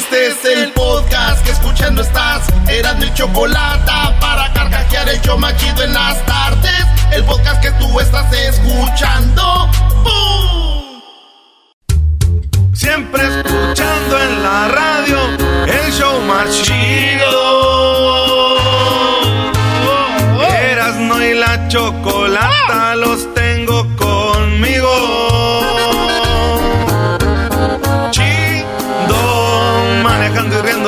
Este 0.00 0.28
es 0.28 0.44
el 0.46 0.72
podcast 0.72 1.44
que 1.44 1.50
escuchando 1.50 2.00
estás. 2.00 2.46
Eran 2.70 2.98
mi 3.00 3.12
chocolate 3.12 3.92
para 4.18 4.50
carcajear 4.54 5.06
el 5.10 5.20
yo 5.20 5.36
machido 5.36 5.82
en 5.84 5.92
las 5.92 6.24
tardes. 6.24 6.86
El 7.12 7.22
podcast 7.24 7.60
que 7.60 7.70
tú 7.72 8.00
estás 8.00 8.32
escuchando. 8.32 9.68
¡Bum! 10.02 11.02
Siempre 12.72 13.22
escuchando 13.24 14.18
en 14.22 14.42
la 14.42 14.68
radio 14.68 15.18
el 15.66 15.92
show 15.92 16.18
más 16.22 16.48
chido. 16.62 17.42
Eras 20.72 20.96
no 20.96 21.22
y 21.22 21.34
la 21.34 21.68
chocolata 21.68 22.96
los 22.96 23.34
tengo 23.34 23.49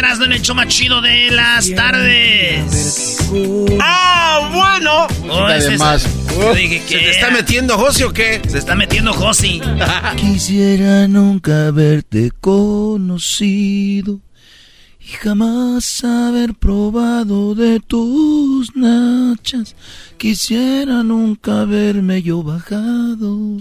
Con 0.00 0.08
las 0.08 0.18
10 0.18 0.20
de 0.20 0.26
las 0.26 0.26
en 0.26 0.32
el 0.32 0.42
show 0.42 0.54
más 0.54 0.68
chido 0.68 1.00
de 1.00 1.30
las 1.30 1.74
tardes. 1.74 3.18
¡Ah, 3.80 4.50
bueno! 4.52 5.06
Oh, 5.32 5.48
es- 5.48 5.66
Además, 5.66 6.06
Yo 6.38 6.54
dije 6.54 6.82
que 6.88 6.98
¿Se 6.98 7.04
te 7.04 7.10
está 7.10 7.30
metiendo 7.30 7.76
José 7.76 8.04
o 8.04 8.12
qué? 8.12 8.40
se 8.48 8.58
está 8.58 8.74
metiendo 8.76 9.12
Josi. 9.12 9.60
Quisiera 10.16 11.08
nunca 11.08 11.66
haberte 11.68 12.30
conocido 12.40 14.20
y 15.00 15.06
jamás 15.20 16.04
haber 16.04 16.54
probado 16.54 17.54
de 17.54 17.80
tus 17.80 18.76
nachas. 18.76 19.74
Quisiera 20.16 21.02
nunca 21.02 21.62
haberme 21.62 22.22
yo 22.22 22.42
bajado 22.42 23.60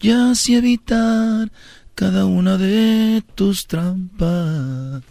y 0.00 0.10
así 0.10 0.54
evitar 0.56 1.50
cada 1.98 2.26
una 2.26 2.56
de 2.56 3.24
tus 3.34 3.66
trampas. 3.66 5.02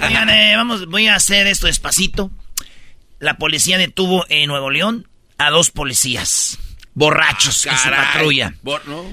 Oigan, 0.00 0.30
eh, 0.30 0.54
vamos, 0.54 0.86
voy 0.86 1.08
a 1.08 1.16
hacer 1.16 1.48
esto 1.48 1.66
despacito. 1.66 2.30
La 3.18 3.36
policía 3.36 3.78
detuvo 3.78 4.24
en 4.28 4.46
Nuevo 4.46 4.70
León 4.70 5.08
a 5.38 5.50
dos 5.50 5.72
policías 5.72 6.56
borrachos 6.94 7.66
en 7.66 7.76
su 7.76 7.90
patrulla. 7.90 8.54
No. 8.86 9.04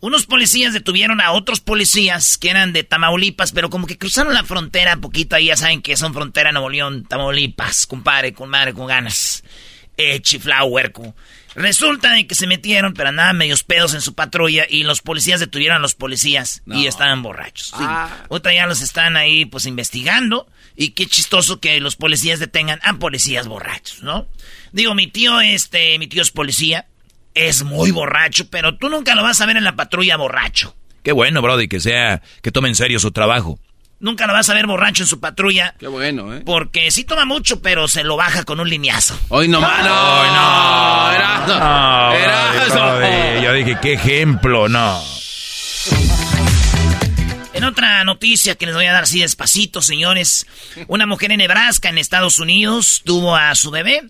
Unos 0.00 0.24
policías 0.24 0.72
detuvieron 0.72 1.20
a 1.20 1.32
otros 1.32 1.60
policías 1.60 2.38
que 2.38 2.48
eran 2.48 2.72
de 2.72 2.82
Tamaulipas, 2.82 3.52
pero 3.52 3.68
como 3.68 3.86
que 3.86 3.98
cruzaron 3.98 4.32
la 4.32 4.44
frontera 4.44 4.96
poquito 4.96 5.36
ahí, 5.36 5.48
ya 5.48 5.58
saben 5.58 5.82
que 5.82 5.94
son 5.98 6.14
frontera 6.14 6.52
Nuevo 6.52 6.70
León, 6.70 7.04
Tamaulipas, 7.04 7.86
compadre, 7.86 8.32
con 8.32 8.48
madre, 8.48 8.72
con 8.72 8.86
ganas. 8.86 9.44
Eh, 9.98 10.20
chiflao, 10.22 10.68
huerco. 10.68 11.14
Resulta 11.54 12.12
de 12.12 12.26
que 12.26 12.34
se 12.34 12.46
metieron, 12.46 12.94
pero 12.94 13.10
andaban 13.10 13.36
medios 13.36 13.62
pedos 13.62 13.94
en 13.94 14.00
su 14.00 14.14
patrulla 14.14 14.66
y 14.68 14.84
los 14.84 15.02
policías 15.02 15.40
detuvieron 15.40 15.76
a 15.76 15.80
los 15.80 15.94
policías 15.94 16.62
y 16.66 16.86
estaban 16.86 17.22
borrachos. 17.22 17.68
Sí. 17.68 17.74
Ah. 17.80 18.24
Otra 18.28 18.54
ya 18.54 18.66
los 18.66 18.80
están 18.80 19.16
ahí 19.16 19.44
pues 19.44 19.66
investigando 19.66 20.46
y 20.76 20.90
qué 20.90 21.06
chistoso 21.06 21.60
que 21.60 21.80
los 21.80 21.96
policías 21.96 22.40
detengan 22.40 22.80
a 22.82 22.94
policías 22.94 23.46
borrachos, 23.46 24.02
¿no? 24.02 24.26
Digo, 24.72 24.94
mi 24.94 25.06
tío, 25.06 25.40
este, 25.40 25.98
mi 25.98 26.06
tío 26.06 26.22
es 26.22 26.30
policía, 26.30 26.86
es 27.34 27.62
muy 27.62 27.90
borracho, 27.90 28.48
pero 28.48 28.76
tú 28.76 28.88
nunca 28.88 29.14
lo 29.14 29.22
vas 29.22 29.40
a 29.40 29.46
ver 29.46 29.56
en 29.56 29.64
la 29.64 29.76
patrulla 29.76 30.16
borracho. 30.16 30.74
Qué 31.02 31.12
bueno, 31.12 31.42
Brody, 31.42 31.68
que 31.68 31.80
sea, 31.80 32.22
que 32.42 32.52
tome 32.52 32.68
en 32.68 32.76
serio 32.76 32.98
su 32.98 33.10
trabajo. 33.10 33.58
Nunca 34.02 34.26
lo 34.26 34.32
vas 34.32 34.50
a 34.50 34.54
ver 34.54 34.66
borracho 34.66 35.04
en 35.04 35.06
su 35.06 35.20
patrulla. 35.20 35.76
Qué 35.78 35.86
bueno, 35.86 36.34
¿eh? 36.34 36.42
Porque 36.44 36.90
sí 36.90 37.04
toma 37.04 37.24
mucho, 37.24 37.62
pero 37.62 37.86
se 37.86 38.02
lo 38.02 38.16
baja 38.16 38.42
con 38.42 38.58
un 38.58 38.68
lineazo. 38.68 39.16
Hoy 39.28 39.46
no 39.46 39.60
más. 39.60 39.78
No, 39.84 40.26
no. 40.26 41.12
Era. 41.12 41.46
No, 41.46 42.12
Era. 42.12 42.52
Brody, 42.66 43.44
yo 43.44 43.52
dije, 43.52 43.78
qué 43.80 43.92
ejemplo, 43.92 44.68
no. 44.68 45.00
En 47.52 47.62
otra 47.62 48.02
noticia 48.02 48.56
que 48.56 48.66
les 48.66 48.74
voy 48.74 48.86
a 48.86 48.92
dar 48.92 49.04
así 49.04 49.20
despacito, 49.20 49.80
señores. 49.80 50.48
Una 50.88 51.06
mujer 51.06 51.30
en 51.30 51.38
Nebraska, 51.38 51.88
en 51.88 51.98
Estados 51.98 52.40
Unidos, 52.40 53.02
tuvo 53.04 53.36
a 53.36 53.54
su 53.54 53.70
bebé. 53.70 54.02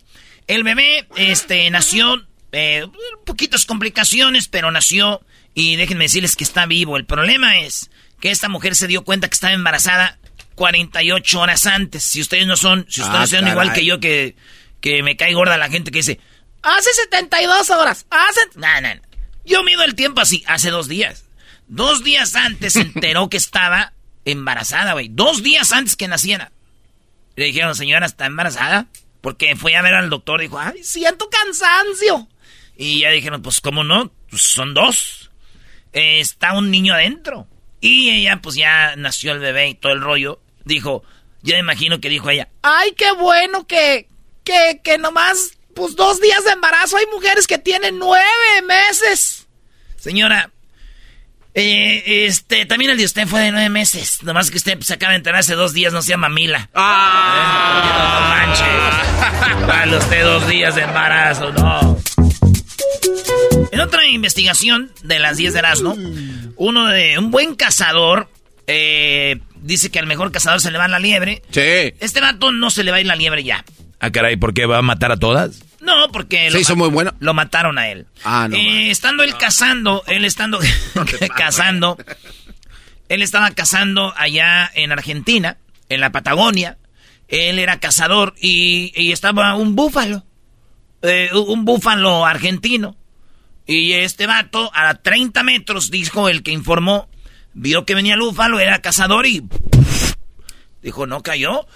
El 0.47 0.65
bebé, 0.65 1.07
este, 1.17 1.69
nació, 1.69 2.25
eh, 2.53 2.87
poquitas 3.27 3.67
complicaciones, 3.67 4.49
pero 4.49 4.71
nació. 4.71 5.21
Y 5.53 5.77
déjenme 5.77 6.05
decirles 6.05 6.35
que 6.35 6.45
está 6.45 6.65
vivo. 6.65 6.97
El 6.97 7.05
problema 7.05 7.59
es 7.59 7.91
que 8.23 8.31
esta 8.31 8.49
mujer 8.49 8.77
se 8.77 8.87
dio 8.87 9.03
cuenta 9.03 9.27
que 9.29 9.35
estaba 9.35 9.53
embarazada 9.53 10.17
48 10.55 11.41
horas 11.41 11.67
antes. 11.67 12.05
Si 12.05 12.21
ustedes 12.21 12.47
no 12.47 12.55
son, 12.57 12.87
si 12.89 13.01
ustedes 13.01 13.35
Ah, 13.35 13.39
son 13.39 13.49
igual 13.49 13.73
que 13.73 13.85
yo, 13.85 13.99
que, 13.99 14.37
que 14.81 15.03
me 15.03 15.17
cae 15.17 15.35
gorda 15.35 15.59
la 15.59 15.69
gente 15.69 15.91
que 15.91 15.99
dice, 15.99 16.21
hace 16.63 16.93
72 16.95 17.71
horas, 17.71 18.07
hace... 18.11 18.41
No, 18.55 18.81
no, 18.81 18.95
no. 18.95 19.01
Yo 19.45 19.65
mido 19.65 19.83
el 19.83 19.97
tiempo 19.97 20.21
así, 20.21 20.45
hace 20.47 20.71
dos 20.71 20.87
días. 20.87 21.25
Dos 21.67 22.05
días 22.05 22.37
antes 22.37 22.75
se 22.75 22.81
enteró 22.83 23.29
que 23.29 23.39
estaba 23.39 23.93
embarazada, 24.25 24.93
güey. 24.93 25.09
Dos 25.11 25.43
días 25.43 25.73
antes 25.73 25.97
que 25.97 26.07
naciera. 26.07 26.53
Le 27.35 27.47
dijeron, 27.47 27.75
señora, 27.75 28.07
¿está 28.07 28.27
embarazada? 28.27 28.87
Porque 29.21 29.57
fue 29.57 29.75
a 29.75 29.83
ver 29.83 29.95
al 29.95 30.11
doctor 30.11 30.41
y 30.41 30.45
dijo, 30.45 30.61
ay, 30.61 30.85
siento 30.85 31.29
cansancio. 31.29 32.29
Y 32.77 33.01
ya 33.01 33.11
dijeron, 33.11 33.43
pues, 33.43 33.61
¿cómo 33.61 33.83
no? 33.83 34.13
Pues 34.31 34.43
son 34.43 34.75
dos. 34.75 35.33
Eh, 35.93 36.21
está 36.21 36.53
un 36.53 36.71
niño 36.71 36.95
adentro. 36.95 37.49
Y 37.83 38.09
ella, 38.11 38.41
pues, 38.41 38.55
ya 38.55 38.95
nació 38.97 39.33
el 39.33 39.41
bebé 39.41 39.69
y 39.69 39.75
todo 39.75 39.93
el 39.93 40.01
rollo. 40.01 40.41
Dijo, 40.65 41.03
yo 41.43 41.55
me 41.55 41.61
imagino 41.61 42.01
que 42.01 42.09
dijo 42.09 42.31
ella, 42.31 42.49
ay, 42.63 42.93
qué 42.97 43.13
bueno 43.13 43.67
que, 43.67 44.09
que, 44.45 44.81
que 44.83 44.97
nomás, 44.97 45.59
pues, 45.75 45.97
dos 45.97 46.21
días 46.21 46.45
de 46.45 46.53
embarazo. 46.53 46.97
Hay 46.97 47.07
mujeres 47.13 47.47
que 47.47 47.59
tienen 47.59 47.99
nueve 47.99 48.25
meses. 48.67 49.49
Señora, 49.97 50.51
eh, 51.55 52.25
este, 52.27 52.65
también 52.67 52.93
el 52.93 52.97
de 52.97 53.05
usted 53.05 53.27
fue 53.27 53.41
de 53.41 53.53
nueve 53.53 53.69
meses. 53.69 54.23
Nomás 54.23 54.51
que 54.51 54.57
usted 54.57 54.81
se 54.81 54.95
acaba 54.95 55.11
de 55.11 55.17
enterar 55.19 55.41
hace 55.41 55.55
dos 55.55 55.75
días, 55.75 55.93
no 55.93 56.01
sea 56.03 56.17
mamila. 56.17 56.71
Ah. 56.75 58.15
No 58.15 58.29
manche. 58.29 59.67
Dale 59.67 59.97
usted 59.99 60.25
dos 60.25 60.49
días 60.49 60.75
de 60.77 60.83
embarazo, 60.83 61.53
no. 61.53 62.02
En 63.73 63.81
otra 63.81 64.07
investigación 64.07 64.93
de 65.03 65.19
las 65.19 65.37
10 65.39 65.55
de 65.55 65.59
Erasmo, 65.59 65.97
uno 66.57 66.87
de 66.89 67.19
un 67.19 67.31
buen 67.31 67.55
cazador 67.57 68.29
eh, 68.67 69.41
dice 69.57 69.91
que 69.91 69.99
al 69.99 70.07
mejor 70.07 70.31
cazador 70.31 70.61
se 70.61 70.71
le 70.71 70.79
va 70.79 70.87
la 70.89 70.99
liebre. 70.99 71.43
Sí. 71.51 71.95
Este 71.99 72.21
vato 72.21 72.53
no 72.53 72.71
se 72.71 72.85
le 72.85 72.91
va 72.91 72.99
a 72.99 73.01
ir 73.01 73.07
la 73.07 73.17
liebre 73.17 73.43
ya. 73.43 73.65
Ah, 73.99 74.11
caray, 74.11 74.37
¿por 74.37 74.53
qué 74.53 74.67
va 74.67 74.79
a 74.79 74.83
matar 74.83 75.11
a 75.13 75.17
todas? 75.17 75.63
No, 75.81 76.13
porque 76.13 76.51
Se 76.51 76.61
hizo 76.61 76.77
muy 76.77 76.91
bueno. 76.91 77.13
lo 77.19 77.35
mataron 77.35 77.79
a 77.79 77.89
él. 77.89 78.07
Ah, 78.25 78.47
no, 78.49 78.57
Eh, 78.57 78.91
estando 78.91 79.23
él 79.23 79.37
cazando, 79.39 80.03
él 80.07 80.25
estando 80.25 80.59
cazando, 81.37 81.97
él 83.09 83.23
estaba 83.23 83.51
cazando 83.53 84.13
allá 84.17 84.71
en 84.75 84.93
Argentina, 84.93 85.57
en 85.89 86.01
la 86.01 86.13
Patagonia. 86.13 86.79
Él 87.29 87.59
era 87.59 87.81
cazador 87.81 88.35
y, 88.41 88.93
y 88.95 89.13
estaba 89.13 89.55
un 89.55 89.75
búfalo, 89.77 90.25
eh, 91.03 91.31
un 91.33 91.65
búfalo 91.65 92.27
argentino. 92.27 92.97
Y 93.67 93.93
este 93.93 94.27
vato, 94.27 94.71
a 94.75 94.95
30 94.95 95.43
metros, 95.43 95.91
dijo 95.91 96.29
el 96.29 96.43
que 96.43 96.51
informó, 96.51 97.09
vio 97.53 97.85
que 97.87 97.95
venía 97.95 98.15
el 98.15 98.21
búfalo, 98.21 98.61
era 98.61 98.81
cazador 98.81 99.27
y... 99.27 99.43
Dijo, 100.83 101.07
no 101.07 101.23
cayó. 101.23 101.67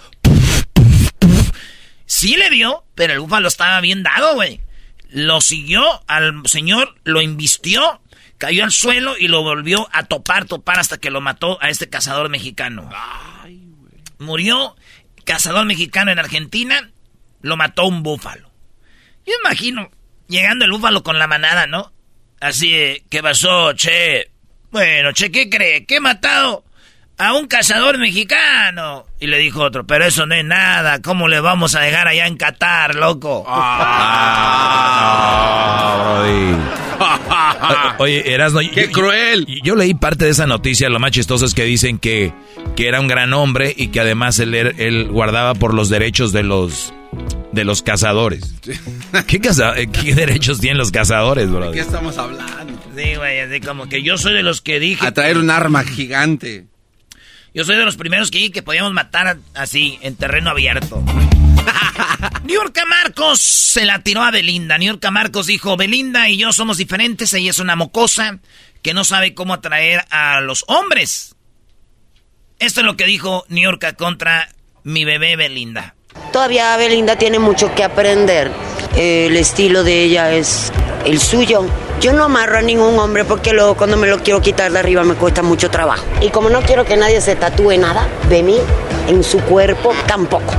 Sí 2.05 2.35
le 2.35 2.49
vio, 2.49 2.83
pero 2.95 3.13
el 3.13 3.19
búfalo 3.19 3.47
estaba 3.47 3.79
bien 3.79 4.03
dado, 4.03 4.35
güey. 4.35 4.61
Lo 5.09 5.39
siguió 5.39 5.81
al 6.07 6.41
señor, 6.45 6.95
lo 7.05 7.21
invistió, 7.21 8.01
cayó 8.37 8.65
al 8.65 8.71
suelo 8.71 9.17
y 9.17 9.29
lo 9.29 9.43
volvió 9.43 9.87
a 9.93 10.03
topar, 10.03 10.45
topar 10.45 10.79
hasta 10.79 10.97
que 10.97 11.09
lo 11.09 11.21
mató 11.21 11.57
a 11.61 11.69
este 11.69 11.89
cazador 11.89 12.29
mexicano. 12.29 12.89
Murió 14.19 14.75
cazador 15.23 15.65
mexicano 15.65 16.11
en 16.11 16.19
Argentina, 16.19 16.91
lo 17.41 17.55
mató 17.55 17.85
un 17.85 18.03
búfalo. 18.03 18.51
Yo 19.25 19.33
imagino 19.43 19.91
llegando 20.27 20.65
el 20.65 20.71
búfalo 20.71 21.03
con 21.03 21.19
la 21.19 21.27
manada, 21.27 21.67
¿no? 21.67 21.91
Así, 22.39 22.71
de, 22.71 23.03
¿qué 23.09 23.21
pasó, 23.23 23.73
che? 23.73 24.29
Bueno, 24.71 25.11
che, 25.11 25.31
¿qué 25.31 25.49
cree? 25.49 25.85
¿Qué 25.85 25.95
he 25.95 25.99
matado? 25.99 26.63
A 27.17 27.33
un 27.33 27.47
cazador 27.47 27.97
mexicano. 27.97 29.05
Y 29.19 29.25
le 29.25 29.39
dijo 29.39 29.63
otro, 29.63 29.87
pero 29.87 30.05
eso 30.05 30.27
no 30.27 30.35
es 30.35 30.45
nada. 30.45 31.01
¿Cómo 31.01 31.27
le 31.27 31.39
vamos 31.39 31.73
a 31.73 31.79
dejar 31.79 32.07
allá 32.07 32.27
en 32.27 32.37
Qatar, 32.37 32.93
loco? 32.93 33.43
Ah, 35.17 36.19
Brody. 36.19 36.55
Oye, 37.99 38.33
Erasno. 38.33 38.59
¡Qué 38.71 38.91
cruel! 38.91 39.47
Yo, 39.47 39.55
yo 39.63 39.75
leí 39.75 39.95
parte 39.95 40.25
de 40.25 40.31
esa 40.31 40.45
noticia. 40.45 40.89
Lo 40.89 40.99
más 40.99 41.09
chistoso 41.11 41.45
es 41.45 41.55
que 41.55 41.63
dicen 41.63 41.97
que, 41.97 42.33
que 42.75 42.87
era 42.87 42.99
un 42.99 43.07
gran 43.07 43.33
hombre 43.33 43.73
y 43.75 43.87
que 43.87 43.99
además 43.99 44.37
él, 44.39 44.53
él 44.53 45.07
guardaba 45.09 45.55
por 45.55 45.73
los 45.73 45.89
derechos 45.89 46.31
de 46.33 46.43
los 46.43 46.93
de 47.57 47.65
los 47.65 47.81
cazadores. 47.81 48.53
¿Qué, 49.27 49.41
caza- 49.41 49.77
eh, 49.77 49.87
qué 49.91 50.15
derechos 50.15 50.59
tienen 50.61 50.77
los 50.77 50.91
cazadores, 50.91 51.49
¿De 51.51 51.57
bro? 51.57 51.71
qué 51.73 51.79
estamos 51.81 52.17
hablando? 52.17 52.79
Sí, 52.95 53.15
güey, 53.15 53.39
así 53.41 53.59
como 53.59 53.89
que 53.89 54.01
yo 54.03 54.17
soy 54.17 54.33
de 54.33 54.43
los 54.43 54.61
que 54.61 54.79
dije... 54.79 55.05
A 55.05 55.11
traer 55.13 55.37
un 55.37 55.49
arma 55.49 55.83
gigante. 55.83 56.67
Yo 57.53 57.63
soy 57.65 57.75
de 57.75 57.83
los 57.85 57.97
primeros 57.97 58.31
que 58.31 58.37
dije 58.37 58.51
que 58.51 58.63
podíamos 58.63 58.93
matar 58.93 59.37
así, 59.55 59.97
en 60.01 60.15
terreno 60.15 60.51
abierto. 60.51 61.03
Niurka 62.45 62.85
Marcos 62.85 63.39
se 63.41 63.85
la 63.85 63.99
tiró 64.03 64.21
a 64.23 64.31
Belinda. 64.31 64.77
Niurka 64.77 65.11
Marcos 65.11 65.47
dijo, 65.47 65.75
Belinda 65.75 66.29
y 66.29 66.37
yo 66.37 66.53
somos 66.53 66.77
diferentes, 66.77 67.33
ella 67.33 67.49
es 67.49 67.59
una 67.59 67.75
mocosa 67.75 68.39
que 68.81 68.93
no 68.93 69.03
sabe 69.03 69.33
cómo 69.33 69.53
atraer 69.55 70.05
a 70.11 70.39
los 70.41 70.63
hombres. 70.67 71.35
Esto 72.59 72.79
es 72.81 72.85
lo 72.85 72.95
que 72.95 73.05
dijo 73.05 73.45
Niurka 73.49 73.93
contra 73.93 74.49
mi 74.83 75.03
bebé 75.03 75.35
Belinda. 75.35 75.95
Todavía 76.37 76.77
Belinda 76.77 77.15
tiene 77.15 77.39
mucho 77.39 77.73
que 77.73 77.83
aprender. 77.83 78.51
El 78.95 79.35
estilo 79.35 79.83
de 79.83 80.03
ella 80.03 80.31
es 80.33 80.71
el 81.03 81.19
suyo. 81.19 81.65
Yo 81.99 82.13
no 82.13 82.25
amarro 82.25 82.59
a 82.59 82.61
ningún 82.61 82.99
hombre 82.99 83.25
porque 83.25 83.53
luego 83.53 83.73
cuando 83.73 83.97
me 83.97 84.07
lo 84.07 84.19
quiero 84.19 84.39
quitar 84.39 84.71
de 84.71 84.77
arriba 84.77 85.03
me 85.03 85.15
cuesta 85.15 85.41
mucho 85.41 85.71
trabajo. 85.71 86.05
Y 86.21 86.29
como 86.29 86.51
no 86.51 86.61
quiero 86.61 86.85
que 86.85 86.95
nadie 86.95 87.21
se 87.21 87.35
tatúe 87.35 87.79
nada 87.79 88.07
de 88.29 88.43
mí 88.43 88.59
en 89.07 89.23
su 89.23 89.39
cuerpo, 89.39 89.95
tampoco. 90.05 90.53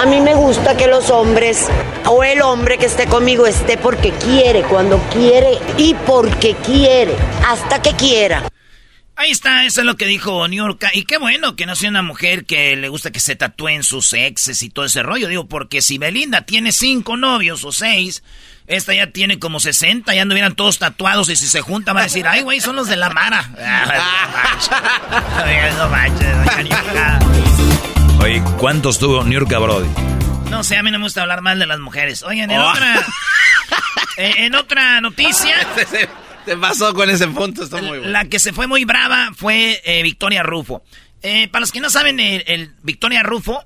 A 0.00 0.06
mí 0.06 0.20
me 0.20 0.36
gusta 0.36 0.76
que 0.76 0.86
los 0.86 1.10
hombres 1.10 1.66
o 2.08 2.22
el 2.22 2.40
hombre 2.40 2.78
que 2.78 2.86
esté 2.86 3.08
conmigo 3.08 3.48
esté 3.48 3.76
porque 3.76 4.12
quiere, 4.12 4.62
cuando 4.62 5.00
quiere 5.12 5.58
y 5.76 5.94
porque 6.06 6.54
quiere, 6.64 7.16
hasta 7.44 7.82
que 7.82 7.94
quiera. 7.94 8.44
Ahí 9.18 9.30
está, 9.30 9.64
eso 9.64 9.80
es 9.80 9.86
lo 9.86 9.96
que 9.96 10.04
dijo 10.06 10.46
Niurka. 10.46 10.90
Y 10.92 11.04
qué 11.04 11.16
bueno 11.16 11.56
que 11.56 11.64
no 11.64 11.74
sea 11.74 11.88
una 11.88 12.02
mujer 12.02 12.44
que 12.44 12.76
le 12.76 12.88
gusta 12.90 13.10
que 13.10 13.18
se 13.20 13.34
tatúen 13.34 13.82
sus 13.82 14.12
exes 14.12 14.62
y 14.62 14.68
todo 14.68 14.84
ese 14.84 15.02
rollo. 15.02 15.28
Digo, 15.28 15.46
porque 15.48 15.80
si 15.80 15.96
Belinda 15.96 16.42
tiene 16.42 16.70
cinco 16.70 17.16
novios 17.16 17.64
o 17.64 17.72
seis, 17.72 18.22
esta 18.66 18.92
ya 18.94 19.06
tiene 19.12 19.38
como 19.38 19.58
60, 19.58 20.14
ya 20.14 20.20
anduvieran 20.20 20.54
todos 20.54 20.78
tatuados 20.78 21.30
y 21.30 21.36
si 21.36 21.48
se 21.48 21.62
juntan 21.62 21.96
va 21.96 22.00
a 22.00 22.04
decir, 22.04 22.26
ay, 22.26 22.42
güey, 22.42 22.60
son 22.60 22.76
los 22.76 22.88
de 22.88 22.96
la 22.96 23.08
Mara. 23.08 23.48
No 25.78 25.88
manches. 25.88 26.36
Oye, 28.20 28.42
¿cuántos 28.58 28.98
tuvo 28.98 29.24
Niurka 29.24 29.58
Brody? 29.58 29.88
No 30.50 30.62
sé, 30.64 30.76
a 30.76 30.82
mí 30.82 30.90
no 30.90 30.98
me 30.98 31.04
gusta 31.04 31.22
hablar 31.22 31.40
mal 31.42 31.58
de 31.58 31.66
las 31.66 31.78
mujeres. 31.80 32.22
Oigan, 32.22 32.50
en 32.50 32.60
Oh. 32.60 32.70
otra... 32.70 32.96
eh, 34.18 34.34
en 34.38 34.54
otra 34.54 35.00
noticia... 35.00 35.54
Te 36.46 36.56
pasó 36.56 36.94
con 36.94 37.10
ese 37.10 37.26
punto, 37.26 37.64
está 37.64 37.78
muy 37.78 37.98
bueno. 37.98 38.08
La 38.08 38.26
que 38.26 38.38
se 38.38 38.52
fue 38.52 38.68
muy 38.68 38.84
brava 38.84 39.32
fue 39.34 39.82
eh, 39.84 40.02
Victoria 40.04 40.44
Rufo. 40.44 40.84
Eh, 41.20 41.48
para 41.48 41.60
los 41.60 41.72
que 41.72 41.80
no 41.80 41.90
saben, 41.90 42.20
el, 42.20 42.72
Victoria 42.84 43.24
Rufo 43.24 43.64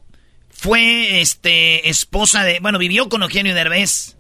fue 0.49 1.21
este 1.21 1.91
esposa 1.91 2.43
de. 2.43 2.59
Bueno, 2.61 2.79
vivió 2.79 3.11
con 3.11 3.23
Eugenio 3.23 3.55
Derbez. 3.55 4.17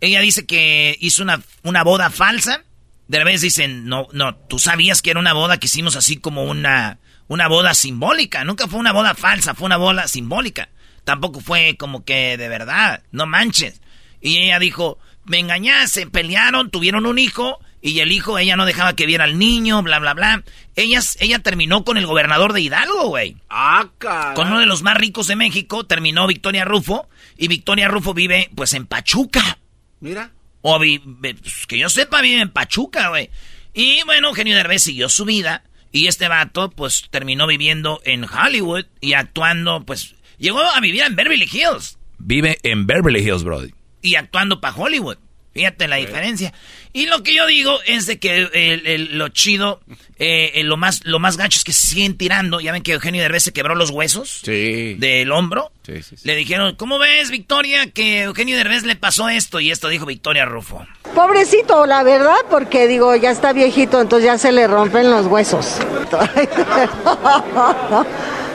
Ella 0.00 0.20
dice 0.20 0.44
que 0.44 0.96
hizo 0.98 1.22
una, 1.22 1.40
una 1.62 1.84
boda 1.84 2.10
falsa. 2.10 2.64
Derbez 3.06 3.42
dice: 3.42 3.68
No, 3.68 4.08
no, 4.12 4.34
tú 4.34 4.58
sabías 4.58 5.02
que 5.02 5.12
era 5.12 5.20
una 5.20 5.32
boda 5.32 5.58
que 5.58 5.66
hicimos 5.66 5.94
así 5.94 6.16
como 6.16 6.42
una, 6.42 6.98
una 7.28 7.46
boda 7.46 7.74
simbólica. 7.74 8.42
Nunca 8.42 8.66
fue 8.66 8.80
una 8.80 8.92
boda 8.92 9.14
falsa, 9.14 9.54
fue 9.54 9.66
una 9.66 9.76
boda 9.76 10.08
simbólica. 10.08 10.68
Tampoco 11.04 11.38
fue 11.38 11.76
como 11.78 12.04
que 12.04 12.36
de 12.36 12.48
verdad, 12.48 13.04
no 13.12 13.26
manches. 13.26 13.80
Y 14.20 14.38
ella 14.38 14.58
dijo: 14.58 14.98
Me 15.26 15.38
engañaste, 15.38 16.08
pelearon, 16.08 16.72
tuvieron 16.72 17.06
un 17.06 17.20
hijo. 17.20 17.60
Y 17.82 18.00
el 18.00 18.12
hijo, 18.12 18.38
ella 18.38 18.56
no 18.56 18.66
dejaba 18.66 18.94
que 18.94 19.06
viera 19.06 19.24
al 19.24 19.38
niño, 19.38 19.82
bla, 19.82 19.98
bla, 19.98 20.12
bla. 20.12 20.44
Ella, 20.76 21.00
ella 21.18 21.38
terminó 21.38 21.84
con 21.84 21.96
el 21.96 22.06
gobernador 22.06 22.52
de 22.52 22.60
Hidalgo, 22.60 23.08
güey. 23.08 23.36
Ah, 23.48 23.88
caray. 23.98 24.34
Con 24.34 24.48
uno 24.48 24.60
de 24.60 24.66
los 24.66 24.82
más 24.82 24.96
ricos 24.96 25.26
de 25.26 25.36
México, 25.36 25.86
terminó 25.86 26.26
Victoria 26.26 26.64
Rufo. 26.64 27.08
Y 27.38 27.48
Victoria 27.48 27.88
Rufo 27.88 28.12
vive, 28.12 28.50
pues, 28.54 28.74
en 28.74 28.86
Pachuca. 28.86 29.58
Mira. 30.00 30.30
O 30.60 30.76
pues, 30.76 31.66
que 31.66 31.78
yo 31.78 31.88
sepa, 31.88 32.20
vive 32.20 32.42
en 32.42 32.50
Pachuca, 32.50 33.08
güey. 33.08 33.30
Y 33.72 34.02
bueno, 34.04 34.28
Eugenio 34.28 34.56
Derbez 34.56 34.82
siguió 34.82 35.08
su 35.08 35.24
vida. 35.24 35.64
Y 35.90 36.06
este 36.06 36.28
vato, 36.28 36.70
pues, 36.70 37.06
terminó 37.10 37.46
viviendo 37.46 38.02
en 38.04 38.24
Hollywood 38.24 38.84
y 39.00 39.14
actuando, 39.14 39.84
pues, 39.86 40.14
llegó 40.38 40.60
a 40.60 40.80
vivir 40.80 41.02
en 41.02 41.16
Beverly 41.16 41.48
Hills. 41.50 41.98
Vive 42.18 42.58
en 42.62 42.86
Beverly 42.86 43.20
Hills, 43.20 43.42
Brody. 43.42 43.72
Y 44.02 44.16
actuando 44.16 44.60
para 44.60 44.76
Hollywood. 44.76 45.16
Fíjate 45.52 45.88
la 45.88 45.96
diferencia. 45.96 46.52
Y 46.92 47.06
lo 47.06 47.22
que 47.24 47.34
yo 47.34 47.44
digo 47.46 47.78
es 47.84 48.06
de 48.06 48.18
que 48.20 48.36
el- 48.36 48.86
el- 48.86 49.18
lo 49.18 49.28
chido, 49.30 49.80
eh, 50.18 50.52
eh, 50.54 50.62
lo 50.62 50.76
más 50.76 51.00
lo 51.04 51.18
más 51.18 51.36
gacho 51.36 51.56
es 51.58 51.64
que 51.64 51.72
se 51.72 51.88
siguen 51.88 52.16
tirando. 52.16 52.60
Ya 52.60 52.70
ven 52.72 52.82
que 52.84 52.92
Eugenio 52.92 53.20
Derbez 53.20 53.42
se 53.42 53.52
quebró 53.52 53.74
los 53.74 53.90
huesos 53.90 54.42
Sí. 54.44 54.94
del 54.94 55.32
hombro. 55.32 55.72
Sí, 55.84 56.02
sí, 56.02 56.16
sí. 56.16 56.22
Le 56.26 56.36
dijeron, 56.36 56.76
¿cómo 56.76 56.98
ves, 57.00 57.30
Victoria, 57.30 57.90
que 57.90 58.22
Eugenio 58.22 58.56
Derbez 58.56 58.84
le 58.84 58.94
pasó 58.94 59.28
esto? 59.28 59.58
Y 59.58 59.72
esto 59.72 59.88
dijo 59.88 60.06
Victoria 60.06 60.44
Rufo. 60.44 60.86
Pobrecito, 61.16 61.84
la 61.86 62.04
verdad, 62.04 62.36
porque 62.48 62.86
digo, 62.86 63.16
ya 63.16 63.32
está 63.32 63.52
viejito, 63.52 64.00
entonces 64.00 64.26
ya 64.26 64.38
se 64.38 64.52
le 64.52 64.68
rompen 64.68 65.10
los 65.10 65.26
huesos. 65.26 65.78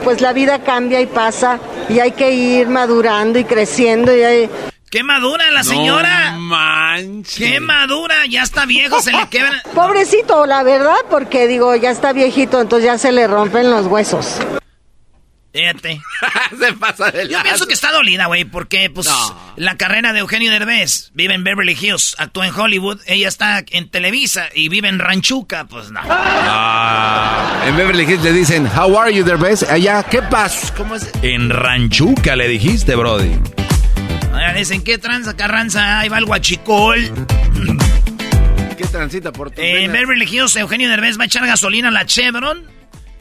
Pues 0.03 0.21
la 0.21 0.33
vida 0.33 0.61
cambia 0.63 1.01
y 1.01 1.07
pasa 1.07 1.59
y 1.89 1.99
hay 1.99 2.11
que 2.11 2.29
ir 2.31 2.67
madurando 2.67 3.39
y 3.39 3.43
creciendo 3.43 4.15
y 4.15 4.21
hay... 4.21 4.49
¡Qué 4.95 5.03
madura 5.03 5.51
la 5.51 5.61
señora! 5.61 6.31
No 6.31 6.39
manches. 6.39 7.35
¡Qué 7.35 7.59
madura! 7.59 8.25
Ya 8.29 8.43
está 8.43 8.65
viejo, 8.65 9.01
se 9.01 9.11
le 9.11 9.27
quebra. 9.29 9.61
Pobrecito, 9.73 10.45
la 10.45 10.63
verdad, 10.63 10.95
porque 11.09 11.47
digo, 11.47 11.75
ya 11.75 11.91
está 11.91 12.13
viejito, 12.13 12.61
entonces 12.61 12.85
ya 12.85 12.97
se 12.97 13.11
le 13.11 13.27
rompen 13.27 13.69
los 13.69 13.87
huesos. 13.87 14.37
Fíjate. 15.51 16.01
Se 16.59 16.73
pasa 16.73 17.11
de 17.11 17.27
Yo 17.29 17.41
pienso 17.43 17.65
que 17.67 17.73
está 17.73 17.91
dolida, 17.91 18.25
güey, 18.27 18.45
porque 18.45 18.89
pues 18.89 19.07
No. 19.07 19.37
la 19.57 19.75
carrera 19.75 20.11
de 20.13 20.19
Eugenio 20.19 20.49
Derbez 20.51 21.11
vive 21.13 21.33
en 21.33 21.43
Beverly 21.43 21.77
Hills, 21.79 22.15
actúa 22.17 22.47
en 22.47 22.53
Hollywood, 22.57 22.99
ella 23.05 23.27
está 23.27 23.63
en 23.71 23.89
Televisa 23.89 24.47
y 24.53 24.69
vive 24.69 24.87
en 24.87 24.99
Ranchuca, 24.99 25.65
pues 25.65 25.91
no. 25.91 25.99
En 27.67 27.75
Beverly 27.75 28.03
Hills 28.03 28.23
le 28.23 28.31
dicen, 28.31 28.65
How 28.77 28.97
are 28.97 29.13
you, 29.13 29.25
Derbez? 29.25 29.63
Allá, 29.63 30.03
¿qué 30.03 30.21
pasa? 30.21 30.73
¿Cómo 30.75 30.95
es? 30.95 31.09
En 31.21 31.49
Ranchuca 31.49 32.35
le 32.37 32.47
dijiste, 32.47 32.95
Brody. 32.95 33.37
Oigan, 34.35 34.55
dicen, 34.55 34.83
¿qué 34.83 34.97
tranza, 34.97 35.35
carranza? 35.35 35.99
Ahí 35.99 36.09
va 36.09 36.17
el 36.17 36.25
guachicol. 36.25 36.99
¿Qué 38.77 38.83
transita 38.85 39.31
por 39.31 39.51
tu 39.51 39.61
En 39.61 39.91
venas? 39.91 39.93
Beverly 39.93 40.25
Hills, 40.25 40.55
Eugenio 40.57 40.89
Derbez 40.89 41.17
va 41.17 41.23
a 41.23 41.25
echar 41.27 41.45
gasolina 41.45 41.87
a 41.87 41.91
la 41.91 42.05
Chevron. 42.05 42.63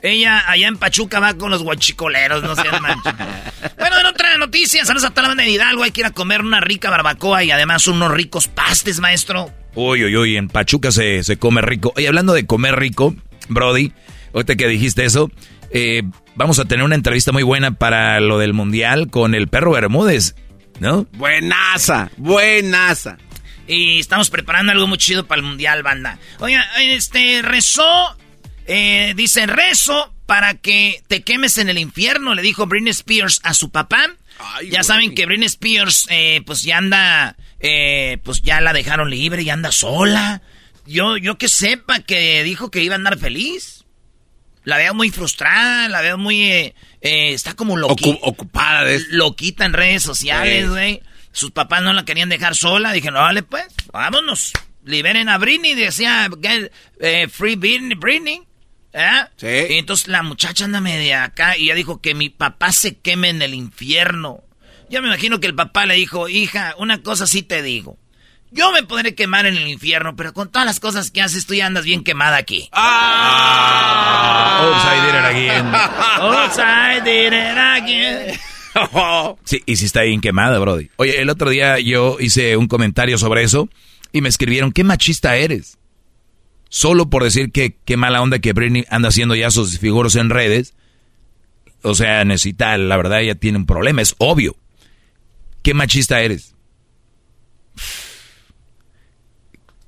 Ella 0.02 0.42
allá 0.46 0.68
en 0.68 0.76
Pachuca 0.76 1.20
va 1.20 1.34
con 1.34 1.50
los 1.50 1.62
guachicoleros, 1.62 2.42
no 2.42 2.54
sean 2.56 2.82
bueno, 3.78 3.98
en 4.00 4.06
otra 4.06 4.36
noticia, 4.36 4.84
saludos 4.84 5.06
a 5.06 5.10
toda 5.10 5.22
la 5.22 5.28
banda 5.28 5.44
de 5.44 5.50
Hidalgo. 5.50 5.82
Hay 5.82 5.92
que 5.92 6.02
ir 6.02 6.06
a 6.06 6.10
comer 6.10 6.42
una 6.42 6.60
rica 6.60 6.90
barbacoa 6.90 7.42
y 7.42 7.50
además 7.50 7.86
unos 7.86 8.10
ricos 8.12 8.48
pastes, 8.48 9.00
maestro. 9.00 9.50
Uy, 9.74 10.04
uy, 10.04 10.16
uy, 10.16 10.36
en 10.36 10.48
Pachuca 10.48 10.92
se, 10.92 11.22
se 11.22 11.38
come 11.38 11.62
rico. 11.62 11.92
Oye, 11.96 12.06
hablando 12.06 12.34
de 12.34 12.44
comer 12.44 12.76
rico, 12.76 13.14
Brody, 13.48 13.92
ahorita 14.34 14.56
que 14.56 14.68
dijiste 14.68 15.04
eso, 15.04 15.30
eh, 15.70 16.02
vamos 16.34 16.58
a 16.58 16.66
tener 16.66 16.84
una 16.84 16.96
entrevista 16.96 17.32
muy 17.32 17.42
buena 17.42 17.72
para 17.72 18.20
lo 18.20 18.38
del 18.38 18.52
Mundial 18.52 19.08
con 19.10 19.34
el 19.34 19.48
perro 19.48 19.72
Bermúdez, 19.72 20.34
¿no? 20.80 21.06
Buenaza, 21.12 22.10
buenaza. 22.16 23.18
Y 23.66 24.00
estamos 24.00 24.30
preparando 24.30 24.72
algo 24.72 24.86
muy 24.86 24.98
chido 24.98 25.26
para 25.26 25.40
el 25.40 25.46
Mundial, 25.46 25.82
banda. 25.82 26.18
Oiga, 26.38 26.64
este, 26.78 27.40
rezó 27.42 28.16
eh, 28.66 29.12
dice, 29.16 29.46
rezo 29.46 30.14
para 30.26 30.54
que 30.54 31.02
te 31.06 31.22
quemes 31.22 31.58
en 31.58 31.68
el 31.68 31.78
infierno, 31.78 32.34
le 32.34 32.42
dijo 32.42 32.66
Britney 32.66 32.90
Spears 32.90 33.40
a 33.42 33.52
su 33.52 33.70
papá. 33.70 34.06
ya 34.70 34.82
saben 34.82 35.14
que 35.14 35.26
Britney 35.26 35.46
Spears, 35.46 36.06
eh, 36.08 36.42
pues 36.46 36.62
ya 36.62 36.78
anda, 36.78 37.36
eh, 37.60 38.18
pues 38.24 38.40
ya 38.42 38.60
la 38.60 38.72
dejaron 38.72 39.10
libre 39.10 39.42
y 39.42 39.50
anda 39.50 39.70
sola. 39.70 40.42
Yo, 40.86 41.16
yo 41.16 41.36
que 41.36 41.48
sepa 41.48 42.00
que 42.00 42.42
dijo 42.42 42.70
que 42.70 42.82
iba 42.82 42.94
a 42.94 42.96
andar 42.96 43.18
feliz. 43.18 43.84
La 44.64 44.78
veo 44.78 44.94
muy 44.94 45.10
frustrada, 45.10 45.90
la 45.90 46.00
veo 46.00 46.16
muy, 46.16 46.74
está 47.04 47.54
como 47.54 47.76
loquita. 47.76 48.18
ocupada 48.22 48.84
de 48.84 49.00
Loquita 49.10 49.64
en 49.66 49.74
redes 49.74 50.02
sociales, 50.02 50.68
güey. 50.68 51.02
Sus 51.32 51.50
papás 51.50 51.82
no 51.82 51.92
la 51.92 52.04
querían 52.04 52.30
dejar 52.30 52.56
sola. 52.56 52.92
Dijeron, 52.92 53.20
vale, 53.20 53.42
pues, 53.42 53.66
vámonos. 53.92 54.52
Liberen 54.84 55.28
a 55.28 55.36
Britney. 55.38 55.74
Decía, 55.74 56.30
free 57.30 57.56
Britney. 57.56 58.42
¿Eh? 58.92 59.24
Sí. 59.36 59.74
Y 59.74 59.78
entonces 59.78 60.08
la 60.08 60.22
muchacha 60.22 60.64
anda 60.64 60.80
media 60.80 61.24
acá 61.24 61.58
y 61.58 61.66
ya 61.66 61.74
dijo 61.74 62.00
que 62.00 62.14
mi 62.14 62.30
papá 62.30 62.72
se 62.72 62.96
queme 62.96 63.28
en 63.28 63.42
el 63.42 63.52
infierno. 63.52 64.44
Yo 64.88 65.02
me 65.02 65.08
imagino 65.08 65.40
que 65.40 65.48
el 65.48 65.54
papá 65.54 65.84
le 65.86 65.94
dijo, 65.94 66.28
hija, 66.28 66.74
una 66.78 67.02
cosa 67.02 67.26
sí 67.26 67.42
te 67.42 67.62
digo. 67.62 67.98
Yo 68.54 68.72
me 68.72 68.84
podré 68.84 69.14
quemar 69.14 69.46
en 69.46 69.56
el 69.56 69.66
infierno, 69.68 70.14
pero 70.14 70.32
con 70.32 70.48
todas 70.48 70.64
las 70.64 70.78
cosas 70.78 71.10
que 71.10 71.20
haces 71.20 71.44
tú 71.44 71.54
ya 71.54 71.66
andas 71.66 71.84
bien 71.84 72.04
quemada 72.04 72.36
aquí. 72.36 72.68
¡Ah! 72.72 74.14
Oops, 74.64 74.84
I 74.84 75.00
did 75.04 75.14
it 75.14 75.24
again. 75.24 75.66
Oops, 76.22 76.58
I 76.58 77.00
did 77.04 77.32
it 77.32 77.58
again. 77.58 78.38
sí, 79.44 79.62
y 79.66 79.76
sí 79.76 79.84
está 79.86 80.02
bien 80.02 80.20
quemada, 80.20 80.58
Brody. 80.60 80.88
Oye, 80.96 81.20
el 81.20 81.30
otro 81.30 81.50
día 81.50 81.80
yo 81.80 82.16
hice 82.20 82.56
un 82.56 82.68
comentario 82.68 83.18
sobre 83.18 83.42
eso 83.42 83.68
y 84.12 84.20
me 84.20 84.28
escribieron, 84.28 84.72
qué 84.72 84.84
machista 84.84 85.36
eres 85.36 85.76
solo 86.74 87.08
por 87.08 87.22
decir 87.22 87.52
que 87.52 87.76
qué 87.84 87.96
mala 87.96 88.20
onda 88.20 88.40
que 88.40 88.52
Britney 88.52 88.84
anda 88.90 89.08
haciendo 89.08 89.36
ya 89.36 89.52
sus 89.52 89.78
figuros 89.78 90.16
en 90.16 90.28
redes. 90.28 90.74
O 91.82 91.94
sea, 91.94 92.24
necesita, 92.24 92.76
la 92.78 92.96
verdad, 92.96 93.20
ella 93.20 93.34
tiene 93.36 93.58
un 93.58 93.66
problema, 93.66 94.02
es 94.02 94.16
obvio. 94.18 94.56
¿Qué 95.62 95.72
machista 95.72 96.20
eres? 96.20 96.54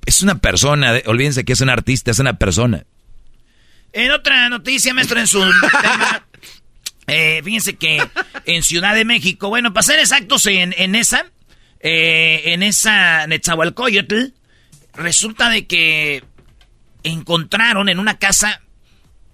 Es 0.07 0.21
una 0.21 0.39
persona, 0.39 0.93
olvídense 1.05 1.43
que 1.43 1.51
es 1.51 1.59
un 1.59 1.69
artista, 1.69 2.11
es 2.11 2.19
una 2.19 2.39
persona. 2.39 2.85
En 3.91 4.09
otra 4.11 4.47
noticia, 4.47 4.93
maestro, 4.93 5.19
en 5.19 5.27
su 5.27 5.39
tema, 5.81 6.25
eh, 7.07 7.41
fíjense 7.43 7.75
que 7.75 8.01
en 8.45 8.63
Ciudad 8.63 8.95
de 8.95 9.03
México, 9.03 9.49
bueno, 9.49 9.73
para 9.73 9.83
ser 9.83 9.99
exactos, 9.99 10.45
en, 10.45 10.73
en 10.77 10.95
esa, 10.95 11.25
eh, 11.81 12.41
en 12.45 12.63
esa 12.63 13.27
Netzahualcoyotl, 13.27 14.33
resulta 14.93 15.49
de 15.49 15.67
que 15.67 16.23
encontraron 17.03 17.89
en 17.89 17.99
una 17.99 18.17
casa 18.17 18.61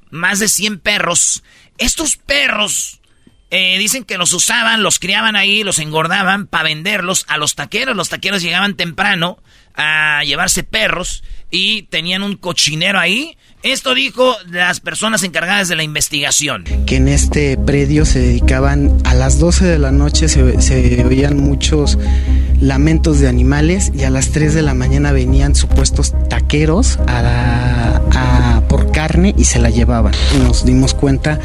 más 0.09 0.39
de 0.39 0.47
100 0.47 0.79
perros. 0.79 1.43
Estos 1.77 2.17
perros 2.17 2.99
eh, 3.51 3.77
dicen 3.77 4.05
que 4.05 4.17
los 4.17 4.33
usaban, 4.33 4.81
los 4.81 4.97
criaban 4.97 5.35
ahí, 5.35 5.63
los 5.63 5.77
engordaban 5.77 6.47
para 6.47 6.63
venderlos 6.63 7.25
a 7.27 7.37
los 7.37 7.53
taqueros. 7.53 7.95
Los 7.95 8.09
taqueros 8.09 8.41
llegaban 8.41 8.75
temprano 8.75 9.37
a 9.75 10.21
llevarse 10.23 10.63
perros 10.63 11.23
y 11.49 11.83
tenían 11.83 12.23
un 12.23 12.35
cochinero 12.35 12.99
ahí. 12.99 13.37
Esto 13.61 13.93
dijo 13.93 14.35
las 14.49 14.81
personas 14.81 15.23
encargadas 15.23 15.69
de 15.69 15.77
la 15.77 15.83
investigación. 15.83 16.65
Que 16.85 16.97
en 16.97 17.07
este 17.07 17.57
predio 17.57 18.05
se 18.05 18.19
dedicaban 18.19 18.97
a 19.05 19.13
las 19.13 19.39
12 19.39 19.65
de 19.65 19.79
la 19.79 19.91
noche, 19.91 20.27
se, 20.27 21.05
oían 21.05 21.37
muchos 21.37 21.97
lamentos 22.59 23.19
de 23.19 23.29
animales 23.29 23.91
y 23.95 24.03
a 24.03 24.09
las 24.09 24.31
3 24.31 24.53
de 24.53 24.63
la 24.63 24.73
mañana 24.73 25.13
venían 25.13 25.55
supuestos 25.55 26.13
taqueros 26.27 26.99
a, 27.07 28.62
por 28.73 28.91
carne 28.91 29.35
y 29.37 29.43
se 29.43 29.59
la 29.59 29.69
llevaban. 29.69 30.15
Nos 30.41 30.65
dimos 30.65 30.95
cuenta 30.95 31.39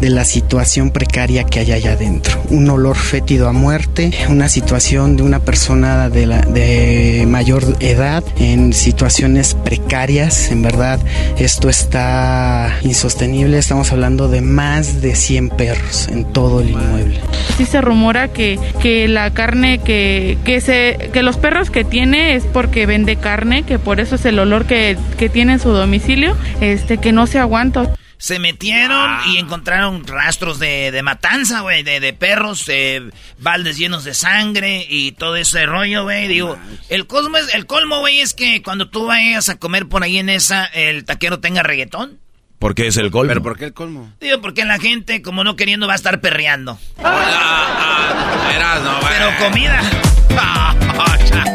de 0.00 0.10
la 0.10 0.24
situación 0.24 0.90
precaria 0.90 1.44
que 1.44 1.60
hay 1.60 1.70
allá 1.70 1.92
adentro. 1.92 2.42
Un 2.48 2.68
olor 2.68 2.96
fétido 2.96 3.48
a 3.48 3.52
muerte, 3.52 4.10
una 4.28 4.48
situación 4.48 5.16
de 5.16 5.22
una 5.22 5.38
persona 5.38 6.08
de, 6.08 7.24
mayor 7.28 7.76
edad 7.78 8.24
en 8.40 8.72
situaciones 8.72 9.54
precarias. 9.54 10.50
En 10.50 10.62
verdad, 10.62 10.98
esto 11.38 11.68
está 11.68 12.76
insostenible. 12.82 13.56
Estamos 13.56 13.92
hablando 13.92 14.26
de 14.26 14.40
más 14.40 15.00
de 15.00 15.14
100 15.14 15.50
perros 15.50 16.08
en 16.08 16.24
todo 16.24 16.60
el 16.60 16.70
inmueble. 16.70 17.20
Sí 17.56 17.66
se 17.66 17.80
rumora 17.82 18.26
que, 18.26 18.58
que 18.80 19.06
la 19.06 19.30
carne 19.30 19.78
que, 19.78 20.38
que 20.44 21.22
los 21.22 21.36
perros 21.36 21.70
que 21.70 21.84
tiene 21.84 22.34
es 22.34 22.42
porque 22.46 22.84
vende 22.84 23.14
carne, 23.14 23.62
que 23.62 23.78
por 23.78 24.00
eso 24.00 24.16
es 24.16 24.24
el 24.24 24.40
olor 24.40 24.64
que, 24.64 24.96
que 25.16 25.28
tiene 25.28 25.52
en 25.52 25.60
su 25.60 25.68
domicilio, 25.68 26.36
este 26.72 26.98
que 26.98 27.12
no 27.12 27.26
se 27.26 27.38
aguanta. 27.38 27.94
Se 28.16 28.38
metieron 28.38 29.10
y 29.28 29.38
encontraron 29.38 30.06
rastros 30.06 30.58
de, 30.58 30.90
de 30.90 31.02
matanza, 31.02 31.60
güey, 31.60 31.82
de, 31.82 32.00
de, 32.00 32.12
perros, 32.12 32.64
de 32.64 33.10
baldes 33.38 33.76
llenos 33.76 34.04
de 34.04 34.14
sangre 34.14 34.86
y 34.88 35.12
todo 35.12 35.36
ese 35.36 35.66
rollo, 35.66 36.04
güey. 36.04 36.28
Digo, 36.28 36.56
el, 36.88 37.06
cosmo 37.06 37.36
es, 37.36 37.52
el 37.54 37.66
colmo, 37.66 38.00
güey, 38.00 38.20
es 38.20 38.32
que 38.32 38.62
cuando 38.62 38.88
tú 38.88 39.06
vayas 39.06 39.48
a 39.48 39.58
comer 39.58 39.86
por 39.88 40.02
ahí 40.02 40.18
en 40.18 40.30
esa, 40.30 40.64
el 40.64 41.04
taquero 41.04 41.40
tenga 41.40 41.62
reggaetón. 41.62 42.18
¿Por 42.58 42.74
qué 42.74 42.86
es 42.86 42.96
el 42.96 43.10
colmo? 43.10 43.28
¿Pero 43.28 43.42
por 43.42 43.58
qué 43.58 43.66
el 43.66 43.74
colmo? 43.74 44.10
Digo, 44.20 44.40
porque 44.40 44.64
la 44.64 44.78
gente, 44.78 45.20
como 45.20 45.44
no 45.44 45.56
queriendo, 45.56 45.86
va 45.86 45.92
a 45.92 45.96
estar 45.96 46.22
perreando. 46.22 46.78
Ah, 47.02 48.80
no, 48.82 49.00
Pero 49.06 49.50
comida. 49.50 49.82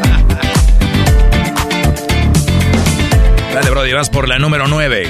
Dale, 3.60 3.72
Brody, 3.72 3.92
vas 3.92 4.08
por 4.08 4.26
la 4.26 4.38
número 4.38 4.66
9. 4.68 5.06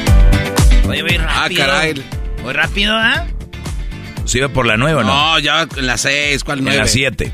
Oye, 0.88 1.02
voy 1.02 1.16
Ah, 1.20 1.42
rápido. 1.42 1.64
caray. 1.66 2.04
Voy 2.42 2.52
rápido, 2.52 2.96
¿ah? 2.96 3.24
¿Sí 4.24 4.38
iba 4.38 4.48
por 4.48 4.66
la 4.66 4.76
9 4.76 5.02
o 5.02 5.04
no? 5.04 5.06
No, 5.34 5.38
ya 5.38 5.68
en 5.76 5.86
la 5.86 5.96
6, 5.96 6.42
¿cuál 6.42 6.60
9? 6.64 6.76
en 6.76 6.82
la 6.82 6.88
7. 6.88 7.32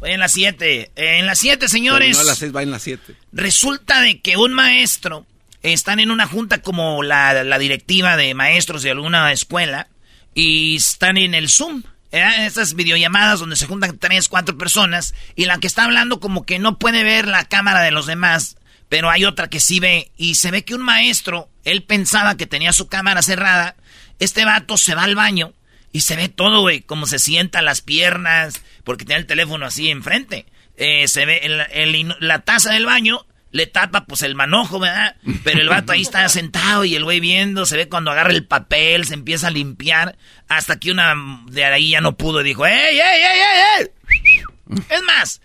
Voy 0.00 0.10
en 0.10 0.18
la 0.18 0.26
7. 0.28 0.90
En 0.96 1.26
la 1.26 1.36
7, 1.36 1.68
señores. 1.68 2.16
No, 2.16 2.22
en 2.22 2.26
la 2.26 2.34
6 2.34 2.56
va 2.56 2.64
en 2.64 2.72
la 2.72 2.80
7. 2.80 3.14
Resulta 3.30 4.00
de 4.00 4.20
que 4.20 4.36
un 4.36 4.52
maestro 4.52 5.26
están 5.62 6.00
en 6.00 6.10
una 6.10 6.26
junta 6.26 6.58
como 6.60 7.04
la, 7.04 7.44
la 7.44 7.58
directiva 7.60 8.16
de 8.16 8.34
maestros 8.34 8.82
de 8.82 8.90
alguna 8.90 9.30
escuela 9.30 9.86
y 10.34 10.74
están 10.74 11.18
en 11.18 11.34
el 11.34 11.50
Zoom. 11.50 11.84
¿eh? 12.10 12.24
Estas 12.46 12.74
videollamadas 12.74 13.38
donde 13.38 13.54
se 13.54 13.66
juntan 13.66 13.96
tres, 13.96 14.26
cuatro 14.28 14.58
personas 14.58 15.14
y 15.36 15.44
la 15.44 15.58
que 15.58 15.68
está 15.68 15.84
hablando 15.84 16.18
como 16.18 16.44
que 16.44 16.58
no 16.58 16.78
puede 16.80 17.04
ver 17.04 17.28
la 17.28 17.44
cámara 17.44 17.80
de 17.82 17.92
los 17.92 18.06
demás, 18.06 18.56
pero 18.88 19.10
hay 19.10 19.24
otra 19.24 19.48
que 19.48 19.60
sí 19.60 19.80
ve 19.80 20.10
y 20.16 20.34
se 20.36 20.50
ve 20.50 20.64
que 20.64 20.74
un 20.74 20.82
maestro, 20.82 21.48
él 21.64 21.82
pensaba 21.82 22.36
que 22.36 22.46
tenía 22.46 22.72
su 22.72 22.88
cámara 22.88 23.22
cerrada, 23.22 23.76
este 24.18 24.44
vato 24.44 24.76
se 24.78 24.94
va 24.94 25.02
al 25.04 25.14
baño 25.14 25.52
y 25.92 26.00
se 26.02 26.16
ve 26.16 26.28
todo, 26.28 26.60
güey, 26.60 26.80
como 26.82 27.06
se 27.06 27.18
sienta 27.18 27.62
las 27.62 27.80
piernas, 27.80 28.62
porque 28.84 29.04
tiene 29.04 29.20
el 29.20 29.26
teléfono 29.26 29.66
así 29.66 29.88
enfrente. 29.90 30.46
Eh, 30.76 31.08
se 31.08 31.24
ve 31.26 31.38
el- 31.44 31.60
el- 31.72 32.16
la 32.20 32.40
taza 32.40 32.72
del 32.72 32.86
baño, 32.86 33.24
le 33.50 33.66
tapa 33.66 34.04
pues 34.04 34.22
el 34.22 34.34
manojo, 34.34 34.78
¿verdad? 34.78 35.16
Pero 35.44 35.60
el 35.60 35.68
vato 35.70 35.92
ahí 35.92 36.02
está 36.02 36.28
sentado 36.28 36.84
y 36.84 36.94
el 36.94 37.04
güey 37.04 37.20
viendo, 37.20 37.64
se 37.66 37.76
ve 37.76 37.88
cuando 37.88 38.10
agarra 38.10 38.30
el 38.32 38.46
papel, 38.46 39.06
se 39.06 39.14
empieza 39.14 39.46
a 39.48 39.50
limpiar, 39.50 40.16
hasta 40.48 40.78
que 40.78 40.90
una 40.92 41.14
de 41.46 41.64
ahí 41.64 41.90
ya 41.90 42.00
no 42.00 42.16
pudo 42.16 42.42
y 42.42 42.44
dijo, 42.44 42.66
¡Ey, 42.66 42.98
ey, 42.98 43.00
ey, 43.00 43.40
ey, 43.80 43.80
ey! 43.80 44.80
Es 44.90 45.02
más, 45.02 45.40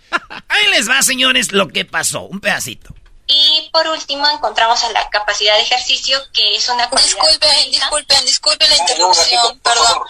ahí 0.48 0.70
les 0.72 0.88
va, 0.88 1.00
señores, 1.02 1.52
lo 1.52 1.68
que 1.68 1.84
pasó, 1.86 2.22
un 2.22 2.40
pedacito. 2.40 2.94
Y 3.26 3.70
por 3.72 3.86
último 3.88 4.28
encontramos 4.28 4.84
a 4.84 4.90
la 4.90 5.08
capacidad 5.08 5.54
de 5.56 5.62
ejercicio, 5.62 6.20
que 6.32 6.56
es 6.56 6.68
una 6.68 6.86
Disculpen, 6.88 7.48
médica. 7.48 7.86
disculpen, 7.86 8.24
disculpen 8.26 8.68
la 8.70 8.76
interrupción, 8.76 9.58
perdón. 9.60 10.02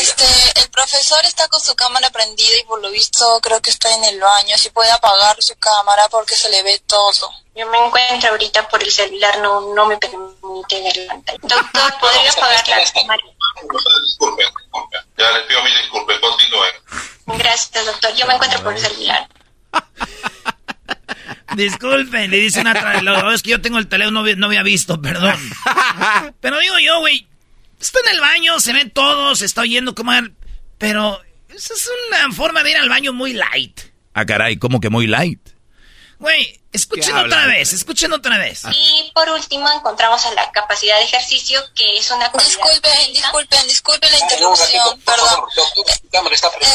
Este, 0.00 0.24
el 0.60 0.70
profesor 0.70 1.24
está 1.24 1.48
con 1.48 1.60
su 1.60 1.74
cámara 1.74 2.10
prendida 2.10 2.56
y 2.60 2.64
por 2.64 2.80
lo 2.80 2.90
visto 2.90 3.40
creo 3.42 3.60
que 3.60 3.70
está 3.70 3.92
en 3.92 4.04
el 4.04 4.20
baño. 4.20 4.56
Si 4.56 4.70
puede 4.70 4.90
apagar 4.92 5.42
su 5.42 5.56
cámara 5.56 6.08
porque 6.10 6.36
se 6.36 6.48
le 6.50 6.62
ve 6.62 6.80
todo. 6.86 7.32
Yo 7.56 7.66
me 7.66 7.78
encuentro 7.84 8.30
ahorita 8.30 8.68
por 8.68 8.80
el 8.82 8.92
celular, 8.92 9.38
no, 9.40 9.74
no 9.74 9.86
me 9.86 9.96
permite 9.98 10.80
ver 10.82 10.96
la 10.96 11.06
pantalla. 11.14 11.38
Doctor, 11.42 11.98
¿podría 11.98 12.30
apagar 12.30 12.68
la 12.68 12.92
cámara? 12.92 13.22
Disculpen, 13.60 13.92
disculpen. 14.06 14.46
Ya 15.18 15.30
les 15.32 15.46
pido 15.46 15.62
mi 15.64 15.74
disculpas, 15.76 16.18
continúen. 16.20 16.72
Gracias, 17.26 17.84
doctor. 17.86 18.14
Yo 18.14 18.26
me 18.26 18.34
encuentro 18.34 18.62
por 18.62 18.72
el 18.74 18.80
celular. 18.80 19.28
Disculpen, 21.56 22.30
le 22.30 22.36
dice 22.38 22.60
una 22.60 22.74
tra- 22.74 23.02
lo- 23.02 23.32
Es 23.32 23.42
que 23.42 23.50
yo 23.50 23.60
tengo 23.60 23.78
el 23.78 23.86
teléfono, 23.88 24.14
no, 24.14 24.20
había- 24.20 24.36
no 24.36 24.46
había 24.46 24.62
visto, 24.62 25.00
perdón. 25.00 25.34
Pero 26.40 26.58
digo 26.60 26.78
yo, 26.78 27.00
güey, 27.00 27.26
Está 27.80 27.98
en 28.06 28.14
el 28.14 28.20
baño, 28.20 28.60
se 28.60 28.74
ve 28.74 28.84
todo, 28.84 29.34
se 29.34 29.46
está 29.46 29.62
oyendo 29.62 29.94
como... 29.94 30.12
Pero 30.76 31.18
esa 31.48 31.72
es 31.72 31.88
una 32.08 32.30
forma 32.30 32.62
de 32.62 32.72
ir 32.72 32.76
al 32.76 32.90
baño 32.90 33.14
muy 33.14 33.32
light. 33.32 33.80
Ah, 34.12 34.26
caray, 34.26 34.58
¿cómo 34.58 34.80
que 34.80 34.90
muy 34.90 35.06
light? 35.06 35.40
Güey, 36.20 36.60
escuchen 36.70 37.16
otra 37.16 37.46
vez, 37.46 37.72
escuchen 37.72 38.12
otra 38.12 38.36
vez. 38.36 38.64
Y 38.70 39.10
por 39.14 39.30
último 39.30 39.66
encontramos 39.70 40.22
a 40.26 40.34
la 40.34 40.52
capacidad 40.52 40.98
de 40.98 41.04
ejercicio, 41.04 41.58
que 41.74 41.96
es 41.96 42.10
una 42.10 42.28
Disculpen, 42.28 43.12
disculpen, 43.14 43.66
disculpen 43.66 44.12
la 44.12 44.18
interrupción, 44.18 45.00
perdón. 45.00 45.46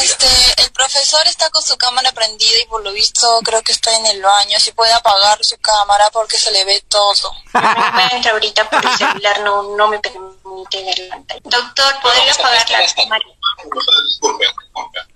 Este, 0.02 0.26
el 0.62 0.70
profesor 0.72 1.24
está 1.28 1.48
con 1.50 1.62
su 1.62 1.78
cámara 1.78 2.10
prendida 2.10 2.58
y 2.60 2.66
por 2.66 2.82
lo 2.82 2.92
visto 2.92 3.40
creo 3.44 3.62
que 3.62 3.70
está 3.70 3.96
en 3.96 4.06
el 4.06 4.20
baño. 4.20 4.58
Si 4.58 4.72
puede 4.72 4.92
apagar 4.92 5.38
su 5.44 5.56
cámara 5.58 6.10
porque 6.10 6.38
se 6.38 6.50
le 6.50 6.64
ve 6.64 6.84
todo. 6.88 7.32
No 7.54 7.92
me 7.92 8.04
encuentro 8.04 8.32
ahorita 8.32 8.68
por 8.68 8.84
el 8.84 8.98
celular, 8.98 9.40
no, 9.42 9.76
no 9.76 9.86
me 9.86 10.00
permite 10.00 10.82
ver 10.82 10.98
la 10.98 11.14
pantalla. 11.14 11.40
Doctor, 11.44 12.00
¿podría 12.02 12.32
apagar 12.32 12.68
la 12.68 12.94
cámara? 12.94 13.24
Disculpen, 13.62 13.94
disculpen. 14.08 14.48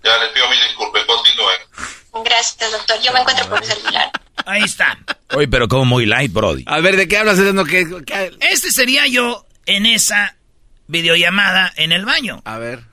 Ya 0.04 0.16
les 0.18 0.30
pido 0.30 0.49
mil 0.49 0.68
disculpas, 0.68 1.04
continúen. 1.04 2.00
Gracias, 2.12 2.73
doctor. 2.73 3.00
Yo 3.00 3.12
me 3.12 3.21
encuentro 3.21 3.49
por 3.49 3.59
el 3.59 3.64
celular. 3.64 4.11
Ahí 4.47 4.62
está. 4.62 4.99
Oye, 5.35 5.49
pero 5.49 5.69
como 5.69 5.85
muy 5.85 6.07
light, 6.07 6.33
Brody. 6.33 6.64
A 6.67 6.81
ver, 6.81 6.97
¿de 6.97 7.07
qué 7.07 7.19
hablas? 7.19 7.38
¿Qué, 7.69 7.87
qué? 8.07 8.37
Este 8.40 8.73
sería 8.73 9.07
yo 9.07 9.47
en 9.67 9.87
esa 9.87 10.37
videollamada 10.87 11.73
en 11.76 11.93
el 11.93 12.05
baño. 12.05 12.43
A 12.45 12.59
ver. 12.59 12.85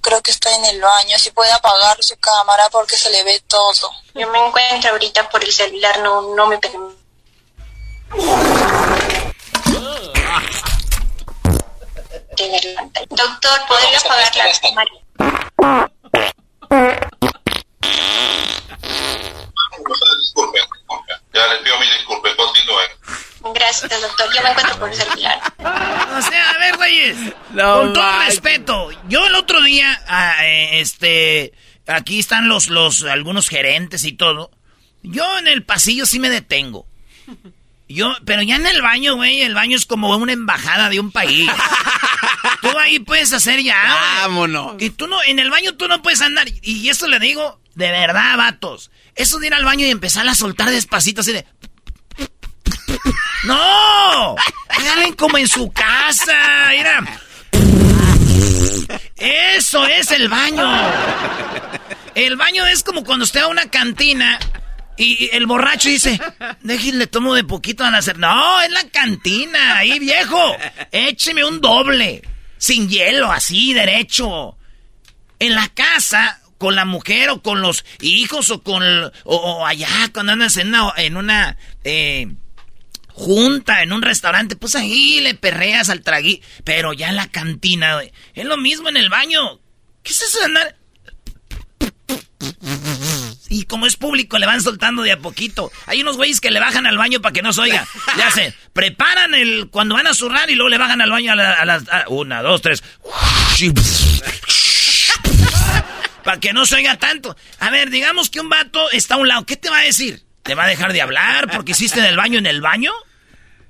Creo 0.00 0.22
que 0.22 0.30
está 0.30 0.54
en 0.56 0.64
el 0.64 0.80
baño. 0.80 1.18
Si 1.18 1.30
puede 1.30 1.52
apagar 1.52 1.96
su 2.00 2.16
cámara 2.16 2.64
porque 2.70 2.96
se 2.96 3.10
le 3.10 3.22
ve 3.24 3.42
todo. 3.46 3.90
Yo 4.14 4.30
me 4.30 4.38
encuentro 4.46 4.90
ahorita 4.90 5.28
por 5.28 5.42
el 5.42 5.52
celular, 5.52 6.00
no, 6.00 6.34
no 6.34 6.46
me 6.46 6.58
permite. 6.58 6.96
Doctor, 13.10 13.60
¿podría 13.68 13.98
apagar 13.98 14.32
la 14.36 14.52
cámara? 14.60 14.90
Disculpen, 20.18 20.62
disculpen. 20.72 21.16
Ya 21.34 21.46
les 21.46 21.62
pido 21.62 21.78
mil 21.78 21.88
disculpas, 21.96 22.34
continúen. 22.34 23.54
Gracias, 23.54 24.00
doctor. 24.00 24.26
Yo 24.34 24.42
me 24.42 24.50
encuentro 24.50 24.78
por 24.78 24.88
el 24.88 24.94
celular. 24.94 25.40
O 25.58 26.22
sea, 26.22 26.50
a 26.50 26.58
ver, 26.58 26.76
güeyes. 26.76 27.16
No 27.50 27.74
con 27.74 27.92
todo 27.92 28.02
manches. 28.02 28.28
respeto. 28.28 28.90
Yo 29.08 29.26
el 29.26 29.34
otro 29.34 29.62
día, 29.62 30.02
ah, 30.08 30.44
eh, 30.44 30.80
este, 30.80 31.52
aquí 31.86 32.18
están 32.18 32.48
los, 32.48 32.68
los, 32.68 33.04
algunos 33.04 33.48
gerentes 33.48 34.04
y 34.04 34.12
todo. 34.12 34.50
Yo 35.02 35.38
en 35.38 35.48
el 35.48 35.64
pasillo 35.64 36.06
sí 36.06 36.18
me 36.18 36.30
detengo. 36.30 36.86
Yo, 37.88 38.14
pero 38.26 38.42
ya 38.42 38.56
en 38.56 38.66
el 38.66 38.82
baño, 38.82 39.14
güey, 39.16 39.40
el 39.40 39.54
baño 39.54 39.76
es 39.76 39.86
como 39.86 40.14
una 40.14 40.32
embajada 40.32 40.90
de 40.90 41.00
un 41.00 41.10
país. 41.10 41.50
tú 42.60 42.78
ahí 42.78 42.98
puedes 42.98 43.32
hacer 43.32 43.62
ya. 43.62 43.82
Vámonos. 44.20 44.74
Y 44.78 44.90
tú 44.90 45.06
no, 45.06 45.22
en 45.22 45.38
el 45.38 45.50
baño 45.50 45.74
tú 45.76 45.88
no 45.88 46.02
puedes 46.02 46.20
andar. 46.20 46.46
Y 46.60 46.88
eso 46.90 47.08
le 47.08 47.18
digo, 47.18 47.60
de 47.78 47.92
verdad, 47.92 48.36
vatos. 48.36 48.90
Eso 49.14 49.38
de 49.38 49.46
ir 49.46 49.54
al 49.54 49.64
baño 49.64 49.86
y 49.86 49.90
empezar 49.90 50.26
a 50.26 50.34
soltar 50.34 50.68
despacito 50.68 51.20
así 51.20 51.32
de. 51.32 51.46
¡No! 53.44 54.34
Háganle 54.68 55.14
como 55.14 55.38
en 55.38 55.46
su 55.46 55.70
casa. 55.70 56.70
Mira. 56.70 57.20
Eso 59.16 59.86
es 59.86 60.10
el 60.10 60.28
baño. 60.28 60.68
El 62.16 62.36
baño 62.36 62.66
es 62.66 62.82
como 62.82 63.04
cuando 63.04 63.24
usted 63.24 63.42
va 63.42 63.44
a 63.44 63.48
una 63.48 63.70
cantina 63.70 64.40
y 64.96 65.30
el 65.32 65.46
borracho 65.46 65.88
dice, 65.88 66.20
déjenle 66.62 67.06
tomo 67.06 67.32
de 67.34 67.44
poquito 67.44 67.84
a 67.84 67.96
hacer. 67.96 68.18
No, 68.18 68.60
es 68.60 68.70
la 68.72 68.88
cantina, 68.88 69.78
ahí 69.78 70.00
viejo. 70.00 70.56
Écheme 70.90 71.44
un 71.44 71.60
doble, 71.60 72.22
sin 72.56 72.88
hielo, 72.88 73.30
así, 73.30 73.72
derecho. 73.72 74.56
En 75.38 75.54
la 75.54 75.68
casa, 75.68 76.40
con 76.58 76.74
la 76.74 76.84
mujer 76.84 77.30
o 77.30 77.40
con 77.42 77.60
los 77.62 77.84
hijos 78.00 78.50
o 78.50 78.62
con... 78.62 78.82
o, 79.24 79.66
allá, 79.66 79.88
cuando 80.12 80.32
andas 80.32 80.56
en 80.56 81.16
una... 81.16 81.56
Eh, 81.84 82.28
junta 83.06 83.82
en 83.82 83.92
un 83.92 84.00
restaurante, 84.02 84.54
pues 84.54 84.76
ahí 84.76 85.20
le 85.20 85.34
perreas 85.34 85.88
al 85.88 86.02
tragui. 86.02 86.40
Pero 86.62 86.92
ya 86.92 87.08
en 87.08 87.16
la 87.16 87.26
cantina. 87.28 87.98
Es 88.34 88.44
lo 88.44 88.56
mismo 88.56 88.88
en 88.90 88.96
el 88.96 89.08
baño. 89.08 89.58
¿Qué 90.04 90.12
es 90.12 90.22
eso 90.22 90.38
de 90.38 90.44
andar? 90.44 90.76
Y 93.48 93.64
como 93.64 93.86
es 93.86 93.96
público, 93.96 94.38
le 94.38 94.46
van 94.46 94.62
soltando 94.62 95.02
de 95.02 95.10
a 95.12 95.18
poquito. 95.18 95.72
Hay 95.86 96.02
unos 96.02 96.16
güeyes 96.16 96.40
que 96.40 96.50
le 96.52 96.60
bajan 96.60 96.86
al 96.86 96.96
baño 96.96 97.20
para 97.20 97.32
que 97.32 97.42
no 97.42 97.52
se 97.52 97.62
oiga. 97.62 97.86
Ya 98.16 98.30
se 98.30 98.54
preparan 98.72 99.34
el 99.34 99.68
cuando 99.70 99.96
van 99.96 100.06
a 100.06 100.14
zurrar 100.14 100.48
y 100.50 100.54
luego 100.54 100.68
le 100.68 100.78
bajan 100.78 101.00
al 101.00 101.10
baño 101.10 101.32
a, 101.32 101.34
la- 101.36 101.64
las 101.64 101.88
a- 101.88 102.04
una, 102.08 102.40
dos, 102.42 102.62
tres. 102.62 102.84
Para 106.28 106.40
que 106.40 106.52
no 106.52 106.66
se 106.66 106.74
oiga 106.74 106.98
tanto. 106.98 107.34
A 107.58 107.70
ver, 107.70 107.88
digamos 107.88 108.28
que 108.28 108.38
un 108.38 108.50
vato 108.50 108.90
está 108.90 109.14
a 109.14 109.16
un 109.16 109.28
lado. 109.28 109.46
¿Qué 109.46 109.56
te 109.56 109.70
va 109.70 109.78
a 109.78 109.84
decir? 109.84 110.24
¿Te 110.42 110.54
va 110.54 110.64
a 110.64 110.68
dejar 110.68 110.92
de 110.92 111.00
hablar 111.00 111.50
porque 111.50 111.72
hiciste 111.72 112.02
del 112.02 112.18
baño 112.18 112.38
en 112.38 112.44
el 112.44 112.60
baño? 112.60 112.92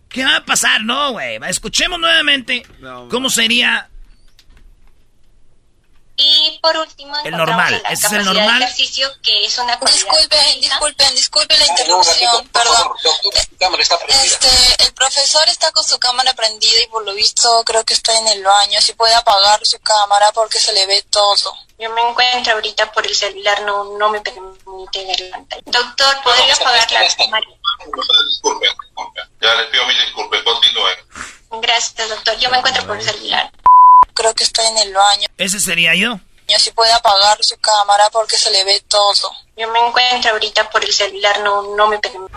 ¿Qué 0.09 0.25
va 0.25 0.39
a 0.39 0.45
pasar? 0.45 0.83
No, 0.83 1.13
güey. 1.13 1.39
Escuchemos 1.47 2.01
nuevamente 2.01 2.67
cómo 3.11 3.31
sería 3.31 3.91
Y 6.21 6.59
por 6.61 6.77
último, 6.77 7.15
El 7.25 7.37
normal. 7.37 7.81
la 7.85 7.91
¿Ese 7.91 8.09
es 8.09 8.13
el 8.13 8.25
normal? 8.25 8.61
ejercicio, 8.61 9.09
que 9.23 9.45
es 9.45 9.57
una 9.59 9.77
Disculpen, 9.77 10.29
física. 10.41 10.61
disculpen, 10.61 11.15
disculpen 11.15 11.59
la 11.61 11.67
interrupción, 11.67 12.49
perdón. 12.49 12.89
Este, 14.25 14.49
el 14.85 14.93
profesor 14.95 15.49
está 15.49 15.71
con 15.71 15.85
su 15.85 15.97
cámara 16.01 16.35
prendida 16.35 16.83
y 16.83 16.89
por 16.89 17.05
lo 17.05 17.15
visto 17.15 17.63
creo 17.65 17.85
que 17.85 17.95
está 17.95 18.19
en 18.19 18.27
el 18.29 18.43
baño. 18.43 18.81
Si 18.81 18.95
puede 18.95 19.15
apagar 19.15 19.65
su 19.65 19.79
cámara 19.79 20.33
porque 20.33 20.59
se 20.59 20.73
le 20.73 20.87
ve 20.87 21.03
todo. 21.09 21.55
Yo 21.79 21.89
me 21.91 22.01
encuentro 22.03 22.55
ahorita 22.55 22.91
por 22.91 23.07
el 23.07 23.15
celular, 23.15 23.63
no, 23.63 23.85
no 23.97 24.09
me 24.09 24.21
permite 24.21 25.05
ver 25.07 25.21
la 25.21 25.31
pantalla. 25.37 25.63
Doctor, 25.67 26.23
¿podría 26.25 26.53
apagar 26.55 26.91
la 26.91 27.09
cámara? 27.17 27.47
Disculpen, 27.79 28.27
disculpen. 28.29 29.29
Ya 29.41 29.55
les 29.55 29.67
pido 29.71 29.87
mil 29.87 30.01
disculpas, 30.05 30.43
continúen. 30.43 30.97
Gracias, 31.63 32.09
doctor. 32.09 32.37
Yo 32.39 32.51
me 32.51 32.59
encuentro 32.59 32.85
por 32.87 32.97
el 32.97 33.05
celular. 33.05 33.53
Creo 34.19 34.35
que 34.35 34.43
está 34.43 34.67
en 34.69 34.77
el 34.79 34.93
baño. 34.93 35.29
Ese 35.39 35.61
sería 35.61 35.95
yo. 35.95 36.19
Si 36.59 36.73
puede 36.73 36.93
apagar 36.93 37.39
su 37.41 37.57
cámara 37.59 38.11
porque 38.11 38.37
se 38.37 38.51
le 38.51 38.65
ve 38.65 38.83
todo. 38.89 39.31
Yo 39.57 39.71
me 39.71 39.79
encuentro 39.79 40.33
ahorita 40.33 40.69
por 40.71 40.85
el 40.85 40.93
celular, 40.93 41.39
no, 41.45 41.77
no 41.77 41.87
me 41.87 42.01
permite. 42.01 42.33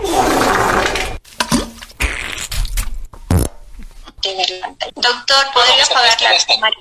Doctor, 4.96 5.46
¿podría 5.54 5.84
apagar 5.86 6.22
la 6.22 6.38
cámara? 6.46 6.78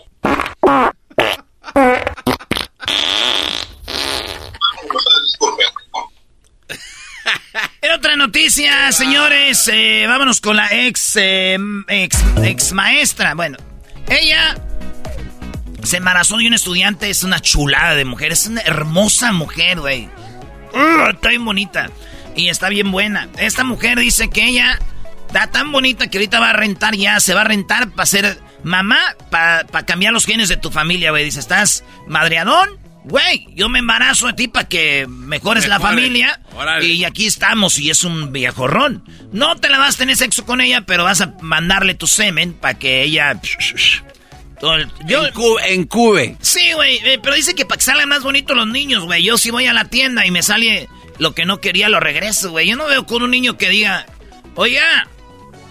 Disculpen. 5.25 5.67
En 7.83 7.93
otra 7.93 8.17
noticia, 8.17 8.93
señores, 8.93 9.67
eh, 9.73 10.05
vámonos 10.07 10.43
con 10.43 10.57
la 10.57 10.69
ex, 10.71 11.17
eh, 11.17 11.57
ex, 11.89 12.19
ex 12.45 12.73
maestra. 12.73 13.35
Bueno, 13.35 13.57
ella 14.07 14.55
se 15.91 15.97
embarazó 15.97 16.37
de 16.37 16.47
un 16.47 16.55
estudiante, 16.55 17.11
es 17.11 17.25
una 17.25 17.41
chulada 17.41 17.97
de 17.97 18.05
mujer, 18.05 18.31
es 18.31 18.47
una 18.47 18.61
hermosa 18.61 19.33
mujer, 19.33 19.81
güey. 19.81 20.09
Uh, 20.73 21.11
está 21.11 21.31
bien 21.31 21.45
bonita 21.45 21.91
y 22.37 22.49
está 22.49 22.69
bien 22.69 22.93
buena. 22.93 23.29
Esta 23.39 23.65
mujer 23.65 23.99
dice 23.99 24.31
que 24.31 24.45
ella 24.45 24.79
está 25.27 25.49
tan 25.49 25.73
bonita 25.73 26.07
que 26.07 26.19
ahorita 26.19 26.39
va 26.39 26.51
a 26.51 26.53
rentar 26.53 26.95
ya, 26.95 27.19
se 27.19 27.35
va 27.35 27.41
a 27.41 27.45
rentar 27.45 27.91
para 27.91 28.07
ser 28.07 28.39
mamá, 28.63 29.01
para 29.31 29.65
cambiar 29.85 30.13
los 30.13 30.27
genes 30.27 30.49
de 30.49 30.57
tu 30.57 30.71
familia, 30.71 31.11
güey. 31.11 31.25
Dice, 31.25 31.41
estás 31.41 31.83
madreadón. 32.07 32.79
Güey, 33.03 33.49
yo 33.57 33.69
me 33.69 33.81
embarazo 33.81 34.29
de 34.29 34.35
ti 34.35 34.47
para 34.47 34.69
que 34.69 35.09
mejores 35.09 35.67
la 35.67 35.81
familia. 35.81 36.41
Y 36.83 37.03
aquí 37.03 37.27
estamos 37.27 37.81
y 37.81 37.91
es 37.91 38.05
un 38.05 38.31
viejorrón. 38.31 39.03
No 39.33 39.57
te 39.57 39.69
la 39.69 39.79
vas 39.81 39.97
a 39.97 39.99
tener 39.99 40.17
sexo 40.17 40.47
con 40.47 40.61
ella, 40.61 40.83
pero 40.83 41.03
vas 41.03 41.21
a 41.21 41.35
mandarle 41.41 41.95
tu 41.95 42.07
semen 42.07 42.53
para 42.53 42.79
que 42.79 43.03
ella... 43.03 43.41
Todo 44.61 44.75
el- 44.75 44.91
yo, 45.07 45.23
En 45.67 45.85
Cube. 45.85 46.37
Sí, 46.41 46.73
güey, 46.75 46.99
eh, 46.99 47.19
pero 47.23 47.35
dice 47.35 47.55
que 47.55 47.65
para 47.65 47.79
que 47.79 47.85
salgan 47.85 48.09
más 48.09 48.23
bonitos 48.23 48.57
los 48.57 48.67
niños, 48.67 49.05
güey. 49.05 49.23
Yo 49.23 49.39
si 49.39 49.51
voy 49.51 49.67
a 49.67 49.73
la 49.73 49.87
tienda 49.87 50.27
y 50.27 50.31
me 50.31 50.43
sale 50.43 50.89
lo 51.19 51.35
que 51.35 51.47
no 51.47 51.61
quería, 51.61 51.89
lo 51.89 51.99
regreso, 52.01 52.51
güey. 52.51 52.69
Yo 52.69 52.77
no 52.77 52.87
veo 52.87 53.07
con 53.07 53.23
un 53.23 53.31
niño 53.31 53.57
que 53.57 53.71
diga, 53.71 54.07
oiga, 54.55 55.09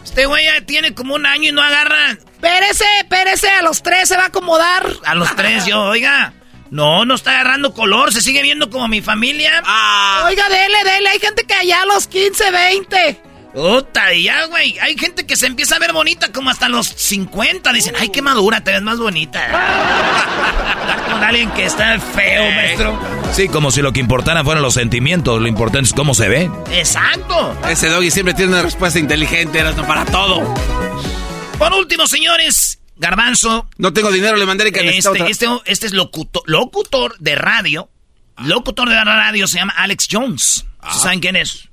este 0.04 0.26
güey 0.26 0.46
ya 0.46 0.62
tiene 0.66 0.94
como 0.96 1.14
un 1.16 1.26
año 1.26 1.50
y 1.50 1.52
no 1.52 1.62
agarra. 1.62 2.18
Pérese, 2.42 2.86
pérese, 3.10 3.50
a 3.50 3.62
los 3.62 3.84
tres 3.84 4.08
se 4.10 4.16
va 4.18 4.24
a 4.24 4.28
acomodar. 4.28 4.88
A 5.06 5.14
los 5.14 5.36
tres 5.36 5.66
yo, 5.66 5.82
oiga. 5.84 6.34
No, 6.72 7.04
no 7.04 7.16
está 7.16 7.32
agarrando 7.32 7.74
color, 7.74 8.14
se 8.14 8.22
sigue 8.22 8.44
viendo 8.44 8.70
como 8.70 8.88
mi 8.88 9.02
familia. 9.02 9.64
Oiga, 10.26 10.48
dele, 10.50 10.78
dele, 10.84 11.10
hay 11.10 11.20
gente 11.20 11.44
que 11.44 11.54
allá 11.56 11.82
a 11.82 11.86
los 11.88 12.06
15, 12.08 12.52
20. 12.52 13.22
Puta, 13.54 14.14
y 14.14 14.24
ya, 14.24 14.46
güey. 14.46 14.78
Hay 14.80 14.98
gente 14.98 15.26
que 15.26 15.36
se 15.36 15.48
empieza 15.48 15.76
a 15.76 15.80
ver 15.80 15.92
bonita 15.92 16.32
como 16.32 16.50
hasta 16.50 16.70
los 16.70 16.88
50. 16.88 17.74
Dicen, 17.74 17.96
ay, 18.00 18.10
qué 18.10 18.22
madura, 18.22 18.64
te 18.64 18.72
ves 18.72 18.82
más 18.82 19.00
bonita. 19.00 19.42
Con 21.12 21.24
alguien 21.24 21.50
que 21.52 21.66
está 21.66 22.00
feo, 22.00 22.52
maestro. 22.52 23.00
Sí, 23.34 23.48
como 23.48 23.72
si 23.72 23.82
lo 23.82 23.92
que 23.92 24.00
importara 24.00 24.44
fueran 24.44 24.62
los 24.62 24.76
sentimientos, 24.76 25.42
lo 25.42 25.48
importante 25.48 25.88
es 25.88 25.94
cómo 25.94 26.14
se 26.14 26.28
ve. 26.28 26.52
Exacto. 26.72 27.58
Ese 27.68 27.90
doggy 27.90 28.12
siempre 28.12 28.34
tiene 28.34 28.52
una 28.54 28.62
respuesta 28.62 29.00
inteligente, 29.00 29.64
para 29.88 30.06
todo. 30.06 30.54
Por 31.58 31.74
último, 31.74 32.08
señores, 32.08 32.80
Garbanzo. 32.98 33.68
No 33.78 33.94
tengo 33.94 34.12
dinero, 34.12 34.38
le 34.38 34.46
mandaré 34.46 34.72
que 34.72 34.98
este, 34.98 35.30
este, 35.30 35.48
este, 35.66 35.88
es 35.88 35.94
locutor, 35.94 36.44
locutor 36.46 37.18
de 37.20 37.36
radio. 37.36 37.90
Locutor 38.38 38.90
de 38.90 39.04
radio 39.04 39.48
se 39.48 39.58
llama 39.58 39.74
Alex 39.76 40.08
Jones. 40.12 40.66
Ah. 40.80 40.94
¿Saben 40.94 41.20
quién 41.20 41.36
es? 41.36 41.69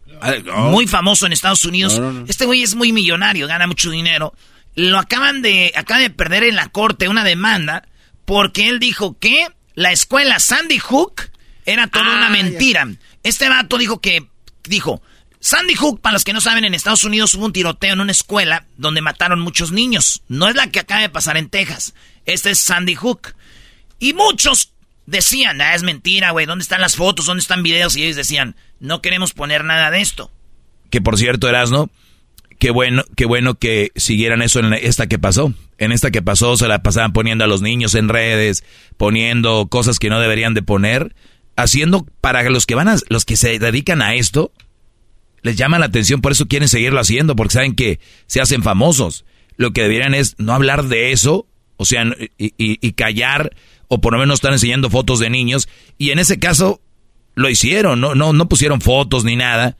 Muy 0.71 0.87
famoso 0.87 1.27
en 1.27 1.33
Estados 1.33 1.65
Unidos. 1.65 2.01
este 2.29 2.47
güey 2.47 2.63
es 2.63 2.75
muy 2.75 2.93
millonario, 2.93 3.47
gana 3.47 3.67
mucho 3.67 3.91
dinero. 3.91 4.35
Lo 4.75 4.99
acaban 4.99 5.43
de, 5.43 5.73
acaba 5.75 6.01
de 6.01 6.11
perder 6.11 6.45
en 6.45 6.57
la 6.57 6.69
corte 6.69 7.09
una 7.09 7.25
demanda 7.25 7.89
porque 8.25 8.69
él 8.69 8.79
dijo 8.79 9.19
que 9.19 9.47
la 9.75 9.93
escuela 9.93 10.39
Sandy 10.39 10.79
Hook 10.79 11.31
era 11.65 11.87
toda 11.87 12.05
una 12.05 12.27
ah, 12.27 12.31
mentira. 12.31 12.89
Este 13.23 13.49
vato 13.49 13.79
dijo 13.79 14.01
que, 14.01 14.27
dijo, 14.65 15.03
Sandy 15.41 15.75
Hook, 15.75 16.01
para 16.01 16.15
los 16.15 16.25
que 16.25 16.33
no 16.33 16.41
saben, 16.41 16.65
en 16.65 16.75
Estados 16.75 17.05
Unidos 17.05 17.35
hubo 17.35 17.47
un 17.47 17.53
tiroteo 17.53 17.93
en 17.93 18.01
una 18.01 18.13
escuela 18.13 18.67
donde 18.77 19.01
mataron 19.01 19.41
muchos 19.41 19.73
niños. 19.73 20.23
No 20.29 20.49
es 20.49 20.57
la 20.57 20.71
que 20.71 20.81
acaba 20.81 21.01
de 21.01 21.09
pasar 21.09 21.37
en 21.37 21.49
Texas. 21.49 21.95
Este 22.25 22.51
es 22.51 22.59
Sandy 22.59 22.95
Hook. 22.95 23.35
Y 23.99 24.13
muchos 24.13 24.73
decían, 25.07 25.61
ah, 25.61 25.75
es 25.75 25.83
mentira, 25.83 26.31
güey, 26.31 26.47
¿dónde 26.47 26.63
están 26.63 26.81
las 26.81 26.97
fotos? 26.97 27.27
¿Dónde 27.27 27.41
están 27.41 27.63
videos? 27.63 27.97
Y 27.97 28.05
ellos 28.05 28.17
decían, 28.17 28.57
no 28.81 29.01
queremos 29.01 29.33
poner 29.33 29.65
nada 29.65 29.91
de 29.91 30.01
esto. 30.01 30.31
Que 30.91 31.01
por 31.01 31.17
cierto, 31.17 31.49
Erasno, 31.49 31.91
qué 32.59 32.71
bueno, 32.71 33.05
qué 33.17 33.25
bueno 33.25 33.55
que 33.55 33.93
siguieran 33.97 34.43
eso 34.43 34.61
en 34.61 34.73
esta 34.75 35.07
que 35.07 35.19
pasó. 35.19 35.53
En 35.79 35.93
esta 35.93 36.11
que 36.11 36.23
pasó 36.23 36.57
se 36.57 36.69
la 36.69 36.83
pasaban 36.83 37.13
poniendo 37.13 37.45
a 37.45 37.49
los 37.49 37.63
niños 37.63 37.95
en 37.95 38.09
redes, 38.09 38.65
poniendo 38.97 39.67
cosas 39.69 39.99
que 39.99 40.11
no 40.11 40.21
deberían 40.21 40.55
de 40.55 40.63
poner, 40.63 41.15
haciendo 41.57 42.07
para 42.21 42.43
los 42.51 42.67
que 42.67 42.75
van 42.75 42.89
a, 42.89 42.97
los 43.09 43.25
que 43.25 43.37
se 43.37 43.59
dedican 43.59 44.03
a 44.03 44.15
esto, 44.15 44.53
les 45.43 45.57
llama 45.57 45.79
la 45.79 45.87
atención, 45.87 46.21
por 46.21 46.33
eso 46.33 46.49
quieren 46.49 46.69
seguirlo 46.69 46.99
haciendo, 46.99 47.37
porque 47.37 47.55
saben 47.55 47.75
que 47.75 48.01
se 48.27 48.41
hacen 48.41 48.63
famosos. 48.63 49.25
Lo 49.57 49.73
que 49.73 49.83
deberían 49.83 50.15
es 50.15 50.35
no 50.39 50.53
hablar 50.53 50.85
de 50.85 51.13
eso, 51.13 51.47
o 51.77 51.85
sea, 51.85 52.05
y, 52.39 52.53
y 52.59 52.93
callar, 52.93 53.55
o 53.89 54.01
por 54.01 54.13
lo 54.13 54.19
menos 54.19 54.37
estar 54.37 54.53
enseñando 54.53 54.91
fotos 54.91 55.19
de 55.19 55.31
niños, 55.31 55.69
y 55.99 56.11
en 56.11 56.19
ese 56.19 56.39
caso 56.39 56.81
lo 57.35 57.49
hicieron, 57.51 58.01
no, 58.01 58.15
no, 58.15 58.33
no 58.33 58.49
pusieron 58.49 58.81
fotos 58.81 59.25
ni 59.25 59.37
nada. 59.37 59.77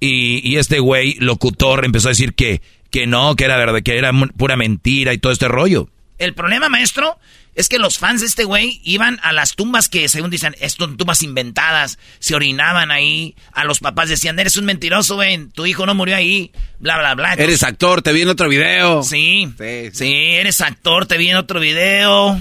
Y, 0.00 0.56
este 0.56 0.78
güey, 0.78 1.14
locutor, 1.14 1.84
empezó 1.84 2.06
a 2.08 2.10
decir 2.10 2.34
que, 2.34 2.62
que 2.90 3.08
no, 3.08 3.34
que 3.34 3.44
era 3.44 3.56
verdad, 3.56 3.82
que 3.82 3.98
era 3.98 4.12
pura 4.36 4.56
mentira 4.56 5.12
y 5.12 5.18
todo 5.18 5.32
este 5.32 5.48
rollo. 5.48 5.88
El 6.18 6.34
problema, 6.34 6.68
maestro, 6.68 7.18
es 7.54 7.68
que 7.68 7.80
los 7.80 7.98
fans 7.98 8.20
de 8.20 8.28
este 8.28 8.44
güey 8.44 8.80
iban 8.84 9.18
a 9.22 9.32
las 9.32 9.56
tumbas 9.56 9.88
que, 9.88 10.08
según 10.08 10.30
dicen, 10.30 10.54
son 10.68 10.96
tumbas 10.96 11.22
inventadas, 11.24 11.98
se 12.20 12.36
orinaban 12.36 12.92
ahí, 12.92 13.34
a 13.52 13.64
los 13.64 13.80
papás 13.80 14.08
decían, 14.08 14.38
eres 14.38 14.56
un 14.56 14.66
mentiroso, 14.66 15.16
güey, 15.16 15.48
tu 15.48 15.66
hijo 15.66 15.84
no 15.84 15.96
murió 15.96 16.14
ahí, 16.14 16.52
bla, 16.78 16.98
bla, 16.98 17.16
bla. 17.16 17.34
Eres 17.34 17.64
actor, 17.64 18.02
te 18.02 18.12
vi 18.12 18.22
en 18.22 18.28
otro 18.28 18.48
video. 18.48 19.02
Sí, 19.02 19.52
sí, 19.58 19.90
sí, 19.92 20.12
eres 20.12 20.60
actor, 20.60 21.06
te 21.06 21.18
vi 21.18 21.30
en 21.30 21.36
otro 21.36 21.58
video. 21.58 22.40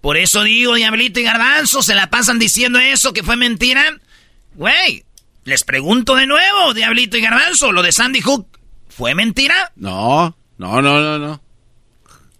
Por 0.00 0.16
eso 0.16 0.42
digo, 0.42 0.74
Diablito 0.74 1.20
y 1.20 1.24
Garbanzo, 1.24 1.82
se 1.82 1.94
la 1.94 2.10
pasan 2.10 2.38
diciendo 2.38 2.78
eso, 2.78 3.12
que 3.12 3.22
fue 3.22 3.36
mentira. 3.36 3.82
Güey, 4.54 5.04
les 5.44 5.64
pregunto 5.64 6.14
de 6.14 6.26
nuevo, 6.26 6.74
Diablito 6.74 7.16
y 7.16 7.20
Garbanzo, 7.20 7.72
lo 7.72 7.82
de 7.82 7.92
Sandy 7.92 8.20
Hook, 8.20 8.46
¿fue 8.88 9.14
mentira? 9.14 9.72
No, 9.76 10.36
no, 10.56 10.82
no, 10.82 11.00
no, 11.00 11.18
no. 11.18 11.40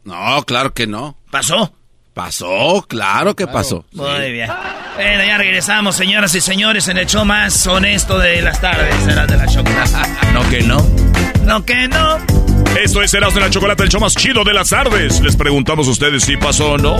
No, 0.04 0.42
claro 0.44 0.72
que 0.72 0.86
no. 0.86 1.18
¿Pasó? 1.30 1.74
Pasó, 2.14 2.84
claro 2.88 3.36
que 3.36 3.46
pasó. 3.46 3.84
Muy 3.92 4.32
bien. 4.32 4.50
Bueno, 4.96 5.24
ya 5.24 5.38
regresamos, 5.38 5.94
señoras 5.94 6.34
y 6.34 6.40
señores, 6.40 6.88
en 6.88 6.98
el 6.98 7.06
show 7.06 7.24
más 7.24 7.66
honesto 7.66 8.18
de 8.18 8.42
las 8.42 8.60
tardes. 8.60 8.92
Será 9.04 9.26
de 9.26 9.36
la 9.36 9.46
chocolate. 9.46 9.92
no 10.32 10.48
que 10.50 10.62
no. 10.62 10.78
No 11.44 11.64
que 11.64 11.86
no. 11.86 12.47
Esto 12.76 13.02
es 13.02 13.10
Serás 13.10 13.34
de 13.34 13.40
la 13.40 13.50
Chocolate, 13.50 13.82
el 13.82 13.88
show 13.88 14.00
más 14.00 14.14
chido 14.14 14.44
de 14.44 14.52
las 14.52 14.70
tardes. 14.70 15.20
Les 15.20 15.36
preguntamos 15.36 15.88
a 15.88 15.90
ustedes 15.90 16.24
si 16.24 16.36
pasó 16.36 16.72
o 16.72 16.78
no. 16.78 16.96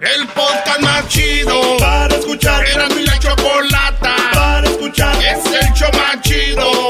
El 0.00 0.26
podcast 0.34 0.80
más 0.80 1.08
chido 1.08 1.76
para 1.78 2.14
escuchar. 2.14 2.64
Era 2.66 2.88
mi 2.88 3.02
la 3.04 3.18
chocolata 3.18 4.16
para 4.32 4.68
escuchar. 4.68 5.14
Es 5.16 5.44
el 5.46 5.72
show 5.74 5.90
más 5.92 6.20
chido 6.22 6.89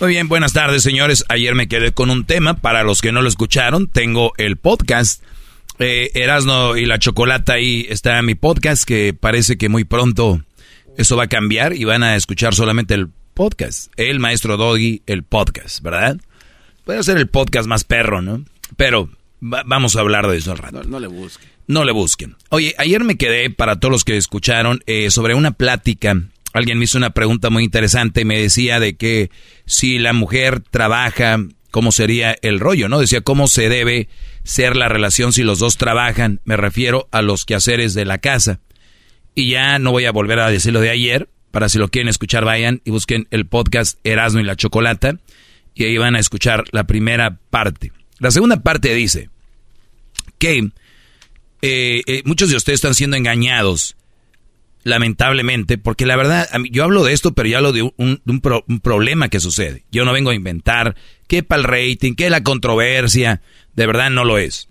Muy 0.00 0.08
bien, 0.08 0.26
buenas 0.26 0.54
tardes, 0.54 0.82
señores. 0.82 1.22
Ayer 1.28 1.54
me 1.54 1.68
quedé 1.68 1.92
con 1.92 2.08
un 2.08 2.24
tema. 2.24 2.54
Para 2.54 2.82
los 2.82 3.02
que 3.02 3.12
no 3.12 3.20
lo 3.20 3.28
escucharon, 3.28 3.88
tengo 3.88 4.32
el 4.38 4.56
podcast. 4.56 5.22
Eh, 5.78 6.12
Erasno 6.14 6.78
y 6.78 6.86
la 6.86 6.98
Chocolata, 6.98 7.52
ahí 7.52 7.86
está 7.90 8.22
mi 8.22 8.34
podcast, 8.34 8.84
que 8.84 9.12
parece 9.12 9.58
que 9.58 9.68
muy 9.68 9.84
pronto 9.84 10.40
eso 10.96 11.14
va 11.14 11.24
a 11.24 11.28
cambiar 11.28 11.74
y 11.74 11.84
van 11.84 12.02
a 12.02 12.16
escuchar 12.16 12.54
solamente 12.54 12.94
el 12.94 13.08
podcast. 13.34 13.92
El 13.98 14.18
maestro 14.18 14.56
Doggy, 14.56 15.02
el 15.04 15.24
podcast, 15.24 15.82
¿verdad? 15.82 16.16
Puede 16.86 17.02
ser 17.02 17.18
el 17.18 17.28
podcast 17.28 17.68
más 17.68 17.84
perro, 17.84 18.22
¿no? 18.22 18.46
Pero 18.78 19.10
vamos 19.40 19.96
a 19.96 20.00
hablar 20.00 20.26
de 20.26 20.38
eso 20.38 20.52
al 20.52 20.58
rato. 20.58 20.84
No, 20.84 21.00
le 21.00 21.06
busquen. 21.06 21.50
No 21.66 21.84
le 21.84 21.92
busquen. 21.92 22.34
Oye, 22.48 22.74
ayer 22.78 23.04
me 23.04 23.18
quedé, 23.18 23.50
para 23.50 23.78
todos 23.78 23.92
los 23.92 24.04
que 24.04 24.16
escucharon, 24.16 24.82
eh, 24.86 25.10
sobre 25.10 25.34
una 25.34 25.50
plática 25.50 26.16
alguien 26.58 26.78
me 26.78 26.84
hizo 26.84 26.98
una 26.98 27.10
pregunta 27.10 27.50
muy 27.50 27.64
interesante, 27.64 28.24
me 28.24 28.40
decía 28.40 28.80
de 28.80 28.96
que 28.96 29.30
si 29.66 29.98
la 29.98 30.12
mujer 30.12 30.60
trabaja, 30.60 31.38
¿cómo 31.70 31.92
sería 31.92 32.36
el 32.42 32.60
rollo? 32.60 32.88
¿No? 32.88 32.98
Decía, 32.98 33.20
¿cómo 33.20 33.48
se 33.48 33.68
debe 33.68 34.08
ser 34.44 34.76
la 34.76 34.88
relación 34.88 35.32
si 35.32 35.42
los 35.42 35.58
dos 35.58 35.76
trabajan? 35.76 36.40
Me 36.44 36.56
refiero 36.56 37.08
a 37.12 37.22
los 37.22 37.44
quehaceres 37.44 37.94
de 37.94 38.04
la 38.04 38.18
casa. 38.18 38.60
Y 39.34 39.50
ya 39.50 39.78
no 39.78 39.90
voy 39.90 40.06
a 40.06 40.12
volver 40.12 40.40
a 40.40 40.50
decirlo 40.50 40.80
de 40.80 40.90
ayer, 40.90 41.28
para 41.50 41.68
si 41.68 41.78
lo 41.78 41.88
quieren 41.88 42.08
escuchar 42.08 42.44
vayan 42.44 42.80
y 42.84 42.90
busquen 42.90 43.28
el 43.30 43.46
podcast 43.46 43.98
Erasmo 44.04 44.40
y 44.40 44.44
la 44.44 44.56
Chocolata 44.56 45.18
y 45.74 45.84
ahí 45.84 45.98
van 45.98 46.16
a 46.16 46.18
escuchar 46.18 46.64
la 46.72 46.84
primera 46.84 47.38
parte. 47.50 47.92
La 48.18 48.30
segunda 48.30 48.62
parte 48.62 48.94
dice 48.94 49.28
que 50.38 50.70
eh, 51.62 52.02
eh, 52.06 52.22
muchos 52.24 52.50
de 52.50 52.56
ustedes 52.56 52.78
están 52.78 52.94
siendo 52.94 53.16
engañados 53.16 53.96
lamentablemente, 54.86 55.78
porque 55.78 56.06
la 56.06 56.14
verdad, 56.14 56.48
yo 56.70 56.84
hablo 56.84 57.02
de 57.02 57.12
esto, 57.12 57.32
pero 57.34 57.48
yo 57.48 57.56
hablo 57.56 57.72
de 57.72 57.82
un, 57.82 58.40
problema 58.80 59.28
que 59.28 59.40
sucede. 59.40 59.84
Yo 59.90 60.04
no 60.04 60.12
vengo 60.12 60.30
a 60.30 60.34
inventar 60.36 60.94
qué 61.26 61.42
para 61.42 61.60
el 61.60 61.64
rating, 61.64 62.14
qué 62.14 62.30
la 62.30 62.44
controversia. 62.44 63.42
De 63.74 63.84
verdad 63.84 64.10
no 64.10 64.24
lo 64.24 64.38
es. 64.38 64.68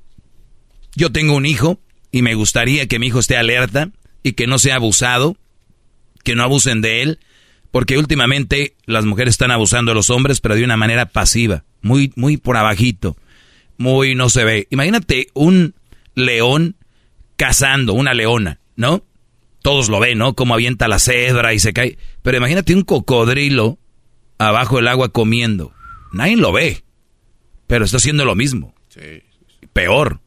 Yo 0.95 1.11
tengo 1.11 1.35
un 1.35 1.45
hijo 1.45 1.81
y 2.11 2.21
me 2.21 2.33
gustaría 2.33 2.87
que 2.87 2.97
mi 2.97 3.07
hijo 3.07 3.19
esté 3.19 3.35
alerta 3.35 3.89
y 4.23 4.33
que 4.33 4.47
no 4.47 4.57
sea 4.57 4.75
abusado, 4.75 5.35
que 6.23 6.33
no 6.33 6.43
abusen 6.43 6.79
de 6.79 7.01
él, 7.01 7.19
porque 7.71 7.97
últimamente 7.97 8.77
las 8.85 9.03
mujeres 9.03 9.33
están 9.33 9.51
abusando 9.51 9.91
de 9.91 9.95
los 9.95 10.09
hombres, 10.09 10.39
pero 10.39 10.55
de 10.55 10.63
una 10.63 10.77
manera 10.77 11.07
pasiva, 11.07 11.65
muy, 11.81 12.13
muy 12.15 12.37
por 12.37 12.55
abajito, 12.55 13.17
muy 13.77 14.15
no 14.15 14.29
se 14.29 14.45
ve. 14.45 14.67
Imagínate 14.69 15.27
un 15.33 15.75
león 16.13 16.77
cazando, 17.35 17.91
una 17.91 18.13
leona, 18.13 18.61
¿no? 18.77 19.03
Todos 19.65 19.89
lo 19.89 19.99
ven, 19.99 20.19
¿no? 20.19 20.35
Como 20.35 20.53
avienta 20.53 20.87
la 20.87 20.99
cebra 20.99 21.55
y 21.55 21.57
se 21.57 21.73
cae. 21.73 21.97
Pero 22.21 22.37
imagínate 22.37 22.75
un 22.75 22.83
cocodrilo 22.83 23.79
abajo 24.37 24.75
del 24.75 24.87
agua 24.87 25.09
comiendo. 25.09 25.73
Nadie 26.13 26.37
lo 26.37 26.51
ve, 26.51 26.83
pero 27.65 27.83
está 27.83 27.97
haciendo 27.97 28.25
lo 28.25 28.35
mismo. 28.35 28.75
Sí. 28.89 29.23
Peor. 29.73 30.19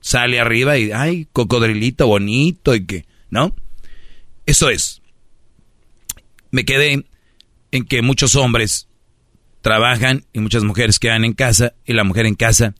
Sale 0.00 0.40
arriba 0.40 0.76
y, 0.76 0.90
ay, 0.90 1.28
cocodrilito 1.32 2.08
bonito 2.08 2.74
y 2.74 2.84
que, 2.84 3.06
¿no? 3.30 3.54
Eso 4.44 4.68
es. 4.70 5.02
Me 6.50 6.64
quedé 6.64 7.04
en 7.70 7.84
que 7.84 8.02
muchos 8.02 8.34
hombres 8.34 8.88
trabajan 9.60 10.24
y 10.32 10.40
muchas 10.40 10.64
mujeres 10.64 10.98
quedan 10.98 11.24
en 11.24 11.34
casa 11.34 11.74
y 11.84 11.92
la 11.92 12.02
mujer 12.02 12.26
en 12.26 12.34
casa 12.34 12.74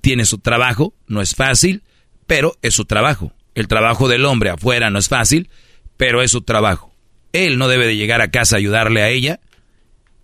tiene 0.00 0.24
su 0.24 0.38
trabajo, 0.38 0.94
no 1.06 1.20
es 1.20 1.34
fácil, 1.34 1.82
pero 2.26 2.56
es 2.62 2.72
su 2.72 2.86
trabajo. 2.86 3.34
El 3.54 3.68
trabajo 3.68 4.08
del 4.08 4.24
hombre 4.24 4.50
afuera 4.50 4.90
no 4.90 4.98
es 4.98 5.08
fácil, 5.08 5.48
pero 5.96 6.22
es 6.22 6.30
su 6.30 6.42
trabajo. 6.42 6.94
Él 7.32 7.58
no 7.58 7.68
debe 7.68 7.86
de 7.86 7.96
llegar 7.96 8.20
a 8.20 8.30
casa 8.30 8.56
a 8.56 8.58
ayudarle 8.58 9.02
a 9.02 9.08
ella, 9.08 9.40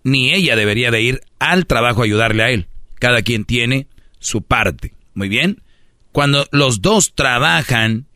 ni 0.03 0.33
ella 0.33 0.55
debería 0.55 0.91
de 0.91 1.01
ir 1.01 1.21
al 1.39 1.65
trabajo 1.65 2.01
a 2.01 2.05
ayudarle 2.05 2.43
a 2.43 2.49
él. 2.49 2.67
Cada 2.99 3.21
quien 3.21 3.45
tiene 3.45 3.87
su 4.19 4.41
parte. 4.41 4.93
Muy 5.13 5.29
bien. 5.29 5.61
Cuando 6.11 6.47
los 6.51 6.81
dos 6.81 7.13
trabajan, 7.13 8.07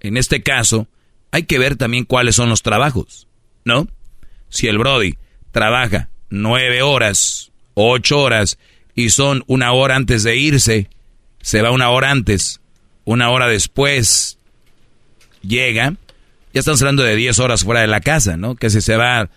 en 0.00 0.16
este 0.16 0.42
caso, 0.42 0.88
hay 1.30 1.44
que 1.44 1.58
ver 1.58 1.76
también 1.76 2.04
cuáles 2.04 2.36
son 2.36 2.48
los 2.48 2.62
trabajos, 2.62 3.28
¿no? 3.64 3.88
Si 4.48 4.68
el 4.68 4.78
Brody 4.78 5.16
trabaja 5.52 6.10
nueve 6.28 6.82
horas, 6.82 7.52
ocho 7.74 8.20
horas, 8.20 8.58
y 8.94 9.10
son 9.10 9.44
una 9.46 9.72
hora 9.72 9.96
antes 9.96 10.22
de 10.22 10.36
irse, 10.36 10.88
se 11.40 11.62
va 11.62 11.70
una 11.70 11.90
hora 11.90 12.10
antes, 12.10 12.60
una 13.04 13.30
hora 13.30 13.48
después 13.48 14.38
llega, 15.46 15.94
ya 16.52 16.60
estamos 16.60 16.80
hablando 16.82 17.02
de 17.02 17.16
diez 17.16 17.38
horas 17.38 17.64
fuera 17.64 17.80
de 17.80 17.86
la 17.86 18.00
casa, 18.00 18.36
¿no? 18.36 18.54
Que 18.54 18.70
si 18.70 18.80
se 18.80 18.96
va 18.96 19.30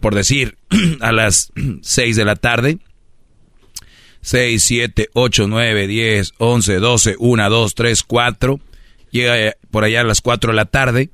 por 0.00 0.14
decir, 0.14 0.56
a 1.00 1.12
las 1.12 1.52
6 1.82 2.16
de 2.16 2.24
la 2.24 2.36
tarde, 2.36 2.78
6, 4.22 4.62
7, 4.62 5.10
8, 5.12 5.46
9, 5.48 5.86
10, 5.86 6.32
11, 6.38 6.74
12, 6.76 7.16
1, 7.18 7.50
2, 7.50 7.74
3, 7.74 8.02
4, 8.02 8.60
llega 9.10 9.56
por 9.70 9.84
allá 9.84 10.00
a 10.00 10.04
las 10.04 10.20
4 10.20 10.52
de 10.52 10.56
la 10.56 10.64
tarde, 10.64 11.10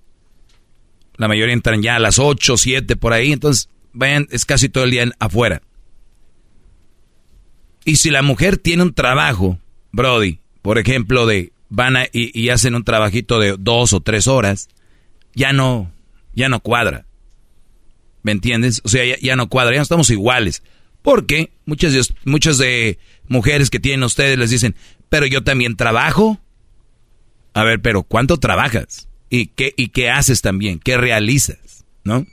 la 1.16 1.28
mayoría 1.28 1.54
entran 1.54 1.82
ya 1.82 1.96
a 1.96 1.98
las 1.98 2.18
8, 2.18 2.56
7 2.56 2.96
por 2.96 3.12
ahí, 3.12 3.32
entonces 3.32 3.68
vayan, 3.92 4.28
es 4.30 4.44
casi 4.44 4.68
todo 4.68 4.84
el 4.84 4.90
día 4.90 5.10
afuera. 5.18 5.62
Y 7.84 7.96
si 7.96 8.10
la 8.10 8.22
mujer 8.22 8.58
tiene 8.58 8.84
un 8.84 8.94
trabajo, 8.94 9.58
Brody, 9.90 10.38
por 10.62 10.78
ejemplo, 10.78 11.26
de 11.26 11.52
van 11.70 11.96
a, 11.96 12.06
y, 12.12 12.48
hacen 12.50 12.74
un 12.74 12.84
trabajito 12.84 13.38
de 13.38 13.56
dos 13.58 13.92
o 13.94 14.00
tres 14.00 14.26
horas, 14.26 14.68
ya 15.34 15.52
no, 15.52 15.90
ya 16.34 16.48
no 16.48 16.60
cuadra. 16.60 17.06
¿Me 18.22 18.32
entiendes? 18.32 18.82
O 18.84 18.88
sea, 18.88 19.16
ya, 19.18 19.36
no 19.36 19.48
cuadra, 19.48 19.72
ya 19.72 19.78
no 19.78 19.84
estamos 19.84 20.10
iguales. 20.10 20.62
Porque 21.00 21.50
muchas 21.64 22.12
muchas 22.24 22.58
de 22.58 22.98
mujeres 23.28 23.70
que 23.70 23.80
tienen 23.80 24.02
ustedes 24.02 24.36
les 24.36 24.50
dicen, 24.50 24.74
pero 25.08 25.24
yo 25.24 25.42
también 25.42 25.76
trabajo. 25.76 26.38
A 27.54 27.64
ver, 27.64 27.80
pero 27.80 28.02
¿cuánto 28.02 28.36
trabajas? 28.36 29.08
¿Y 29.30 29.46
qué, 29.46 29.72
y 29.76 29.88
qué 29.88 30.10
haces 30.10 30.42
también? 30.42 30.78
¿Qué 30.78 30.98
realizas? 30.98 31.86
¿No? 32.04 32.26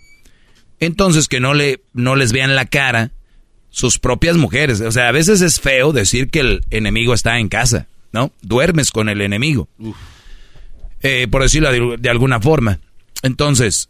Entonces 0.79 1.27
que 1.27 1.39
no, 1.39 1.53
le, 1.53 1.81
no 1.93 2.15
les 2.15 2.33
vean 2.33 2.55
la 2.55 2.65
cara 2.65 3.11
sus 3.69 3.99
propias 3.99 4.35
mujeres. 4.37 4.81
O 4.81 4.91
sea, 4.91 5.07
a 5.07 5.11
veces 5.11 5.41
es 5.41 5.59
feo 5.59 5.93
decir 5.93 6.29
que 6.29 6.39
el 6.39 6.61
enemigo 6.69 7.13
está 7.13 7.39
en 7.39 7.47
casa, 7.47 7.87
¿no? 8.11 8.31
Duermes 8.41 8.91
con 8.91 9.09
el 9.09 9.21
enemigo. 9.21 9.67
Eh, 11.01 11.27
por 11.29 11.43
decirlo 11.43 11.97
de 11.97 12.09
alguna 12.09 12.39
forma. 12.39 12.79
Entonces, 13.23 13.89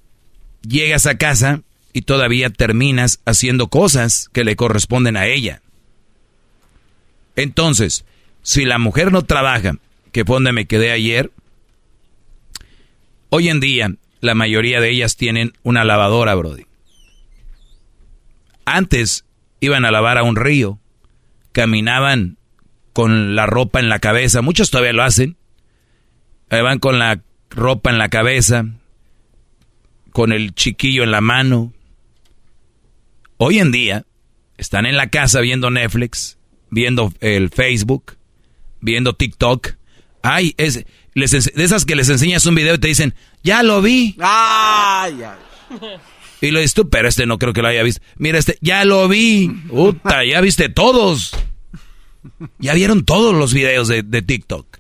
llegas 0.62 1.06
a 1.06 1.18
casa 1.18 1.62
y 1.94 2.02
todavía 2.02 2.50
terminas 2.50 3.22
haciendo 3.26 3.68
cosas 3.68 4.30
que 4.34 4.44
le 4.44 4.56
corresponden 4.56 5.18
a 5.18 5.26
ella. 5.26 5.62
Entonces, 7.36 8.06
si 8.42 8.66
la 8.66 8.78
mujer 8.78 9.12
no 9.12 9.24
trabaja, 9.24 9.76
que 10.12 10.26
fue 10.26 10.38
donde 10.38 10.52
me 10.52 10.66
quedé 10.66 10.92
ayer, 10.92 11.32
hoy 13.30 13.50
en 13.50 13.60
día 13.60 13.96
la 14.22 14.36
mayoría 14.36 14.82
de 14.82 14.90
ellas 14.90 15.16
tienen 15.16 15.54
una 15.64 15.84
lavadora, 15.84 16.36
Brody. 16.36 16.66
Antes 18.66 19.26
iban 19.60 19.86
a 19.86 19.92
lavar 19.92 20.18
a 20.18 20.24
un 20.24 20.36
río, 20.36 20.80
caminaban 21.52 22.38
con 22.98 23.36
la 23.36 23.46
ropa 23.46 23.80
en 23.80 23.90
la 23.90 24.00
cabeza, 24.00 24.42
muchos 24.42 24.72
todavía 24.72 24.92
lo 24.92 25.04
hacen, 25.04 25.38
van 26.50 26.80
con 26.80 26.98
la 26.98 27.22
ropa 27.52 27.92
en 27.92 28.00
la 28.00 28.10
cabeza, 28.10 28.66
con 30.12 30.32
el 30.32 30.56
chiquillo 30.56 31.04
en 31.04 31.12
la 31.12 31.22
mano, 31.22 31.74
Hoy 33.40 33.60
en 33.60 33.72
día 33.72 34.04
están 34.58 34.88
en 34.88 34.98
la 34.98 35.12
casa 35.12 35.42
viendo 35.42 35.70
Netflix, 35.70 36.40
viendo 36.72 37.14
el 37.20 37.52
Facebook, 37.52 38.18
viendo 38.82 39.14
TikTok. 39.14 39.76
Ay, 40.24 40.56
es, 40.58 40.84
de 41.14 41.64
esas 41.64 41.86
que 41.86 41.96
les 41.96 42.10
enseñas 42.10 42.48
un 42.48 42.56
video 42.56 42.74
y 42.74 42.80
te 42.80 42.88
dicen, 42.88 43.14
ya 43.44 43.62
lo 43.62 43.84
vi. 43.84 44.16
Ay, 44.20 45.20
Y 46.42 46.50
lo 46.50 46.60
dices 46.60 46.74
tú, 46.74 46.90
pero 46.90 47.08
este 47.08 47.28
no 47.28 47.38
creo 47.38 47.54
que 47.54 47.62
lo 47.62 47.68
haya 47.68 47.84
visto. 47.84 48.02
Mira, 48.18 48.40
este, 48.40 48.58
ya 48.60 48.86
lo 48.86 49.08
vi. 49.08 49.50
Puta, 49.70 50.26
ya 50.26 50.42
viste 50.42 50.70
todos. 50.70 51.32
Ya 52.60 52.74
vieron 52.74 53.06
todos 53.06 53.36
los 53.36 53.54
videos 53.54 53.88
de, 53.88 54.04
TikTok. 54.04 54.78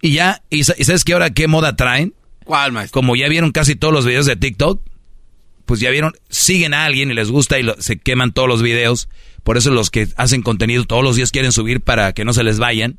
Y 0.00 0.12
ya, 0.12 0.42
y, 0.50 0.64
sabes 0.64 1.04
qué 1.04 1.12
ahora 1.12 1.30
qué 1.30 1.48
moda 1.48 1.76
traen? 1.76 2.14
¿Cuál, 2.44 2.72
maestro? 2.72 3.00
Como 3.00 3.16
ya 3.16 3.28
vieron 3.28 3.52
casi 3.52 3.74
todos 3.74 3.92
los 3.92 4.06
videos 4.06 4.26
de 4.26 4.36
TikTok, 4.36 4.80
pues 5.66 5.80
ya 5.80 5.90
vieron, 5.90 6.14
siguen 6.28 6.72
a 6.72 6.84
alguien 6.84 7.10
y 7.10 7.14
les 7.14 7.30
gusta 7.30 7.58
y 7.58 7.66
se 7.78 7.98
queman 7.98 8.32
todos 8.32 8.48
los 8.48 8.62
videos. 8.62 9.08
Por 9.42 9.56
eso 9.56 9.70
los 9.70 9.90
que 9.90 10.08
hacen 10.16 10.42
contenido 10.42 10.84
todos 10.84 11.02
los 11.02 11.16
días 11.16 11.30
quieren 11.30 11.52
subir 11.52 11.80
para 11.80 12.12
que 12.12 12.24
no 12.24 12.32
se 12.32 12.44
les 12.44 12.58
vayan. 12.58 12.98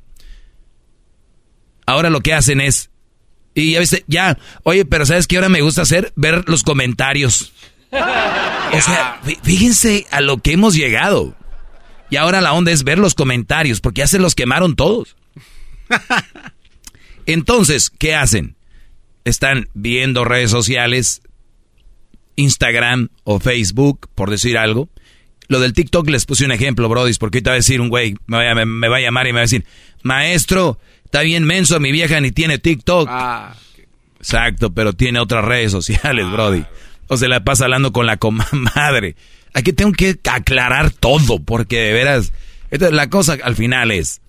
Ahora 1.85 2.09
lo 2.09 2.21
que 2.21 2.33
hacen 2.33 2.61
es, 2.61 2.91
y 3.55 3.71
ya 3.71 3.79
viste, 3.79 4.03
ya, 4.07 4.37
oye, 4.63 4.85
pero 4.85 5.05
¿sabes 5.05 5.25
qué 5.25 5.37
ahora 5.37 5.49
me 5.49 5.61
gusta 5.61 5.81
hacer? 5.81 6.13
Ver 6.15 6.47
los 6.47 6.63
comentarios. 6.63 7.53
O 8.71 8.81
sea, 8.81 9.19
fíjense 9.41 10.05
a 10.11 10.21
lo 10.21 10.37
que 10.37 10.51
hemos 10.51 10.75
llegado. 10.75 11.35
Y 12.09 12.15
ahora 12.15 12.41
la 12.41 12.53
onda 12.53 12.71
es 12.71 12.83
ver 12.83 12.97
los 12.97 13.15
comentarios, 13.15 13.81
porque 13.81 13.99
ya 13.99 14.07
se 14.07 14.19
los 14.19 14.35
quemaron 14.35 14.75
todos. 14.75 15.15
Entonces, 17.25 17.89
¿qué 17.89 18.15
hacen? 18.15 18.55
Están 19.25 19.69
viendo 19.73 20.25
redes 20.25 20.49
sociales, 20.49 21.21
Instagram 22.35 23.09
o 23.23 23.39
Facebook, 23.39 24.09
por 24.15 24.31
decir 24.31 24.57
algo. 24.57 24.89
Lo 25.47 25.59
del 25.59 25.73
TikTok 25.73 26.09
les 26.09 26.25
puse 26.25 26.45
un 26.45 26.51
ejemplo, 26.51 26.89
Brody, 26.89 27.13
porque 27.19 27.37
ahorita 27.37 27.51
va 27.51 27.55
a 27.55 27.57
decir 27.57 27.81
un 27.81 27.89
güey, 27.89 28.15
me, 28.27 28.87
va 28.87 28.97
a 28.97 29.01
llamar 29.01 29.27
y 29.27 29.31
me 29.31 29.37
va 29.37 29.41
a 29.41 29.41
decir, 29.41 29.65
maestro, 30.03 30.79
está 31.05 31.21
bien 31.21 31.43
menso, 31.43 31.79
mi 31.79 31.91
vieja 31.91 32.19
ni 32.21 32.31
tiene 32.31 32.59
TikTok. 32.59 33.07
Ah, 33.11 33.55
Exacto, 34.19 34.71
pero 34.71 34.93
tiene 34.93 35.19
otras 35.19 35.45
redes 35.45 35.71
sociales, 35.71 36.25
ah. 36.27 36.31
Brody. 36.31 36.65
O 37.07 37.17
se 37.17 37.27
la 37.27 37.43
pasa 37.43 37.63
hablando 37.65 37.91
con 37.91 38.05
la 38.05 38.17
comadre. 38.17 39.15
Aquí 39.53 39.73
tengo 39.73 39.91
que 39.93 40.19
aclarar 40.29 40.91
todo, 40.91 41.39
porque 41.39 41.79
de 41.79 41.93
veras, 41.93 42.33
la 42.69 43.09
cosa 43.09 43.37
al 43.43 43.55
final 43.55 43.91
es, 43.91 44.21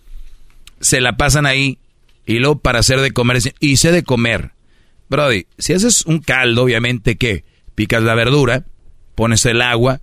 se 0.80 1.00
la 1.00 1.16
pasan 1.16 1.46
ahí 1.46 1.78
y 2.26 2.38
luego 2.38 2.58
para 2.58 2.78
hacer 2.78 3.00
de 3.00 3.10
comer, 3.10 3.38
y 3.58 3.76
sé 3.76 3.92
de 3.92 4.02
comer. 4.02 4.52
Brody, 5.08 5.46
si 5.58 5.72
haces 5.72 6.06
un 6.06 6.20
caldo, 6.20 6.62
obviamente 6.62 7.16
que 7.16 7.44
picas 7.74 8.02
la 8.02 8.14
verdura, 8.14 8.64
pones 9.16 9.44
el 9.46 9.60
agua 9.60 10.00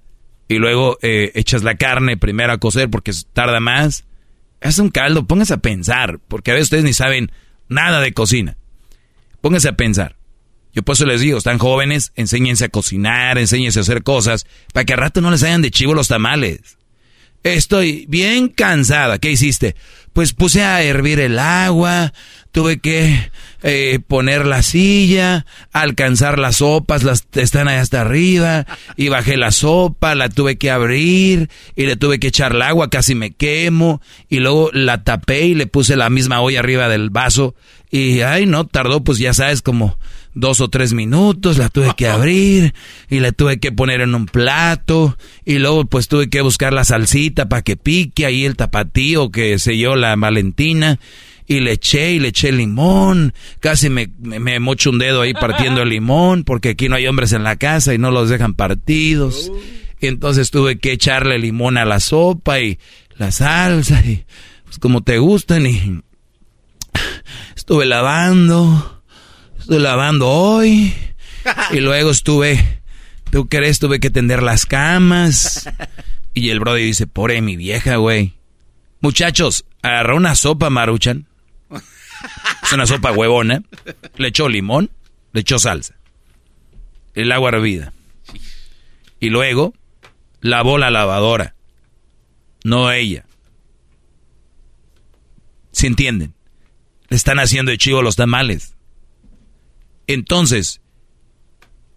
y 0.50 0.56
luego 0.56 0.98
eh, 1.02 1.32
echas 1.36 1.64
la 1.64 1.76
carne 1.76 2.18
primero 2.18 2.52
a 2.52 2.58
cocer 2.58 2.90
porque 2.90 3.14
tarda 3.34 3.60
más. 3.60 4.06
Haz 4.60 4.80
un 4.80 4.90
caldo, 4.90 5.26
póngase 5.26 5.54
a 5.54 5.58
pensar, 5.58 6.20
porque 6.28 6.52
a 6.52 6.54
veces 6.56 6.66
ustedes 6.66 6.84
ni 6.84 6.94
saben 6.94 7.32
nada 7.70 8.02
de 8.02 8.14
cocina. 8.14 8.58
Pónganse 9.40 9.70
a 9.70 9.78
pensar. 9.78 10.17
Yo 10.78 10.84
por 10.84 10.94
eso 10.94 11.08
les 11.08 11.22
digo, 11.22 11.40
están 11.40 11.58
jóvenes, 11.58 12.12
enséñense 12.16 12.66
a 12.66 12.70
cocinar, 12.70 13.40
enséñense 13.40 13.80
a 13.80 13.82
hacer 13.82 14.04
cosas, 14.04 14.46
para 14.74 14.86
que 14.86 14.94
al 14.94 15.00
rato 15.00 15.22
no 15.22 15.32
les 15.32 15.42
hayan 15.42 15.64
de 15.64 15.72
chivo 15.72 15.96
los 15.96 16.08
tamales. 16.08 16.78
Estoy 17.42 18.06
bien 18.08 18.48
cansada. 18.48 19.18
¿Qué 19.18 19.32
hiciste? 19.32 19.76
Pues 20.14 20.34
puse 20.34 20.62
a 20.62 20.84
hervir 20.84 21.20
el 21.20 21.40
agua, 21.40 22.14
tuve 22.52 22.78
que 22.78 23.32
eh, 23.64 23.98
poner 24.06 24.46
la 24.46 24.62
silla, 24.62 25.48
alcanzar 25.72 26.38
las 26.38 26.58
sopas, 26.58 27.02
las 27.02 27.28
están 27.34 27.68
ahí 27.68 27.78
hasta 27.78 28.02
arriba, 28.02 28.68
y 28.96 29.10
bajé 29.10 29.36
la 29.36 29.52
sopa, 29.52 30.14
la 30.14 30.30
tuve 30.30 30.60
que 30.60 30.70
abrir, 30.70 31.50
y 31.76 31.88
le 31.88 31.96
tuve 31.96 32.20
que 32.20 32.28
echar 32.28 32.54
el 32.54 32.62
agua, 32.62 32.92
casi 32.92 33.16
me 33.16 33.32
quemo, 33.32 34.00
y 34.30 34.42
luego 34.42 34.70
la 34.74 35.04
tapé 35.04 35.48
y 35.48 35.56
le 35.56 35.66
puse 35.66 35.96
la 35.96 36.12
misma 36.12 36.40
olla 36.42 36.60
arriba 36.60 36.88
del 36.88 37.10
vaso, 37.10 37.56
y 37.90 38.22
ay 38.22 38.46
no, 38.46 38.68
tardó 38.68 39.04
pues 39.04 39.18
ya 39.18 39.34
sabes 39.34 39.64
como 39.64 39.98
dos 40.38 40.62
o 40.62 40.70
tres 40.70 40.94
minutos, 40.94 41.58
la 41.58 41.70
tuve 41.70 41.94
que 41.98 42.08
abrir 42.08 42.74
y 43.10 43.20
la 43.20 43.32
tuve 43.32 43.60
que 43.60 43.72
poner 43.72 44.02
en 44.02 44.14
un 44.14 44.28
plato 44.28 45.18
y 45.46 45.58
luego 45.58 45.86
pues 45.86 46.08
tuve 46.08 46.30
que 46.30 46.42
buscar 46.42 46.74
la 46.74 46.84
salsita 46.84 47.50
para 47.50 47.64
que 47.64 47.76
pique 47.76 48.26
ahí 48.26 48.46
el 48.46 48.56
tapatío 48.56 49.32
que 49.32 49.58
selló 49.58 49.96
la 49.96 50.16
Valentina 50.16 51.00
y 51.48 51.62
le 51.62 51.72
eché 51.72 52.12
y 52.12 52.20
le 52.20 52.28
eché 52.28 52.52
limón, 52.52 53.34
casi 53.60 53.90
me, 53.90 54.12
me, 54.20 54.60
mocho 54.60 54.92
un 54.92 55.00
dedo 55.00 55.22
ahí 55.22 55.34
partiendo 55.34 55.82
el 55.82 55.90
limón 55.90 56.44
porque 56.44 56.70
aquí 56.70 56.88
no 56.88 56.96
hay 56.96 57.08
hombres 57.08 57.34
en 57.34 57.44
la 57.44 57.56
casa 57.56 57.94
y 57.94 57.98
no 57.98 58.12
los 58.12 58.30
dejan 58.30 58.54
partidos. 58.54 59.52
Entonces 60.02 60.52
tuve 60.52 60.78
que 60.78 60.92
echarle 60.92 61.40
limón 61.40 61.78
a 61.78 61.86
la 61.86 62.00
sopa 62.00 62.60
y 62.60 62.78
la 63.16 63.32
salsa 63.32 64.02
y 64.06 64.26
pues 64.66 64.78
como 64.78 65.02
te 65.02 65.18
gustan 65.18 65.66
y 65.66 66.02
estuve 67.56 67.86
lavando 67.86 68.97
estoy 69.68 69.80
lavando 69.80 70.30
hoy. 70.30 70.94
Y 71.72 71.80
luego 71.80 72.12
estuve, 72.12 72.82
¿tú 73.32 73.48
crees? 73.48 73.80
Tuve 73.80 74.02
que 74.02 74.10
tender 74.10 74.44
las 74.44 74.66
camas. 74.66 75.70
Y 76.34 76.50
el 76.50 76.60
brody 76.60 76.84
dice, 76.84 77.08
pobre 77.08 77.42
mi 77.42 77.56
vieja, 77.56 77.96
güey. 77.96 78.34
Muchachos, 79.00 79.64
agarró 79.82 80.18
una 80.18 80.36
sopa 80.36 80.70
maruchan. 80.70 81.26
Es 82.64 82.74
una 82.74 82.86
sopa 82.86 83.14
huevona. 83.14 83.64
Le 84.18 84.28
echó 84.28 84.50
limón, 84.50 84.92
le 85.32 85.42
echó 85.42 85.58
salsa. 85.58 85.96
El 87.14 87.32
agua 87.32 87.50
hervida. 87.50 87.94
Y 89.22 89.30
luego 89.30 89.74
lavó 90.42 90.78
la 90.78 90.92
lavadora. 90.92 91.56
No 92.66 92.92
ella. 92.92 93.26
¿Se 95.72 95.88
entienden? 95.88 96.34
Le 97.08 97.16
están 97.16 97.40
haciendo 97.40 97.72
de 97.72 97.78
chivo 97.78 98.02
los 98.02 98.18
tamales. 98.18 98.77
Entonces, 100.08 100.82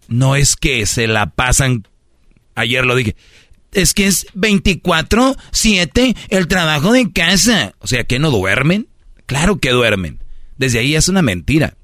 no 0.07 0.35
es 0.35 0.57
que 0.57 0.85
se 0.85 1.07
la 1.07 1.31
pasan, 1.31 1.87
ayer 2.55 2.85
lo 2.85 2.95
dije, 2.95 3.15
es 3.71 3.93
que 3.93 4.07
es 4.07 4.27
24-7 4.35 6.17
el 6.29 6.47
trabajo 6.47 6.91
de 6.91 7.11
casa. 7.11 7.73
O 7.79 7.87
sea, 7.87 8.03
¿que 8.03 8.19
no 8.19 8.29
duermen? 8.29 8.87
Claro 9.25 9.59
que 9.59 9.71
duermen. 9.71 10.19
Desde 10.57 10.79
ahí 10.79 10.95
es 10.95 11.07
una 11.07 11.21
mentira. 11.21 11.75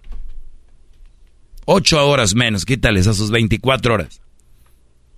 Ocho 1.66 2.06
horas 2.08 2.36
menos, 2.36 2.66
quítales 2.66 3.08
a 3.08 3.14
sus 3.14 3.32
24 3.32 3.94
horas. 3.94 4.22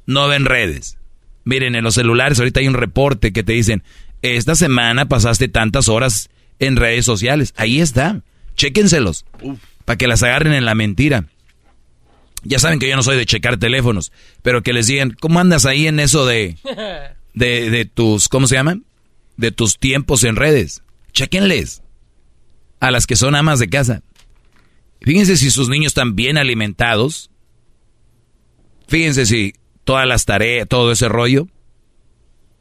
No 0.06 0.28
ven 0.28 0.46
redes. 0.46 0.98
Miren, 1.44 1.76
en 1.76 1.84
los 1.84 1.96
celulares 1.96 2.40
ahorita 2.40 2.60
hay 2.60 2.68
un 2.68 2.76
reporte 2.76 3.34
que 3.34 3.44
te 3.44 3.54
dicen, 3.54 3.84
esta 4.22 4.56
semana 4.56 5.08
pasaste 5.08 5.48
tantas 5.48 5.90
horas 5.90 6.30
en 6.60 6.76
redes 6.76 7.06
sociales. 7.06 7.54
Ahí 7.58 7.82
está. 7.82 8.22
Chéquenselos 8.56 9.26
para 9.90 9.98
que 9.98 10.06
las 10.06 10.22
agarren 10.22 10.54
en 10.54 10.66
la 10.66 10.76
mentira. 10.76 11.26
Ya 12.44 12.60
saben 12.60 12.78
que 12.78 12.88
yo 12.88 12.96
no 12.96 13.02
soy 13.02 13.18
de 13.18 13.26
checar 13.26 13.58
teléfonos, 13.58 14.12
pero 14.44 14.62
que 14.62 14.72
les 14.72 14.86
digan, 14.86 15.18
¿cómo 15.20 15.40
andas 15.40 15.66
ahí 15.66 15.88
en 15.88 16.00
eso 16.00 16.28
de, 16.28 16.58
de, 17.34 17.72
de 17.72 17.86
tus, 17.86 18.30
¿cómo 18.30 18.46
se 18.46 18.54
llaman? 18.54 18.86
De 19.36 19.52
tus 19.52 19.80
tiempos 19.80 20.24
en 20.26 20.36
redes. 20.36 20.84
Chequenles 21.12 21.82
a 22.80 22.92
las 22.92 23.08
que 23.08 23.16
son 23.16 23.34
amas 23.34 23.58
de 23.58 23.68
casa. 23.68 24.04
Fíjense 25.02 25.38
si 25.38 25.50
sus 25.50 25.70
niños 25.70 25.88
están 25.88 26.16
bien 26.16 26.38
alimentados. 26.38 27.32
Fíjense 28.88 29.26
si 29.26 29.56
todas 29.86 30.08
las 30.08 30.26
tareas, 30.26 30.68
todo 30.68 30.92
ese 30.92 31.10
rollo. 31.10 31.48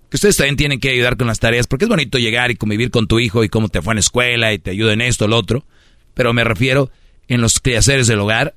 Que 0.09 0.17
ustedes 0.17 0.38
también 0.38 0.57
tienen 0.57 0.81
que 0.81 0.93
ayudar 0.93 1.19
con 1.19 1.27
las 1.27 1.41
tareas, 1.41 1.67
porque 1.67 1.85
es 1.85 1.91
bonito 1.91 2.17
llegar 2.17 2.51
y 2.51 2.57
convivir 2.57 2.91
con 2.91 3.07
tu 3.07 3.21
hijo 3.21 3.45
y 3.45 3.51
cómo 3.51 3.69
te 3.69 3.83
fue 3.83 3.93
en 3.93 3.97
la 3.97 4.01
escuela 4.01 4.55
y 4.55 4.59
te 4.59 4.71
ayuda 4.71 4.95
en 4.95 5.03
esto, 5.03 5.29
lo 5.29 5.37
otro. 5.37 5.67
Pero 6.14 6.33
me 6.33 6.43
refiero 6.43 6.91
en 7.29 7.41
los 7.41 7.61
quehaceres 7.61 8.07
del 8.07 8.21
hogar. 8.21 8.55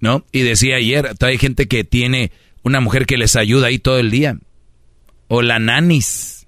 ¿No? 0.00 0.24
Y 0.32 0.40
decía 0.40 0.76
ayer, 0.76 1.14
hay 1.20 1.38
gente 1.38 1.68
que 1.68 1.84
tiene 1.84 2.32
una 2.62 2.80
mujer 2.80 3.06
que 3.06 3.18
les 3.18 3.36
ayuda 3.36 3.68
ahí 3.68 3.78
todo 3.78 3.98
el 3.98 4.10
día. 4.10 4.38
O 5.28 5.42
la 5.42 5.58
nanis. 5.58 6.46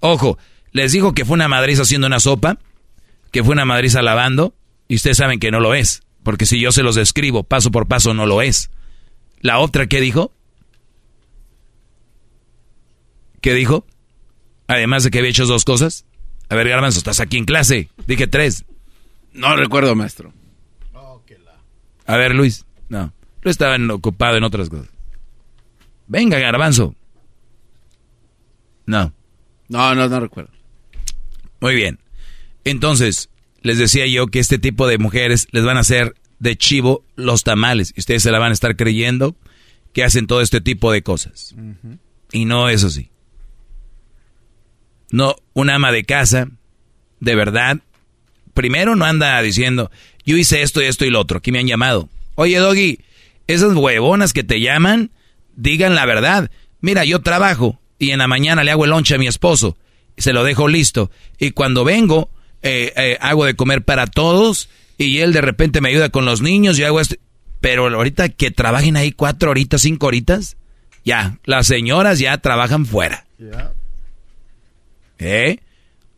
Ojo, 0.00 0.38
les 0.70 0.92
dijo 0.92 1.12
que 1.12 1.24
fue 1.24 1.34
una 1.34 1.48
madriza 1.48 1.82
haciendo 1.82 2.06
una 2.06 2.20
sopa, 2.20 2.58
que 3.30 3.44
fue 3.44 3.52
una 3.52 3.64
madriza 3.64 4.00
lavando, 4.02 4.54
y 4.88 4.96
ustedes 4.96 5.16
saben 5.16 5.40
que 5.40 5.50
no 5.50 5.60
lo 5.60 5.74
es, 5.74 6.02
porque 6.22 6.46
si 6.46 6.60
yo 6.60 6.72
se 6.72 6.82
los 6.82 6.94
describo 6.94 7.42
paso 7.42 7.70
por 7.70 7.88
paso 7.88 8.14
no 8.14 8.26
lo 8.26 8.42
es. 8.42 8.70
La 9.40 9.58
otra, 9.58 9.86
¿qué 9.86 10.00
dijo? 10.00 10.32
¿Qué 13.40 13.54
dijo? 13.54 13.86
Además 14.68 15.02
de 15.02 15.10
que 15.10 15.18
había 15.18 15.30
hecho 15.30 15.46
dos 15.46 15.64
cosas. 15.64 16.06
A 16.52 16.54
ver, 16.54 16.68
Garbanzo, 16.68 16.98
estás 16.98 17.18
aquí 17.20 17.38
en 17.38 17.46
clase. 17.46 17.88
Dije 18.06 18.26
tres. 18.26 18.66
No 19.32 19.56
recuerdo, 19.56 19.94
maestro. 19.94 20.34
A 22.04 22.16
ver, 22.18 22.34
Luis. 22.34 22.66
No. 22.90 23.14
Lo 23.40 23.50
estaban 23.50 23.90
ocupado 23.90 24.36
en 24.36 24.44
otras 24.44 24.68
cosas. 24.68 24.90
Venga, 26.08 26.38
Garbanzo. 26.38 26.94
No. 28.84 29.14
No, 29.68 29.94
no, 29.94 30.10
no 30.10 30.20
recuerdo. 30.20 30.50
Muy 31.60 31.74
bien. 31.74 32.00
Entonces, 32.64 33.30
les 33.62 33.78
decía 33.78 34.06
yo 34.06 34.26
que 34.26 34.38
este 34.38 34.58
tipo 34.58 34.86
de 34.86 34.98
mujeres 34.98 35.48
les 35.52 35.64
van 35.64 35.78
a 35.78 35.80
hacer 35.80 36.14
de 36.38 36.56
chivo 36.56 37.02
los 37.16 37.44
tamales. 37.44 37.94
Y 37.96 38.00
ustedes 38.00 38.24
se 38.24 38.30
la 38.30 38.38
van 38.38 38.50
a 38.50 38.54
estar 38.54 38.76
creyendo 38.76 39.36
que 39.94 40.04
hacen 40.04 40.26
todo 40.26 40.42
este 40.42 40.60
tipo 40.60 40.92
de 40.92 41.02
cosas. 41.02 41.54
Y 42.30 42.44
no 42.44 42.68
es 42.68 42.84
así. 42.84 43.11
No, 45.12 45.36
una 45.52 45.76
ama 45.76 45.92
de 45.92 46.04
casa, 46.04 46.48
de 47.20 47.34
verdad, 47.36 47.78
primero 48.54 48.96
no 48.96 49.04
anda 49.04 49.40
diciendo, 49.42 49.90
yo 50.24 50.36
hice 50.36 50.62
esto 50.62 50.82
y 50.82 50.86
esto 50.86 51.04
y 51.04 51.10
lo 51.10 51.20
otro, 51.20 51.38
aquí 51.38 51.52
me 51.52 51.58
han 51.58 51.68
llamado. 51.68 52.08
Oye, 52.34 52.58
Doggy, 52.58 52.98
esas 53.46 53.74
huevonas 53.74 54.32
que 54.32 54.42
te 54.42 54.60
llaman, 54.60 55.10
digan 55.54 55.94
la 55.94 56.06
verdad. 56.06 56.50
Mira, 56.80 57.04
yo 57.04 57.20
trabajo 57.20 57.78
y 57.98 58.10
en 58.10 58.18
la 58.18 58.26
mañana 58.26 58.64
le 58.64 58.70
hago 58.70 58.84
el 58.84 58.90
lonche 58.90 59.14
a 59.14 59.18
mi 59.18 59.26
esposo, 59.26 59.76
se 60.16 60.32
lo 60.32 60.44
dejo 60.44 60.66
listo. 60.66 61.10
Y 61.38 61.50
cuando 61.50 61.84
vengo, 61.84 62.30
eh, 62.62 62.92
eh, 62.96 63.18
hago 63.20 63.44
de 63.44 63.54
comer 63.54 63.82
para 63.82 64.06
todos 64.06 64.68
y 64.98 65.18
él 65.18 65.32
de 65.32 65.40
repente 65.40 65.80
me 65.80 65.90
ayuda 65.90 66.08
con 66.08 66.24
los 66.24 66.40
niños 66.40 66.78
y 66.78 66.84
hago 66.84 67.00
esto. 67.00 67.16
Pero 67.60 67.86
ahorita 67.86 68.30
que 68.30 68.50
trabajen 68.50 68.96
ahí 68.96 69.12
cuatro 69.12 69.50
horitas, 69.50 69.82
cinco 69.82 70.06
horitas, 70.06 70.56
ya, 71.04 71.38
las 71.44 71.66
señoras 71.66 72.18
ya 72.18 72.38
trabajan 72.38 72.86
fuera. 72.86 73.26
¿Eh? 75.22 75.60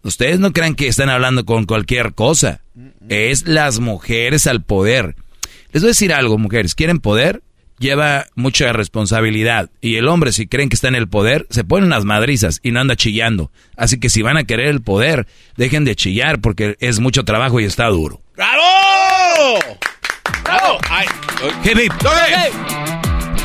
Ustedes 0.03 0.39
no 0.39 0.53
crean 0.53 0.75
que 0.75 0.87
están 0.87 1.09
hablando 1.09 1.45
con 1.45 1.65
cualquier 1.65 2.15
cosa. 2.15 2.61
Es 3.09 3.47
las 3.47 3.81
mujeres 3.81 4.47
al 4.47 4.63
poder. 4.63 5.17
Les 5.73 5.83
voy 5.83 5.89
a 5.89 5.93
decir 5.93 6.13
algo, 6.13 6.39
mujeres. 6.39 6.75
¿Quieren 6.75 7.01
poder? 7.01 7.43
Lleva 7.79 8.27
mucha 8.35 8.73
responsabilidad. 8.73 9.71
Y 9.81 9.97
el 9.97 10.09
hombre, 10.09 10.33
si 10.33 10.47
creen 10.47 10.69
que 10.69 10.75
está 10.75 10.89
en 10.89 10.95
el 10.95 11.09
poder, 11.09 11.47
se 11.51 11.65
ponen 11.65 11.91
las 11.91 12.05
madrizas 12.05 12.61
y 12.63 12.71
no 12.71 12.81
anda 12.81 12.97
chillando. 12.97 13.51
Así 13.77 13.99
que 13.99 14.11
si 14.11 14.23
van 14.23 14.37
a 14.37 14.45
querer 14.45 14.69
el 14.69 14.83
poder, 14.83 15.27
dejen 15.57 15.85
de 15.85 15.97
chillar 15.97 16.41
porque 16.41 16.77
es 16.81 17.01
mucho 17.01 17.25
trabajo 17.25 17.61
y 17.61 17.65
está 17.65 17.87
duro. 17.87 18.21
¡Bravo! 18.37 19.59
¡Bravo! 20.45 20.79
Ay. 20.89 21.07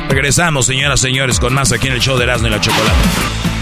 Regresamos, 0.09 0.65
señoras 0.65 0.99
y 0.99 1.03
señores, 1.03 1.39
con 1.39 1.53
más 1.53 1.71
aquí 1.71 1.87
en 1.87 1.93
el 1.93 2.01
show 2.01 2.17
de 2.17 2.23
Erasmo 2.25 2.47
y 2.47 2.51
la 2.51 2.61
Chocolate. 2.61 3.48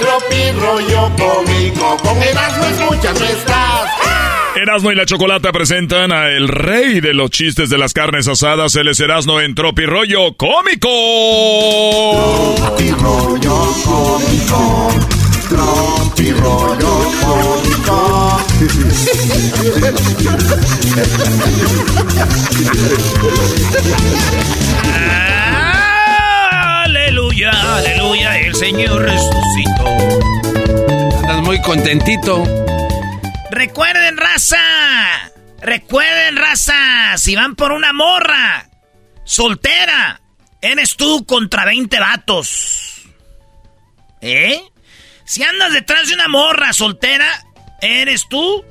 Tropi 0.00 0.50
rollo 0.58 1.10
cómico, 1.16 1.96
con 2.02 2.22
Erasmo 2.22 2.64
escuchas 2.64 3.20
no 3.20 3.26
estás. 3.26 3.90
Erasmo 4.56 4.90
y 4.90 4.94
la 4.94 5.04
Chocolata 5.06 5.52
presentan 5.52 6.10
a 6.10 6.30
el 6.30 6.48
rey 6.48 7.00
de 7.00 7.14
los 7.14 7.30
chistes 7.30 7.70
de 7.70 7.78
las 7.78 7.92
carnes 7.92 8.26
asadas, 8.26 8.74
el 8.76 8.88
es 8.88 8.98
Erasmo 8.98 9.40
en 9.40 9.54
Tropi 9.54 9.86
Rollo 9.86 10.34
Cómico. 10.36 10.88
Tropi 12.56 12.90
rollo 12.90 13.72
cómico, 13.84 14.88
tropi 15.48 16.32
rollo 16.32 17.10
cómico. 17.20 18.40
Aleluya, 27.50 27.76
aleluya, 27.76 28.38
el 28.38 28.54
Señor 28.54 29.02
resucitó. 29.02 29.86
Andas 31.18 31.42
muy 31.42 31.60
contentito. 31.62 32.44
Recuerden, 33.50 34.16
raza. 34.16 34.58
Recuerden, 35.60 36.36
raza. 36.36 37.16
Si 37.16 37.34
van 37.34 37.56
por 37.56 37.72
una 37.72 37.92
morra 37.92 38.68
soltera, 39.24 40.20
eres 40.60 40.96
tú 40.96 41.24
contra 41.26 41.64
20 41.64 41.98
vatos. 41.98 43.02
¿Eh? 44.20 44.62
Si 45.24 45.42
andas 45.42 45.72
detrás 45.72 46.08
de 46.08 46.14
una 46.14 46.28
morra 46.28 46.72
soltera, 46.72 47.44
eres 47.80 48.28
tú 48.28 48.64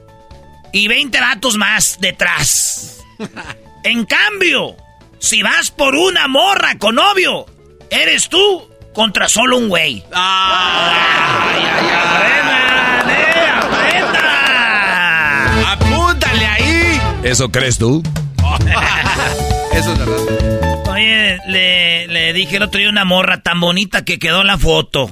y 0.72 0.88
20 0.88 1.20
vatos 1.20 1.58
más 1.58 1.98
detrás. 2.00 2.98
En 3.82 4.06
cambio, 4.06 4.76
si 5.20 5.42
vas 5.42 5.72
por 5.72 5.96
una 5.96 6.28
morra 6.28 6.78
con 6.78 6.96
novio, 6.96 7.46
eres 7.90 8.30
tú 8.30 8.70
contra 8.94 9.28
solo 9.28 9.58
un 9.58 9.70
güey. 9.70 10.04
¡Ay, 10.14 11.64
ay, 11.64 11.88
ay! 11.92 13.60
¡Aprendan, 13.62 15.66
¡Apúntale 15.68 16.46
ahí! 16.46 17.02
¿Eso 17.24 17.50
crees 17.50 17.78
tú? 17.78 18.04
Eso 19.74 19.94
es 19.94 20.00
verdad. 20.00 20.90
Oye, 20.90 21.40
le, 21.48 22.08
le 22.08 22.34
dije 22.34 22.58
el 22.58 22.64
otro 22.64 22.80
día 22.80 22.88
a 22.88 22.92
una 22.92 23.06
morra 23.06 23.42
tan 23.42 23.60
bonita 23.60 24.04
que 24.04 24.20
quedó 24.20 24.44
la 24.44 24.58
foto. 24.58 25.12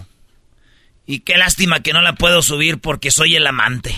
Y 1.05 1.19
qué 1.21 1.37
lástima 1.37 1.79
que 1.79 1.93
no 1.93 2.01
la 2.01 2.13
puedo 2.13 2.41
subir 2.41 2.79
porque 2.79 3.11
soy 3.11 3.35
el 3.37 3.47
amante. 3.47 3.95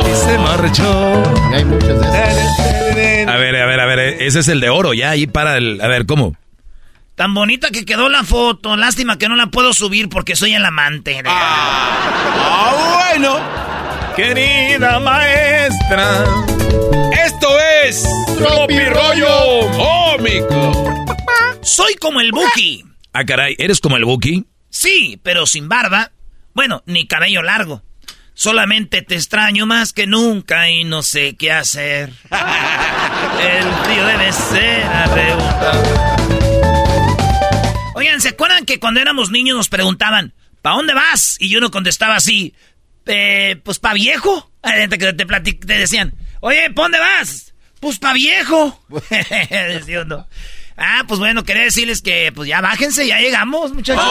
Y 0.00 0.14
se 0.14 0.38
marchó. 0.38 1.22
Hay 1.52 1.62
de. 1.64 3.26
A 3.28 3.36
ver, 3.36 3.54
a 3.56 3.66
ver, 3.66 3.80
a 3.80 3.86
ver, 3.86 3.98
ese 4.00 4.40
es 4.40 4.48
el 4.48 4.60
de 4.60 4.68
oro, 4.68 4.94
ya 4.94 5.10
ahí 5.10 5.26
para 5.28 5.56
el... 5.58 5.80
A 5.80 5.86
ver, 5.86 6.06
¿cómo? 6.06 6.34
Tan 7.16 7.32
bonita 7.32 7.70
que 7.70 7.86
quedó 7.86 8.10
la 8.10 8.24
foto. 8.24 8.76
Lástima 8.76 9.16
que 9.16 9.26
no 9.26 9.36
la 9.36 9.46
puedo 9.46 9.72
subir 9.72 10.10
porque 10.10 10.36
soy 10.36 10.52
el 10.52 10.64
amante. 10.66 11.22
Ah, 11.24 13.08
bueno. 13.10 13.40
Querida 14.14 15.00
maestra. 15.00 16.24
Esto 17.24 17.48
es 17.84 18.06
Tropi 18.36 18.78
Rollo 18.80 19.70
Cómico. 19.78 21.06
Soy 21.62 21.94
como 21.94 22.20
el 22.20 22.32
Buki. 22.32 22.84
Ah, 23.14 23.24
caray, 23.24 23.56
¿eres 23.58 23.80
como 23.80 23.96
el 23.96 24.04
Buki? 24.04 24.44
Sí, 24.68 25.18
pero 25.22 25.46
sin 25.46 25.70
barba. 25.70 26.12
Bueno, 26.52 26.82
ni 26.84 27.06
cabello 27.06 27.42
largo. 27.42 27.82
Solamente 28.34 29.00
te 29.00 29.14
extraño 29.14 29.64
más 29.64 29.94
que 29.94 30.06
nunca 30.06 30.68
y 30.68 30.84
no 30.84 31.02
sé 31.02 31.34
qué 31.36 31.50
hacer. 31.50 32.12
El 33.40 33.64
frío 33.84 34.06
debe 34.06 34.32
ser 34.32 34.84
arrebatado. 34.84 36.25
Oigan, 37.96 38.20
¿se 38.20 38.28
acuerdan 38.28 38.66
que 38.66 38.78
cuando 38.78 39.00
éramos 39.00 39.30
niños 39.30 39.56
nos 39.56 39.68
preguntaban, 39.70 40.34
¿pa 40.62 40.72
dónde 40.72 40.92
vas? 40.94 41.36
Y 41.40 41.48
yo 41.48 41.60
no 41.60 41.70
contestaba 41.70 42.16
así, 42.16 42.54
"Eh, 43.06 43.56
pues 43.64 43.78
pa 43.78 43.94
viejo. 43.94 44.50
Te, 44.62 44.88
platic- 45.26 45.64
te 45.66 45.78
decían, 45.78 46.14
oye, 46.40 46.70
¿pa 46.70 46.82
dónde 46.82 46.98
vas? 46.98 47.54
Pues 47.80 47.98
pa 47.98 48.12
viejo. 48.12 48.84
Decía 49.50 50.02
uno. 50.02 50.28
Ah, 50.76 51.04
pues 51.08 51.18
bueno, 51.18 51.42
quería 51.44 51.62
decirles 51.62 52.02
que 52.02 52.32
pues 52.34 52.48
ya 52.50 52.60
bájense, 52.60 53.06
ya 53.06 53.18
llegamos, 53.18 53.72
muchachos. 53.72 54.04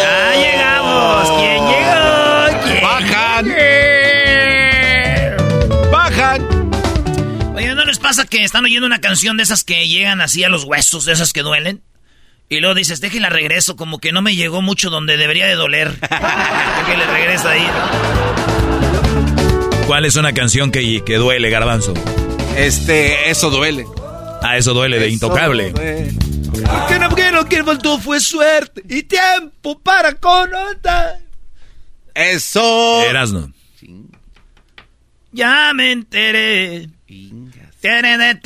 Ya 0.00 0.34
llegamos. 0.36 1.30
¿Quién 1.40 1.66
llegó? 1.66 2.64
¿Quién 2.64 2.82
Bajan. 2.82 3.46
Bajan. 5.90 7.54
Oye, 7.56 7.74
¿no 7.74 7.84
les 7.84 7.98
pasa 7.98 8.24
que 8.26 8.44
están 8.44 8.64
oyendo 8.64 8.86
una 8.86 9.00
canción 9.00 9.36
de 9.36 9.42
esas 9.42 9.64
que 9.64 9.88
llegan 9.88 10.20
así 10.20 10.44
a 10.44 10.48
los 10.48 10.62
huesos, 10.64 11.04
de 11.04 11.14
esas 11.14 11.32
que 11.32 11.42
duelen? 11.42 11.82
Y 12.48 12.60
luego 12.60 12.74
dices, 12.74 13.00
déjenla 13.00 13.30
regreso, 13.30 13.76
como 13.76 13.98
que 13.98 14.12
no 14.12 14.22
me 14.22 14.36
llegó 14.36 14.62
mucho 14.62 14.90
donde 14.90 15.16
debería 15.16 15.46
de 15.46 15.54
doler. 15.54 15.90
Déjenle 16.00 17.06
regreso 17.06 17.48
ahí. 17.48 17.66
¿Cuál 19.86 20.04
es 20.04 20.16
una 20.16 20.32
canción 20.32 20.70
que, 20.70 21.02
que 21.04 21.16
duele, 21.16 21.50
garbanzo? 21.50 21.94
Este, 22.56 23.30
eso 23.30 23.50
duele. 23.50 23.86
Ah, 24.42 24.56
eso 24.58 24.74
duele 24.74 24.98
de 24.98 25.08
intocable. 25.08 25.72
Porque 25.72 26.98
no 26.98 27.08
quiero 27.10 27.44
que 27.46 27.64
faltó 27.64 27.98
fue 27.98 28.20
suerte 28.20 28.82
y 28.88 29.02
tiempo 29.02 29.78
para 29.80 30.14
conocer. 30.14 31.24
Eso. 32.14 33.02
Erasno. 33.08 33.52
Ya 35.32 35.72
me 35.74 35.92
enteré. 35.92 36.88
Tere, 37.80 38.36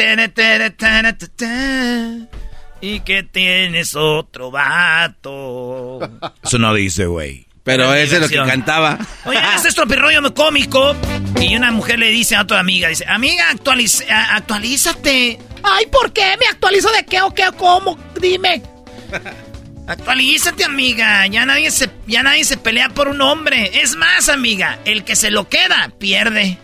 Y 2.81 3.01
que 3.01 3.23
tienes 3.25 3.95
otro 3.97 4.51
vato. 4.51 5.99
Eso 6.45 6.59
no 6.59 6.73
dice, 6.75 7.07
güey. 7.07 7.47
Pero 7.65 7.93
ese 7.93 8.17
es 8.17 8.23
lo 8.23 8.29
que 8.29 8.37
cantaba. 8.37 8.99
Oye, 9.27 9.39
este 9.57 9.69
es 9.69 9.75
tropirroyo 9.75 10.33
cómico. 10.33 10.95
Y 11.41 11.55
una 11.57 11.71
mujer 11.71 11.99
le 11.99 12.09
dice 12.09 12.35
a 12.37 12.43
otra 12.43 12.61
amiga, 12.61 12.89
dice, 12.89 13.05
amiga, 13.07 13.45
actualiz- 13.53 14.05
actualízate. 14.09 15.39
Ay, 15.63 15.87
¿por 15.87 16.13
qué? 16.13 16.35
¿Me 16.41 16.47
actualizo 16.47 16.91
de 16.93 17.05
qué 17.05 17.21
o 17.21 17.35
qué 17.35 17.49
o 17.49 17.53
cómo? 17.53 17.99
Dime. 18.21 18.63
Actualízate, 19.87 20.65
amiga. 20.65 21.27
Ya 21.27 21.45
nadie, 21.47 21.71
se, 21.71 21.91
ya 22.07 22.23
nadie 22.23 22.45
se 22.45 22.57
pelea 22.59 22.91
por 22.91 23.09
un 23.09 23.21
hombre. 23.23 23.71
Es 23.83 23.97
más, 23.97 24.29
amiga, 24.29 24.79
el 24.85 25.03
que 25.05 25.17
se 25.17 25.31
lo 25.31 25.49
queda, 25.49 25.91
pierde. 25.99 26.59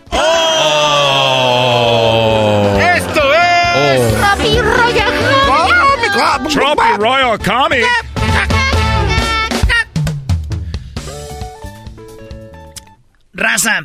Esto 2.97 3.23
es. 3.35 4.15
Tropi 6.15 6.97
Royal 6.99 7.39
Comic. 7.39 7.85
Raza, 13.33 13.81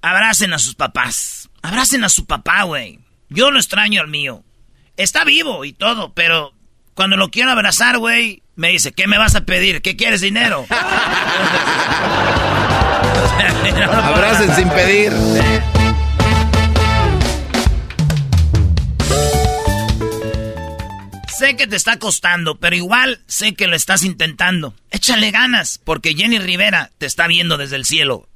abracen 0.00 0.52
a 0.52 0.58
sus 0.58 0.76
papás. 0.76 1.50
Abracen 1.62 2.04
a 2.04 2.08
su 2.08 2.26
papá, 2.26 2.62
güey. 2.62 3.00
Yo 3.28 3.50
lo 3.50 3.58
extraño 3.58 4.00
al 4.00 4.08
mío. 4.08 4.44
Está 4.96 5.24
vivo 5.24 5.64
y 5.64 5.72
todo, 5.72 6.12
pero 6.14 6.52
cuando 6.94 7.16
lo 7.16 7.30
quiero 7.30 7.50
abrazar, 7.50 7.98
güey, 7.98 8.44
me 8.54 8.68
dice, 8.68 8.92
¿qué 8.92 9.08
me 9.08 9.18
vas 9.18 9.34
a 9.34 9.40
pedir? 9.40 9.82
¿Qué 9.82 9.96
quieres, 9.96 10.20
dinero? 10.20 10.64
Abracen 13.90 14.54
sin 14.54 14.68
pedir. 14.68 15.12
Sé 21.42 21.56
que 21.56 21.66
te 21.66 21.74
está 21.74 21.98
costando, 21.98 22.60
pero 22.60 22.76
igual 22.76 23.18
sé 23.26 23.54
que 23.54 23.66
lo 23.66 23.74
estás 23.74 24.04
intentando. 24.04 24.74
Échale 24.92 25.32
ganas, 25.32 25.80
porque 25.82 26.14
Jenny 26.14 26.38
Rivera 26.38 26.92
te 26.98 27.06
está 27.06 27.26
viendo 27.26 27.56
desde 27.56 27.74
el 27.74 27.84
cielo. 27.84 28.28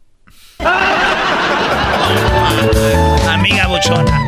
Amiga 3.29 3.69
buchona. 3.69 4.27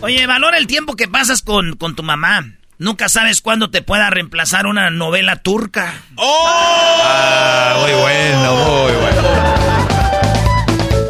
Oye, 0.00 0.26
valora 0.26 0.56
el 0.56 0.66
tiempo 0.66 0.96
que 0.96 1.08
pasas 1.08 1.42
con, 1.42 1.76
con 1.76 1.94
tu 1.94 2.02
mamá. 2.02 2.46
Nunca 2.78 3.10
sabes 3.10 3.42
cuándo 3.42 3.68
te 3.68 3.82
pueda 3.82 4.08
reemplazar 4.08 4.64
una 4.64 4.88
novela 4.88 5.36
turca. 5.36 5.92
Ah, 6.16 7.76
muy 7.82 7.92
bueno, 8.00 8.54
muy 8.54 8.92
bueno. 8.92 9.22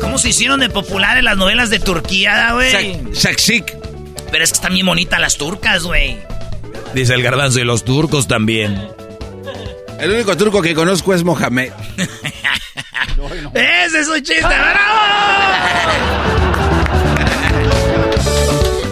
¿Cómo 0.01 0.19
se 0.19 0.31
hicieron 0.31 0.59
de 0.59 0.71
populares 0.71 1.23
las 1.23 1.37
novelas 1.37 1.71
de 1.71 1.79
Turquía, 1.79 2.55
güey? 2.55 3.01
Shak 3.13 3.39
Shik. 3.39 3.92
Pero 4.33 4.43
es 4.45 4.51
que 4.51 4.57
están 4.57 4.73
bien 4.73 4.87
bonitas 4.87 5.21
las 5.21 5.37
turcas, 5.37 5.85
güey. 5.85 6.19
Dice 6.95 7.13
el 7.15 7.23
garbanzo 7.23 7.61
y 7.61 7.65
los 7.65 7.85
turcos 7.85 8.27
también. 8.27 8.89
El 10.01 10.11
único 10.11 10.37
turco 10.37 10.63
que 10.63 10.75
conozco 10.75 11.15
es 11.15 11.23
Mohamed. 11.23 11.71
Ese 13.55 14.01
es 14.01 14.09
un 14.09 14.23
chiste, 14.23 14.41
bravo. 14.43 14.79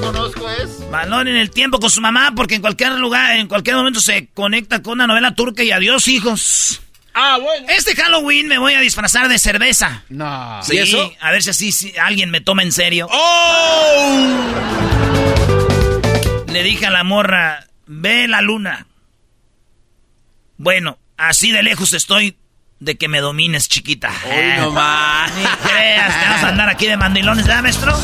conozco 0.01 0.49
es. 0.51 0.91
Balón 0.91 1.26
en 1.28 1.36
el 1.36 1.51
tiempo 1.51 1.80
con 1.80 1.88
su 1.88 2.03
mamá 2.03 2.32
porque 2.36 2.57
en 2.57 2.61
cualquier 2.61 2.93
lugar, 2.93 3.36
en 3.36 3.49
cualquier 3.49 3.76
momento 3.76 4.01
se 4.01 4.28
conecta 4.34 4.82
con 4.82 4.93
una 4.95 5.07
novela 5.07 5.34
turca 5.34 5.62
y 5.64 5.70
adiós 5.70 6.07
hijos. 6.07 6.82
Ah, 7.15 7.39
bueno. 7.41 7.67
Este 7.71 7.95
Halloween 7.97 8.47
me 8.49 8.59
voy 8.59 8.75
a 8.75 8.81
disfrazar 8.81 9.29
de 9.29 9.39
cerveza. 9.39 10.05
No. 10.09 10.61
Sí, 10.63 10.77
¿Y 10.77 10.79
eso? 10.79 11.13
a 11.21 11.31
ver 11.31 11.43
si 11.43 11.51
así 11.51 11.73
si 11.73 11.93
alguien 11.99 12.31
me 12.31 12.41
toma 12.41 12.63
en 12.63 12.73
serio. 12.73 13.09
¡Oh! 13.11 14.37
Le 16.49 16.63
dije 16.63 16.87
a 16.87 16.91
la 16.91 17.05
morra, 17.05 17.67
ve 17.87 18.27
la 18.29 18.41
luna. 18.41 18.87
Bueno, 20.57 20.99
así 21.17 21.53
de 21.53 21.63
lejos 21.63 21.93
estoy 21.93 22.37
de 22.81 22.97
que 22.97 23.09
me 23.09 23.21
domines, 23.21 23.69
chiquita. 23.69 24.11
Uy, 24.27 24.61
no 24.61 24.71
más. 24.71 25.31
Ni 25.35 25.45
creas 25.45 26.17
que 26.17 26.29
vas 26.29 26.45
a 26.45 26.49
andar 26.49 26.69
aquí 26.69 26.87
de 26.87 26.97
mandilones, 26.97 27.47
¿verdad, 27.47 27.63
maestro? 27.63 27.95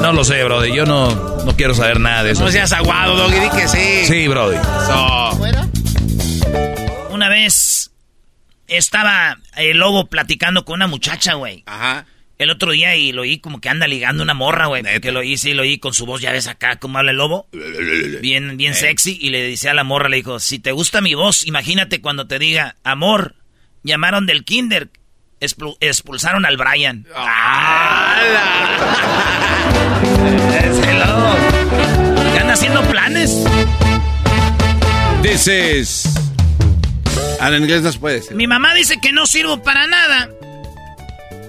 No 0.00 0.12
lo 0.12 0.24
sé, 0.24 0.42
Brody. 0.44 0.74
Yo 0.74 0.86
no, 0.86 1.10
no 1.44 1.56
quiero 1.56 1.74
saber 1.74 2.00
nada 2.00 2.22
de 2.22 2.32
eso. 2.32 2.44
No 2.44 2.50
seas 2.50 2.72
aguado, 2.72 3.16
Doggy, 3.16 3.38
di 3.38 3.50
que 3.50 3.68
sí. 3.68 4.06
Sí, 4.06 4.28
Brody. 4.28 4.56
So. 4.86 5.30
Una 7.10 7.28
vez 7.28 7.75
estaba 8.68 9.38
el 9.56 9.78
lobo 9.78 10.06
platicando 10.06 10.64
con 10.64 10.74
una 10.76 10.86
muchacha, 10.86 11.34
güey. 11.34 11.62
Ajá. 11.66 12.06
El 12.38 12.50
otro 12.50 12.72
día 12.72 12.94
y 12.96 13.12
lo 13.12 13.22
oí 13.22 13.38
como 13.38 13.62
que 13.62 13.70
anda 13.70 13.86
ligando 13.88 14.22
una 14.22 14.34
morra, 14.34 14.66
güey. 14.66 14.82
Que 15.00 15.10
lo 15.10 15.20
oí, 15.20 15.38
sí, 15.38 15.54
lo 15.54 15.62
oí 15.62 15.78
con 15.78 15.94
su 15.94 16.04
voz, 16.04 16.20
ya 16.20 16.32
ves 16.32 16.48
acá 16.48 16.76
cómo 16.76 16.98
habla 16.98 17.12
el 17.12 17.16
lobo. 17.16 17.48
Bien, 18.20 18.58
bien 18.58 18.74
sexy. 18.74 19.16
Y 19.20 19.30
le 19.30 19.42
decía 19.42 19.70
a 19.70 19.74
la 19.74 19.84
morra, 19.84 20.10
le 20.10 20.16
dijo, 20.16 20.38
si 20.38 20.58
te 20.58 20.72
gusta 20.72 21.00
mi 21.00 21.14
voz, 21.14 21.46
imagínate 21.46 22.02
cuando 22.02 22.26
te 22.26 22.38
diga, 22.38 22.76
amor, 22.84 23.36
llamaron 23.84 24.26
del 24.26 24.44
kinder, 24.44 24.90
expul- 25.40 25.78
expulsaron 25.80 26.44
al 26.44 26.58
Brian. 26.58 27.06
Ese 30.60 30.92
lobo. 30.94 31.36
Que 32.32 32.38
anda 32.38 32.52
haciendo 32.52 32.82
planes. 32.82 33.44
This 35.22 36.25
inglés 37.56 37.96
puede 37.98 38.16
decir. 38.16 38.36
Mi 38.36 38.46
mamá 38.46 38.74
dice 38.74 38.98
que 39.00 39.12
no 39.12 39.26
sirvo 39.26 39.62
para 39.62 39.86
nada. 39.86 40.28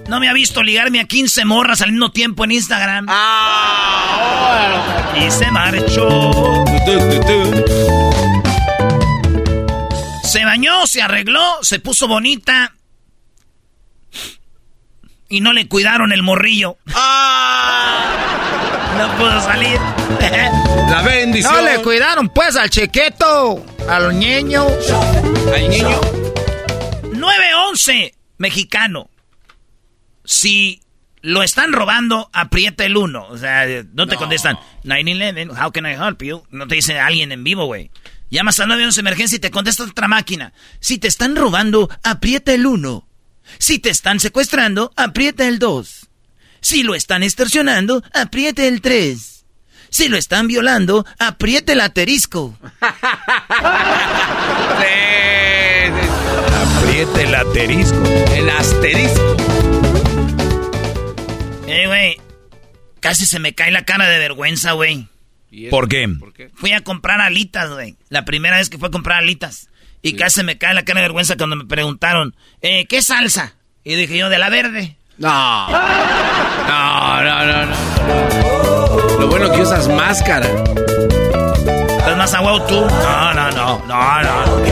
No 0.08 0.20
me 0.20 0.28
ha 0.28 0.32
visto 0.32 0.62
ligarme 0.62 1.00
a 1.00 1.04
15 1.04 1.44
morras 1.44 1.82
al 1.82 1.92
mismo 1.92 2.10
tiempo 2.10 2.44
en 2.44 2.52
Instagram. 2.52 3.06
Y 5.16 5.30
se 5.30 5.50
marchó. 5.50 6.64
Se 10.24 10.44
bañó, 10.44 10.86
se 10.86 11.02
arregló, 11.02 11.58
se 11.62 11.78
puso 11.78 12.08
bonita. 12.08 12.74
Y 15.28 15.42
no 15.42 15.52
le 15.52 15.68
cuidaron 15.68 16.12
el 16.12 16.22
morrillo. 16.22 16.78
No 18.98 19.16
pudo 19.16 19.40
salir. 19.40 19.78
La 20.90 21.02
bendición. 21.02 21.54
No 21.54 21.62
le 21.62 21.80
cuidaron 21.82 22.28
pues 22.30 22.56
al 22.56 22.68
chequeto, 22.68 23.64
al 23.88 24.18
niño. 24.18 24.66
Al 25.54 25.68
niño. 25.68 26.00
911, 27.12 28.14
mexicano. 28.38 29.08
Si 30.24 30.82
lo 31.20 31.44
están 31.44 31.72
robando, 31.72 32.28
aprieta 32.32 32.84
el 32.84 32.96
1. 32.96 33.28
O 33.28 33.38
sea, 33.38 33.66
no 33.92 34.08
te 34.08 34.16
contestan. 34.16 34.58
911, 34.82 35.54
how 35.62 35.70
can 35.70 35.86
I 35.86 35.92
help 35.92 36.20
you? 36.24 36.42
No 36.50 36.66
te 36.66 36.74
dice 36.74 36.98
alguien 36.98 37.30
en 37.30 37.44
vivo, 37.44 37.66
güey. 37.66 37.92
Llamas 38.30 38.58
a 38.58 38.66
911 38.66 38.98
emergencia 38.98 39.36
y 39.36 39.40
te 39.40 39.52
contesta 39.52 39.84
otra 39.84 40.08
máquina. 40.08 40.52
Si 40.80 40.98
te 40.98 41.06
están 41.06 41.36
robando, 41.36 41.88
aprieta 42.02 42.52
el 42.52 42.66
1. 42.66 43.08
Si 43.58 43.78
te 43.78 43.90
están 43.90 44.18
secuestrando, 44.18 44.92
aprieta 44.96 45.46
el 45.46 45.60
2. 45.60 46.07
Si 46.60 46.82
lo 46.82 46.94
están 46.94 47.22
extorsionando, 47.22 48.02
apriete 48.12 48.68
el 48.68 48.80
3. 48.80 49.44
Si 49.90 50.08
lo 50.08 50.16
están 50.16 50.48
violando, 50.48 51.06
apriete 51.18 51.72
el 51.72 51.80
asterisco. 51.80 52.58
Apriete 56.78 57.22
el 57.22 57.34
asterisco. 57.34 58.02
El 58.34 58.50
asterisco. 58.50 59.36
Eh, 61.66 61.86
güey. 61.86 62.20
Casi 63.00 63.24
se 63.26 63.38
me 63.38 63.54
cae 63.54 63.70
la 63.70 63.84
cara 63.84 64.08
de 64.08 64.18
vergüenza, 64.18 64.72
güey. 64.72 65.08
¿Por 65.70 65.88
qué? 65.88 66.06
Fui 66.54 66.72
a 66.72 66.82
comprar 66.82 67.20
alitas, 67.20 67.70
güey. 67.70 67.96
La 68.10 68.24
primera 68.24 68.58
vez 68.58 68.68
que 68.68 68.76
fui 68.78 68.88
a 68.88 68.90
comprar 68.90 69.18
alitas. 69.18 69.70
Y 70.02 70.14
casi 70.14 70.36
se 70.36 70.42
me 70.42 70.58
cae 70.58 70.74
la 70.74 70.84
cara 70.84 71.00
de 71.00 71.06
vergüenza 71.06 71.36
cuando 71.36 71.56
me 71.56 71.64
preguntaron, 71.64 72.36
eh, 72.60 72.86
¿qué 72.86 73.00
salsa? 73.02 73.54
Y 73.84 73.94
dije 73.94 74.18
yo, 74.18 74.28
de 74.28 74.38
la 74.38 74.50
verde. 74.50 74.97
No. 75.18 75.68
No, 75.68 77.22
no, 77.24 77.46
no, 77.46 77.66
no. 77.66 79.18
Lo 79.20 79.26
bueno 79.28 79.50
que 79.52 79.60
usas 79.62 79.88
máscara. 79.88 80.46
¿Estás 81.98 82.16
más 82.16 82.34
aguado 82.34 82.62
tú? 82.66 82.80
No, 82.80 83.34
no, 83.34 83.50
no, 83.50 83.82
no, 83.86 84.22
no. 84.22 84.64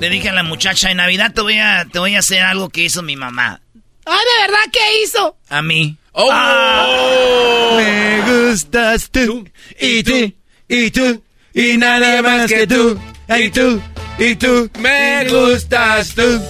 Le 0.00 0.10
dije 0.10 0.28
a 0.28 0.32
la 0.34 0.42
muchacha, 0.42 0.90
en 0.90 0.98
Navidad 0.98 1.32
te 1.32 1.40
voy 1.40 1.58
a, 1.58 1.86
te 1.90 1.98
voy 1.98 2.14
a 2.14 2.18
hacer 2.18 2.42
algo 2.42 2.68
que 2.68 2.82
hizo 2.82 3.02
mi 3.02 3.16
mamá. 3.16 3.62
¡Ay, 4.04 4.18
de 4.18 4.42
verdad 4.42 4.64
qué 4.70 5.02
hizo! 5.02 5.36
A 5.48 5.62
mí. 5.62 5.96
Oh. 6.12 6.28
Ah. 6.30 7.76
Me 7.78 8.20
gustas 8.20 9.10
tú, 9.10 9.48
y 9.80 10.02
tú, 10.02 10.32
y 10.68 10.90
tú, 10.90 11.22
y 11.54 11.76
nadie 11.78 12.20
más 12.20 12.46
que 12.48 12.66
tú, 12.66 13.00
y 13.34 13.48
tú, 13.48 13.80
y 14.18 14.34
tú, 14.36 14.70
me 14.78 15.26
gustas 15.28 16.14
tú, 16.14 16.40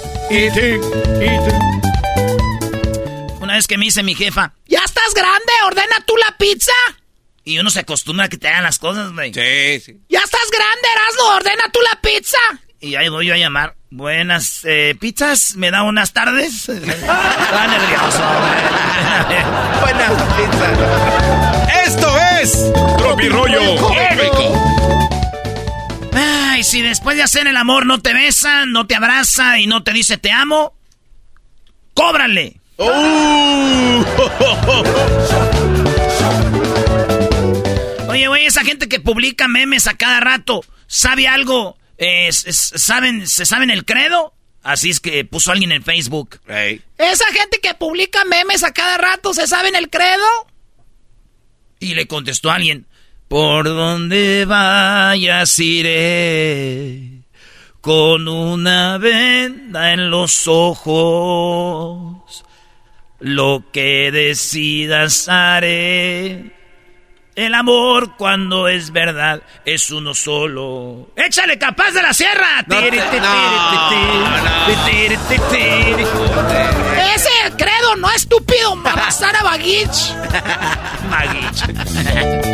Una 3.41 3.55
vez 3.55 3.67
que 3.67 3.77
me 3.77 3.85
dice 3.85 4.03
mi 4.03 4.15
jefa, 4.15 4.55
¿ya 4.67 4.81
estás 4.85 5.13
grande? 5.15 5.53
¿Ordena 5.67 5.97
tú 6.07 6.17
la 6.17 6.37
pizza? 6.39 6.73
Y 7.45 7.59
uno 7.59 7.71
se 7.71 7.81
acostumbra 7.81 8.27
a 8.27 8.29
que 8.29 8.39
te 8.39 8.49
hagan 8.49 8.63
las 8.63 8.79
cosas, 8.79 9.13
güey. 9.13 9.35
Sí, 9.35 9.81
sí. 9.81 10.01
¡Ya 10.09 10.21
estás 10.21 10.51
grande, 10.51 10.89
Erasmo! 10.95 11.37
¡Ordena 11.37 11.71
tú 11.71 11.81
la 11.83 12.01
pizza! 12.01 12.39
Y 12.81 12.97
ahí 12.97 13.09
voy 13.11 13.27
yo 13.27 13.35
a 13.35 13.37
llamar. 13.37 13.77
Buenas 13.91 14.61
eh, 14.65 14.97
pizzas, 14.99 15.57
¿me 15.57 15.71
da 15.71 15.83
unas 15.83 16.13
tardes? 16.15 16.69
Está 16.69 17.67
nervioso, 17.67 18.23
güey. 18.41 19.43
Buenas 19.83 20.23
pizzas. 20.37 21.87
Esto 21.87 22.19
es 22.41 22.73
Tropi 22.97 23.29
rollo 23.29 23.59
cómico. 23.77 23.95
Ay, 23.95 24.94
si 26.65 26.83
después 26.83 27.17
de 27.17 27.23
hacer 27.23 27.47
el 27.47 27.57
amor 27.57 27.87
no 27.87 28.01
te 28.01 28.15
besa, 28.15 28.67
no 28.67 28.87
te 28.87 28.95
abraza 28.97 29.59
y 29.59 29.67
no 29.67 29.83
te 29.83 29.93
dice 29.93 30.19
te 30.19 30.31
amo, 30.31 30.75
cóbrale. 31.93 32.61
Oye, 38.09 38.29
güey, 38.29 38.47
esa 38.47 38.65
gente 38.65 38.89
que 38.89 39.01
publica 39.01 39.47
memes 39.47 39.87
a 39.87 39.95
cada 39.95 40.21
rato, 40.21 40.65
¿sabe 40.87 41.29
algo? 41.29 41.77
Eh, 41.99 42.31
¿saben, 42.33 43.29
¿Se 43.29 43.47
saben 43.47 43.71
el 43.71 43.85
credo? 43.85 44.35
Así 44.63 44.91
es 44.91 45.01
que 45.01 45.25
puso 45.25 45.53
alguien 45.53 45.73
en 45.73 45.85
Facebook. 45.85 46.41
Esa 46.49 47.27
gente 47.33 47.61
que 47.63 47.75
publica 47.75 48.25
memes 48.25 48.65
a 48.65 48.73
cada 48.73 48.97
rato, 48.97 49.35
¿se 49.35 49.47
saben 49.47 49.77
el 49.77 49.91
credo? 49.91 50.25
Y 51.79 51.95
le 51.95 52.07
contestó 52.07 52.51
alguien, 52.51 52.87
por 53.29 53.65
donde 53.65 54.45
vayas 54.45 55.59
iré, 55.59 57.23
con 57.81 58.29
una 58.29 58.99
venda 58.99 59.93
en 59.93 60.11
los 60.11 60.47
ojos, 60.47 62.45
lo 63.21 63.65
que 63.73 64.11
decidas 64.13 65.29
haré. 65.29 66.53
El 67.35 67.53
amor 67.55 68.17
cuando 68.17 68.69
es 68.69 68.93
verdad 68.93 69.43
es 69.65 69.91
uno 69.91 70.15
solo. 70.15 71.11
¡Échale 71.17 71.59
capaz 71.59 71.91
de 71.91 72.01
la 72.01 72.15
sierra! 72.15 72.63
No 72.69 72.79
Tiri. 72.79 72.99
Ese 77.15 77.31
credo, 77.59 77.97
no 77.97 78.09
estúpido, 78.13 78.77
Marazara 78.77 79.43
Bagich. 79.43 80.15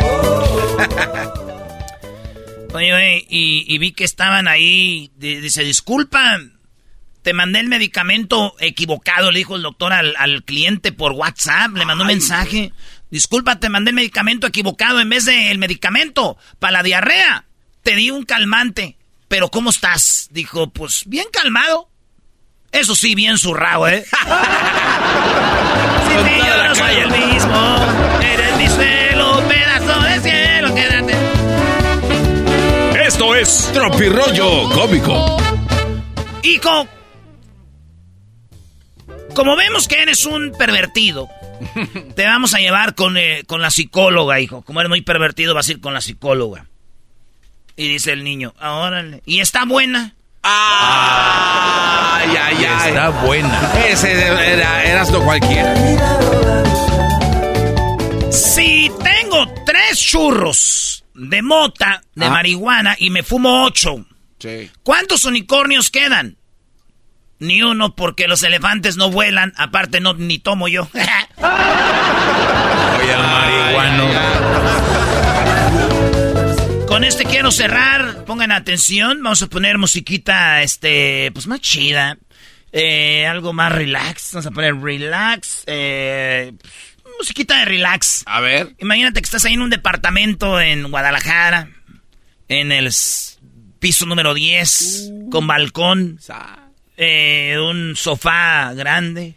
Oye, 2.73 2.93
oye, 2.93 3.25
y, 3.29 3.65
y 3.67 3.77
vi 3.79 3.91
que 3.91 4.05
estaban 4.05 4.47
ahí. 4.47 5.11
di- 5.17 5.41
Dice, 5.41 5.61
disculpa, 5.63 6.39
te 7.21 7.33
mandé 7.33 7.59
el 7.59 7.67
medicamento 7.67 8.55
equivocado, 8.61 9.29
le 9.29 9.39
dijo 9.39 9.57
el 9.57 9.61
doctor 9.61 9.91
al, 9.91 10.15
al 10.17 10.43
cliente 10.43 10.93
por 10.93 11.11
WhatsApp. 11.11 11.75
Le 11.75 11.83
mandó 11.85 12.03
un 12.05 12.07
mensaje. 12.07 12.71
Disculpa, 13.09 13.59
te 13.59 13.67
mandé 13.67 13.89
el 13.89 13.95
medicamento 13.95 14.47
equivocado 14.47 15.01
en 15.01 15.09
vez 15.09 15.25
del 15.25 15.57
medicamento 15.57 16.37
para 16.59 16.71
la 16.77 16.83
diarrea. 16.83 17.43
Te 17.83 17.95
di 17.97 18.09
un 18.09 18.23
calmante. 18.23 18.95
Pero 19.27 19.49
¿cómo 19.49 19.69
estás? 19.69 20.29
Dijo, 20.31 20.69
pues 20.71 21.03
bien 21.07 21.25
calmado. 21.33 21.89
Eso 22.71 22.95
sí, 22.95 23.15
bien 23.15 23.37
zurrado, 23.37 23.85
¿eh? 23.89 24.05
Sin 26.07 26.25
ti 26.25 26.37
yo 26.37 26.63
no 26.67 26.73
soy 26.75 26.95
el 26.95 27.09
mismo. 27.11 28.10
Es 33.41 33.71
Tropirollo 33.73 34.69
Cómico. 34.69 35.37
Hijo, 36.43 36.87
como 39.33 39.55
vemos 39.55 39.87
que 39.87 40.01
eres 40.01 40.25
un 40.25 40.51
pervertido, 40.51 41.27
te 42.15 42.25
vamos 42.25 42.53
a 42.53 42.59
llevar 42.59 42.93
con, 42.93 43.17
eh, 43.17 43.43
con 43.47 43.61
la 43.61 43.71
psicóloga, 43.71 44.39
hijo. 44.39 44.61
Como 44.61 44.79
eres 44.79 44.89
muy 44.89 45.01
pervertido, 45.01 45.55
vas 45.55 45.67
a 45.67 45.71
ir 45.71 45.81
con 45.81 45.93
la 45.93 46.01
psicóloga. 46.01 46.67
Y 47.75 47.87
dice 47.87 48.11
el 48.11 48.23
niño, 48.23 48.53
ahora 48.59 49.03
¿y 49.25 49.39
está 49.39 49.65
buena? 49.65 50.13
Ay, 50.43 52.29
ay, 52.39 52.65
ay. 52.65 52.89
Está 52.89 53.09
buena. 53.09 53.71
Ese 53.87 54.11
era, 54.11 54.83
eras 54.83 55.09
lo 55.11 55.23
cualquiera. 55.23 55.73
Si 58.29 58.91
tengo 59.03 59.47
tres 59.65 59.99
churros 59.99 60.90
de 61.13 61.41
mota, 61.41 62.03
de 62.15 62.25
Ah. 62.25 62.29
marihuana, 62.29 62.95
y 62.97 63.09
me 63.09 63.23
fumo 63.23 63.63
ocho, 63.65 64.05
Sí. 64.39 64.69
¿cuántos 64.83 65.25
unicornios 65.25 65.89
quedan? 65.91 66.37
Ni 67.39 67.63
uno, 67.63 67.95
porque 67.95 68.27
los 68.27 68.43
elefantes 68.43 68.97
no 68.97 69.09
vuelan. 69.09 69.51
Aparte, 69.57 69.99
no 69.99 70.13
ni 70.13 70.37
tomo 70.37 70.67
yo. 70.67 70.87
Oye, 70.93 71.03
al 73.13 73.23
marihuano. 73.23 74.07
Con 76.87 77.03
este 77.03 77.25
quiero 77.25 77.51
cerrar. 77.51 78.25
Pongan 78.25 78.51
atención. 78.51 79.23
Vamos 79.23 79.41
a 79.41 79.47
poner 79.47 79.77
musiquita, 79.77 80.61
este, 80.61 81.31
pues 81.33 81.47
más 81.47 81.61
chida. 81.61 82.17
Eh, 82.73 83.25
algo 83.25 83.53
más 83.53 83.71
relax. 83.71 84.33
Vamos 84.33 84.45
a 84.45 84.51
poner 84.51 84.75
relax. 84.75 85.63
Eh, 85.67 86.53
musiquita 87.21 87.59
de 87.59 87.65
relax. 87.65 88.23
A 88.25 88.39
ver. 88.41 88.73
Imagínate 88.79 89.21
que 89.21 89.25
estás 89.25 89.45
ahí 89.45 89.53
en 89.53 89.61
un 89.61 89.69
departamento 89.69 90.59
en 90.59 90.89
Guadalajara. 90.89 91.69
En 92.47 92.71
el 92.71 92.89
piso 93.79 94.05
número 94.07 94.33
10. 94.33 95.11
Con 95.29 95.45
balcón. 95.45 96.19
eh, 96.97 97.57
un 97.59 97.95
sofá 97.95 98.73
grande. 98.73 99.35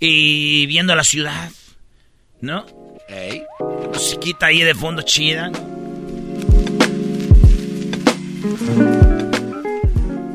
Y 0.00 0.66
viendo 0.66 0.94
la 0.96 1.04
ciudad. 1.04 1.50
¿No? 2.40 2.66
Musiquita 3.92 4.46
ahí 4.46 4.60
de 4.62 4.74
fondo 4.74 5.02
chida. 5.02 5.50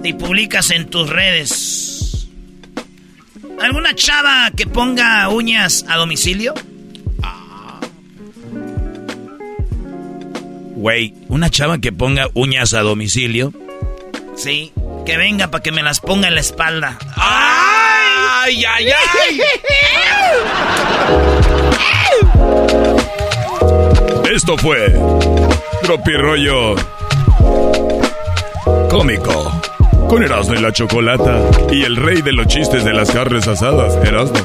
y 0.05 0.13
publicas 0.13 0.69
en 0.71 0.89
tus 0.89 1.09
redes. 1.09 2.02
¿Alguna 3.63 3.95
chava 3.95 4.51
que 4.57 4.67
ponga 4.67 5.29
uñas 5.29 5.85
a 5.87 5.95
domicilio? 5.95 6.53
Güey, 10.75 11.13
una 11.29 11.49
chava 11.49 11.77
que 11.77 11.93
ponga 11.93 12.27
uñas 12.33 12.73
a 12.73 12.81
domicilio. 12.81 13.53
Sí, 14.35 14.73
que 15.05 15.15
venga 15.15 15.49
para 15.49 15.63
que 15.63 15.71
me 15.71 15.81
las 15.81 16.01
ponga 16.01 16.27
en 16.27 16.35
la 16.35 16.41
espalda. 16.41 16.97
¡Ay, 17.15 18.65
ay, 18.65 18.87
ay! 18.89 19.41
Esto 24.29 24.57
fue 24.57 24.93
Tropirollo 25.83 26.75
Cómico. 28.89 29.62
Con 30.13 30.21
Erasmo 30.21 30.53
y 30.53 30.59
la 30.59 30.71
Chocolata. 30.71 31.41
Y 31.71 31.85
el 31.85 31.95
rey 31.95 32.21
de 32.21 32.33
los 32.33 32.45
chistes 32.45 32.85
de 32.85 32.93
las 32.93 33.09
carnes 33.09 33.47
asadas, 33.47 33.95
Erasmo. 34.05 34.37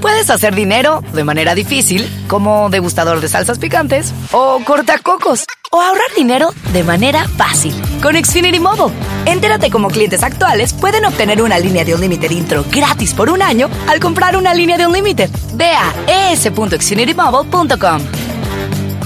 Puedes 0.00 0.30
hacer 0.30 0.54
dinero 0.54 1.02
de 1.12 1.24
manera 1.24 1.56
difícil, 1.56 2.08
como 2.28 2.70
degustador 2.70 3.20
de 3.20 3.26
salsas 3.26 3.58
picantes, 3.58 4.14
o 4.30 4.60
cortacocos, 4.64 5.44
o 5.72 5.82
ahorrar 5.82 6.06
dinero 6.16 6.50
de 6.72 6.84
manera 6.84 7.26
fácil 7.36 7.74
con 8.00 8.14
Xfinity 8.14 8.60
Mobile. 8.60 8.96
Entérate 9.24 9.70
cómo 9.70 9.88
clientes 9.88 10.22
actuales 10.22 10.72
pueden 10.72 11.04
obtener 11.04 11.42
una 11.42 11.58
línea 11.58 11.84
de 11.84 11.96
un 11.96 12.00
límite 12.00 12.32
intro 12.32 12.64
gratis 12.70 13.12
por 13.12 13.28
un 13.30 13.42
año 13.42 13.68
al 13.88 13.98
comprar 13.98 14.36
una 14.36 14.54
línea 14.54 14.78
de 14.78 14.86
un 14.86 14.92
límite. 14.92 15.28
Ve 15.54 15.72
a 15.72 16.30
es.xfinitymobile.com. 16.30 18.02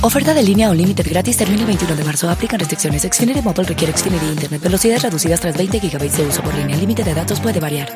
Oferta 0.03 0.33
de 0.33 0.43
línea 0.43 0.71
o 0.71 0.75
límite 0.75 1.03
gratis 1.03 1.37
termina 1.37 1.61
el 1.61 1.67
21 1.67 1.95
de 1.95 2.05
marzo. 2.05 2.31
Aplican 2.31 2.59
restricciones. 2.59 3.03
Xfinity 3.03 3.43
Mobile 3.43 3.69
requiere 3.69 3.93
Xfinity 3.93 4.27
Internet. 4.27 4.63
Velocidades 4.63 5.03
reducidas 5.03 5.41
tras 5.41 5.55
20 5.59 5.79
GB 5.79 6.11
de 6.11 6.27
uso 6.27 6.43
por 6.43 6.55
línea. 6.55 6.75
El 6.75 6.81
límite 6.81 7.05
de 7.05 7.13
datos 7.13 7.39
puede 7.39 7.61
variar. 7.61 7.91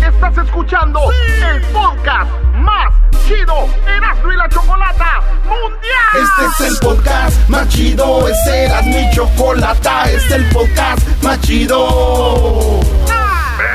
Estás 0.00 0.46
escuchando 0.46 1.00
el 1.10 1.60
podcast 1.72 2.30
más 2.54 2.94
chido 3.26 3.68
Erasmo 3.86 4.32
y 4.32 4.36
la 4.36 4.48
Chocolata 4.48 5.20
Mundial. 5.44 6.14
Este 6.14 6.64
es 6.64 6.72
el 6.72 6.78
podcast 6.78 7.48
más 7.50 7.68
chido, 7.68 8.28
es 8.28 8.46
Eras 8.46 8.86
mi 8.86 9.10
chocolata, 9.14 10.04
este 10.04 10.16
es 10.16 10.32
el 10.32 10.44
podcast 10.48 11.22
más 11.22 11.38
chido. 11.42 12.80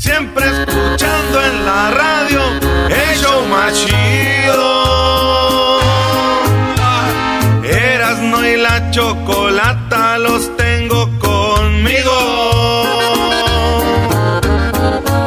Siempre 0.00 0.46
escuchando 0.46 1.42
en 1.44 1.66
la 1.66 1.90
radio 1.90 2.40
el 2.88 3.18
show 3.18 3.44
más 3.48 3.74
chido. 3.74 4.70
Erasno 7.62 8.46
y 8.48 8.56
la 8.56 8.90
chocolata 8.90 10.16
los 10.16 10.56
tengo 10.56 11.06
conmigo. 11.18 12.16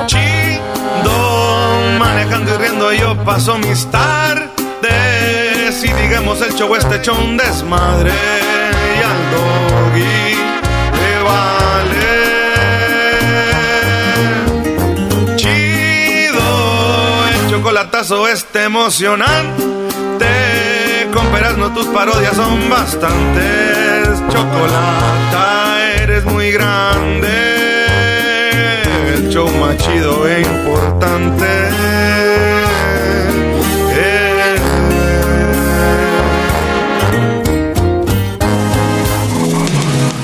Chido, 0.08 2.00
manejando 2.00 2.56
y 2.56 2.58
riendo 2.58 2.92
yo 2.94 3.16
paso 3.24 3.60
mis 3.60 3.86
tardes. 3.92 5.84
Y 5.84 5.94
digamos 5.94 6.42
el 6.42 6.56
show 6.56 6.76
este 6.76 7.12
un 7.12 7.38
desmadre. 7.38 8.12
Y 8.12 9.04
al 9.04 9.22
doggy 9.32 10.33
chocolatazo 17.94 18.28
este 18.28 18.64
emocionante. 18.64 20.26
Con 21.14 21.32
no 21.60 21.72
tus 21.76 21.86
parodias 21.88 22.36
son 22.36 22.68
bastantes. 22.68 24.20
Chocolata, 24.32 25.78
eres 26.02 26.26
muy 26.26 26.52
grande. 26.52 27.30
El 29.14 29.30
show 29.30 29.48
más 29.60 29.78
chido 29.78 30.28
e 30.28 30.42
importante. 30.42 31.46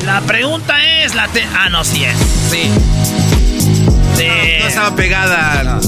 La 0.06 0.22
pregunta 0.22 0.74
es 1.04 1.14
la 1.14 1.28
te- 1.28 1.44
ah 1.56 1.70
no 1.70 1.84
sí 1.84 2.04
es 2.04 2.18
sí 2.50 2.64
sí 4.16 4.28
No 4.60 4.68
estaba 4.68 4.96
pegada. 4.96 5.80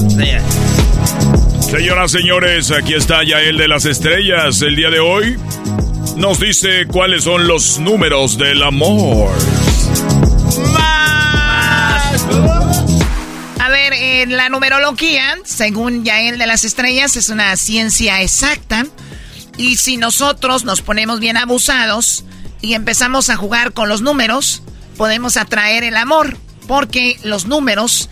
Señoras, 1.72 2.12
señores, 2.12 2.70
aquí 2.70 2.92
está 2.92 3.24
Yael 3.24 3.56
de 3.56 3.66
las 3.66 3.86
Estrellas. 3.86 4.60
El 4.60 4.76
día 4.76 4.90
de 4.90 5.00
hoy 5.00 5.38
nos 6.18 6.38
dice 6.38 6.86
cuáles 6.86 7.24
son 7.24 7.48
los 7.48 7.78
números 7.78 8.36
del 8.36 8.62
amor. 8.62 9.32
A 13.58 13.68
ver, 13.70 14.28
la 14.28 14.50
numerología, 14.50 15.38
según 15.44 16.04
Yael 16.04 16.36
de 16.36 16.46
las 16.46 16.64
Estrellas, 16.64 17.16
es 17.16 17.30
una 17.30 17.56
ciencia 17.56 18.20
exacta. 18.20 18.84
Y 19.56 19.76
si 19.76 19.96
nosotros 19.96 20.64
nos 20.64 20.82
ponemos 20.82 21.20
bien 21.20 21.38
abusados 21.38 22.26
y 22.60 22.74
empezamos 22.74 23.30
a 23.30 23.36
jugar 23.36 23.72
con 23.72 23.88
los 23.88 24.02
números, 24.02 24.62
podemos 24.98 25.38
atraer 25.38 25.84
el 25.84 25.96
amor. 25.96 26.36
Porque 26.68 27.18
los 27.24 27.46
números 27.46 28.10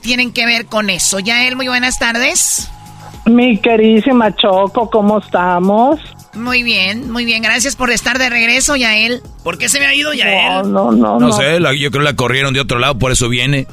tienen 0.00 0.32
que 0.32 0.46
ver 0.46 0.64
con 0.64 0.88
eso. 0.88 1.18
Yael, 1.18 1.56
muy 1.56 1.68
buenas 1.68 1.98
tardes. 1.98 2.70
Mi 3.26 3.58
queridísima 3.58 4.34
Choco, 4.36 4.88
¿cómo 4.90 5.18
estamos? 5.18 6.00
Muy 6.34 6.62
bien, 6.62 7.10
muy 7.10 7.24
bien. 7.24 7.42
Gracias 7.42 7.74
por 7.74 7.90
estar 7.90 8.18
de 8.18 8.28
regreso, 8.30 8.76
Yael. 8.76 9.20
¿Por 9.42 9.58
qué 9.58 9.68
se 9.68 9.80
me 9.80 9.86
ha 9.86 9.94
ido 9.94 10.12
Yael? 10.14 10.70
No, 10.72 10.92
no, 10.92 11.18
No 11.18 11.32
sé, 11.32 11.58
la- 11.60 11.72
yo 11.72 11.90
creo 11.90 12.02
que 12.02 12.10
la 12.10 12.14
corrieron 12.16 12.54
de 12.54 12.60
otro 12.60 12.78
lado, 12.78 12.98
por 12.98 13.10
eso 13.12 13.28
viene. 13.28 13.66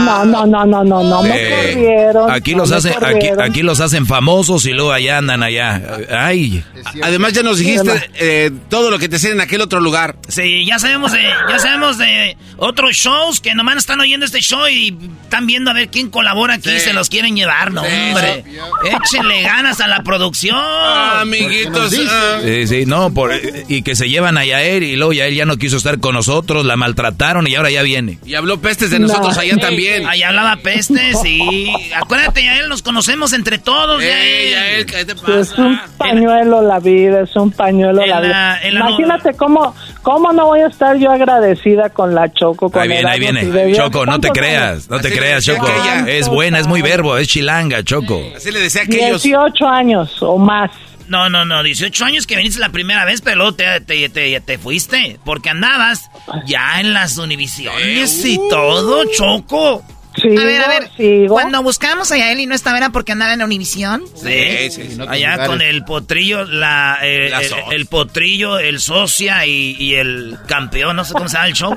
No, 0.00 0.24
no, 0.24 0.46
no, 0.46 0.64
no, 0.64 0.84
no, 0.84 1.02
no, 1.02 1.22
me 1.22 1.30
Eh, 1.36 1.72
corrieron. 1.72 2.30
Aquí 2.30 2.52
no 2.52 2.58
los 2.58 2.72
hacen, 2.72 2.92
aquí, 3.04 3.28
aquí 3.40 3.62
los 3.62 3.80
hacen 3.80 4.06
famosos 4.06 4.64
y 4.66 4.70
luego 4.72 4.92
allá 4.92 5.18
andan 5.18 5.42
allá. 5.42 5.80
Ay. 6.10 6.62
Además 7.02 7.32
ya 7.32 7.42
nos 7.42 7.58
dijiste 7.58 8.10
eh, 8.18 8.50
todo 8.68 8.90
lo 8.90 8.98
que 8.98 9.08
te 9.08 9.16
hacían 9.16 9.34
en 9.34 9.40
aquel 9.40 9.60
otro 9.60 9.80
lugar. 9.80 10.16
Sí, 10.28 10.64
ya 10.66 10.78
sabemos 10.78 11.12
de, 11.12 11.20
ya 11.48 11.58
sabemos 11.58 11.98
de 11.98 12.36
otros 12.56 12.92
shows 12.96 13.40
que 13.40 13.54
nomás 13.54 13.76
están 13.78 14.00
oyendo 14.00 14.24
este 14.26 14.40
show 14.40 14.66
y 14.68 14.96
están 15.24 15.46
viendo 15.46 15.70
a 15.70 15.74
ver 15.74 15.88
quién 15.88 16.10
colabora 16.10 16.54
aquí 16.54 16.70
y 16.70 16.80
se 16.80 16.92
los 16.92 17.08
quieren 17.08 17.36
llevar, 17.36 17.72
no, 17.72 17.82
hombre. 17.82 18.44
Échenle 18.84 19.42
ganas 19.42 19.80
a 19.80 19.88
la 19.88 20.02
producción. 20.02 20.56
amiguitos. 20.58 21.94
ah. 22.08 22.38
Sí, 22.42 22.66
sí, 22.66 22.86
no, 22.86 23.12
por, 23.12 23.32
y 23.68 23.82
que 23.82 23.96
se 23.96 24.08
llevan 24.08 24.38
a 24.38 24.44
Yael 24.44 24.82
y 24.84 24.96
luego 24.96 25.12
Yael 25.12 25.34
ya 25.34 25.44
no 25.46 25.56
quiso 25.56 25.76
estar 25.76 25.98
con 26.00 26.14
nosotros, 26.14 26.64
la 26.64 26.76
maltrataron 26.76 27.46
y 27.46 27.54
ahora 27.54 27.70
ya 27.70 27.82
viene. 27.82 28.18
Y 28.24 28.34
habló 28.34 28.60
pestes 28.60 28.90
de 28.90 28.98
nosotros 28.98 29.36
allá 29.38 29.56
también. 29.56 29.87
Ahí 30.08 30.22
hablaba 30.22 30.56
peste, 30.56 31.14
sí. 31.22 31.72
Acuérdate, 31.94 32.42
Yael, 32.44 32.68
nos 32.68 32.82
conocemos 32.82 33.32
entre 33.32 33.58
todos, 33.58 34.02
Ey, 34.02 34.08
Yael. 34.50 34.50
Yael, 34.50 34.86
¿qué 34.86 35.04
te 35.04 35.12
Es 35.40 35.58
un 35.58 35.76
pasa? 35.76 35.90
pañuelo 35.96 36.62
la 36.62 36.78
vida, 36.80 37.20
es 37.22 37.34
un 37.36 37.50
pañuelo 37.50 38.04
la 38.06 38.20
la- 38.20 38.20
vida. 38.20 38.60
Imagínate 38.70 39.34
cómo, 39.34 39.74
cómo 40.02 40.32
no 40.32 40.46
voy 40.46 40.60
a 40.60 40.66
estar 40.68 40.96
yo 40.98 41.10
agradecida 41.10 41.90
con 41.90 42.14
la 42.14 42.32
Choco. 42.32 42.70
Con 42.70 42.82
Ahí 42.82 42.88
viene, 42.88 43.10
ahí 43.10 43.20
viene. 43.20 43.74
Choco, 43.74 44.04
no 44.06 44.18
te 44.20 44.28
¿Cuántos 44.28 44.32
creas, 44.32 44.90
no 44.90 45.00
te 45.00 45.10
creas, 45.12 45.44
Choco. 45.44 45.68
Es 46.06 46.28
buena, 46.28 46.58
es 46.58 46.66
muy 46.66 46.82
verbo, 46.82 47.16
es 47.18 47.28
chilanga, 47.28 47.82
Choco. 47.82 48.22
Así 48.36 48.50
le 48.50 48.60
decía 48.60 48.82
aquellos. 48.82 49.22
18 49.22 49.66
años 49.66 50.22
o 50.22 50.38
más. 50.38 50.70
No, 51.08 51.28
no, 51.30 51.44
no, 51.44 51.62
18 51.62 52.04
años 52.04 52.26
que 52.26 52.36
viniste 52.36 52.60
la 52.60 52.68
primera 52.70 53.04
vez, 53.04 53.20
pero 53.22 53.36
luego 53.36 53.54
te, 53.54 53.80
te, 53.80 54.08
te, 54.08 54.40
te 54.40 54.58
fuiste. 54.58 55.18
Porque 55.24 55.48
andabas 55.50 56.10
ya 56.46 56.80
en 56.80 56.92
las 56.92 57.16
Univisiones 57.18 58.24
y 58.24 58.36
todo, 58.50 59.04
Choco. 59.16 59.82
Sigo, 60.20 60.40
A 60.40 60.44
ver, 60.44 60.60
a 60.62 60.68
ver, 60.68 60.90
sigo. 60.96 61.28
cuando 61.34 61.62
buscábamos 61.62 62.10
a 62.10 62.16
Yael 62.18 62.40
y 62.40 62.46
no 62.46 62.54
estaba 62.54 62.76
era 62.78 62.90
porque 62.90 63.12
andaba 63.12 63.34
en 63.34 63.42
Univisión. 63.42 64.02
Sí, 64.16 64.70
Sí, 64.70 64.88
sí, 64.90 64.98
allá 65.08 65.46
con 65.46 65.62
el 65.62 65.84
potrillo, 65.84 66.44
la, 66.44 66.98
eh, 67.02 67.28
La 67.30 67.40
el, 67.40 67.48
socia. 67.48 67.64
el 67.70 67.86
potrillo, 67.86 68.58
el 68.58 68.80
socia 68.80 69.46
y, 69.46 69.76
y 69.78 69.94
el 69.94 70.36
campeón, 70.48 70.96
no 70.96 71.04
sé 71.04 71.12
cómo 71.12 71.28
se 71.28 71.34
llama 71.36 71.46
el 71.46 71.54
show. 71.54 71.76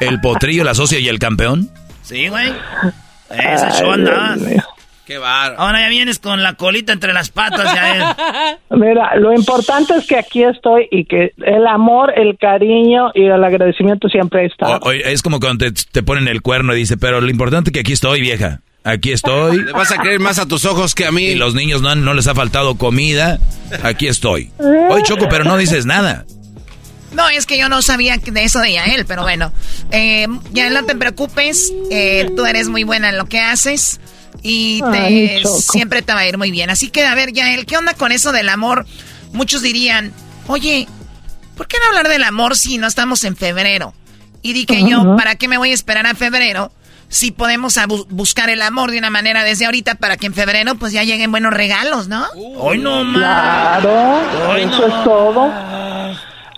El 0.00 0.20
potrillo, 0.20 0.62
la 0.62 0.74
socia 0.74 0.98
y 1.00 1.08
el 1.08 1.18
campeón. 1.18 1.68
Sí, 2.02 2.28
güey. 2.28 2.52
Ese 3.30 3.64
Ay, 3.66 3.80
show 3.80 3.90
andabas. 3.92 4.38
Dios 4.38 4.50
mío. 4.50 4.63
Qué 5.06 5.18
bar. 5.18 5.54
Ahora 5.58 5.80
ya 5.80 5.88
vienes 5.90 6.18
con 6.18 6.42
la 6.42 6.54
colita 6.54 6.92
entre 6.92 7.12
las 7.12 7.28
patas, 7.30 7.74
ya 7.74 7.94
él. 7.96 8.02
Mira, 8.78 9.16
lo 9.16 9.34
importante 9.34 9.94
es 9.96 10.06
que 10.06 10.16
aquí 10.16 10.42
estoy 10.44 10.88
y 10.90 11.04
que 11.04 11.32
el 11.44 11.66
amor, 11.66 12.12
el 12.18 12.38
cariño 12.38 13.10
y 13.14 13.24
el 13.24 13.44
agradecimiento 13.44 14.08
siempre 14.08 14.46
está. 14.46 14.78
O- 14.78 14.88
oye, 14.88 15.12
es 15.12 15.22
como 15.22 15.40
cuando 15.40 15.66
te, 15.66 15.72
te 15.92 16.02
ponen 16.02 16.26
el 16.28 16.40
cuerno 16.40 16.74
y 16.74 16.78
dice, 16.78 16.96
pero 16.96 17.20
lo 17.20 17.28
importante 17.30 17.68
es 17.68 17.74
que 17.74 17.80
aquí 17.80 17.92
estoy, 17.92 18.20
vieja. 18.22 18.60
Aquí 18.82 19.12
estoy. 19.12 19.62
Le 19.62 19.72
vas 19.72 19.92
a 19.92 19.96
creer 19.98 20.20
más 20.20 20.38
a 20.38 20.46
tus 20.46 20.64
ojos 20.66 20.94
que 20.94 21.06
a 21.06 21.10
mí. 21.12 21.22
Y 21.24 21.34
los 21.34 21.54
niños 21.54 21.80
no, 21.82 21.88
han- 21.90 22.04
no 22.04 22.12
les 22.14 22.26
ha 22.26 22.34
faltado 22.34 22.76
comida. 22.76 23.38
Aquí 23.82 24.06
estoy. 24.08 24.50
Oye, 24.58 25.02
Choco, 25.04 25.26
pero 25.28 25.44
no 25.44 25.56
dices 25.56 25.84
nada. 25.86 26.24
No, 27.12 27.28
es 27.28 27.46
que 27.46 27.56
yo 27.56 27.68
no 27.68 27.80
sabía 27.80 28.16
de 28.18 28.42
eso 28.44 28.58
de 28.58 28.72
Yael, 28.72 29.06
pero 29.06 29.22
bueno. 29.22 29.52
Eh, 29.92 30.26
Yael, 30.52 30.74
no 30.74 30.84
te 30.84 30.96
preocupes. 30.96 31.72
eh, 31.90 32.28
tú 32.36 32.44
eres 32.44 32.68
muy 32.68 32.82
buena 32.84 33.08
en 33.10 33.18
lo 33.18 33.26
que 33.26 33.38
haces. 33.40 34.00
Y 34.46 34.82
te- 34.82 34.98
Ay, 34.98 35.40
Choco. 35.42 35.58
siempre 35.72 36.02
te 36.02 36.12
va 36.12 36.20
a 36.20 36.28
ir 36.28 36.36
muy 36.38 36.50
bien. 36.50 36.68
Así 36.70 36.88
que, 36.90 37.04
a 37.06 37.14
ver, 37.14 37.32
Yael, 37.32 37.64
¿qué 37.66 37.78
onda 37.78 37.94
con 37.94 38.12
eso 38.12 38.30
del 38.30 38.50
amor? 38.50 38.84
Muchos 39.32 39.62
dirían, 39.62 40.12
oye, 40.48 40.86
¿por 41.56 41.66
qué 41.66 41.78
no 41.80 41.86
hablar 41.88 42.08
del 42.12 42.22
amor 42.24 42.54
si 42.56 42.76
no 42.78 42.86
estamos 42.86 43.24
en 43.24 43.36
febrero? 43.36 43.94
Y 44.42 44.52
dije 44.52 44.84
yo, 44.88 45.00
Ujú. 45.00 45.16
¿para 45.16 45.36
qué 45.36 45.48
me 45.48 45.56
voy 45.56 45.70
a 45.70 45.74
esperar 45.74 46.06
a 46.06 46.14
febrero? 46.14 46.70
Si 47.08 47.30
podemos 47.30 47.76
bu- 47.76 48.06
buscar 48.10 48.50
el 48.50 48.60
amor 48.60 48.90
de 48.90 48.98
una 48.98 49.08
manera 49.08 49.44
desde 49.44 49.64
ahorita 49.64 49.94
para 49.94 50.16
que 50.18 50.26
en 50.26 50.34
febrero 50.34 50.74
pues 50.74 50.92
ya 50.92 51.04
lleguen 51.04 51.30
buenos 51.30 51.54
regalos, 51.54 52.08
¿no? 52.08 52.26
Hoy 52.58 52.78
no 52.78 53.02
más. 53.04 53.80
Claro, 53.80 54.20
Ay, 54.52 54.62
eso 54.64 54.86
no. 54.88 54.98
es 54.98 55.04
todo. 55.04 55.52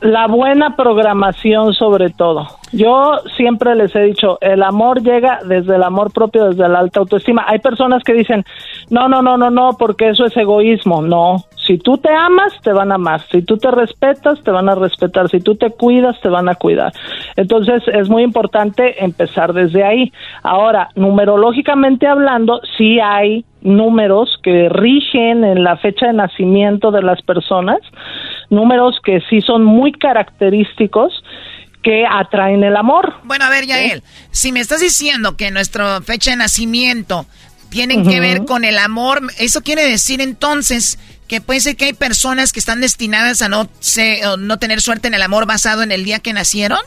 La 0.00 0.26
buena 0.26 0.76
programación 0.76 1.72
sobre 1.72 2.10
todo. 2.10 2.46
Yo 2.72 3.12
siempre 3.36 3.74
les 3.74 3.94
he 3.96 4.00
dicho, 4.00 4.38
el 4.40 4.62
amor 4.62 5.02
llega 5.02 5.40
desde 5.46 5.76
el 5.76 5.82
amor 5.82 6.12
propio, 6.12 6.50
desde 6.50 6.68
la 6.68 6.80
alta 6.80 7.00
autoestima. 7.00 7.44
Hay 7.46 7.60
personas 7.60 8.02
que 8.02 8.12
dicen, 8.12 8.44
no, 8.90 9.08
no, 9.08 9.22
no, 9.22 9.36
no, 9.38 9.50
no, 9.50 9.76
porque 9.78 10.10
eso 10.10 10.26
es 10.26 10.36
egoísmo. 10.36 11.00
No, 11.00 11.44
si 11.66 11.78
tú 11.78 11.96
te 11.96 12.12
amas, 12.12 12.52
te 12.62 12.72
van 12.72 12.92
a 12.92 12.96
amar. 12.96 13.22
Si 13.30 13.42
tú 13.42 13.56
te 13.56 13.70
respetas, 13.70 14.42
te 14.42 14.50
van 14.50 14.68
a 14.68 14.74
respetar. 14.74 15.28
Si 15.28 15.40
tú 15.40 15.56
te 15.56 15.70
cuidas, 15.70 16.20
te 16.20 16.28
van 16.28 16.48
a 16.48 16.54
cuidar. 16.54 16.92
Entonces 17.36 17.82
es 17.86 18.08
muy 18.08 18.22
importante 18.22 19.02
empezar 19.04 19.52
desde 19.52 19.82
ahí. 19.82 20.12
Ahora, 20.42 20.90
numerológicamente 20.94 22.06
hablando, 22.06 22.60
sí 22.76 23.00
hay 23.00 23.44
números 23.62 24.38
que 24.42 24.68
rigen 24.68 25.44
en 25.44 25.64
la 25.64 25.76
fecha 25.76 26.06
de 26.06 26.12
nacimiento 26.12 26.92
de 26.92 27.02
las 27.02 27.20
personas, 27.22 27.80
números 28.50 28.96
que 29.04 29.20
sí 29.28 29.40
son 29.40 29.64
muy 29.64 29.92
característicos 29.92 31.22
que 31.82 32.04
atraen 32.08 32.64
el 32.64 32.76
amor. 32.76 33.14
Bueno, 33.24 33.44
a 33.44 33.50
ver, 33.50 33.64
Yael, 33.66 34.02
si 34.30 34.50
me 34.52 34.60
estás 34.60 34.80
diciendo 34.80 35.36
que 35.36 35.50
nuestra 35.50 36.00
fecha 36.02 36.32
de 36.32 36.36
nacimiento 36.36 37.26
tienen 37.68 38.06
que 38.08 38.20
ver 38.20 38.44
con 38.44 38.64
el 38.64 38.78
amor, 38.78 39.20
eso 39.38 39.60
quiere 39.62 39.86
decir 39.88 40.20
entonces 40.20 40.98
que 41.28 41.40
puede 41.40 41.60
ser 41.60 41.76
que 41.76 41.86
hay 41.86 41.92
personas 41.92 42.52
que 42.52 42.60
están 42.60 42.80
destinadas 42.80 43.42
a 43.42 43.48
no, 43.48 43.68
se- 43.80 44.24
o 44.26 44.36
no 44.36 44.58
tener 44.58 44.80
suerte 44.80 45.08
en 45.08 45.14
el 45.14 45.22
amor 45.22 45.46
basado 45.46 45.82
en 45.82 45.90
el 45.92 46.04
día 46.04 46.18
que 46.20 46.32
nacieron. 46.32 46.78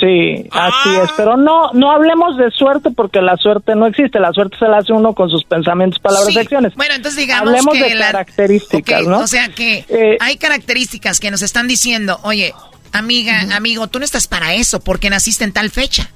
Sí, 0.00 0.44
así 0.52 0.90
es, 1.02 1.10
pero 1.16 1.36
no 1.36 1.72
no 1.72 1.90
hablemos 1.90 2.36
de 2.36 2.50
suerte 2.52 2.90
porque 2.90 3.20
la 3.20 3.36
suerte 3.36 3.74
no 3.74 3.86
existe, 3.86 4.20
la 4.20 4.32
suerte 4.32 4.56
se 4.58 4.68
la 4.68 4.78
hace 4.78 4.92
uno 4.92 5.12
con 5.12 5.28
sus 5.28 5.42
pensamientos, 5.44 5.98
palabras 5.98 6.28
Sí. 6.28 6.34
y 6.36 6.38
acciones. 6.40 6.74
Bueno, 6.76 6.94
entonces 6.94 7.18
digamos 7.20 7.48
Hablemos 7.48 7.74
que 7.74 7.82
de 7.82 7.94
la- 7.96 8.12
características, 8.12 9.02
¿no? 9.06 9.18
O 9.20 9.26
sea 9.26 9.48
que 9.48 9.84
Eh, 9.88 10.16
hay 10.20 10.36
características 10.36 11.18
que 11.18 11.30
nos 11.32 11.42
están 11.42 11.66
diciendo, 11.66 12.18
oye, 12.22 12.52
amiga, 12.92 13.40
amigo, 13.56 13.88
tú 13.88 13.98
no 13.98 14.04
estás 14.04 14.28
para 14.28 14.54
eso 14.54 14.78
porque 14.80 15.10
naciste 15.10 15.44
en 15.44 15.52
tal 15.52 15.70
fecha. 15.70 16.10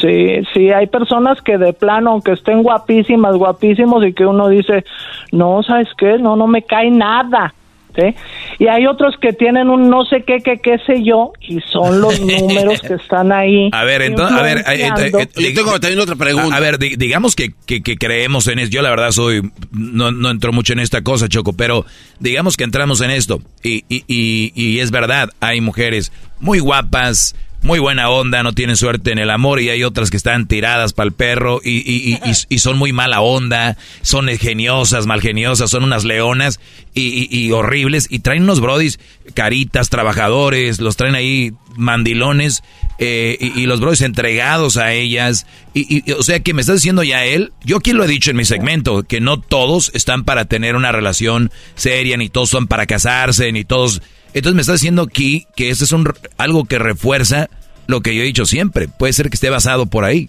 Sí, 0.00 0.28
sí, 0.54 0.70
hay 0.70 0.86
personas 0.86 1.38
que 1.42 1.58
de 1.58 1.72
plano, 1.72 2.12
aunque 2.12 2.32
estén 2.32 2.62
guapísimas, 2.62 3.34
guapísimos, 3.36 4.04
y 4.06 4.14
que 4.14 4.24
uno 4.24 4.48
dice, 4.48 4.84
no, 5.32 5.62
¿sabes 5.62 5.88
qué? 5.98 6.16
No, 6.18 6.36
no 6.36 6.46
me 6.46 6.62
cae 6.62 6.90
nada. 6.90 7.52
¿Sí? 7.94 8.14
Y 8.58 8.66
hay 8.68 8.86
otros 8.86 9.14
que 9.20 9.32
tienen 9.32 9.68
un 9.70 9.88
no 9.90 10.04
sé 10.04 10.22
qué, 10.26 10.38
qué, 10.40 10.58
qué 10.58 10.78
sé 10.86 11.02
yo, 11.04 11.32
y 11.40 11.60
son 11.72 12.00
los 12.00 12.20
números 12.20 12.80
que 12.80 12.94
están 12.94 13.32
ahí. 13.32 13.68
A 13.72 13.84
ver, 13.84 14.02
entonces, 14.02 14.36
a 14.36 14.42
ver, 14.42 14.64
eh, 14.68 15.10
Yo 15.36 15.54
tengo 15.54 15.78
también 15.80 16.00
otra 16.00 16.16
pregunta. 16.16 16.54
A, 16.54 16.58
a 16.58 16.60
ver, 16.60 16.78
di- 16.78 16.96
digamos 16.96 17.34
que, 17.36 17.50
que- 17.66 17.82
que 17.82 17.96
creemos 17.96 18.46
en 18.48 18.58
eso. 18.58 18.70
Yo 18.70 18.82
la 18.82 18.90
verdad 18.90 19.10
soy, 19.10 19.42
no, 19.72 20.10
no 20.12 20.30
entro 20.30 20.52
mucho 20.52 20.72
en 20.72 20.80
esta 20.80 21.02
cosa, 21.02 21.28
Choco, 21.28 21.52
pero 21.52 21.84
digamos 22.20 22.56
que 22.56 22.64
entramos 22.64 23.00
en 23.00 23.10
esto. 23.10 23.40
Y, 23.62 23.84
y, 23.88 24.04
y, 24.06 24.52
y 24.54 24.80
es 24.80 24.90
verdad, 24.90 25.30
hay 25.40 25.60
mujeres 25.60 26.12
muy 26.40 26.58
guapas, 26.58 27.34
muy 27.64 27.78
buena 27.78 28.10
onda, 28.10 28.42
no 28.42 28.52
tienen 28.52 28.76
suerte 28.76 29.10
en 29.10 29.18
el 29.18 29.30
amor 29.30 29.58
y 29.58 29.70
hay 29.70 29.82
otras 29.84 30.10
que 30.10 30.18
están 30.18 30.46
tiradas 30.46 30.92
para 30.92 31.06
el 31.06 31.12
perro 31.12 31.60
y, 31.64 31.78
y, 31.78 32.14
y- 32.14 32.32
y- 32.50 32.58
son 32.58 32.76
muy 32.76 32.92
mala 32.92 33.22
onda, 33.22 33.78
son 34.02 34.28
geniosas, 34.38 35.06
malgeniosas, 35.06 35.70
son 35.70 35.82
unas 35.82 36.04
leonas 36.04 36.60
y, 36.94 37.50
horribles 37.52 38.06
y 38.10 38.18
traen 38.20 38.42
unos 38.42 38.60
brodis 38.60 39.00
caritas, 39.32 39.88
trabajadores, 39.88 40.78
los 40.78 40.96
traen 40.96 41.14
ahí 41.14 41.52
mandilones 41.76 42.62
eh, 42.98 43.38
y, 43.40 43.64
los 43.64 43.80
brodis 43.80 44.02
entregados 44.02 44.76
a 44.76 44.92
ellas 44.92 45.46
y, 45.72 46.12
o 46.12 46.22
sea 46.22 46.40
que 46.40 46.52
me 46.52 46.60
está 46.60 46.74
diciendo 46.74 47.02
ya 47.02 47.24
él, 47.24 47.52
yo 47.64 47.78
aquí 47.78 47.92
lo 47.94 48.04
he 48.04 48.08
dicho 48.08 48.30
en 48.30 48.36
mi 48.36 48.44
segmento, 48.44 49.04
que 49.04 49.22
no 49.22 49.40
todos 49.40 49.90
están 49.94 50.24
para 50.24 50.44
tener 50.44 50.76
una 50.76 50.92
relación 50.92 51.50
seria, 51.76 52.18
ni 52.18 52.28
todos 52.28 52.50
son 52.50 52.66
para 52.66 52.84
casarse, 52.86 53.50
ni 53.52 53.64
todos 53.64 54.02
entonces 54.34 54.54
me 54.54 54.60
está 54.62 54.72
diciendo 54.72 55.02
aquí 55.02 55.46
que 55.56 55.70
este 55.70 55.84
es 55.84 55.92
un, 55.92 56.06
algo 56.38 56.64
que 56.64 56.78
refuerza 56.78 57.48
lo 57.86 58.00
que 58.00 58.14
yo 58.14 58.22
he 58.22 58.26
dicho 58.26 58.44
siempre. 58.46 58.86
Puede 58.88 59.12
ser 59.12 59.28
que 59.28 59.34
esté 59.34 59.50
basado 59.50 59.86
por 59.86 60.04
ahí. 60.04 60.28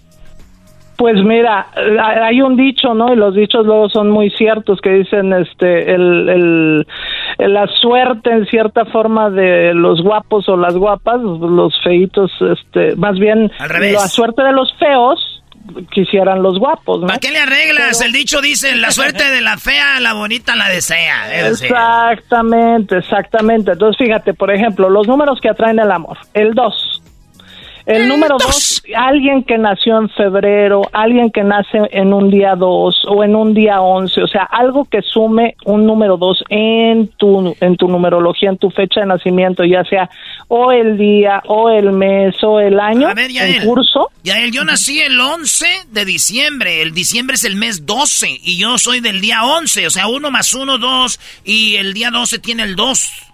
Pues 0.98 1.16
mira, 1.22 1.66
hay 2.24 2.40
un 2.40 2.56
dicho, 2.56 2.94
¿no? 2.94 3.12
Y 3.12 3.16
los 3.16 3.34
dichos 3.34 3.66
luego 3.66 3.90
son 3.90 4.10
muy 4.10 4.30
ciertos 4.30 4.80
que 4.80 4.90
dicen, 4.94 5.30
este, 5.34 5.94
el, 5.94 6.26
el, 6.28 6.86
el- 7.36 7.52
la 7.52 7.66
suerte 7.82 8.30
en 8.30 8.46
cierta 8.46 8.86
forma 8.86 9.28
de 9.28 9.74
los 9.74 10.00
guapos 10.02 10.48
o 10.48 10.56
las 10.56 10.74
guapas, 10.74 11.20
los 11.20 11.74
feitos, 11.84 12.32
este, 12.40 12.96
más 12.96 13.18
bien 13.18 13.50
Al 13.58 13.68
revés. 13.68 13.92
la 13.92 14.08
suerte 14.08 14.42
de 14.42 14.52
los 14.52 14.72
feos 14.78 15.42
quisieran 15.90 16.42
los 16.42 16.58
guapos, 16.58 17.00
¿no? 17.00 17.06
¿Para 17.06 17.18
qué 17.18 17.30
le 17.30 17.38
arreglas? 17.38 18.00
El 18.00 18.12
dicho 18.12 18.40
dice, 18.40 18.76
la 18.76 18.90
suerte 18.90 19.30
de 19.30 19.40
la 19.40 19.56
fea, 19.56 20.00
la 20.00 20.12
bonita 20.14 20.56
la 20.56 20.68
desea. 20.68 21.48
Exactamente, 21.48 22.98
exactamente. 22.98 23.72
Entonces, 23.72 24.04
fíjate, 24.04 24.34
por 24.34 24.50
ejemplo, 24.50 24.88
los 24.90 25.06
números 25.06 25.40
que 25.40 25.48
atraen 25.48 25.78
el 25.78 25.90
amor. 25.90 26.18
El 26.34 26.54
2. 26.54 27.02
El 27.86 28.08
número 28.08 28.36
dos, 28.38 28.82
alguien 28.96 29.44
que 29.44 29.58
nació 29.58 29.98
en 29.98 30.08
febrero, 30.10 30.82
alguien 30.92 31.30
que 31.30 31.44
nace 31.44 31.78
en 31.92 32.12
un 32.12 32.30
día 32.30 32.56
dos 32.56 32.96
o 33.08 33.22
en 33.22 33.36
un 33.36 33.54
día 33.54 33.80
once, 33.80 34.20
o 34.22 34.26
sea, 34.26 34.42
algo 34.42 34.86
que 34.86 35.02
sume 35.02 35.54
un 35.64 35.86
número 35.86 36.16
dos 36.16 36.42
en 36.48 37.08
tu, 37.16 37.54
en 37.60 37.76
tu 37.76 37.86
numerología, 37.86 38.50
en 38.50 38.58
tu 38.58 38.70
fecha 38.70 39.00
de 39.00 39.06
nacimiento, 39.06 39.64
ya 39.64 39.84
sea 39.84 40.10
o 40.48 40.72
el 40.72 40.96
día, 40.96 41.42
o 41.46 41.70
el 41.70 41.92
mes, 41.92 42.34
o 42.42 42.60
el 42.60 42.78
año 42.78 43.08
A 43.08 43.14
ver, 43.14 43.30
en 43.30 43.36
Yael. 43.36 43.64
curso. 43.64 44.10
Yael, 44.22 44.52
yo 44.52 44.64
nací 44.64 45.00
el 45.00 45.18
11 45.18 45.66
de 45.90 46.04
diciembre. 46.04 46.82
El 46.82 46.92
diciembre 46.92 47.34
es 47.34 47.44
el 47.44 47.56
mes 47.56 47.86
12 47.86 48.40
y 48.42 48.58
yo 48.58 48.78
soy 48.78 49.00
del 49.00 49.20
día 49.20 49.44
11. 49.44 49.86
O 49.86 49.90
sea, 49.90 50.08
uno 50.08 50.30
más 50.30 50.52
uno, 50.54 50.78
dos. 50.78 51.20
Y 51.44 51.76
el 51.76 51.94
día 51.94 52.10
12 52.10 52.38
tiene 52.38 52.64
el 52.64 52.76
2. 52.76 53.25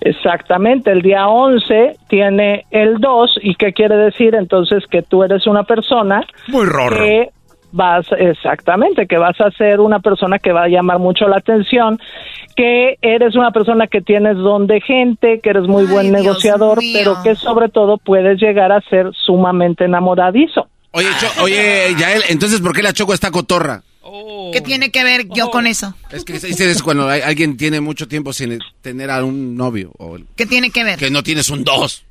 Exactamente, 0.00 0.90
el 0.92 1.02
día 1.02 1.26
11 1.28 1.96
tiene 2.08 2.64
el 2.70 2.98
2 2.98 3.38
y 3.42 3.54
qué 3.54 3.72
quiere 3.72 3.96
decir 3.96 4.34
entonces 4.34 4.84
que 4.90 5.02
tú 5.02 5.22
eres 5.24 5.46
una 5.46 5.64
persona 5.64 6.22
Muy 6.48 6.66
rorro. 6.66 6.96
que 7.04 7.30
vas 7.72 8.06
exactamente, 8.18 9.06
que 9.06 9.18
vas 9.18 9.40
a 9.40 9.50
ser 9.50 9.80
una 9.80 10.00
persona 10.00 10.38
que 10.38 10.52
va 10.52 10.64
a 10.64 10.68
llamar 10.68 10.98
mucho 10.98 11.26
la 11.28 11.36
atención, 11.38 11.98
que 12.56 12.96
eres 13.02 13.34
una 13.36 13.50
persona 13.50 13.86
que 13.86 14.00
tienes 14.00 14.36
don 14.36 14.66
de 14.66 14.80
gente, 14.80 15.40
que 15.42 15.50
eres 15.50 15.64
muy 15.64 15.84
buen 15.84 16.12
negociador, 16.12 16.78
mío. 16.78 16.92
pero 16.94 17.22
que 17.22 17.34
sobre 17.34 17.68
todo 17.68 17.98
puedes 17.98 18.40
llegar 18.40 18.72
a 18.72 18.80
ser 18.82 19.10
sumamente 19.12 19.84
enamoradizo. 19.84 20.68
Oye, 20.92 21.08
Cho- 21.20 21.42
oye, 21.44 21.94
Yael, 21.98 22.22
entonces, 22.30 22.60
¿por 22.62 22.72
qué 22.74 22.82
la 22.82 22.94
Choco 22.94 23.12
está 23.12 23.30
cotorra? 23.30 23.82
¿Qué 24.52 24.60
tiene 24.60 24.90
que 24.90 25.02
ver 25.04 25.26
yo 25.34 25.50
con 25.50 25.66
eso? 25.66 25.94
Es 26.10 26.24
que 26.24 26.36
eso 26.36 26.84
cuando 26.84 27.08
hay- 27.08 27.20
alguien 27.22 27.56
tiene 27.56 27.80
mucho 27.80 28.06
tiempo 28.08 28.32
sin 28.32 28.58
tener 28.82 29.10
a 29.10 29.24
un 29.24 29.56
novio 29.56 29.92
o 29.98 30.18
¿Qué 30.36 30.46
tiene 30.46 30.70
que 30.70 30.84
ver? 30.84 30.98
que 30.98 31.10
no 31.10 31.22
tienes 31.22 31.48
un 31.48 31.64
dos. 31.64 32.04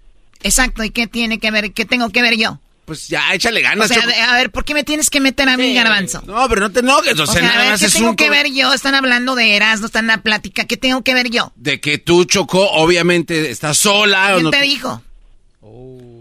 Exacto, 0.43 0.83
¿y 0.83 0.89
qué 0.91 1.07
tiene 1.07 1.39
que 1.39 1.49
ver? 1.51 1.71
¿Qué 1.73 1.85
tengo 1.85 2.09
que 2.09 2.21
ver 2.21 2.35
yo? 2.37 2.59
Pues 2.85 3.07
ya, 3.07 3.33
échale 3.33 3.61
O 3.61 3.63
ganas, 3.63 3.87
sea, 3.87 3.97
Choco. 3.97 4.09
de- 4.09 4.21
a 4.21 4.33
ver, 4.35 4.51
¿por 4.51 4.63
qué 4.63 4.75
me 4.75 4.83
tienes 4.83 5.09
que 5.09 5.19
meter 5.19 5.49
a 5.49 5.57
mí, 5.57 5.73
garbanzo? 5.73 6.21
No, 6.27 6.47
pero 6.47 6.61
no 6.61 6.71
te 6.71 6.81
enojes, 6.81 7.17
o 7.19 7.23
O 7.23 7.25
sea, 7.25 7.33
sea, 7.35 7.41
a 7.41 7.45
nada 7.47 7.59
ver, 7.63 7.71
más 7.71 7.79
¿qué 7.79 7.87
es 7.87 7.93
tengo 7.93 8.09
un 8.11 8.15
que 8.15 8.29
ver 8.29 8.51
yo? 8.53 8.71
Están 8.73 8.93
hablando 8.93 9.33
de 9.33 9.55
Erasmo, 9.55 9.87
están 9.87 10.03
en 10.03 10.09
la 10.09 10.21
plática. 10.21 10.65
¿Qué 10.65 10.77
tengo 10.77 11.01
que 11.01 11.15
ver 11.15 11.31
yo? 11.31 11.51
de 11.55 11.79
que 11.81 11.97
tú, 11.97 12.25
Choco, 12.25 12.69
obviamente 12.73 13.49
estás 13.49 13.77
sola. 13.79 14.33
o 14.33 14.33
¿Quién 14.35 14.43
no- 14.43 14.51
te 14.51 14.61
dijo? 14.61 15.01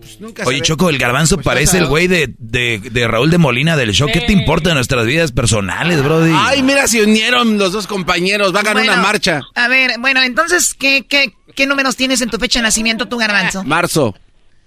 Pues 0.04 0.20
nunca 0.20 0.44
Oye. 0.44 0.60
Choco, 0.60 0.90
el 0.90 0.98
garbanzo 0.98 1.36
Pues 1.36 1.44
parece 1.46 1.78
el 1.78 1.86
güey 1.86 2.06
de, 2.08 2.34
de, 2.38 2.78
de 2.78 3.08
Raúl 3.08 3.30
de 3.30 3.38
Molina 3.38 3.74
del 3.76 3.92
show. 3.92 4.06
¿Qué 4.12 4.20
te 4.20 4.32
importa 4.34 4.68
de 4.68 4.74
nuestras 4.74 5.06
vidas 5.06 5.32
personales, 5.32 6.02
brody? 6.04 6.30
Ay, 6.34 6.62
mira, 6.62 6.86
se 6.86 7.02
unieron 7.02 7.56
los 7.56 7.72
dos 7.72 7.86
compañeros. 7.86 8.54
Va 8.54 8.60
a 8.60 8.62
ganar 8.64 8.84
Bueno, 8.84 8.92
una 8.92 9.02
marcha. 9.02 9.40
A 9.54 9.68
ver, 9.68 9.92
bueno, 9.98 10.22
entonces, 10.22 10.74
¿qué, 10.74 11.06
qué, 11.08 11.32
qué 11.54 11.66
números 11.66 11.96
tienes 11.96 12.20
en 12.20 12.28
tu 12.28 12.36
fecha 12.38 12.58
de 12.58 12.64
nacimiento, 12.64 13.08
tu 13.08 13.16
garbanzo? 13.16 13.64
Marzo 13.64 14.14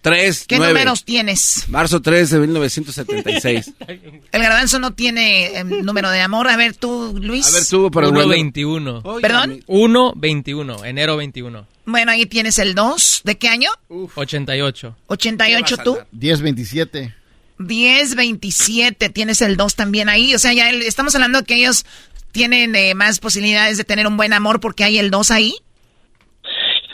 3, 0.01 0.45
¿Qué 0.47 0.57
9. 0.57 0.73
números 0.73 1.05
tienes? 1.05 1.65
Marzo 1.67 2.01
3 2.01 2.29
de 2.31 2.39
1976. 2.39 3.73
El 4.31 4.41
garbanzo 4.41 4.79
no 4.79 4.93
tiene 4.93 5.57
eh, 5.59 5.63
número 5.63 6.09
de 6.09 6.21
amor. 6.21 6.47
A 6.49 6.57
ver, 6.57 6.75
tú, 6.75 7.15
Luis. 7.21 7.47
A 7.47 7.51
ver, 7.51 7.67
tú, 7.67 7.91
pero 7.91 8.11
bueno. 8.11 8.33
1.21. 8.33 9.21
¿Perdón? 9.21 9.59
1.21, 9.67 10.85
enero 10.85 11.17
21. 11.17 11.67
Bueno, 11.87 12.11
ahí 12.11 12.25
tienes 12.25 12.59
el 12.59 12.75
2. 12.75 13.21
¿De 13.23 13.37
qué 13.37 13.47
año? 13.47 13.69
88. 14.15 14.95
88 15.07 15.77
tú. 15.85 15.97
1027. 16.11 17.13
10, 17.59 18.15
27. 18.15 19.09
Tienes 19.09 19.41
el 19.41 19.55
2 19.55 19.75
también 19.75 20.09
ahí. 20.09 20.35
O 20.35 20.37
sea, 20.39 20.51
ya 20.53 20.69
el- 20.69 20.81
estamos 20.83 21.15
hablando 21.15 21.43
que 21.45 21.55
ellos 21.55 21.85
tienen 22.33 22.75
eh, 22.75 22.93
más 22.93 23.19
posibilidades 23.19 23.77
de 23.77 23.85
tener 23.85 24.05
un 24.05 24.17
buen 24.17 24.33
amor 24.33 24.59
porque 24.59 24.83
hay 24.83 24.97
el 24.99 25.09
2 25.09 25.31
ahí. 25.31 25.53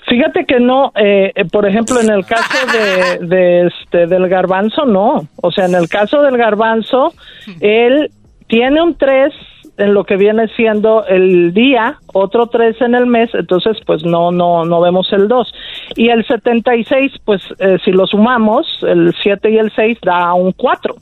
Fíjate 0.08 0.46
que 0.48 0.60
no, 0.60 0.92
eh, 0.96 1.32
eh, 1.36 1.46
por 1.46 1.68
ejemplo, 1.68 2.00
en 2.00 2.12
el 2.12 2.24
caso 2.26 2.54
de, 2.72 3.18
de 3.28 3.68
este 3.68 4.06
del 4.06 4.28
garbanzo, 4.30 4.86
no. 4.86 5.28
O 5.38 5.52
sea, 5.52 5.66
en 5.66 5.74
el 5.74 5.90
caso 5.90 6.22
del 6.22 6.38
garbanzo, 6.38 7.16
él 7.62 8.12
tiene 8.48 8.80
un 8.84 8.96
3 8.96 9.34
en 9.78 9.94
lo 9.94 10.04
que 10.04 10.18
viene 10.18 10.48
siendo 10.50 11.06
el 11.06 11.54
día, 11.54 11.98
otro 12.14 12.48
3 12.48 12.82
en 12.82 12.96
el 12.96 13.06
mes, 13.06 13.30
entonces 13.34 13.78
pues 13.86 14.04
no 14.04 14.32
no 14.32 14.66
no 14.66 14.82
vemos 14.82 15.12
el 15.14 15.28
2. 15.28 15.54
Y 15.96 16.10
el 16.10 16.26
76, 16.26 17.14
pues 17.26 17.42
eh, 17.60 17.78
si 17.84 17.92
lo 17.92 18.06
sumamos, 18.06 18.68
el 18.84 19.14
7 19.22 19.52
y 19.52 19.58
el 19.58 19.72
6 19.76 19.98
da 20.02 20.34
un 20.34 20.52
4, 20.52 20.96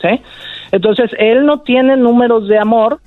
¿sí? 0.00 0.08
Entonces, 0.72 1.10
él 1.18 1.44
no 1.46 1.60
tiene 1.60 1.96
números 1.96 2.46
de 2.48 2.58
amor, 2.58 3.00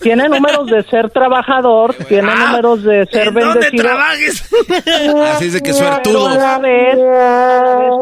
tiene 0.00 0.28
números 0.28 0.66
de 0.66 0.82
ser 0.84 1.10
trabajador, 1.10 1.94
tiene 2.08 2.32
números 2.34 2.82
de 2.84 3.06
ser 3.06 3.28
¿En 3.28 3.34
dónde 3.34 3.44
bendecido. 3.70 3.82
trabajes? 3.84 4.50
Así 5.34 5.46
es 5.46 5.52
de 5.54 5.60
que 5.60 5.72
suertudo. 5.72 6.28
Pero 6.32 6.40
a 6.40 6.52
la 6.52 6.58
vez, 6.58 6.96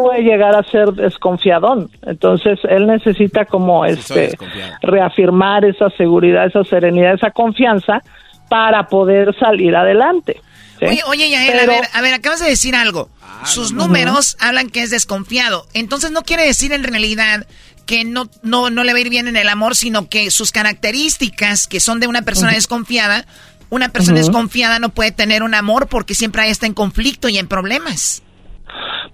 puede 0.03 0.23
llegar 0.23 0.55
a 0.55 0.63
ser 0.65 0.93
desconfiadón. 0.93 1.91
Entonces, 2.03 2.59
él 2.69 2.87
necesita 2.87 3.45
como 3.47 3.85
este 3.87 4.37
reafirmar 4.83 5.65
esa 5.65 5.91
seguridad, 5.91 6.47
esa 6.47 6.65
serenidad, 6.65 7.15
esa 7.15 7.31
confianza 7.31 8.03
para 8.49 8.87
poder 8.89 9.35
salir 9.39 9.75
adelante. 9.75 10.41
¿sí? 10.79 10.85
Oye, 10.87 11.03
oye, 11.09 11.31
Yael, 11.31 11.53
Pero- 11.53 11.73
a 11.73 11.75
ver, 11.75 11.85
a 11.93 12.01
ver, 12.03 12.15
acabas 12.15 12.41
de 12.41 12.49
decir 12.49 12.75
algo. 12.77 13.09
Sus 13.45 13.73
números 13.73 14.37
hablan 14.41 14.71
que 14.71 14.83
es 14.83 14.91
desconfiado. 14.91 15.67
Entonces 15.75 16.11
no 16.11 16.23
quiere 16.23 16.45
decir 16.47 16.73
en 16.73 16.83
realidad 16.85 17.47
que 17.87 18.05
no, 18.05 18.25
no, 18.43 18.71
no 18.71 18.85
le 18.85 18.93
va 18.93 18.99
a 18.99 19.01
ir 19.01 19.11
bien 19.11 19.29
en 19.29 19.37
el 19.37 19.49
amor, 19.49 19.75
sino 19.75 20.09
que 20.09 20.31
sus 20.31 20.53
características, 20.53 21.67
que 21.69 21.81
son 21.81 22.01
de 22.01 22.07
una 22.07 22.23
persona 22.23 22.53
desconfiada, 22.53 23.25
una 23.71 23.89
persona 23.89 24.19
desconfiada 24.19 24.79
no 24.79 24.91
puede 24.91 25.13
tener 25.13 25.43
un 25.43 25.55
amor 25.55 25.89
porque 25.89 26.15
siempre 26.15 26.49
está 26.49 26.67
en 26.67 26.75
conflicto 26.75 27.29
y 27.29 27.39
en 27.39 27.49
problemas. 27.49 28.23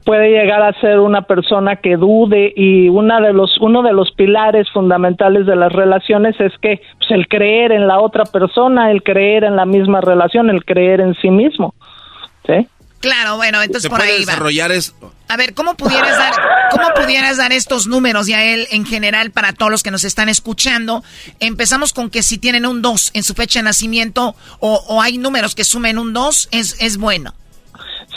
puede 0.04 0.30
llegar 0.30 0.62
a 0.62 0.72
ser 0.80 0.98
una 0.98 1.22
persona 1.22 1.76
que 1.76 1.96
dude 1.96 2.52
y 2.56 2.88
una 2.88 3.20
de 3.20 3.32
los 3.32 3.56
uno 3.60 3.82
de 3.82 3.92
los 3.92 4.10
pilares 4.12 4.68
fundamentales 4.72 5.46
de 5.46 5.56
las 5.56 5.72
relaciones 5.72 6.38
es 6.40 6.52
que 6.60 6.80
pues, 6.98 7.10
el 7.10 7.28
creer 7.28 7.72
en 7.72 7.86
la 7.86 8.00
otra 8.00 8.24
persona, 8.24 8.90
el 8.90 9.02
creer 9.02 9.44
en 9.44 9.56
la 9.56 9.64
misma 9.64 10.00
relación, 10.00 10.50
el 10.50 10.64
creer 10.64 11.00
en 11.00 11.14
sí 11.14 11.30
mismo. 11.30 11.74
¿Sí? 12.46 12.66
Claro, 13.02 13.36
bueno, 13.36 13.60
entonces 13.60 13.82
Se 13.82 13.90
por 13.90 13.98
puede 13.98 14.12
ahí 14.12 14.24
va. 14.24 14.32
desarrollar 14.32 14.72
es 14.72 14.94
A 15.28 15.36
ver, 15.36 15.52
¿cómo 15.52 15.76
pudieras 15.76 16.16
dar, 16.16 16.32
cómo 16.70 16.94
pudieras 16.94 17.36
dar 17.36 17.52
estos 17.52 17.86
números 17.86 18.26
ya 18.26 18.42
él 18.42 18.66
en 18.70 18.86
general 18.86 19.30
para 19.30 19.52
todos 19.52 19.70
los 19.70 19.82
que 19.82 19.90
nos 19.90 20.04
están 20.04 20.28
escuchando? 20.30 21.02
Empezamos 21.40 21.92
con 21.92 22.08
que 22.08 22.22
si 22.22 22.38
tienen 22.38 22.64
un 22.64 22.80
2 22.80 23.10
en 23.14 23.22
su 23.22 23.34
fecha 23.34 23.58
de 23.58 23.64
nacimiento 23.64 24.34
o, 24.60 24.82
o 24.88 25.02
hay 25.02 25.18
números 25.18 25.54
que 25.54 25.64
sumen 25.64 25.98
un 25.98 26.14
2, 26.14 26.48
es, 26.52 26.80
es 26.80 26.96
bueno. 26.96 27.34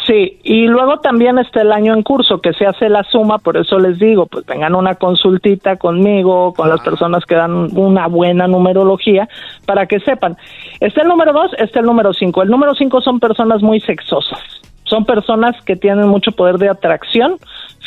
Sí, 0.06 0.40
y 0.44 0.68
luego 0.68 1.00
también 1.00 1.40
está 1.40 1.62
el 1.62 1.72
año 1.72 1.94
en 1.96 2.04
curso 2.04 2.40
que 2.40 2.54
se 2.54 2.68
hace 2.68 2.90
la 2.90 3.04
suma, 3.06 3.40
por 3.40 3.58
eso 3.58 3.80
les 3.80 3.98
digo, 3.98 4.28
pues 4.28 4.46
vengan 4.46 4.76
una 4.76 4.96
consultita 4.96 5.78
conmigo, 5.78 6.54
con 6.54 6.70
las 6.70 6.82
personas 6.82 7.26
que 7.26 7.34
dan 7.34 7.76
una 7.76 8.06
buena 8.08 8.46
numerología, 8.48 9.28
para 9.66 9.88
que 9.88 10.00
sepan. 10.02 10.38
Está 10.80 11.02
el 11.02 11.08
número 11.08 11.34
dos, 11.34 11.52
está 11.58 11.80
el 11.80 11.86
número 11.88 12.14
cinco. 12.14 12.44
El 12.44 12.50
número 12.50 12.76
cinco 12.76 13.02
son 13.02 13.20
personas 13.20 13.64
muy 13.64 13.80
sexosas, 13.80 14.40
son 14.86 15.06
personas 15.06 15.56
que 15.66 15.76
tienen 15.76 16.08
mucho 16.08 16.32
poder 16.32 16.58
de 16.58 16.70
atracción 16.70 17.38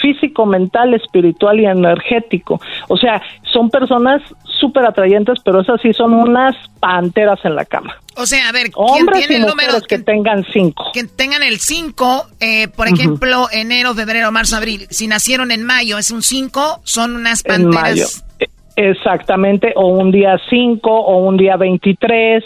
físico, 0.00 0.46
mental, 0.46 0.94
espiritual 0.94 1.58
y 1.58 1.66
energético. 1.66 2.60
O 2.88 2.96
sea, 2.96 3.20
son 3.52 3.68
personas 3.68 4.22
súper 4.60 4.84
atrayentes, 4.84 5.38
pero 5.44 5.60
esas 5.60 5.80
sí 5.80 5.92
son 5.92 6.14
unas 6.14 6.54
panteras 6.78 7.40
en 7.44 7.56
la 7.56 7.64
cama. 7.64 7.96
O 8.16 8.24
sea, 8.26 8.48
a 8.48 8.52
ver, 8.52 8.70
¿quién 8.70 8.74
Hombres 8.76 9.18
tiene 9.26 9.34
y 9.34 9.36
el 9.36 9.42
número? 9.48 9.68
mujeres 9.72 9.86
que 9.88 9.98
tengan 9.98 10.44
cinco. 10.52 10.90
Que 10.92 11.04
tengan 11.04 11.42
el 11.42 11.58
5, 11.58 12.26
eh, 12.40 12.68
por 12.68 12.86
ejemplo, 12.88 13.46
enero, 13.52 13.94
febrero, 13.94 14.30
marzo, 14.32 14.56
abril. 14.56 14.86
Si 14.90 15.06
nacieron 15.08 15.50
en 15.50 15.64
mayo, 15.64 15.98
es 15.98 16.10
un 16.10 16.22
5, 16.22 16.80
son 16.84 17.16
unas 17.16 17.44
en 17.46 17.66
mayo. 17.68 18.04
panteras. 18.06 18.24
E- 18.40 18.48
Exactamente, 18.80 19.72
o 19.74 19.88
un 19.88 20.12
día 20.12 20.36
5, 20.48 20.88
o 20.88 21.16
un 21.26 21.36
día 21.36 21.56
23, 21.56 22.44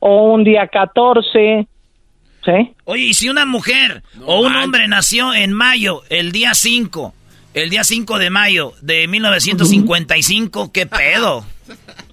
o 0.00 0.32
un 0.32 0.42
día 0.42 0.66
14, 0.66 1.66
¿sí? 2.48 2.72
Oye, 2.84 3.04
y 3.04 3.14
si 3.14 3.28
una 3.28 3.44
mujer 3.44 4.02
o 4.24 4.40
un 4.40 4.56
hombre 4.56 4.88
nació 4.88 5.34
en 5.34 5.52
mayo, 5.52 6.02
el 6.08 6.32
día 6.32 6.54
5, 6.54 7.14
el 7.54 7.70
día 7.70 7.84
5 7.84 8.18
de 8.18 8.30
mayo 8.30 8.72
de 8.80 9.06
1955, 9.06 10.72
¿qué 10.72 10.86
pedo? 10.86 11.44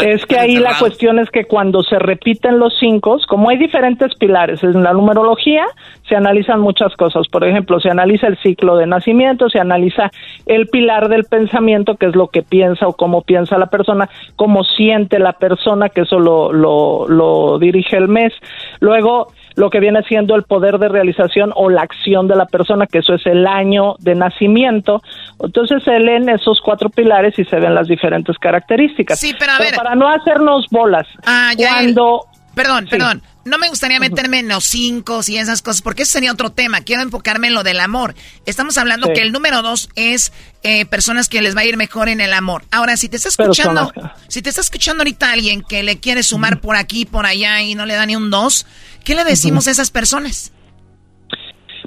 Es 0.00 0.26
que 0.26 0.38
ahí 0.38 0.56
la 0.56 0.76
cuestión 0.78 1.20
es 1.20 1.30
que 1.30 1.44
cuando 1.44 1.82
se 1.82 1.98
repiten 1.98 2.58
los 2.58 2.74
cinco, 2.80 3.18
como 3.28 3.48
hay 3.48 3.58
diferentes 3.58 4.14
pilares 4.16 4.62
en 4.64 4.82
la 4.82 4.92
numerología, 4.92 5.64
se 6.08 6.16
analizan 6.16 6.60
muchas 6.60 6.94
cosas. 6.96 7.28
Por 7.28 7.46
ejemplo, 7.46 7.78
se 7.78 7.90
analiza 7.90 8.26
el 8.26 8.36
ciclo 8.38 8.76
de 8.76 8.86
nacimiento, 8.86 9.48
se 9.48 9.60
analiza 9.60 10.10
el 10.46 10.66
pilar 10.66 11.08
del 11.08 11.24
pensamiento, 11.24 11.96
que 11.96 12.06
es 12.06 12.16
lo 12.16 12.28
que 12.28 12.42
piensa 12.42 12.88
o 12.88 12.94
cómo 12.94 13.22
piensa 13.22 13.56
la 13.56 13.66
persona, 13.66 14.08
cómo 14.34 14.64
siente 14.64 15.20
la 15.20 15.34
persona, 15.34 15.88
que 15.88 16.02
eso 16.02 16.18
lo, 16.18 16.52
lo, 16.52 17.06
lo 17.08 17.58
dirige 17.60 17.96
el 17.96 18.08
mes. 18.08 18.32
Luego, 18.80 19.32
lo 19.56 19.70
que 19.70 19.80
viene 19.80 20.02
siendo 20.08 20.34
el 20.34 20.42
poder 20.42 20.78
de 20.78 20.88
realización 20.88 21.52
o 21.54 21.70
la 21.70 21.82
acción 21.82 22.26
de 22.28 22.36
la 22.36 22.46
persona, 22.46 22.86
que 22.86 22.98
eso 22.98 23.14
es 23.14 23.24
el 23.26 23.46
año 23.46 23.94
de 24.00 24.14
nacimiento. 24.14 25.02
Entonces 25.40 25.82
se 25.84 25.98
leen 25.98 26.28
esos 26.28 26.60
cuatro 26.64 26.90
pilares 26.90 27.38
y 27.38 27.44
se 27.44 27.56
ven 27.60 27.74
las 27.74 27.86
diferentes 27.88 28.36
características. 28.38 29.18
Sí, 29.18 29.34
pero 29.38 29.52
a 29.52 29.58
ver. 29.58 29.74
para 29.74 29.94
no 29.94 30.08
hacernos 30.08 30.66
bolas, 30.70 31.06
Ah, 31.24 31.52
ya, 31.56 31.68
cuando... 31.68 32.26
Perdón, 32.54 32.84
Sí. 32.84 32.90
perdón. 32.90 33.22
No 33.44 33.58
me 33.58 33.68
gustaría 33.68 34.00
meterme 34.00 34.38
en 34.38 34.48
los 34.48 34.64
cinco 34.64 35.20
y 35.26 35.36
esas 35.36 35.60
cosas, 35.60 35.82
porque 35.82 36.04
ese 36.04 36.12
sería 36.12 36.32
otro 36.32 36.48
tema. 36.50 36.80
Quiero 36.80 37.02
enfocarme 37.02 37.48
en 37.48 37.54
lo 37.54 37.62
del 37.62 37.78
amor. 37.78 38.14
Estamos 38.46 38.78
hablando 38.78 39.12
que 39.12 39.20
el 39.20 39.32
número 39.32 39.60
dos 39.60 39.90
es 39.96 40.32
eh, 40.62 40.86
personas 40.86 41.28
que 41.28 41.42
les 41.42 41.54
va 41.54 41.60
a 41.60 41.64
ir 41.66 41.76
mejor 41.76 42.08
en 42.08 42.22
el 42.22 42.32
amor. 42.32 42.62
Ahora, 42.70 42.96
si 42.96 43.10
te 43.10 43.16
está 43.16 43.28
escuchando, 43.28 43.92
si 44.28 44.40
te 44.40 44.48
está 44.48 44.62
escuchando 44.62 45.02
ahorita 45.02 45.30
alguien 45.30 45.62
que 45.62 45.82
le 45.82 45.98
quiere 46.00 46.22
sumar 46.22 46.60
por 46.60 46.76
aquí, 46.76 47.04
por 47.04 47.26
allá 47.26 47.60
y 47.60 47.74
no 47.74 47.84
le 47.84 47.94
da 47.96 48.06
ni 48.06 48.16
un 48.16 48.30
dos, 48.30 48.66
¿qué 49.04 49.14
le 49.14 49.24
decimos 49.24 49.68
a 49.68 49.70
esas 49.70 49.90
personas? 49.90 50.52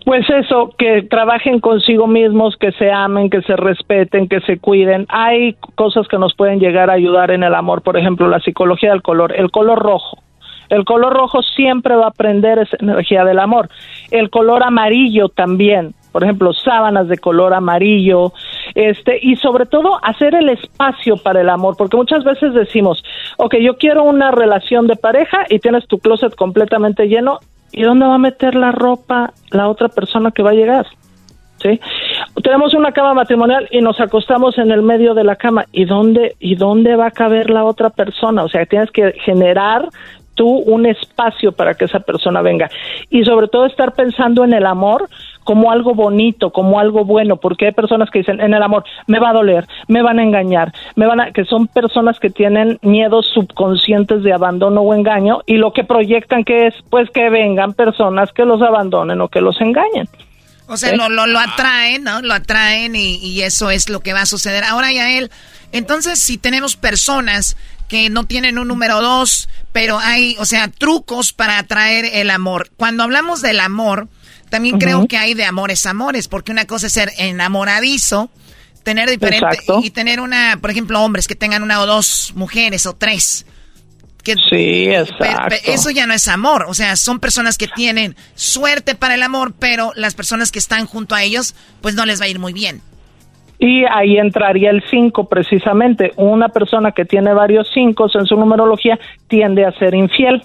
Pues 0.06 0.26
eso, 0.30 0.70
que 0.78 1.02
trabajen 1.02 1.60
consigo 1.60 2.08
mismos, 2.08 2.56
que 2.58 2.72
se 2.74 2.90
amen, 2.90 3.30
que 3.30 3.42
se 3.42 3.58
respeten, 3.58 4.30
que 4.30 4.40
se 4.42 4.58
cuiden. 4.58 5.06
Hay 5.10 5.58
cosas 5.76 6.08
que 6.08 6.18
nos 6.18 6.34
pueden 6.34 6.60
llegar 6.60 6.90
a 6.90 6.94
ayudar 6.94 7.32
en 7.32 7.44
el 7.44 7.54
amor, 7.54 7.82
por 7.82 7.98
ejemplo, 7.98 8.30
la 8.30 8.40
psicología 8.40 8.92
del 8.92 9.02
color, 9.02 9.34
el 9.36 9.52
color 9.52 9.80
rojo. 9.80 10.20
El 10.70 10.86
color 10.86 11.14
rojo 11.14 11.42
siempre 11.42 11.96
va 11.96 12.08
a 12.08 12.12
prender 12.12 12.60
esa 12.60 12.78
energía 12.80 13.26
del 13.26 13.40
amor. 13.40 13.70
El 14.12 14.30
color 14.30 14.64
amarillo 14.64 15.30
también, 15.30 15.94
por 16.18 16.24
ejemplo, 16.24 16.52
sábanas 16.52 17.08
de 17.10 17.20
color 17.20 17.54
amarillo, 17.54 18.34
este, 18.74 19.20
y 19.22 19.36
sobre 19.36 19.68
todo 19.68 20.00
hacer 20.04 20.34
el 20.34 20.50
espacio 20.50 21.16
para 21.16 21.42
el 21.42 21.48
amor, 21.48 21.76
porque 21.78 21.96
muchas 21.96 22.24
veces 22.24 22.56
decimos, 22.56 23.04
ok, 23.38 23.58
yo 23.58 23.78
quiero 23.78 24.04
una 24.04 24.32
relación 24.32 24.88
de 24.88 24.96
pareja 24.96 25.46
y 25.48 25.60
tienes 25.60 25.86
tu 25.86 26.00
closet 26.00 26.34
completamente 26.34 27.08
lleno, 27.08 27.38
¿y 27.72 27.84
dónde 27.84 28.08
va 28.08 28.16
a 28.16 28.18
meter 28.18 28.56
la 28.56 28.72
ropa 28.72 29.32
la 29.52 29.70
otra 29.70 29.90
persona 29.90 30.32
que 30.32 30.42
va 30.42 30.50
a 30.50 30.56
llegar? 30.56 30.88
¿Sí? 31.62 31.80
Tenemos 32.42 32.74
una 32.74 32.94
cama 32.94 33.14
matrimonial 33.14 33.68
y 33.70 33.82
nos 33.82 34.00
acostamos 34.00 34.58
en 34.58 34.72
el 34.72 34.82
medio 34.82 35.14
de 35.14 35.24
la 35.24 35.36
cama. 35.36 35.66
¿Y 35.72 35.86
dónde, 35.86 36.36
¿Y 36.40 36.56
dónde 36.56 36.96
va 36.96 37.08
a 37.08 37.12
caber 37.12 37.52
la 37.52 37.64
otra 37.64 37.92
persona? 37.92 38.44
O 38.44 38.50
sea, 38.50 38.66
tienes 38.66 38.90
que 38.90 39.14
generar 39.24 39.88
tú 40.38 40.48
un 40.48 40.86
espacio 40.86 41.52
para 41.52 41.74
que 41.74 41.86
esa 41.86 42.00
persona 42.00 42.42
venga. 42.42 42.70
Y 43.10 43.26
sobre 43.26 43.50
todo 43.50 43.66
estar 43.66 43.94
pensando 43.94 44.46
en 44.46 44.54
el 44.54 44.66
amor 44.66 45.10
como 45.48 45.72
algo 45.72 45.96
bonito, 45.96 46.52
como 46.52 46.78
algo 46.78 47.06
bueno, 47.06 47.38
porque 47.38 47.68
hay 47.68 47.72
personas 47.72 48.10
que 48.10 48.20
dicen, 48.20 48.42
en 48.42 48.54
el 48.54 48.62
amor, 48.62 48.84
me 49.08 49.18
va 49.18 49.30
a 49.30 49.34
doler, 49.34 49.66
me 49.88 50.02
van 50.02 50.20
a 50.20 50.24
engañar, 50.24 50.74
me 50.98 51.06
van 51.06 51.22
a, 51.22 51.32
que 51.32 51.46
son 51.46 51.68
personas 51.68 52.20
que 52.20 52.30
tienen 52.30 52.80
miedos 52.82 53.32
subconscientes 53.34 54.24
de 54.24 54.34
abandono 54.34 54.82
o 54.82 54.94
engaño 54.94 55.44
y 55.46 55.56
lo 55.56 55.72
que 55.72 55.86
proyectan 55.86 56.44
que 56.44 56.68
es, 56.68 56.74
pues 56.90 57.10
que 57.12 57.30
vengan 57.30 57.72
personas 57.72 58.34
que 58.34 58.44
los 58.44 58.62
abandonen 58.62 59.22
o 59.22 59.30
que 59.30 59.40
los 59.40 59.62
engañen. 59.62 60.10
O 60.68 60.76
sea, 60.76 60.94
lo, 60.98 61.08
lo, 61.08 61.26
lo, 61.28 61.40
atraen, 61.40 62.04
¿no? 62.04 62.22
Lo 62.22 62.34
atraen 62.34 62.98
y, 62.98 63.16
y, 63.16 63.44
eso 63.44 63.72
es 63.72 63.88
lo 63.90 64.02
que 64.02 64.12
va 64.12 64.24
a 64.24 64.26
suceder. 64.26 64.66
Ahora, 64.66 64.92
ya 64.92 65.18
él, 65.18 65.32
entonces 65.72 66.20
si 66.20 66.38
tenemos 66.38 66.76
personas 66.76 67.56
que 67.88 68.10
no 68.10 68.26
tienen 68.26 68.58
un 68.58 68.68
número 68.68 69.00
dos, 69.00 69.48
pero 69.72 69.98
hay, 69.98 70.36
o 70.40 70.46
sea, 70.46 70.68
trucos 70.68 71.32
para 71.32 71.58
atraer 71.58 72.04
el 72.04 72.32
amor. 72.32 72.70
Cuando 72.76 73.04
hablamos 73.04 73.42
del 73.42 73.62
amor, 73.62 74.10
también 74.50 74.80
creo 74.80 75.08
que 75.08 75.18
hay 75.18 75.34
de 75.34 75.46
amores 75.46 75.86
amores, 75.86 76.28
porque 76.28 76.52
una 76.52 76.66
cosa 76.66 76.88
es 76.88 76.94
ser 76.94 77.12
enamoradizo, 77.18 78.30
tener 78.84 79.10
diferente 79.10 79.58
y 79.84 79.90
tener 79.90 80.20
una, 80.20 80.58
por 80.62 80.72
ejemplo, 80.72 81.02
hombres 81.02 81.28
que 81.28 81.36
tengan 81.36 81.64
una 81.64 81.82
o 81.82 81.86
dos 81.86 82.34
mujeres 82.36 82.86
o 82.86 82.96
tres. 82.96 83.46
Que, 84.24 84.36
sí, 84.50 84.90
exacto. 84.90 85.56
eso 85.66 85.90
ya 85.90 86.06
no 86.06 86.14
es 86.14 86.28
amor, 86.28 86.66
o 86.68 86.74
sea, 86.74 86.98
son 86.98 87.20
personas 87.20 87.58
que 87.58 87.68
tienen 87.68 88.16
suerte 88.36 88.94
para 88.94 89.16
el 89.16 89.24
amor, 89.24 89.54
pero 89.58 89.94
las 89.96 90.16
personas 90.16 90.52
que 90.52 90.60
están 90.60 90.86
junto 90.86 91.16
a 91.16 91.24
ellos, 91.24 91.56
pues 91.82 91.96
no 91.96 92.06
les 92.06 92.20
va 92.20 92.26
a 92.26 92.28
ir 92.28 92.40
muy 92.40 92.52
bien. 92.52 92.82
Y 93.60 93.86
ahí 93.86 94.18
entraría 94.18 94.70
el 94.70 94.84
5 94.90 95.28
precisamente. 95.30 96.12
Una 96.16 96.50
persona 96.50 96.92
que 96.92 97.06
tiene 97.06 97.34
varios 97.34 97.70
5 97.74 98.10
en 98.14 98.26
su 98.26 98.36
numerología 98.36 99.00
tiende 99.28 99.66
a 99.66 99.72
ser 99.72 99.96
infiel. 99.96 100.44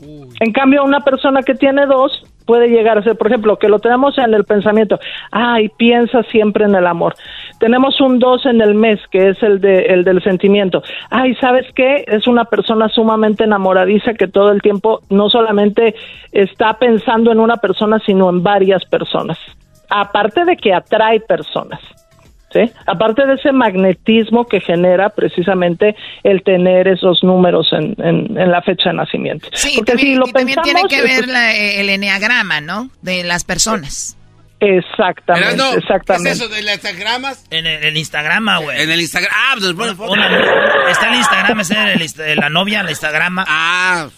En 0.00 0.52
cambio, 0.52 0.84
una 0.84 1.00
persona 1.00 1.42
que 1.42 1.54
tiene 1.54 1.86
dos 1.86 2.24
puede 2.46 2.68
llegar 2.68 2.98
a 2.98 3.02
ser, 3.02 3.16
por 3.16 3.28
ejemplo, 3.28 3.58
que 3.58 3.68
lo 3.68 3.78
tenemos 3.78 4.16
en 4.18 4.34
el 4.34 4.44
pensamiento, 4.44 4.98
ay, 5.30 5.68
piensa 5.70 6.22
siempre 6.24 6.64
en 6.64 6.74
el 6.74 6.86
amor. 6.86 7.14
Tenemos 7.58 8.00
un 8.00 8.18
2 8.18 8.46
en 8.46 8.60
el 8.60 8.74
mes, 8.74 9.00
que 9.10 9.28
es 9.28 9.42
el, 9.42 9.60
de, 9.60 9.86
el 9.86 10.04
del 10.04 10.22
sentimiento. 10.22 10.82
Ay, 11.10 11.34
¿sabes 11.36 11.66
qué? 11.74 12.04
Es 12.06 12.26
una 12.26 12.44
persona 12.44 12.88
sumamente 12.88 13.44
enamoradiza 13.44 14.14
que 14.14 14.28
todo 14.28 14.50
el 14.50 14.60
tiempo 14.60 15.00
no 15.10 15.30
solamente 15.30 15.94
está 16.32 16.74
pensando 16.78 17.32
en 17.32 17.40
una 17.40 17.56
persona, 17.56 17.98
sino 18.04 18.28
en 18.30 18.42
varias 18.42 18.84
personas. 18.84 19.38
Aparte 19.88 20.44
de 20.44 20.56
que 20.56 20.74
atrae 20.74 21.20
personas. 21.20 21.80
Aparte 22.86 23.26
de 23.26 23.34
ese 23.34 23.52
magnetismo 23.52 24.46
que 24.46 24.60
genera 24.60 25.10
precisamente 25.10 25.96
el 26.22 26.42
tener 26.42 26.88
esos 26.88 27.22
números 27.22 27.72
en, 27.72 27.94
en, 27.98 28.50
la 28.50 28.62
fecha 28.62 28.90
de 28.90 28.96
nacimiento. 28.96 29.48
Sí, 29.52 29.74
Porque 29.76 29.92
también, 29.92 30.14
si 30.14 30.18
lo 30.18 30.26
también 30.26 30.58
tiene 30.62 30.82
que 30.88 31.02
ver 31.02 31.24
el 31.24 31.88
enneagrama, 31.88 32.60
¿no? 32.60 32.90
De 33.02 33.24
las 33.24 33.44
personas. 33.44 34.16
Exactamente, 34.60 35.78
exactamente. 35.78 36.30
¿Qué 36.30 36.30
es 36.30 36.40
eso 36.40 36.48
de 36.48 36.62
las 36.62 36.74
Instagramas? 36.74 37.44
En 37.50 37.66
el, 37.66 37.84
el 37.84 37.96
Instagrama, 37.96 38.58
güey. 38.58 38.80
En 38.80 38.90
el 38.90 39.00
Instagram. 39.00 39.32
Ah, 39.34 39.54
pues 39.58 39.72
pone 39.74 39.94
foto. 39.94 40.14
está 40.88 41.08
el 41.08 41.16
Instagram, 41.16 41.60
es 41.60 41.70
en 41.70 41.78
el, 41.78 42.36
la 42.36 42.48
novia, 42.48 42.80
el 42.80 42.88
Instagrama. 42.88 43.44
Ah, 43.46 44.08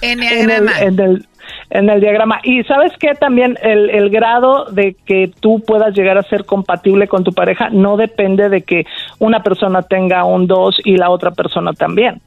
Enneagrama. 0.00 0.78
En 0.78 0.98
el, 0.98 1.00
en 1.00 1.00
el 1.00 1.28
diagrama. 1.70 2.40
Y 2.42 2.62
sabes 2.64 2.92
que 2.98 3.14
también 3.14 3.58
el, 3.62 3.90
el, 3.90 4.10
grado 4.10 4.66
de 4.66 4.96
que 5.04 5.30
tú 5.40 5.62
puedas 5.66 5.94
llegar 5.94 6.18
a 6.18 6.22
ser 6.22 6.44
compatible 6.44 7.08
con 7.08 7.24
tu 7.24 7.32
pareja 7.32 7.68
no 7.70 7.96
depende 7.96 8.48
de 8.48 8.62
que 8.62 8.86
una 9.18 9.42
persona 9.42 9.82
tenga 9.82 10.24
un 10.24 10.46
2 10.46 10.80
y 10.84 10.96
la 10.96 11.10
otra 11.10 11.32
persona 11.32 11.72
también. 11.72 12.20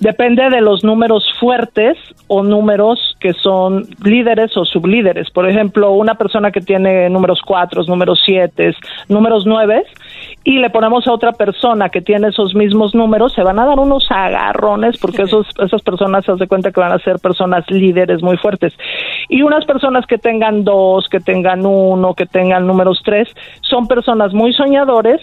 Depende 0.00 0.50
de 0.50 0.60
los 0.60 0.84
números 0.84 1.24
fuertes 1.40 1.96
o 2.28 2.42
números 2.42 3.16
que 3.20 3.32
son 3.32 3.84
líderes 4.04 4.56
o 4.56 4.64
sublíderes. 4.64 5.30
Por 5.30 5.48
ejemplo, 5.48 5.92
una 5.92 6.16
persona 6.16 6.50
que 6.50 6.60
tiene 6.60 7.08
números 7.08 7.40
4, 7.46 7.84
números 7.84 8.20
7, 8.24 8.74
números 9.08 9.44
9 9.46 9.84
y 10.44 10.58
le 10.58 10.70
ponemos 10.70 11.06
a 11.06 11.12
otra 11.12 11.32
persona 11.32 11.88
que 11.88 12.00
tiene 12.02 12.28
esos 12.28 12.54
mismos 12.54 12.94
números, 12.94 13.32
se 13.32 13.42
van 13.42 13.58
a 13.58 13.66
dar 13.66 13.78
unos 13.78 14.06
agarrones 14.10 14.98
porque 14.98 15.22
esos, 15.24 15.46
esas 15.58 15.82
personas 15.82 16.24
se 16.24 16.36
de 16.36 16.46
cuenta 16.46 16.70
que 16.70 16.80
van 16.80 16.92
a 16.92 16.98
ser 16.98 17.18
personas 17.18 17.64
líderes 17.70 18.22
muy 18.22 18.36
fuertes. 18.36 18.72
Y 19.28 19.42
unas 19.42 19.64
personas 19.64 20.06
que 20.06 20.18
tengan 20.18 20.64
dos, 20.64 21.08
que 21.08 21.20
tengan 21.20 21.64
uno, 21.64 22.14
que 22.14 22.26
tengan 22.26 22.66
números 22.66 23.00
tres, 23.04 23.28
son 23.62 23.86
personas 23.88 24.32
muy 24.34 24.52
soñadores 24.52 25.20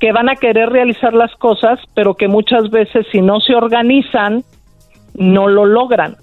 que 0.00 0.12
van 0.12 0.28
a 0.28 0.36
querer 0.36 0.70
realizar 0.70 1.14
las 1.14 1.34
cosas, 1.36 1.78
pero 1.94 2.14
que 2.14 2.28
muchas 2.28 2.70
veces 2.70 3.06
si 3.12 3.20
no 3.20 3.40
se 3.40 3.54
organizan, 3.54 4.15
no 5.14 5.48
lo 5.48 5.64
logran. 5.64 6.16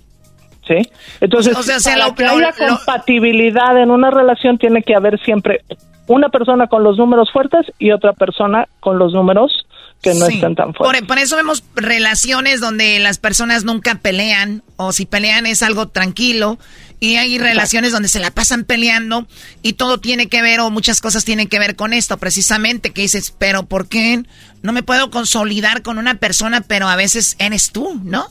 ¿Sí? 0.67 0.77
Entonces, 1.19 1.57
o 1.57 1.63
sea, 1.63 1.77
para 1.93 2.15
que 2.15 2.25
haya 2.25 2.53
compatibilidad 2.53 3.77
en 3.81 3.91
una 3.91 4.11
relación 4.11 4.57
tiene 4.57 4.81
que 4.81 4.95
haber 4.95 5.19
siempre 5.21 5.61
una 6.07 6.29
persona 6.29 6.67
con 6.67 6.83
los 6.83 6.97
números 6.97 7.29
fuertes 7.31 7.65
y 7.79 7.91
otra 7.91 8.13
persona 8.13 8.67
con 8.79 8.97
los 8.97 9.13
números 9.13 9.65
que 10.01 10.13
no 10.13 10.27
están 10.27 10.55
tan 10.55 10.73
fuertes. 10.73 11.03
Por, 11.03 11.17
eso 11.17 11.35
vemos 11.37 11.63
relaciones 11.75 12.59
donde 12.59 12.99
las 12.99 13.17
personas 13.17 13.63
nunca 13.63 13.95
pelean 13.95 14.63
o 14.75 14.91
si 14.91 15.05
pelean 15.05 15.45
es 15.45 15.63
algo 15.63 15.87
tranquilo 15.87 16.57
y 17.03 17.17
hay 17.17 17.37
relaciones 17.37 17.91
donde 17.91 18.07
se 18.07 18.21
la 18.21 18.31
pasan 18.31 18.63
peleando 18.63 19.27
y 19.61 19.73
todo 19.73 19.97
tiene 19.97 20.27
que 20.27 20.41
ver 20.41 20.61
o 20.61 20.69
muchas 20.69 21.01
cosas 21.01 21.25
tienen 21.25 21.49
que 21.49 21.59
ver 21.59 21.75
con 21.75 21.91
esto 21.91 22.15
precisamente 22.15 22.91
que 22.91 23.01
dices, 23.01 23.35
pero 23.37 23.63
¿por 23.63 23.89
qué 23.89 24.23
no 24.61 24.71
me 24.71 24.83
puedo 24.83 25.11
consolidar 25.11 25.81
con 25.81 25.97
una 25.97 26.15
persona 26.15 26.61
pero 26.61 26.87
a 26.87 26.95
veces 26.95 27.35
eres 27.39 27.73
tú, 27.73 27.99
¿no? 28.05 28.27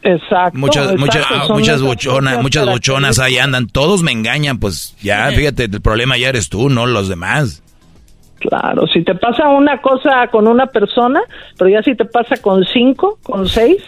Exacto. 0.00 0.58
Muchas, 0.58 0.96
muchas, 0.96 1.26
muchas 1.50 1.82
buchonas, 1.82 2.40
muchas 2.40 2.66
buchonas 2.66 3.18
ahí 3.18 3.36
andan. 3.36 3.66
Todos 3.66 4.02
me 4.02 4.12
engañan, 4.12 4.58
pues 4.58 4.96
ya, 5.02 5.30
fíjate, 5.32 5.64
el 5.64 5.82
problema 5.82 6.16
ya 6.16 6.30
eres 6.30 6.48
tú, 6.48 6.70
no 6.70 6.86
los 6.86 7.10
demás. 7.10 7.62
Claro, 8.38 8.86
si 8.86 9.04
te 9.04 9.16
pasa 9.16 9.50
una 9.50 9.82
cosa 9.82 10.28
con 10.30 10.46
una 10.46 10.66
persona, 10.66 11.20
pero 11.58 11.68
ya 11.68 11.82
si 11.82 11.94
te 11.94 12.06
pasa 12.06 12.36
con 12.38 12.64
cinco, 12.64 13.18
con 13.22 13.46
seis, 13.48 13.82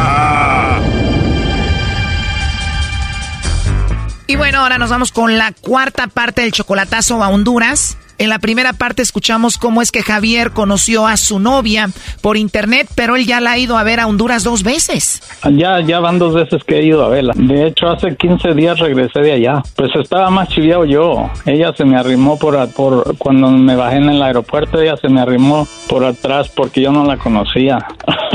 Y 4.31 4.37
bueno, 4.37 4.59
ahora 4.59 4.77
nos 4.77 4.89
vamos 4.89 5.11
con 5.11 5.37
la 5.37 5.51
cuarta 5.51 6.07
parte 6.07 6.43
del 6.43 6.53
chocolatazo 6.53 7.21
a 7.21 7.27
Honduras. 7.27 7.97
En 8.21 8.29
la 8.29 8.37
primera 8.37 8.73
parte 8.73 9.01
escuchamos 9.01 9.57
cómo 9.57 9.81
es 9.81 9.91
que 9.91 10.03
Javier 10.03 10.51
conoció 10.51 11.07
a 11.07 11.17
su 11.17 11.39
novia 11.39 11.89
por 12.21 12.37
internet, 12.37 12.87
pero 12.93 13.15
él 13.15 13.25
ya 13.25 13.41
la 13.41 13.53
ha 13.53 13.57
ido 13.57 13.79
a 13.79 13.83
ver 13.83 13.99
a 13.99 14.05
Honduras 14.05 14.43
dos 14.43 14.61
veces. 14.61 15.23
Ya, 15.51 15.79
ya 15.79 15.99
van 15.99 16.19
dos 16.19 16.35
veces 16.35 16.63
que 16.63 16.77
he 16.77 16.85
ido 16.85 17.03
a 17.03 17.09
verla. 17.09 17.33
De 17.35 17.65
hecho, 17.65 17.87
hace 17.87 18.15
15 18.15 18.53
días 18.53 18.77
regresé 18.77 19.21
de 19.21 19.31
allá. 19.31 19.63
Pues 19.75 19.89
estaba 19.95 20.29
más 20.29 20.49
chiviado 20.49 20.85
yo. 20.85 21.31
Ella 21.47 21.73
se 21.75 21.83
me 21.83 21.97
arrimó 21.97 22.37
por, 22.37 22.71
por 22.73 23.17
cuando 23.17 23.49
me 23.49 23.75
bajé 23.75 23.97
en 23.97 24.09
el 24.09 24.21
aeropuerto, 24.21 24.79
ella 24.79 24.97
se 24.97 25.09
me 25.09 25.19
arrimó 25.19 25.67
por 25.89 26.05
atrás 26.05 26.47
porque 26.49 26.79
yo 26.79 26.91
no 26.91 27.03
la 27.03 27.17
conocía. 27.17 27.79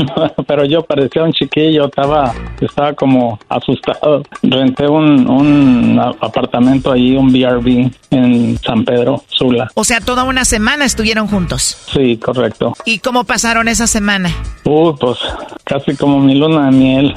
pero 0.47 0.65
yo 0.65 0.81
parecía 0.81 1.23
un 1.23 1.31
chiquillo, 1.31 1.85
estaba, 1.85 2.33
estaba 2.59 2.91
como 2.91 3.39
asustado. 3.47 4.21
Renté 4.43 4.85
un, 4.85 5.29
un 5.29 5.97
apartamento 5.97 6.91
allí, 6.91 7.15
un 7.15 7.31
BRB 7.31 7.89
en 8.11 8.57
San 8.57 8.83
Pedro, 8.83 9.23
Sula. 9.27 9.69
O 9.79 9.83
sea, 9.83 10.01
toda 10.01 10.23
una 10.23 10.43
semana 10.43 10.85
estuvieron 10.85 11.27
juntos. 11.27 11.77
Sí, 11.93 12.17
correcto. 12.17 12.73
¿Y 12.83 12.97
cómo 12.97 13.25
pasaron 13.25 13.67
esa 13.67 13.85
semana? 13.85 14.33
Uy, 14.63 14.95
pues 14.99 15.19
casi 15.65 15.95
como 15.95 16.19
mi 16.19 16.33
luna 16.33 16.65
de 16.65 16.71
miel. 16.71 17.13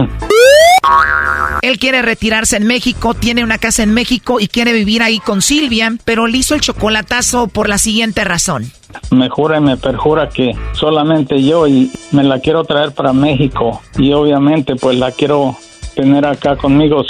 Él 1.63 1.79
quiere 1.79 2.03
retirarse 2.03 2.59
en 2.59 2.67
México, 2.67 3.15
tiene 3.15 3.45
una 3.45 3.57
casa 3.57 3.83
en 3.83 3.95
México 3.95 4.41
y 4.41 4.49
quiere 4.49 4.75
vivir 4.75 5.03
ahí 5.03 5.21
con 5.21 5.41
Silvia, 5.41 5.91
pero 6.05 6.27
le 6.27 6.37
hizo 6.37 6.55
el 6.55 6.61
chocolatazo 6.61 7.49
por 7.49 7.67
la 7.67 7.79
siguiente 7.79 8.25
razón. 8.25 8.71
Me 9.11 9.31
jura 9.31 9.57
y 9.57 9.63
me 9.63 9.79
perjura 9.79 10.29
que 10.29 10.55
solamente 10.73 11.43
yo 11.43 11.67
y 11.67 11.91
me 12.13 12.25
la 12.25 12.41
quiero 12.41 12.65
traer 12.65 12.93
para 12.93 13.15
México 13.15 13.81
y 13.97 14.13
obviamente 14.13 14.77
pues 14.77 14.99
la 14.99 15.13
quiero 15.13 15.57
tener 15.95 16.25
acá 16.27 16.57
conmigo 16.57 17.05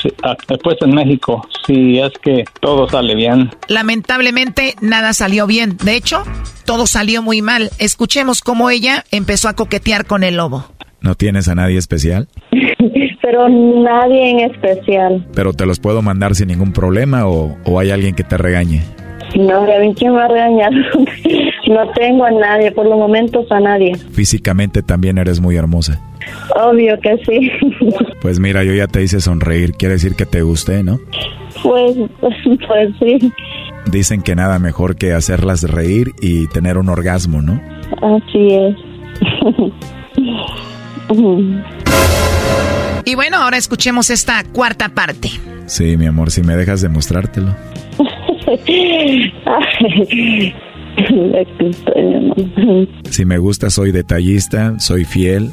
después 0.49 0.77
en 0.81 0.95
México 0.95 1.47
si 1.67 1.99
es 1.99 2.13
que 2.23 2.45
todo 2.61 2.89
sale 2.89 3.15
bien. 3.15 3.51
Lamentablemente 3.69 4.75
nada 4.81 5.13
salió 5.13 5.47
bien. 5.47 5.77
De 5.83 5.97
hecho, 5.97 6.23
todo 6.65 6.87
salió 6.87 7.23
muy 7.23 7.43
mal. 7.43 7.71
Escuchemos 7.79 8.41
cómo 8.43 8.71
ella 8.71 9.05
empezó 9.11 9.49
a 9.49 9.55
coquetear 9.55 10.07
con 10.07 10.25
el 10.25 10.37
lobo. 10.37 10.67
¿No 11.01 11.15
tienes 11.15 11.49
a 11.49 11.55
nadie 11.55 11.79
especial? 11.79 12.29
Pero 13.23 13.49
nadie 13.49 14.31
en 14.31 14.41
especial. 14.51 15.27
¿Pero 15.35 15.53
te 15.53 15.67
los 15.67 15.79
puedo 15.79 16.03
mandar 16.03 16.35
sin 16.35 16.49
ningún 16.49 16.73
problema 16.73 17.27
o, 17.27 17.57
o 17.65 17.79
hay 17.79 17.91
alguien 17.91 18.15
que 18.15 18.25
te 18.25 18.37
regañe? 18.37 18.83
No, 19.37 19.63
a 19.63 19.79
mí 19.79 19.95
quién 19.97 20.15
va 20.15 20.25
a 20.25 20.29
regañar. 20.29 20.73
No 21.71 21.89
tengo 21.93 22.25
a 22.25 22.31
nadie, 22.31 22.73
por 22.73 22.87
los 22.87 22.99
momentos 22.99 23.51
a 23.51 23.61
nadie. 23.61 23.97
Físicamente 24.13 24.83
también 24.83 25.19
eres 25.19 25.41
muy 25.41 25.57
hermosa. 25.57 26.01
Obvio 26.57 26.99
que 27.01 27.17
sí. 27.27 27.51
Pues 28.21 28.39
mira, 28.39 28.63
yo 28.65 28.75
ya 28.75 28.87
te 28.87 29.03
hice 29.03 29.21
sonreír, 29.21 29.73
quiere 29.73 29.95
decir 29.95 30.15
que 30.15 30.27
te 30.27 30.43
gusté, 30.43 30.83
¿no? 30.83 31.01
Pues, 31.63 31.97
pues 32.21 32.91
sí. 32.99 33.33
Dicen 33.91 34.21
que 34.21 34.35
nada 34.35 34.59
mejor 34.59 34.97
que 34.97 35.13
hacerlas 35.15 35.63
reír 35.63 36.13
y 36.21 36.47
tener 36.49 36.77
un 36.77 36.91
orgasmo, 36.91 37.41
¿no? 37.41 37.61
Así 38.03 38.55
es. 38.55 38.77
Y 43.05 43.15
bueno, 43.17 43.39
ahora 43.39 43.57
escuchemos 43.57 44.11
esta 44.11 44.45
cuarta 44.53 44.91
parte. 44.91 45.31
Sí, 45.67 45.97
mi 45.97 46.07
amor, 46.07 46.31
si 46.31 46.43
me 46.43 46.55
dejas 46.55 46.83
demostrártelo. 46.83 47.57
Si 53.11 53.25
me 53.25 53.39
gusta, 53.39 53.71
soy 53.71 53.93
detallista, 53.93 54.79
soy 54.79 55.05
fiel 55.05 55.51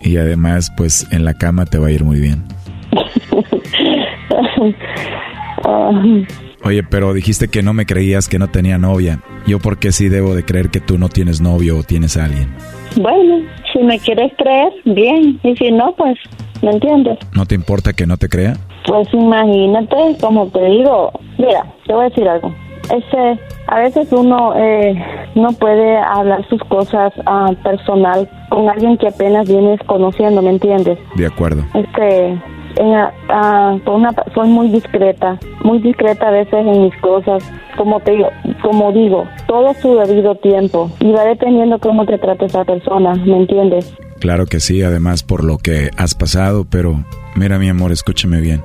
y 0.00 0.16
además, 0.16 0.72
pues 0.76 1.06
en 1.10 1.24
la 1.24 1.34
cama 1.34 1.66
te 1.66 1.78
va 1.78 1.88
a 1.88 1.90
ir 1.90 2.04
muy 2.04 2.20
bien. 2.20 2.44
Oye, 6.64 6.82
pero 6.82 7.14
dijiste 7.14 7.48
que 7.48 7.62
no 7.62 7.72
me 7.72 7.86
creías 7.86 8.28
que 8.28 8.38
no 8.38 8.48
tenía 8.48 8.78
novia. 8.78 9.20
¿Yo 9.46 9.58
por 9.58 9.78
qué 9.78 9.92
sí 9.92 10.08
debo 10.08 10.34
de 10.34 10.44
creer 10.44 10.70
que 10.70 10.80
tú 10.80 10.98
no 10.98 11.08
tienes 11.08 11.40
novio 11.40 11.78
o 11.78 11.82
tienes 11.82 12.16
a 12.16 12.24
alguien? 12.24 12.48
Bueno, 12.96 13.44
si 13.72 13.78
me 13.80 13.98
quieres 13.98 14.32
creer, 14.36 14.72
bien. 14.84 15.38
Y 15.42 15.56
si 15.56 15.70
no, 15.70 15.94
pues, 15.96 16.18
¿me 16.62 16.72
entiendes? 16.72 17.18
¿No 17.34 17.46
te 17.46 17.54
importa 17.54 17.92
que 17.92 18.06
no 18.06 18.16
te 18.16 18.28
crea? 18.28 18.56
Pues 18.86 19.08
imagínate, 19.12 19.96
como 20.20 20.48
te 20.48 20.64
digo, 20.64 21.12
mira, 21.38 21.64
te 21.86 21.92
voy 21.92 22.06
a 22.06 22.08
decir 22.08 22.28
algo. 22.28 22.54
Este, 22.90 23.38
a 23.66 23.80
veces 23.80 24.08
uno 24.12 24.54
eh, 24.56 24.94
no 25.34 25.52
puede 25.52 25.98
hablar 25.98 26.46
sus 26.48 26.60
cosas 26.64 27.12
ah, 27.26 27.50
personal 27.62 28.28
con 28.48 28.68
alguien 28.68 28.96
que 28.96 29.08
apenas 29.08 29.48
vienes 29.48 29.80
conociendo, 29.86 30.40
¿me 30.42 30.50
entiendes? 30.50 30.98
De 31.16 31.26
acuerdo. 31.26 31.64
Este, 31.74 32.28
en, 32.76 32.94
ah, 33.28 33.76
con 33.84 33.96
una, 33.96 34.10
soy 34.34 34.48
muy 34.48 34.68
discreta, 34.70 35.38
muy 35.64 35.80
discreta 35.80 36.28
a 36.28 36.30
veces 36.30 36.54
en 36.54 36.84
mis 36.84 36.96
cosas. 36.96 37.42
Como 37.76 38.00
te 38.00 38.12
digo, 38.12 38.28
como 38.62 38.92
digo, 38.92 39.24
todo 39.46 39.74
su 39.74 39.94
debido 39.94 40.34
tiempo 40.36 40.90
y 41.00 41.12
va 41.12 41.24
dependiendo 41.24 41.78
cómo 41.78 42.06
te 42.06 42.18
trate 42.18 42.46
esa 42.46 42.64
persona, 42.64 43.14
¿me 43.14 43.36
entiendes? 43.36 43.94
Claro 44.18 44.46
que 44.46 44.58
sí, 44.58 44.82
además 44.82 45.22
por 45.22 45.44
lo 45.44 45.58
que 45.58 45.90
has 45.96 46.14
pasado, 46.14 46.66
pero 46.68 47.04
mira 47.36 47.58
mi 47.58 47.68
amor, 47.68 47.92
escúchame 47.92 48.40
bien. 48.40 48.62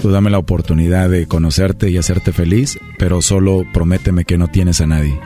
Tú 0.00 0.10
dame 0.10 0.30
la 0.30 0.38
oportunidad 0.38 1.08
de 1.08 1.26
conocerte 1.26 1.90
y 1.90 1.98
hacerte 1.98 2.32
feliz, 2.32 2.78
pero 2.98 3.22
solo 3.22 3.64
prométeme 3.72 4.24
que 4.24 4.38
no 4.38 4.48
tienes 4.48 4.80
a 4.80 4.86
nadie. 4.86 5.18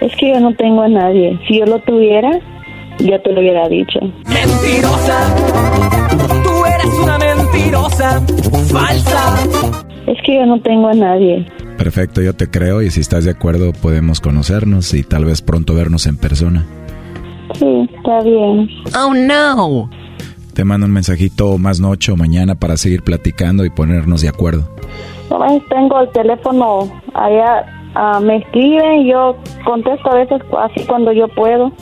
Es 0.00 0.12
que 0.16 0.30
yo 0.32 0.40
no 0.40 0.54
tengo 0.54 0.82
a 0.82 0.88
nadie. 0.88 1.38
Si 1.46 1.58
yo 1.58 1.66
lo 1.66 1.78
tuviera, 1.80 2.30
yo 2.98 3.20
te 3.20 3.32
lo 3.32 3.40
hubiera 3.40 3.68
dicho. 3.68 4.00
Mentirosa, 4.26 5.36
tú 6.42 6.64
eres 6.66 6.94
una 7.02 7.18
mentirosa, 7.18 8.20
falsa. 8.72 9.36
Es 10.06 10.18
que 10.24 10.36
yo 10.36 10.46
no 10.46 10.60
tengo 10.62 10.88
a 10.88 10.94
nadie. 10.94 11.46
Perfecto, 11.76 12.20
yo 12.20 12.34
te 12.34 12.50
creo 12.50 12.82
y 12.82 12.90
si 12.90 13.00
estás 13.00 13.24
de 13.24 13.30
acuerdo 13.30 13.72
podemos 13.72 14.20
conocernos 14.20 14.92
y 14.94 15.02
tal 15.02 15.24
vez 15.24 15.40
pronto 15.42 15.74
vernos 15.74 16.06
en 16.06 16.16
persona. 16.16 16.66
Sí, 17.58 17.88
está 17.96 18.22
bien. 18.22 18.68
Oh 18.96 19.14
no. 19.14 19.90
Te 20.60 20.64
mando 20.66 20.84
un 20.84 20.92
mensajito 20.92 21.56
más 21.56 21.80
noche 21.80 22.12
o 22.12 22.18
mañana 22.18 22.54
para 22.54 22.76
seguir 22.76 23.02
platicando 23.02 23.64
y 23.64 23.70
ponernos 23.70 24.20
de 24.20 24.28
acuerdo. 24.28 24.68
Nomás 25.30 25.52
tengo 25.70 26.02
el 26.02 26.10
teléfono 26.10 26.80
allá, 27.14 27.64
ah, 27.94 28.20
me 28.20 28.36
escriben, 28.36 29.06
yo 29.06 29.38
contesto 29.64 30.12
a 30.12 30.16
veces 30.16 30.42
así 30.58 30.84
cuando 30.86 31.14
yo 31.14 31.28
puedo. 31.28 31.72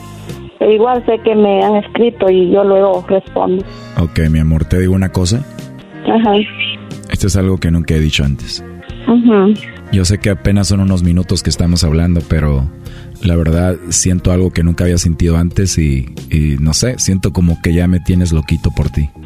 Pero 0.59 0.71
igual 0.71 1.05
sé 1.05 1.19
que 1.25 1.35
me 1.35 1.61
han 1.61 1.75
escrito 1.75 2.29
y 2.29 2.53
yo 2.53 2.63
luego 2.63 3.03
respondo. 3.09 3.65
Ok, 4.01 4.21
mi 4.31 4.39
amor, 4.39 4.63
te 4.63 4.79
digo 4.79 4.93
una 4.93 5.09
cosa. 5.09 5.43
Ajá. 6.07 6.35
Esto 7.11 7.27
es 7.27 7.35
algo 7.35 7.57
que 7.57 7.71
nunca 7.71 7.95
he 7.95 7.99
dicho 7.99 8.23
antes. 8.23 8.63
Yo 9.91 10.05
sé 10.05 10.19
que 10.19 10.29
apenas 10.29 10.67
son 10.67 10.79
unos 10.81 11.03
minutos 11.03 11.43
que 11.43 11.49
estamos 11.49 11.83
hablando, 11.83 12.21
pero 12.29 12.69
la 13.23 13.35
verdad 13.35 13.75
siento 13.89 14.31
algo 14.31 14.51
que 14.51 14.63
nunca 14.63 14.85
había 14.85 14.97
sentido 14.97 15.37
antes 15.37 15.77
y, 15.77 16.13
y 16.29 16.57
no 16.59 16.73
sé, 16.73 16.97
siento 16.99 17.33
como 17.33 17.61
que 17.61 17.73
ya 17.73 17.87
me 17.87 17.99
tienes 17.99 18.31
loquito 18.31 18.71
por 18.71 18.89
ti. 18.89 19.09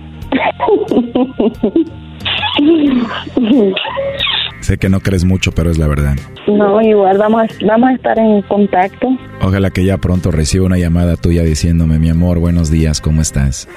Sé 4.62 4.78
que 4.78 4.88
no 4.88 5.02
crees 5.02 5.26
mucho, 5.26 5.52
pero 5.52 5.70
es 5.70 5.78
la 5.78 5.88
verdad. 5.88 6.16
No, 6.48 6.82
igual 6.82 7.18
vamos 7.18 7.42
a, 7.42 7.48
vamos 7.66 7.90
a 7.90 7.94
estar 7.96 8.18
en 8.18 8.42
contacto. 8.44 9.10
Ojalá 9.42 9.72
que 9.72 9.84
ya 9.84 9.98
pronto 9.98 10.32
reciba 10.32 10.66
una 10.66 10.78
llamada 10.78 11.18
tuya 11.18 11.44
diciéndome, 11.44 12.00
mi 12.00 12.10
amor, 12.10 12.40
buenos 12.40 12.72
días, 12.72 13.02
¿cómo 13.02 13.22
estás? 13.22 13.68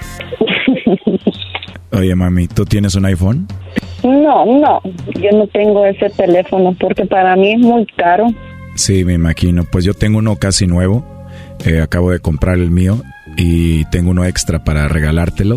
Oye, 1.93 2.15
mami, 2.15 2.47
¿tú 2.47 2.65
tienes 2.65 2.95
un 2.95 3.07
iPhone? 3.07 3.49
No, 4.03 4.45
no, 4.45 4.81
yo 5.21 5.31
no 5.33 5.47
tengo 5.49 5.85
ese 5.87 6.11
teléfono 6.11 6.75
porque 6.79 7.05
para 7.07 7.35
mí 7.37 7.53
es 7.53 7.61
muy 7.61 7.87
caro. 7.87 8.27
Sí, 8.75 9.05
me 9.05 9.15
imagino. 9.15 9.65
Pues 9.65 9.85
yo 9.85 9.95
tengo 9.95 10.19
uno 10.19 10.37
casi 10.37 10.67
nuevo. 10.67 11.05
Eh, 11.65 11.81
acabo 11.81 12.11
de 12.11 12.21
comprar 12.21 12.57
el 12.57 12.71
mío 12.71 13.01
y 13.37 13.85
tengo 13.87 14.11
uno 14.11 14.25
extra 14.25 14.65
para 14.65 14.89
regalártelo. 14.89 15.57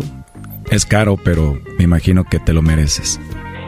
Es 0.70 0.86
caro, 0.86 1.16
pero 1.22 1.58
me 1.78 1.84
imagino 1.84 2.24
que 2.24 2.38
te 2.38 2.52
lo 2.52 2.62
mereces. 2.62 3.20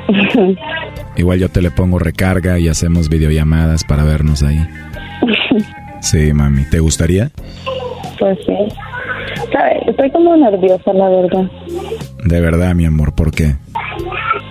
Igual 1.16 1.39
yo 1.39 1.49
te 1.49 1.61
le 1.61 1.70
pongo 1.70 1.99
recarga 1.99 2.59
y 2.59 2.69
hacemos 2.69 3.09
videollamadas 3.09 3.85
para 3.85 4.05
vernos 4.05 4.43
ahí. 4.43 4.66
Sí, 6.01 6.32
mami. 6.32 6.65
¿Te 6.65 6.81
gustaría? 6.81 7.31
Pues 8.19 8.39
sí. 8.47 8.57
¿Sabes? 9.53 9.82
Estoy 9.86 10.11
como 10.11 10.36
nerviosa, 10.36 10.93
la 10.93 11.09
verdad. 11.09 11.51
De 12.24 12.40
verdad, 12.40 12.74
mi 12.74 12.86
amor, 12.86 13.15
¿por 13.15 13.31
qué? 13.31 13.57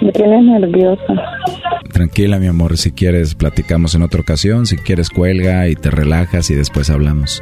Me 0.01 0.11
tienes 0.11 0.43
nerviosa. 0.43 1.13
Tranquila, 1.93 2.39
mi 2.39 2.47
amor, 2.47 2.77
si 2.77 2.91
quieres 2.91 3.35
platicamos 3.35 3.93
en 3.95 4.01
otra 4.01 4.21
ocasión, 4.21 4.65
si 4.65 4.77
quieres 4.77 5.09
cuelga 5.09 5.67
y 5.67 5.75
te 5.75 5.91
relajas 5.91 6.49
y 6.49 6.55
después 6.55 6.89
hablamos. 6.89 7.41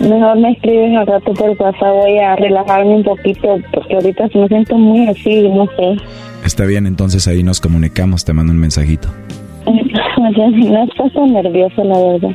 Mejor 0.00 0.38
me 0.38 0.52
escribes 0.52 0.96
al 0.96 1.06
rato 1.06 1.32
por 1.32 1.50
WhatsApp, 1.50 1.94
voy 1.94 2.18
a 2.18 2.36
relajarme 2.36 2.96
un 2.96 3.04
poquito 3.04 3.58
porque 3.72 3.94
ahorita 3.94 4.28
me 4.34 4.48
siento 4.48 4.76
muy 4.76 5.08
así, 5.08 5.48
no 5.48 5.66
sé. 5.76 5.96
Está 6.44 6.66
bien, 6.66 6.86
entonces 6.86 7.26
ahí 7.28 7.42
nos 7.42 7.60
comunicamos, 7.60 8.24
te 8.24 8.32
mando 8.32 8.52
un 8.52 8.58
mensajito. 8.58 9.08
No 10.18 10.84
estás 10.84 11.12
tan 11.12 11.32
nerviosa, 11.32 11.84
la 11.84 11.98
verdad. 11.98 12.30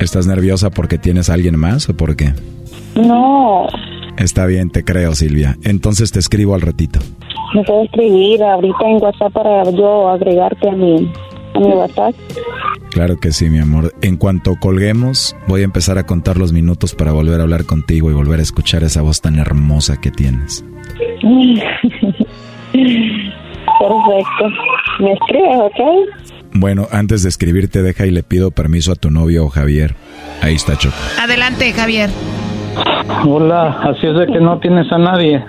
¿Estás 0.00 0.26
nerviosa 0.26 0.70
porque 0.70 0.98
tienes 0.98 1.28
a 1.30 1.34
alguien 1.34 1.56
más 1.58 1.88
o 1.88 1.96
por 1.96 2.16
qué? 2.16 2.32
No, 2.96 3.68
Está 4.18 4.46
bien, 4.46 4.70
te 4.70 4.84
creo, 4.84 5.14
Silvia. 5.14 5.56
Entonces 5.62 6.10
te 6.10 6.18
escribo 6.18 6.56
al 6.56 6.60
ratito. 6.60 6.98
Me 7.54 7.62
puedo 7.64 7.84
escribir 7.84 8.42
ahorita 8.42 8.84
en 8.86 9.02
WhatsApp 9.02 9.32
para 9.32 9.70
yo 9.70 10.08
agregarte 10.08 10.68
a 10.68 10.72
mi, 10.72 11.10
a 11.54 11.60
mi 11.60 11.66
WhatsApp. 11.66 12.14
Claro 12.90 13.16
que 13.18 13.32
sí, 13.32 13.48
mi 13.50 13.58
amor. 13.58 13.92
En 14.02 14.16
cuanto 14.16 14.56
colguemos, 14.58 15.36
voy 15.46 15.60
a 15.62 15.64
empezar 15.64 15.98
a 15.98 16.06
contar 16.06 16.36
los 16.36 16.52
minutos 16.52 16.94
para 16.94 17.12
volver 17.12 17.40
a 17.40 17.42
hablar 17.44 17.64
contigo 17.64 18.10
y 18.10 18.14
volver 18.14 18.40
a 18.40 18.42
escuchar 18.42 18.82
esa 18.82 19.02
voz 19.02 19.20
tan 19.20 19.38
hermosa 19.38 20.00
que 20.00 20.10
tienes. 20.10 20.64
Perfecto. 23.78 24.48
¿Me 25.00 25.12
escribes, 25.12 25.60
ok? 25.60 25.80
Bueno, 26.54 26.88
antes 26.90 27.22
de 27.22 27.28
escribirte, 27.28 27.82
deja 27.82 28.06
y 28.06 28.10
le 28.10 28.22
pido 28.22 28.50
permiso 28.50 28.92
a 28.92 28.96
tu 28.96 29.10
novio 29.10 29.48
Javier. 29.48 29.94
Ahí 30.42 30.54
está 30.54 30.76
Choco. 30.76 30.96
Adelante, 31.20 31.72
Javier. 31.72 32.10
Hola, 33.26 33.80
así 33.82 34.06
es 34.06 34.16
de 34.16 34.26
que 34.26 34.40
no 34.40 34.58
tienes 34.58 34.90
a 34.90 34.98
nadie. 34.98 35.44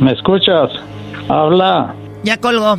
¿Me 0.00 0.12
escuchas? 0.12 0.70
Habla. 1.28 1.94
Ya 2.24 2.38
colgó. 2.38 2.78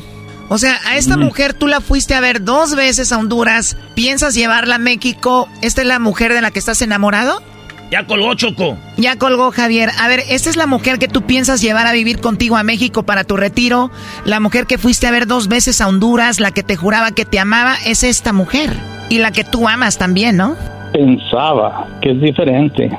O 0.50 0.58
sea, 0.58 0.78
a 0.86 0.98
esta 0.98 1.16
mujer 1.16 1.54
tú 1.54 1.68
la 1.68 1.80
fuiste 1.80 2.14
a 2.14 2.20
ver 2.20 2.44
dos 2.44 2.76
veces 2.76 3.14
a 3.14 3.18
Honduras. 3.18 3.78
¿Piensas 3.96 4.36
llevarla 4.36 4.76
a 4.76 4.80
México? 4.80 5.48
¿Esta 5.62 5.82
es 5.82 5.88
la 5.88 5.98
mujer 6.00 6.34
de 6.34 6.42
la 6.42 6.52
que 6.52 6.60
estás 6.60 6.82
enamorado? 6.82 7.42
Ya 7.90 8.06
colgó, 8.06 8.34
Choco. 8.34 8.78
Ya 8.98 9.18
colgó 9.18 9.52
Javier. 9.52 9.90
A 10.00 10.08
ver, 10.08 10.22
¿esta 10.30 10.50
es 10.50 10.58
la 10.58 10.66
mujer 10.66 10.98
que 10.98 11.08
tú 11.08 11.22
piensas 11.22 11.62
llevar 11.62 11.88
a 11.88 11.94
vivir 11.94 12.20
contigo 12.20 12.58
a 12.58 12.64
México 12.64 13.04
para 13.04 13.24
tu 13.24 13.38
retiro? 13.38 13.92
La 14.26 14.40
mujer 14.40 14.66
que 14.66 14.78
fuiste 14.78 15.08
a 15.08 15.12
ver 15.12 15.28
dos 15.28 15.48
veces 15.48 15.80
a 15.80 15.88
Honduras, 15.88 16.40
la 16.40 16.52
que 16.52 16.64
te 16.64 16.76
juraba 16.76 17.12
que 17.12 17.26
te 17.26 17.40
amaba, 17.40 17.76
es 17.86 18.04
esta 18.04 18.34
mujer. 18.34 18.72
Y 19.10 19.20
la 19.20 19.32
que 19.32 19.44
tú 19.44 19.68
amas 19.68 19.98
también, 19.98 20.38
¿no? 20.38 20.56
Pensaba 20.92 21.88
que 22.02 22.12
es 22.12 22.22
diferente. 22.22 22.90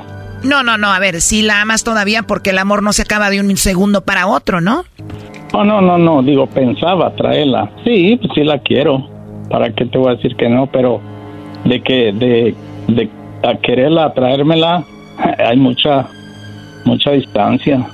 No, 0.43 0.61
no, 0.61 0.77
no, 0.77 0.91
a 0.91 0.99
ver, 0.99 1.21
sí 1.21 1.41
la 1.41 1.61
amas 1.61 1.83
todavía 1.83 2.23
porque 2.23 2.49
el 2.49 2.57
amor 2.57 2.83
no 2.83 2.91
se 2.93 3.01
acaba 3.01 3.29
de 3.29 3.39
un 3.39 3.55
segundo 3.57 4.01
para 4.01 4.27
otro, 4.27 4.59
¿no? 4.59 4.83
No, 5.53 5.63
no, 5.63 5.81
no, 5.81 5.97
no, 5.97 6.21
digo, 6.21 6.47
pensaba 6.47 7.15
traerla. 7.15 7.71
Sí, 7.83 8.17
pues 8.19 8.31
sí 8.35 8.43
la 8.43 8.59
quiero. 8.59 9.07
¿Para 9.49 9.73
qué 9.73 9.85
te 9.85 9.97
voy 9.97 10.11
a 10.11 10.15
decir 10.15 10.35
que 10.35 10.49
no? 10.49 10.67
Pero 10.67 10.99
de 11.63 11.81
que, 11.81 12.11
de, 12.11 12.55
de 12.87 13.09
a 13.43 13.55
quererla, 13.55 14.13
traérmela, 14.13 14.83
hay 15.37 15.57
mucha, 15.57 16.07
mucha 16.85 17.11
distancia. 17.11 17.85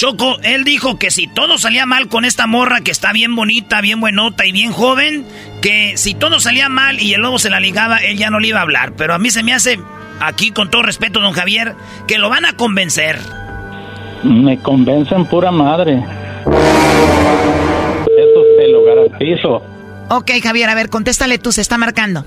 Choco, 0.00 0.38
él 0.42 0.64
dijo 0.64 0.98
que 0.98 1.10
si 1.10 1.26
todo 1.26 1.58
salía 1.58 1.84
mal 1.84 2.08
con 2.08 2.24
esta 2.24 2.46
morra 2.46 2.80
que 2.80 2.90
está 2.90 3.12
bien 3.12 3.36
bonita, 3.36 3.82
bien 3.82 4.00
buenota 4.00 4.46
y 4.46 4.52
bien 4.52 4.72
joven, 4.72 5.26
que 5.60 5.98
si 5.98 6.14
todo 6.14 6.40
salía 6.40 6.70
mal 6.70 6.98
y 6.98 7.12
el 7.12 7.20
lobo 7.20 7.38
se 7.38 7.50
la 7.50 7.60
ligaba, 7.60 7.98
él 7.98 8.16
ya 8.16 8.30
no 8.30 8.40
le 8.40 8.48
iba 8.48 8.60
a 8.60 8.62
hablar. 8.62 8.94
Pero 8.96 9.12
a 9.12 9.18
mí 9.18 9.28
se 9.28 9.42
me 9.42 9.52
hace, 9.52 9.78
aquí 10.18 10.52
con 10.52 10.70
todo 10.70 10.80
respeto, 10.80 11.20
don 11.20 11.34
Javier, 11.34 11.74
que 12.08 12.16
lo 12.16 12.30
van 12.30 12.46
a 12.46 12.54
convencer. 12.54 13.18
Me 14.22 14.58
convencen 14.60 15.26
pura 15.26 15.50
madre. 15.50 16.02
Eso 18.06 18.42
te 18.56 18.68
lo 18.68 18.82
garantizo. 18.82 19.62
Ok, 20.08 20.30
Javier, 20.42 20.70
a 20.70 20.74
ver, 20.74 20.88
contéstale 20.88 21.36
tú, 21.36 21.52
se 21.52 21.60
está 21.60 21.76
marcando. 21.76 22.24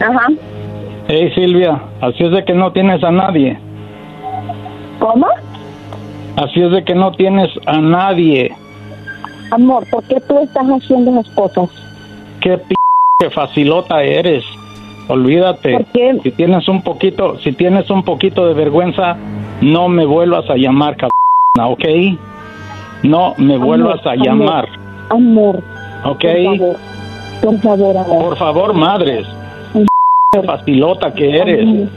Ajá. 0.00 0.28
hey 1.08 1.30
Silvia, 1.34 1.82
así 2.00 2.24
es 2.24 2.30
de 2.30 2.42
que 2.46 2.54
no 2.54 2.72
tienes 2.72 3.04
a 3.04 3.10
nadie. 3.10 3.71
¿Cómo? 5.02 5.26
Así 6.36 6.62
es 6.62 6.70
de 6.70 6.84
que 6.84 6.94
no 6.94 7.10
tienes 7.12 7.50
a 7.66 7.78
nadie. 7.78 8.54
Amor, 9.50 9.84
¿por 9.90 10.04
qué 10.04 10.20
tú 10.28 10.38
estás 10.38 10.64
haciendo 10.68 11.10
esas 11.20 11.34
cosas? 11.34 11.68
Qué 12.40 12.56
p 12.56 13.30
facilota 13.30 14.02
eres. 14.04 14.44
Olvídate. 15.08 15.84
Si 16.22 16.30
tienes 16.30 16.68
un 16.68 16.82
poquito, 16.82 17.36
si 17.40 17.52
tienes 17.52 17.90
un 17.90 18.04
poquito 18.04 18.46
de 18.46 18.54
vergüenza, 18.54 19.16
no 19.60 19.88
me 19.88 20.06
vuelvas 20.06 20.48
a 20.48 20.54
llamar, 20.54 20.96
cabrona, 20.96 21.72
¿ok? 21.72 21.84
No 23.02 23.34
me 23.38 23.58
vuelvas 23.58 24.06
a 24.06 24.12
amor, 24.12 24.24
llamar, 24.24 24.68
Amor, 25.10 25.62
¿ok? 26.04 26.24
por 26.24 26.56
favor. 26.56 26.76
Por 27.42 27.58
favor, 27.60 27.96
amor. 27.96 28.18
Por 28.28 28.36
favor, 28.36 28.74
madres. 28.74 29.26
Qué 30.30 30.42
facilota 30.44 31.12
que 31.12 31.36
eres. 31.36 31.88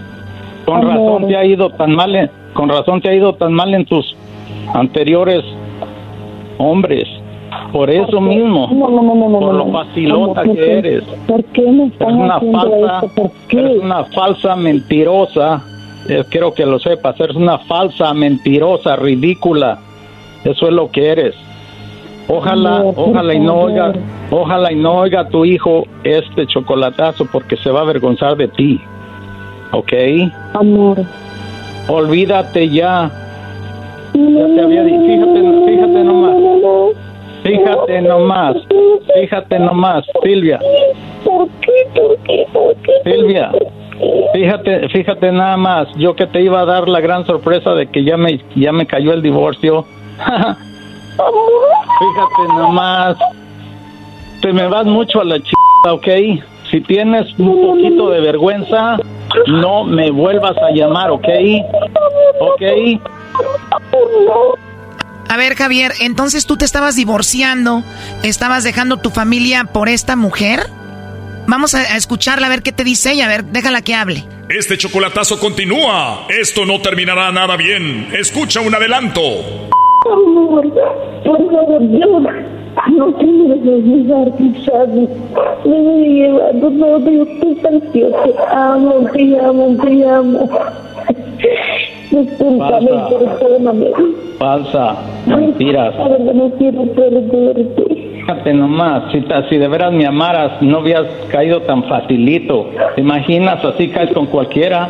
Con 0.65 0.77
Amor. 0.77 0.87
razón 0.89 1.27
te 1.27 1.37
ha 1.37 1.45
ido 1.45 1.69
tan 1.69 1.95
mal, 1.95 2.15
en- 2.15 2.31
con 2.55 2.69
razón 2.69 3.01
te 3.01 3.09
ha 3.09 3.13
ido 3.13 3.35
tan 3.35 3.53
mal 3.53 3.73
en 3.73 3.85
tus 3.85 4.15
anteriores 4.73 5.43
hombres. 6.57 7.07
Por 7.71 7.89
eso 7.89 8.21
mismo. 8.21 8.69
No, 8.71 8.89
no, 8.89 9.01
no, 9.03 9.15
no, 9.15 9.29
no, 9.29 9.39
por 9.39 9.53
lo 9.53 9.65
no. 9.65 9.71
facilota 9.73 10.41
Amor, 10.41 10.45
¿por 10.45 10.55
que 10.55 10.77
eres. 10.77 11.03
¿Por 11.27 11.43
qué 11.45 11.61
me 11.61 11.85
estás 11.87 12.07
Eres 12.07 12.21
una 12.21 12.39
falsa, 12.39 12.95
esto? 12.95 13.15
¿Por 13.15 13.31
qué? 13.49 13.59
eres 13.59 13.83
una 13.83 14.03
falsa 14.05 14.55
mentirosa. 14.55 15.63
Eh, 16.07 16.23
quiero 16.29 16.53
que 16.53 16.65
lo 16.65 16.79
sepas, 16.79 17.19
eres 17.19 17.35
una 17.35 17.57
falsa 17.59 18.13
mentirosa, 18.13 18.95
ridícula. 18.95 19.79
Eso 20.45 20.67
es 20.67 20.73
lo 20.73 20.89
que 20.91 21.09
eres. 21.09 21.35
Ojalá, 22.27 22.83
ojalá 22.95 23.33
y 23.33 23.39
no 23.39 23.55
oiga, 23.55 23.93
ojalá 24.31 24.71
y 24.71 24.75
no 24.75 24.95
oiga 24.95 25.21
a 25.21 25.29
tu 25.29 25.45
hijo 25.45 25.85
este 26.03 26.47
chocolatazo 26.47 27.25
porque 27.31 27.55
se 27.57 27.69
va 27.69 27.79
a 27.79 27.83
avergonzar 27.83 28.35
de 28.37 28.47
ti. 28.47 28.79
¿Ok? 29.71 29.93
Amor. 30.53 31.05
Olvídate 31.87 32.69
ya. 32.69 33.09
Ya 34.13 34.45
te 34.55 34.61
había 34.61 34.83
dicho, 34.83 35.01
fíjate, 35.01 35.41
fíjate 35.65 36.03
nomás. 36.03 36.35
Fíjate 37.43 38.01
nomás, 38.01 38.55
fíjate 39.13 39.59
nomás, 39.59 40.05
Silvia. 40.23 40.59
¿Por 41.23 41.47
qué? 41.61 41.71
¿Por 41.93 42.17
qué? 42.23 42.47
¿Por 42.51 42.75
qué? 42.77 42.91
Silvia, 43.03 43.51
fíjate, 44.33 44.89
fíjate 44.89 45.31
nada 45.31 45.55
más, 45.55 45.87
yo 45.95 46.15
que 46.15 46.25
te 46.25 46.41
iba 46.41 46.61
a 46.61 46.65
dar 46.65 46.89
la 46.89 47.01
gran 47.01 47.23
sorpresa 47.27 47.75
de 47.75 47.85
que 47.85 48.03
ya 48.03 48.17
me, 48.17 48.41
ya 48.55 48.71
me 48.71 48.87
cayó 48.87 49.13
el 49.13 49.21
divorcio. 49.21 49.85
fíjate 50.17 50.57
nomás, 52.57 53.15
te 54.41 54.51
me 54.51 54.67
vas 54.67 54.87
mucho 54.87 55.21
a 55.21 55.25
la 55.25 55.37
chica, 55.37 55.93
¿ok? 55.93 56.07
Si 56.71 56.81
tienes 56.81 57.31
un 57.37 57.61
poquito 57.61 58.09
de 58.09 58.21
vergüenza, 58.21 58.97
no 59.47 59.83
me 59.83 60.11
vuelvas 60.11 60.57
a 60.57 60.71
llamar, 60.71 61.11
¿ok? 61.11 61.27
¿Ok? 62.39 62.61
A 65.27 65.37
ver, 65.37 65.55
Javier, 65.55 65.91
entonces 66.01 66.45
tú 66.45 66.57
te 66.57 66.65
estabas 66.65 66.95
divorciando, 66.95 67.83
estabas 68.23 68.63
dejando 68.63 68.97
tu 68.97 69.09
familia 69.09 69.65
por 69.65 69.89
esta 69.89 70.15
mujer. 70.15 70.67
Vamos 71.47 71.75
a, 71.75 71.95
escucharla 71.97 72.47
a 72.47 72.49
ver 72.49 72.61
qué 72.63 72.71
te 72.71 72.83
dice 72.83 73.11
ella, 73.11 73.25
a 73.25 73.29
ver, 73.29 73.45
déjala 73.45 73.81
que 73.81 73.93
hable. 73.95 74.23
Este 74.49 74.77
chocolatazo 74.77 75.39
continúa. 75.39 76.27
Esto 76.29 76.65
no 76.65 76.79
terminará 76.81 77.31
nada 77.31 77.57
bien. 77.57 78.09
Escucha 78.13 78.61
un 78.61 78.73
adelanto. 78.73 79.21
No 82.97 83.11
quiero 83.13 83.53
olvidar, 83.53 84.31
quizás 84.37 84.87
me 84.89 85.81
voy 85.81 86.13
llevando, 86.13 86.69
no, 86.69 86.99
yo 86.99 87.23
ansiosa. 87.67 88.23
Te 88.23 88.35
amo, 88.51 88.93
te 89.13 89.39
amo, 89.39 89.77
te 89.81 90.09
amo. 90.09 90.49
Discúlpame, 92.11 92.87
Pasa. 92.89 93.37
perdóname. 93.39 93.87
Falsa, 94.37 94.95
mentiras. 95.25 95.97
Verdad 95.97 96.33
no 96.33 96.49
quiero 96.51 96.83
perderte. 96.93 97.83
Fíjate 98.15 98.53
nomás, 98.53 99.11
si, 99.11 99.23
si 99.49 99.57
de 99.57 99.67
veras 99.67 99.93
me 99.93 100.05
amaras, 100.05 100.61
no 100.61 100.77
habías 100.79 101.05
caído 101.29 101.61
tan 101.61 101.83
facilito. 101.83 102.69
¿Te 102.95 103.01
imaginas? 103.01 103.63
Así 103.63 103.89
caes 103.89 104.11
con 104.11 104.25
cualquiera. 104.27 104.89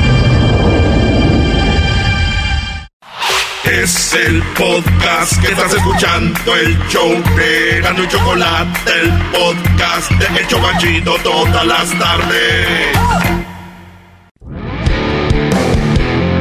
Es 3.63 4.13
el 4.13 4.41
podcast 4.57 5.39
que 5.39 5.51
estás 5.51 5.73
escuchando, 5.73 6.55
el 6.55 6.77
show 6.87 7.11
de 7.35 7.79
Gano 7.81 8.03
y 8.03 8.07
Chocolate, 8.07 8.91
el 9.01 9.11
podcast 9.31 10.11
de 10.11 10.39
El 10.39 10.47
Chocachito 10.47 11.15
todas 11.23 11.65
las 11.65 11.89
tardes. 11.99 12.97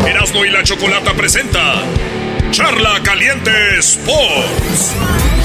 Erasno 0.07 0.45
y 0.45 0.51
la 0.51 0.63
chocolata 0.63 1.13
presenta 1.13 1.83
Charla 2.51 3.01
Caliente 3.03 3.79
Sports. 3.79 4.95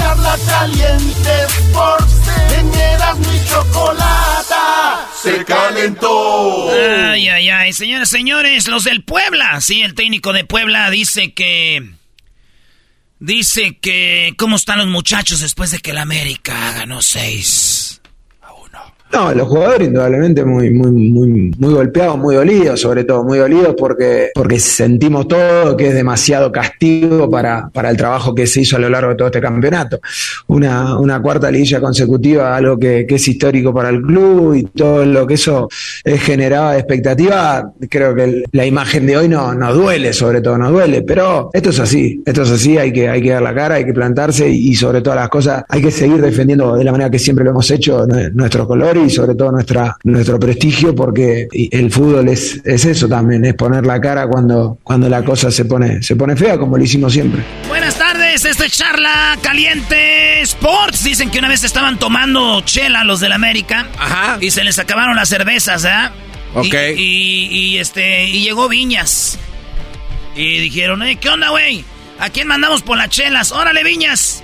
Charla 0.05 0.37
caliente 0.45 1.31
Sports. 1.47 2.13
Y 3.15 3.49
Chocolata. 3.49 5.09
Se 5.19 5.43
calentó. 5.43 6.69
Ay, 6.71 7.27
ay, 7.27 7.49
ay, 7.49 7.73
señores, 7.73 8.09
señores, 8.09 8.67
los 8.67 8.83
del 8.83 9.03
Puebla. 9.03 9.59
Sí, 9.61 9.81
el 9.81 9.95
técnico 9.95 10.31
de 10.31 10.43
Puebla 10.43 10.91
dice 10.91 11.33
que. 11.33 11.91
Dice 13.19 13.79
que. 13.79 14.35
¿Cómo 14.37 14.57
están 14.57 14.77
los 14.77 14.87
muchachos 14.87 15.39
después 15.39 15.71
de 15.71 15.79
que 15.79 15.91
el 15.91 15.97
América 15.97 16.73
ganó 16.73 17.01
seis? 17.01 17.74
No, 19.15 19.33
los 19.33 19.47
jugadores 19.47 19.87
indudablemente 19.87 20.43
muy, 20.43 20.69
muy, 20.71 20.91
muy, 21.57 21.73
golpeados, 21.73 22.17
muy 22.17 22.35
dolidos, 22.35 22.81
sobre 22.81 23.05
todo, 23.05 23.23
muy 23.23 23.37
dolidos 23.37 23.73
porque, 23.77 24.31
porque 24.35 24.59
sentimos 24.59 25.27
todo 25.27 25.77
que 25.77 25.87
es 25.87 25.93
demasiado 25.93 26.51
castigo 26.51 27.29
para, 27.29 27.69
para 27.69 27.89
el 27.91 27.95
trabajo 27.95 28.35
que 28.35 28.45
se 28.45 28.61
hizo 28.61 28.75
a 28.75 28.79
lo 28.79 28.89
largo 28.89 29.11
de 29.11 29.15
todo 29.15 29.27
este 29.27 29.39
campeonato. 29.39 30.01
Una, 30.47 30.97
una 30.99 31.21
cuarta 31.21 31.49
liguilla 31.49 31.79
consecutiva, 31.79 32.55
algo 32.57 32.77
que, 32.77 33.05
es 33.07 33.27
histórico 33.29 33.73
para 33.73 33.87
el 33.87 34.01
club 34.01 34.53
y 34.55 34.63
todo 34.63 35.05
lo 35.05 35.25
que 35.25 35.35
eso 35.35 35.69
generaba 36.03 36.73
de 36.73 36.79
expectativa, 36.79 37.71
creo 37.89 38.13
que 38.13 38.43
la 38.51 38.65
imagen 38.65 39.07
de 39.07 39.15
hoy 39.15 39.29
no, 39.29 39.53
nos 39.53 39.75
duele, 39.75 40.11
sobre 40.11 40.41
todo 40.41 40.57
nos 40.57 40.71
duele, 40.71 41.03
pero 41.03 41.49
esto 41.53 41.69
es 41.69 41.79
así, 41.79 42.21
esto 42.25 42.41
es 42.41 42.51
así, 42.51 42.77
hay 42.77 42.91
que, 42.91 43.07
hay 43.07 43.21
que 43.21 43.29
dar 43.29 43.41
la 43.41 43.55
cara, 43.55 43.75
hay 43.75 43.85
que 43.85 43.93
plantarse 43.93 44.49
y, 44.49 44.75
sobre 44.75 45.01
todas 45.01 45.17
las 45.17 45.29
cosas 45.29 45.63
hay 45.69 45.81
que 45.81 45.91
seguir 45.91 46.21
defendiendo 46.21 46.75
de 46.75 46.83
la 46.83 46.91
manera 46.91 47.09
que 47.09 47.19
siempre 47.19 47.45
lo 47.45 47.51
hemos 47.51 47.71
hecho 47.71 48.05
nue- 48.05 48.29
nuestro 48.33 48.67
color 48.67 48.97
y 48.97 49.04
sobre 49.09 49.35
todo 49.35 49.51
nuestra, 49.51 49.95
nuestro 50.03 50.39
prestigio 50.39 50.95
porque 50.95 51.47
y 51.51 51.75
el 51.75 51.91
fútbol 51.91 52.27
es, 52.29 52.61
es 52.65 52.85
eso 52.85 53.07
también, 53.07 53.43
es 53.45 53.53
poner 53.53 53.85
la 53.85 53.99
cara 54.01 54.27
cuando, 54.27 54.77
cuando 54.83 55.07
la 55.09 55.23
cosa 55.23 55.51
se 55.51 55.65
pone, 55.65 56.01
se 56.03 56.15
pone 56.15 56.35
fea 56.35 56.57
como 56.57 56.77
lo 56.77 56.83
hicimos 56.83 57.13
siempre. 57.13 57.43
Buenas 57.67 57.95
tardes, 57.97 58.45
esto 58.45 58.63
es 58.63 58.71
Charla 58.71 59.37
Caliente 59.41 60.41
Sports. 60.41 61.03
Dicen 61.03 61.29
que 61.31 61.39
una 61.39 61.47
vez 61.49 61.63
estaban 61.63 61.97
tomando 61.99 62.61
chela 62.61 63.03
los 63.03 63.19
del 63.19 63.31
América. 63.33 63.87
Ajá. 63.97 64.37
Y 64.41 64.51
se 64.51 64.63
les 64.63 64.79
acabaron 64.79 65.15
las 65.15 65.29
cervezas, 65.29 65.85
¿ah? 65.85 66.11
Ok. 66.53 66.73
Y, 66.95 67.01
y- 67.01 67.47
y, 67.51 67.77
este, 67.79 68.25
y 68.27 68.43
llegó 68.43 68.69
Viñas. 68.69 69.37
Y 70.35 70.59
dijeron, 70.59 71.03
eh, 71.03 71.17
¿qué 71.19 71.29
onda, 71.29 71.49
güey? 71.49 71.83
¿A 72.19 72.29
quién 72.29 72.47
mandamos 72.47 72.81
por 72.81 72.97
las 72.97 73.09
chelas? 73.09 73.51
Órale, 73.51 73.83
Viñas. 73.83 74.41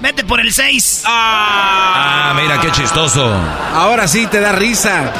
Vete 0.00 0.24
por 0.24 0.40
el 0.40 0.52
6. 0.52 1.04
Ah, 1.06 2.38
mira 2.40 2.60
qué 2.60 2.70
chistoso. 2.70 3.32
Ahora 3.72 4.06
sí 4.06 4.26
te 4.26 4.40
da 4.40 4.52
risa. 4.52 5.12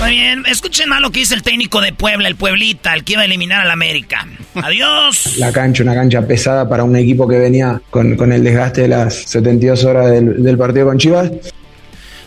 Muy 0.00 0.10
bien, 0.10 0.44
escuchen 0.46 0.88
más 0.88 1.00
lo 1.00 1.10
que 1.10 1.20
dice 1.20 1.34
el 1.34 1.42
técnico 1.42 1.80
de 1.80 1.92
Puebla, 1.92 2.28
el 2.28 2.34
Pueblita, 2.36 2.94
el 2.94 3.04
que 3.04 3.12
iba 3.12 3.22
a 3.22 3.24
eliminar 3.24 3.60
al 3.60 3.70
América. 3.70 4.26
Adiós. 4.56 5.36
La 5.38 5.52
cancha, 5.52 5.82
una 5.82 5.94
cancha 5.94 6.26
pesada 6.26 6.68
para 6.68 6.84
un 6.84 6.96
equipo 6.96 7.28
que 7.28 7.38
venía 7.38 7.80
con, 7.90 8.16
con 8.16 8.32
el 8.32 8.42
desgaste 8.42 8.82
de 8.82 8.88
las 8.88 9.14
72 9.14 9.84
horas 9.84 10.10
del, 10.10 10.42
del 10.42 10.58
partido 10.58 10.86
con 10.86 10.98
Chivas. 10.98 11.30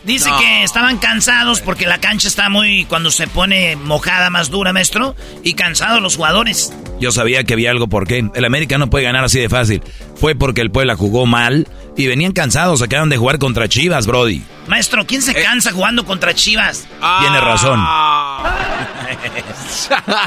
Dice 0.07 0.31
que 0.39 0.63
estaban 0.63 0.99
cansados 0.99 1.59
porque 1.59 1.85
la 1.85 1.99
cancha 1.99 2.29
está 2.29 2.47
muy, 2.47 2.85
cuando 2.85 3.11
se 3.11 3.27
pone 3.27 3.75
mojada, 3.75 4.29
más 4.29 4.49
dura, 4.49 4.71
maestro, 4.71 5.17
y 5.43 5.53
cansados 5.53 6.01
los 6.01 6.15
jugadores. 6.15 6.73
Yo 7.01 7.11
sabía 7.11 7.43
que 7.43 7.51
había 7.51 7.71
algo 7.71 7.87
por 7.87 8.07
qué. 8.07 8.25
El 8.33 8.45
América 8.45 8.77
no 8.77 8.89
puede 8.89 9.03
ganar 9.03 9.25
así 9.25 9.37
de 9.37 9.49
fácil. 9.49 9.83
Fue 10.15 10.33
porque 10.33 10.61
el 10.61 10.71
Puebla 10.71 10.95
jugó 10.95 11.25
mal 11.25 11.67
y 11.97 12.07
venían 12.07 12.31
cansados. 12.31 12.81
Acaban 12.81 13.09
de 13.09 13.17
jugar 13.17 13.37
contra 13.37 13.67
Chivas, 13.67 14.07
Brody. 14.07 14.41
Maestro, 14.67 15.05
¿quién 15.05 15.21
se 15.21 15.33
cansa 15.33 15.73
jugando 15.73 16.05
contra 16.05 16.33
Chivas? 16.33 16.87
Tiene 17.19 17.41
razón. 17.41 17.77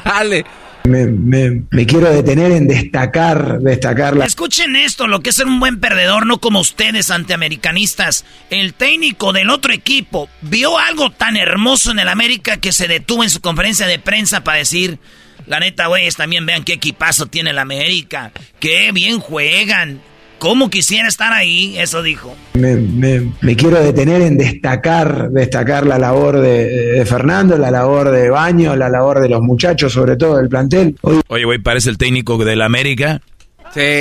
Dale. 0.04 0.44
Me, 0.90 1.06
me- 1.06 1.62
me 1.70 1.86
quiero 1.86 2.10
detener 2.12 2.50
en 2.50 2.66
destacar, 2.66 3.60
destacar 3.60 4.16
la, 4.16 4.24
Escuchen 4.24 4.74
esto, 4.74 5.06
lo 5.06 5.20
que 5.20 5.30
es 5.30 5.36
ser 5.36 5.46
un 5.46 5.60
buen 5.60 5.78
perdedor, 5.78 6.26
no 6.26 6.38
como 6.40 6.58
ustedes 6.60 7.10
antiamericanistas. 7.10 8.24
El 8.50 8.74
técnico 8.74 9.32
del 9.32 9.50
otro 9.50 9.72
equipo 9.72 10.28
vio 10.42 10.78
algo 10.78 11.10
tan 11.10 11.36
hermoso 11.36 11.92
en 11.92 12.00
el 12.00 12.08
América 12.08 12.56
que 12.56 12.72
se 12.72 12.88
detuvo 12.88 13.22
en 13.22 13.30
su 13.30 13.40
conferencia 13.40 13.86
de 13.86 13.98
prensa 14.00 14.42
para 14.42 14.58
decir, 14.58 14.98
la 15.46 15.60
neta, 15.60 15.86
güeyes, 15.86 16.16
también 16.16 16.44
vean 16.46 16.64
qué 16.64 16.74
equipazo 16.74 17.26
tiene 17.26 17.50
el 17.50 17.58
América, 17.58 18.32
qué 18.58 18.90
bien 18.92 19.20
juegan, 19.20 20.00
cómo 20.40 20.68
quisiera 20.70 21.06
estar 21.06 21.32
ahí, 21.32 21.78
eso 21.78 22.02
dijo. 22.02 22.34
me, 22.54 22.74
me- 22.74 23.30
me 23.40 23.54
quiero 23.54 23.80
detener 23.80 24.22
en 24.22 24.36
destacar, 24.36 25.30
destacar 25.30 25.86
la 25.86 25.98
labor 26.00 26.40
de, 26.40 26.66
de 26.66 27.06
Fernando, 27.06 27.56
la 27.56 27.70
labor 27.70 28.10
de 28.10 28.28
Baño, 28.30 28.74
la 28.74 28.88
labor 28.88 29.20
de 29.20 29.28
los 29.28 29.40
muchachos, 29.42 29.92
sobre 29.92 30.16
todo 30.16 30.38
del 30.38 30.48
plantel. 30.48 30.96
Hoy 31.02 31.20
Oye, 31.28 31.44
güey, 31.44 31.58
parece 31.60 31.90
el 31.90 31.98
técnico 31.98 32.36
del 32.44 32.62
América. 32.62 33.20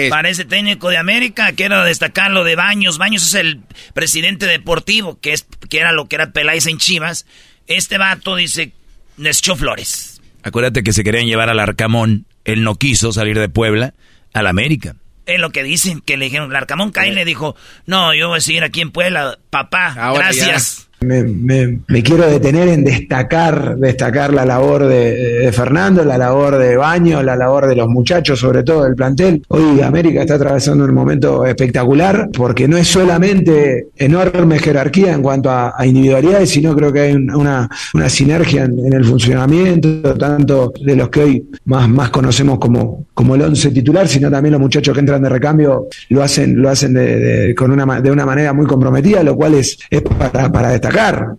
Parece 0.09 0.45
técnico 0.45 0.89
de 0.89 0.97
América, 0.97 1.51
quiero 1.55 1.83
destacar 1.83 2.31
lo 2.31 2.43
de 2.43 2.55
Baños. 2.55 2.97
Baños 2.97 3.21
es 3.27 3.35
el 3.35 3.59
presidente 3.93 4.47
deportivo, 4.47 5.19
que, 5.21 5.33
es, 5.33 5.45
que 5.69 5.77
era 5.79 5.91
lo 5.91 6.07
que 6.07 6.15
era 6.15 6.31
Peláez 6.31 6.65
en 6.65 6.79
Chivas. 6.79 7.27
Este 7.67 7.99
vato 7.99 8.35
dice, 8.35 8.71
les 9.17 9.37
echó 9.37 9.55
flores. 9.55 10.21
Acuérdate 10.41 10.81
que 10.81 10.91
se 10.91 11.03
querían 11.03 11.27
llevar 11.27 11.49
al 11.49 11.59
Arcamón. 11.59 12.25
Él 12.45 12.63
no 12.63 12.75
quiso 12.75 13.13
salir 13.13 13.37
de 13.37 13.47
Puebla 13.49 13.93
al 14.33 14.47
América. 14.47 14.95
Es 15.29 15.39
lo 15.39 15.51
que 15.51 15.63
dicen, 15.63 16.01
que 16.01 16.17
le 16.17 16.25
dijeron, 16.25 16.51
Larcamón 16.51 16.91
Caín 16.91 17.13
le 17.15 17.23
dijo, 17.23 17.55
no, 17.85 18.13
yo 18.15 18.29
voy 18.29 18.39
a 18.39 18.41
seguir 18.41 18.63
aquí 18.63 18.81
en 18.81 18.91
Puebla, 18.91 19.37
papá, 19.49 19.93
Ahora 19.97 20.23
gracias. 20.23 20.88
Me, 21.01 21.23
me- 21.23 22.03
quiero 22.03 22.25
detener 22.29 22.67
en 22.69 22.83
destacar, 22.83 23.77
destacar 23.77 24.33
la 24.33 24.45
labor 24.45 24.85
de, 24.87 25.49
Fernando, 25.53 26.03
la 26.03 26.17
labor 26.17 26.57
de 26.57 26.75
Baño, 26.75 27.21
la 27.23 27.35
labor 27.35 27.67
de 27.67 27.75
los 27.75 27.87
muchachos, 27.87 28.39
sobre 28.39 28.63
todo 28.63 28.83
del 28.83 28.95
plantel. 28.95 29.43
Hoy 29.49 29.81
América 29.81 30.21
está 30.21 30.35
atravesando 30.35 30.85
un 30.85 30.93
momento 30.93 31.45
espectacular 31.45 32.29
porque 32.33 32.67
no 32.67 32.77
es 32.77 32.87
solamente 32.87 33.87
enorme 33.97 34.59
jerarquía 34.59 35.13
en 35.13 35.21
cuanto 35.21 35.49
a, 35.49 35.73
individualidades, 35.85 36.49
sino 36.49 36.75
creo 36.75 36.91
que 36.91 36.99
hay 37.01 37.13
un- 37.13 37.33
una, 37.33 37.69
sinergia 38.09 38.65
en, 38.65 38.93
el 38.93 39.05
funcionamiento, 39.05 40.13
tanto 40.15 40.73
de 40.83 40.95
los 40.95 41.09
que 41.09 41.21
hoy 41.21 41.49
más, 41.65 41.87
más 41.87 42.09
conocemos 42.09 42.59
como, 42.59 43.05
como 43.13 43.35
el 43.35 43.41
once 43.43 43.69
titular, 43.71 44.07
sino 44.07 44.29
también 44.29 44.53
los 44.53 44.61
muchachos 44.61 44.93
que 44.93 44.99
entran 44.99 45.21
de 45.21 45.29
recambio 45.29 45.87
lo 46.09 46.23
hacen, 46.23 46.61
lo 46.61 46.69
hacen 46.69 46.93
de, 46.93 47.53
con 47.55 47.71
una, 47.71 48.01
de 48.01 48.11
una 48.11 48.25
manera 48.25 48.51
muy 48.53 48.65
comprometida, 48.65 49.23
lo 49.23 49.35
cual 49.35 49.53
es, 49.55 49.77
es 49.89 50.01
para, 50.01 50.51
para 50.51 50.69
destacar, 50.69 50.88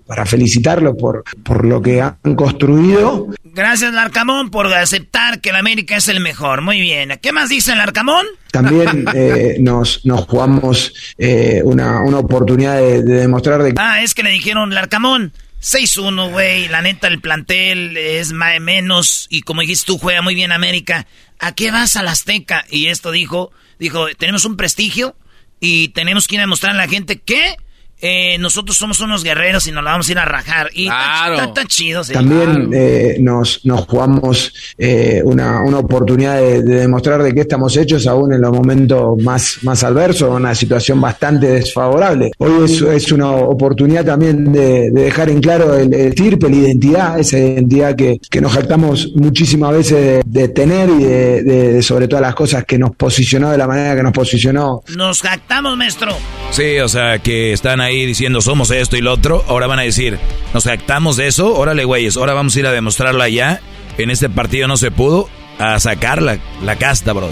para 0.06 0.26
felicitarlos 0.26 0.96
por, 0.98 1.24
por 1.42 1.64
lo 1.64 1.80
que 1.80 2.00
han 2.00 2.34
construido. 2.36 3.28
Gracias, 3.42 3.92
Larcamón, 3.92 4.50
por 4.50 4.66
aceptar 4.72 5.40
que 5.40 5.50
el 5.50 5.56
América 5.56 5.96
es 5.96 6.08
el 6.08 6.20
mejor. 6.20 6.62
Muy 6.62 6.80
bien. 6.80 7.18
¿Qué 7.20 7.32
más 7.32 7.48
dice 7.48 7.72
el 7.72 7.78
Larcamón? 7.78 8.26
También 8.52 9.06
eh, 9.14 9.56
nos, 9.60 10.04
nos 10.06 10.22
jugamos 10.26 10.94
eh, 11.18 11.60
una, 11.64 12.02
una 12.02 12.18
oportunidad 12.18 12.76
de, 12.76 13.02
de 13.02 13.14
demostrar 13.20 13.62
de 13.62 13.74
Ah, 13.76 14.02
es 14.02 14.14
que 14.14 14.22
le 14.22 14.30
dijeron, 14.30 14.74
Larcamón, 14.74 15.32
6-1, 15.60 16.30
güey. 16.30 16.68
La 16.68 16.82
neta, 16.82 17.08
el 17.08 17.20
plantel 17.20 17.96
es 17.96 18.32
más 18.32 18.60
menos. 18.60 19.26
Y 19.30 19.42
como 19.42 19.60
dijiste 19.60 19.86
tú, 19.86 19.98
juega 19.98 20.22
muy 20.22 20.34
bien 20.34 20.52
América. 20.52 21.06
¿A 21.38 21.52
qué 21.52 21.70
vas 21.70 21.96
a 21.96 22.02
la 22.02 22.12
Azteca? 22.12 22.64
Y 22.70 22.86
esto 22.86 23.10
dijo, 23.10 23.50
dijo, 23.78 24.06
tenemos 24.18 24.44
un 24.44 24.56
prestigio 24.56 25.16
y 25.58 25.88
tenemos 25.88 26.26
que 26.26 26.36
ir 26.36 26.40
a 26.40 26.44
demostrar 26.44 26.74
a 26.74 26.78
la 26.78 26.88
gente 26.88 27.18
que 27.18 27.56
eh, 28.00 28.36
nosotros 28.38 28.76
somos 28.76 29.00
unos 29.00 29.22
guerreros 29.24 29.66
y 29.66 29.72
nos 29.72 29.84
la 29.84 29.92
vamos 29.92 30.08
a 30.08 30.12
ir 30.12 30.18
a 30.18 30.24
rajar. 30.24 30.70
Y 30.74 30.86
Claro. 30.86 31.34
está, 31.34 31.44
está 31.46 31.64
chido, 31.66 32.04
sí. 32.04 32.12
También 32.12 32.70
eh, 32.72 33.16
nos, 33.20 33.60
nos 33.64 33.80
jugamos 33.86 34.52
eh, 34.78 35.20
una, 35.24 35.62
una 35.62 35.78
oportunidad 35.78 36.36
de, 36.40 36.62
de 36.62 36.74
demostrar 36.80 37.22
de 37.22 37.32
qué 37.34 37.40
estamos 37.40 37.76
hechos 37.76 38.06
aún 38.06 38.32
en 38.32 38.40
los 38.40 38.52
momentos 38.52 39.16
más, 39.22 39.58
más 39.62 39.82
adversos, 39.84 40.30
una 40.30 40.54
situación 40.54 41.00
bastante 41.00 41.46
desfavorable. 41.48 42.30
Hoy 42.38 42.64
es, 42.64 42.80
es 42.82 43.12
una 43.12 43.30
oportunidad 43.30 44.04
también 44.04 44.52
de, 44.52 44.90
de 44.90 45.02
dejar 45.04 45.28
en 45.30 45.40
claro 45.40 45.74
el, 45.76 45.92
el 45.92 46.14
tirpe, 46.14 46.48
la 46.48 46.56
identidad, 46.56 47.18
esa 47.18 47.38
identidad 47.38 47.94
que, 47.96 48.18
que 48.30 48.40
nos 48.40 48.52
jactamos 48.52 49.12
muchísimas 49.14 49.72
veces 49.72 49.90
de, 49.92 50.22
de 50.40 50.48
tener 50.48 50.88
y 50.88 51.04
de, 51.04 51.42
de- 51.42 51.72
de 51.72 51.82
sobre 51.82 52.08
todas 52.08 52.22
las 52.22 52.34
cosas 52.34 52.64
que 52.64 52.78
nos 52.78 52.94
posicionó 52.96 53.50
de 53.50 53.58
la 53.58 53.66
manera 53.66 53.94
que 53.96 54.02
nos 54.02 54.12
posicionó. 54.12 54.82
Nos 54.96 55.20
jactamos, 55.22 55.76
maestro. 55.76 56.14
Sí, 56.50 56.78
o 56.78 56.88
sea, 56.88 57.18
que 57.18 57.52
están 57.52 57.80
ahí 57.80 57.89
diciendo 57.94 58.40
somos 58.40 58.70
esto 58.70 58.96
y 58.96 59.00
lo 59.00 59.12
otro. 59.12 59.44
Ahora 59.48 59.66
van 59.66 59.78
a 59.78 59.82
decir, 59.82 60.18
nos 60.54 60.64
jactamos 60.64 61.16
de 61.16 61.26
eso. 61.28 61.54
Órale, 61.54 61.84
güeyes, 61.84 62.16
ahora 62.16 62.34
vamos 62.34 62.54
a 62.56 62.58
ir 62.60 62.66
a 62.66 62.72
demostrarlo 62.72 63.22
allá. 63.22 63.60
En 63.98 64.10
este 64.10 64.28
partido 64.30 64.68
no 64.68 64.76
se 64.76 64.90
pudo. 64.90 65.28
A 65.58 65.78
sacar 65.78 66.22
la, 66.22 66.38
la 66.62 66.76
casta, 66.76 67.12
bro. 67.12 67.30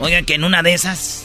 Oigan, 0.00 0.24
que 0.24 0.34
en 0.34 0.42
una 0.44 0.62
de 0.62 0.74
esas. 0.74 1.24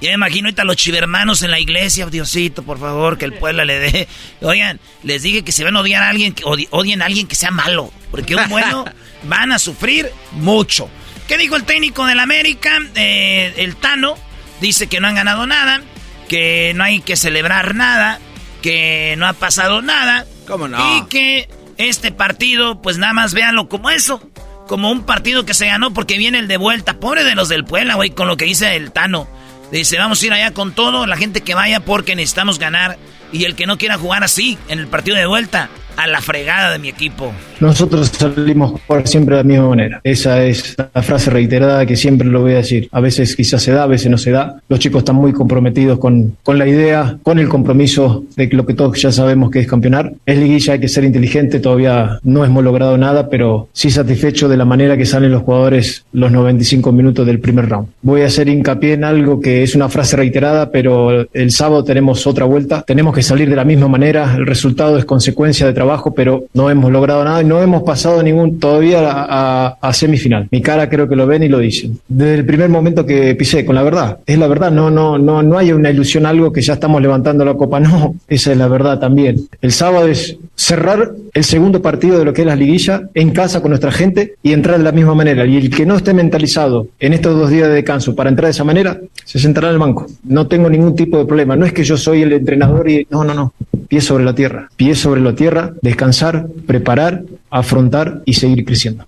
Ya 0.00 0.08
me 0.10 0.14
imagino 0.16 0.48
ahorita 0.48 0.64
los 0.64 0.76
chivermanos 0.76 1.42
en 1.42 1.50
la 1.52 1.60
iglesia. 1.60 2.04
Diosito, 2.06 2.62
por 2.64 2.78
favor, 2.80 3.16
que 3.16 3.24
el 3.26 3.32
pueblo 3.34 3.64
le 3.64 3.78
dé. 3.78 4.08
Oigan, 4.42 4.80
les 5.04 5.22
dije 5.22 5.42
que 5.44 5.52
si 5.52 5.62
van 5.64 5.76
a 5.76 5.80
odiar 5.80 6.02
a 6.02 6.08
alguien, 6.10 6.32
que 6.34 6.42
odi- 6.44 6.66
odien 6.70 7.00
a 7.00 7.06
alguien 7.06 7.26
que 7.28 7.36
sea 7.36 7.50
malo. 7.52 7.92
Porque 8.10 8.34
un 8.36 8.48
bueno 8.50 8.84
van 9.28 9.52
a 9.52 9.58
sufrir 9.60 10.10
mucho. 10.32 10.90
¿Qué 11.28 11.38
dijo 11.38 11.56
el 11.56 11.64
técnico 11.64 12.04
del 12.06 12.18
América? 12.20 12.78
Eh, 12.96 13.54
el 13.56 13.76
Tano 13.76 14.16
dice 14.60 14.86
que 14.88 15.00
no 15.00 15.06
han 15.08 15.14
ganado 15.14 15.46
nada, 15.46 15.80
que 16.28 16.72
no 16.74 16.84
hay 16.84 17.00
que 17.00 17.16
celebrar 17.16 17.74
nada, 17.74 18.20
que 18.62 19.14
no 19.18 19.26
ha 19.26 19.32
pasado 19.32 19.82
nada. 19.82 20.26
¿Cómo 20.46 20.68
no? 20.68 20.96
Y 20.96 21.06
que 21.06 21.48
este 21.76 22.12
partido, 22.12 22.80
pues 22.82 22.98
nada 22.98 23.12
más 23.12 23.34
véanlo 23.34 23.68
como 23.68 23.90
eso. 23.90 24.20
Como 24.66 24.90
un 24.90 25.04
partido 25.04 25.46
que 25.46 25.54
se 25.54 25.66
ganó 25.66 25.92
porque 25.92 26.18
viene 26.18 26.38
el 26.38 26.48
de 26.48 26.56
vuelta. 26.56 26.98
Pobre 26.98 27.22
de 27.22 27.36
los 27.36 27.48
del 27.48 27.64
Puebla, 27.64 27.94
güey, 27.94 28.10
con 28.10 28.26
lo 28.26 28.36
que 28.36 28.46
dice 28.46 28.74
el 28.74 28.90
Tano. 28.90 29.28
Dice, 29.70 29.98
vamos 29.98 30.22
a 30.22 30.26
ir 30.26 30.32
allá 30.32 30.52
con 30.52 30.72
todo, 30.72 31.06
la 31.06 31.16
gente 31.16 31.40
que 31.40 31.54
vaya 31.54 31.80
porque 31.80 32.16
necesitamos 32.16 32.58
ganar. 32.58 32.98
Y 33.32 33.44
el 33.44 33.54
que 33.54 33.66
no 33.66 33.78
quiera 33.78 33.98
jugar 33.98 34.24
así 34.24 34.58
en 34.68 34.78
el 34.78 34.86
partido 34.86 35.16
de 35.16 35.26
vuelta, 35.26 35.68
a 35.96 36.06
la 36.06 36.20
fregada 36.20 36.72
de 36.72 36.78
mi 36.78 36.88
equipo. 36.88 37.32
Nosotros 37.60 38.08
salimos 38.08 38.80
siempre 39.04 39.36
de 39.36 39.42
la 39.42 39.48
misma 39.48 39.68
manera. 39.68 40.00
Esa 40.04 40.42
es 40.44 40.76
la 40.76 41.02
frase 41.02 41.30
reiterada 41.30 41.86
que 41.86 41.96
siempre 41.96 42.28
lo 42.28 42.42
voy 42.42 42.52
a 42.52 42.56
decir. 42.56 42.88
A 42.92 43.00
veces 43.00 43.34
quizás 43.34 43.62
se 43.62 43.72
da, 43.72 43.84
a 43.84 43.86
veces 43.86 44.10
no 44.10 44.18
se 44.18 44.30
da. 44.30 44.60
Los 44.68 44.78
chicos 44.78 45.00
están 45.00 45.16
muy 45.16 45.32
comprometidos 45.32 45.98
con, 45.98 46.36
con 46.42 46.58
la 46.58 46.66
idea, 46.66 47.16
con 47.22 47.38
el 47.38 47.48
compromiso 47.48 48.24
de 48.36 48.48
lo 48.48 48.66
que 48.66 48.74
todos 48.74 49.00
ya 49.00 49.12
sabemos 49.12 49.50
que 49.50 49.60
es 49.60 49.66
campeonar. 49.66 50.12
Es 50.26 50.38
liguilla, 50.38 50.74
hay 50.74 50.80
que 50.80 50.88
ser 50.88 51.04
inteligente. 51.04 51.60
Todavía 51.60 52.18
no 52.22 52.44
hemos 52.44 52.62
logrado 52.62 52.98
nada, 52.98 53.28
pero 53.30 53.68
sí 53.72 53.90
satisfecho 53.90 54.48
de 54.48 54.56
la 54.56 54.64
manera 54.64 54.96
que 54.96 55.06
salen 55.06 55.32
los 55.32 55.42
jugadores 55.42 56.04
los 56.12 56.30
95 56.30 56.92
minutos 56.92 57.26
del 57.26 57.40
primer 57.40 57.68
round. 57.68 57.88
Voy 58.02 58.22
a 58.22 58.26
hacer 58.26 58.48
hincapié 58.48 58.94
en 58.94 59.04
algo 59.04 59.40
que 59.40 59.62
es 59.62 59.74
una 59.74 59.88
frase 59.88 60.16
reiterada, 60.16 60.70
pero 60.70 61.26
el 61.32 61.50
sábado 61.50 61.84
tenemos 61.84 62.26
otra 62.26 62.44
vuelta. 62.44 62.82
Tenemos 62.82 63.14
que 63.14 63.22
salir 63.22 63.48
de 63.48 63.56
la 63.56 63.64
misma 63.64 63.88
manera. 63.88 64.34
El 64.36 64.46
resultado 64.46 64.98
es 64.98 65.04
consecuencia 65.04 65.66
de 65.66 65.72
trabajo, 65.72 65.85
pero 66.14 66.44
no 66.54 66.70
hemos 66.70 66.90
logrado 66.92 67.24
nada 67.24 67.42
y 67.42 67.44
no 67.44 67.62
hemos 67.62 67.82
pasado 67.82 68.22
ningún 68.22 68.58
todavía 68.58 69.10
a, 69.10 69.66
a- 69.66 69.76
a 69.80 69.92
semifinal. 69.92 70.48
Mi 70.50 70.60
cara 70.60 70.88
creo 70.88 71.08
que 71.08 71.16
lo 71.16 71.26
ven 71.26 71.42
y 71.42 71.48
lo 71.48 71.58
dicen. 71.58 71.98
Desde 72.08 72.34
el 72.36 72.46
primer 72.46 72.68
momento 72.68 73.04
que 73.06 73.34
pisé, 73.34 73.64
con 73.64 73.74
la 73.74 73.82
verdad. 73.82 74.18
Es 74.26 74.38
la 74.38 74.46
verdad, 74.48 74.70
no, 74.70 74.90
no, 74.90 75.18
no, 75.18 75.42
no 75.42 75.58
hay 75.58 75.72
una 75.72 75.90
ilusión, 75.90 76.26
algo 76.26 76.52
que 76.52 76.62
ya 76.62 76.74
estamos 76.74 77.00
levantando 77.02 77.44
la 77.44 77.54
copa. 77.54 77.80
No, 77.86 78.14
esa 78.28 78.50
es 78.52 78.58
la 78.58 78.66
verdad 78.68 78.98
también. 78.98 79.48
El 79.62 79.70
sábado 79.70 80.08
es 80.08 80.36
cerrar 80.56 81.12
el 81.34 81.44
segundo 81.44 81.80
partido 81.82 82.18
de 82.18 82.24
lo 82.24 82.32
que 82.32 82.40
es 82.42 82.46
la 82.46 82.56
liguilla 82.56 83.02
en 83.14 83.30
casa 83.30 83.60
con 83.60 83.70
nuestra 83.70 83.92
gente 83.92 84.34
y 84.42 84.52
entrar 84.52 84.78
de 84.78 84.84
la 84.84 84.92
misma 84.92 85.14
manera. 85.14 85.44
Y 85.46 85.56
el 85.56 85.70
que 85.70 85.84
no 85.86 85.96
esté 85.96 86.14
mentalizado 86.14 86.88
en 86.98 87.12
estos 87.12 87.38
dos 87.38 87.50
días 87.50 87.68
de 87.68 87.74
descanso 87.74 88.14
para 88.16 88.30
entrar 88.30 88.46
de 88.46 88.50
esa 88.52 88.64
manera, 88.64 88.98
se 89.24 89.38
sentará 89.38 89.68
en 89.68 89.74
el 89.74 89.78
banco. 89.78 90.06
No 90.24 90.46
tengo 90.48 90.68
ningún 90.70 90.96
tipo 90.96 91.18
de 91.18 91.26
problema. 91.26 91.54
No 91.54 91.64
es 91.66 91.72
que 91.72 91.84
yo 91.84 91.96
soy 91.96 92.22
el 92.22 92.32
entrenador 92.32 92.88
y 92.90 93.06
no, 93.10 93.22
no, 93.24 93.34
no. 93.34 93.52
Pie 93.88 94.00
sobre 94.00 94.24
la 94.24 94.34
tierra. 94.34 94.68
Pie 94.76 94.94
sobre 94.96 95.20
la 95.20 95.34
tierra, 95.34 95.72
descansar, 95.82 96.46
preparar, 96.66 97.22
afrontar 97.50 98.22
y 98.24 98.34
seguir 98.34 98.64
creciendo. 98.64 99.06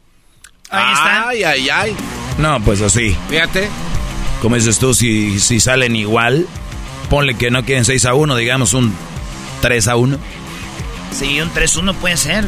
Ay, 0.70 1.42
ay, 1.42 1.68
ay. 1.70 1.96
No, 2.38 2.60
pues 2.60 2.80
así. 2.82 3.16
Fíjate. 3.28 3.68
Como 4.42 4.54
dices 4.54 4.78
tú, 4.78 4.94
si, 4.94 5.40
si 5.40 5.58
salen 5.60 5.96
igual, 5.96 6.46
ponle 7.10 7.34
que 7.34 7.50
no 7.50 7.64
queden 7.64 7.84
6 7.84 8.04
a 8.06 8.14
1, 8.14 8.36
digamos 8.36 8.74
un 8.74 8.94
3 9.62 9.88
a 9.88 9.96
1. 9.96 10.18
Sí, 11.12 11.40
un 11.40 11.50
3-1 11.50 11.94
puede 11.94 12.16
ser. 12.16 12.44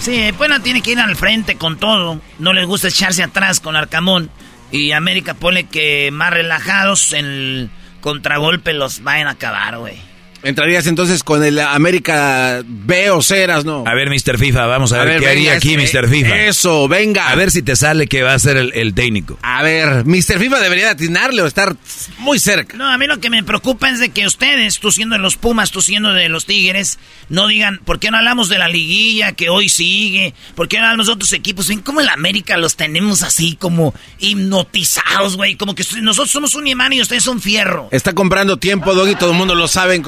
Sí, 0.00 0.32
Puebla 0.36 0.60
tiene 0.60 0.82
que 0.82 0.92
ir 0.92 1.00
al 1.00 1.16
frente 1.16 1.56
con 1.56 1.78
todo. 1.78 2.20
No 2.38 2.52
les 2.52 2.66
gusta 2.66 2.88
echarse 2.88 3.22
atrás 3.22 3.60
con 3.60 3.76
Arcamón. 3.76 4.30
Y 4.70 4.92
América 4.92 5.34
pone 5.34 5.66
que 5.66 6.10
más 6.10 6.30
relajados 6.30 7.12
en 7.12 7.26
el 7.26 7.70
contragolpe 8.00 8.72
los 8.72 9.02
vayan 9.02 9.28
a 9.28 9.32
acabar, 9.32 9.78
güey. 9.78 9.96
Entrarías 10.44 10.86
entonces 10.86 11.24
con 11.24 11.42
el 11.44 11.58
América 11.58 12.62
B 12.64 13.10
o 13.10 13.22
Ceras, 13.22 13.64
¿no? 13.64 13.84
A 13.86 13.94
ver, 13.94 14.08
Mr. 14.10 14.38
FIFA, 14.38 14.66
vamos 14.66 14.92
a, 14.92 15.00
A 15.00 15.04
ver, 15.04 15.14
ver, 15.14 15.20
qué 15.22 15.28
haría 15.28 15.52
aquí 15.54 15.74
ese- 15.74 15.98
Mr. 16.00 16.08
FIFA. 16.08 16.36
eso, 16.46 16.86
venga. 16.86 17.28
A 17.30 17.34
ver 17.34 17.50
si 17.50 17.62
te 17.62 17.74
sale 17.76 18.06
que 18.06 18.22
va 18.22 18.34
a 18.34 18.38
ser 18.38 18.56
el, 18.58 18.72
el 18.74 18.94
técnico. 18.94 19.38
A 19.42 19.62
ver, 19.62 20.04
Mr. 20.04 20.38
FIFA 20.38 20.60
debería 20.60 20.84
de 20.84 20.90
atinarle 20.90 21.42
o 21.42 21.46
estar 21.46 21.76
muy 22.18 22.38
cerca. 22.38 22.76
No, 22.76 22.86
a 22.90 22.98
mí 22.98 23.06
lo 23.06 23.18
que 23.20 23.30
me 23.30 23.42
preocupa 23.42 23.88
es 23.90 24.00
de 24.00 24.10
que 24.10 24.26
ustedes, 24.26 24.78
tú 24.80 24.92
siendo 24.92 25.16
de 25.16 25.22
los 25.22 25.36
Pumas, 25.36 25.70
tú 25.70 25.80
siendo 25.80 26.12
de 26.12 26.28
los 26.28 26.44
Tigres, 26.46 26.98
no 27.28 27.46
digan, 27.48 27.78
¿por 27.84 27.98
qué 27.98 28.10
no 28.10 28.18
hablamos 28.18 28.48
de 28.48 28.58
la 28.58 28.68
liguilla 28.68 29.32
que 29.32 29.48
hoy 29.48 29.68
sigue? 29.68 30.34
¿Por 30.54 30.68
qué 30.68 30.78
no 30.78 30.84
hablamos 30.84 31.06
de 31.06 31.12
otros 31.14 31.32
equipos? 31.32 31.68
¿Ven 31.68 31.80
cómo 31.80 32.00
en 32.00 32.06
la 32.06 32.12
América 32.12 32.56
los 32.58 32.76
tenemos 32.76 33.22
así 33.22 33.56
como 33.56 33.94
hipnotizados, 34.18 35.36
güey? 35.36 35.56
Como 35.56 35.74
que 35.74 35.84
nosotros 36.02 36.30
somos 36.30 36.54
un 36.54 36.66
imán 36.66 36.92
y 36.92 37.00
ustedes 37.00 37.22
son 37.24 37.40
fierro. 37.40 37.88
Está 37.90 38.12
comprando 38.12 38.56
tiempo, 38.58 38.94
Doggy, 38.94 39.14
todo 39.14 39.30
el 39.32 39.36
mundo 39.36 39.54
lo 39.54 39.68
sabe 39.68 39.94
en 39.94 40.02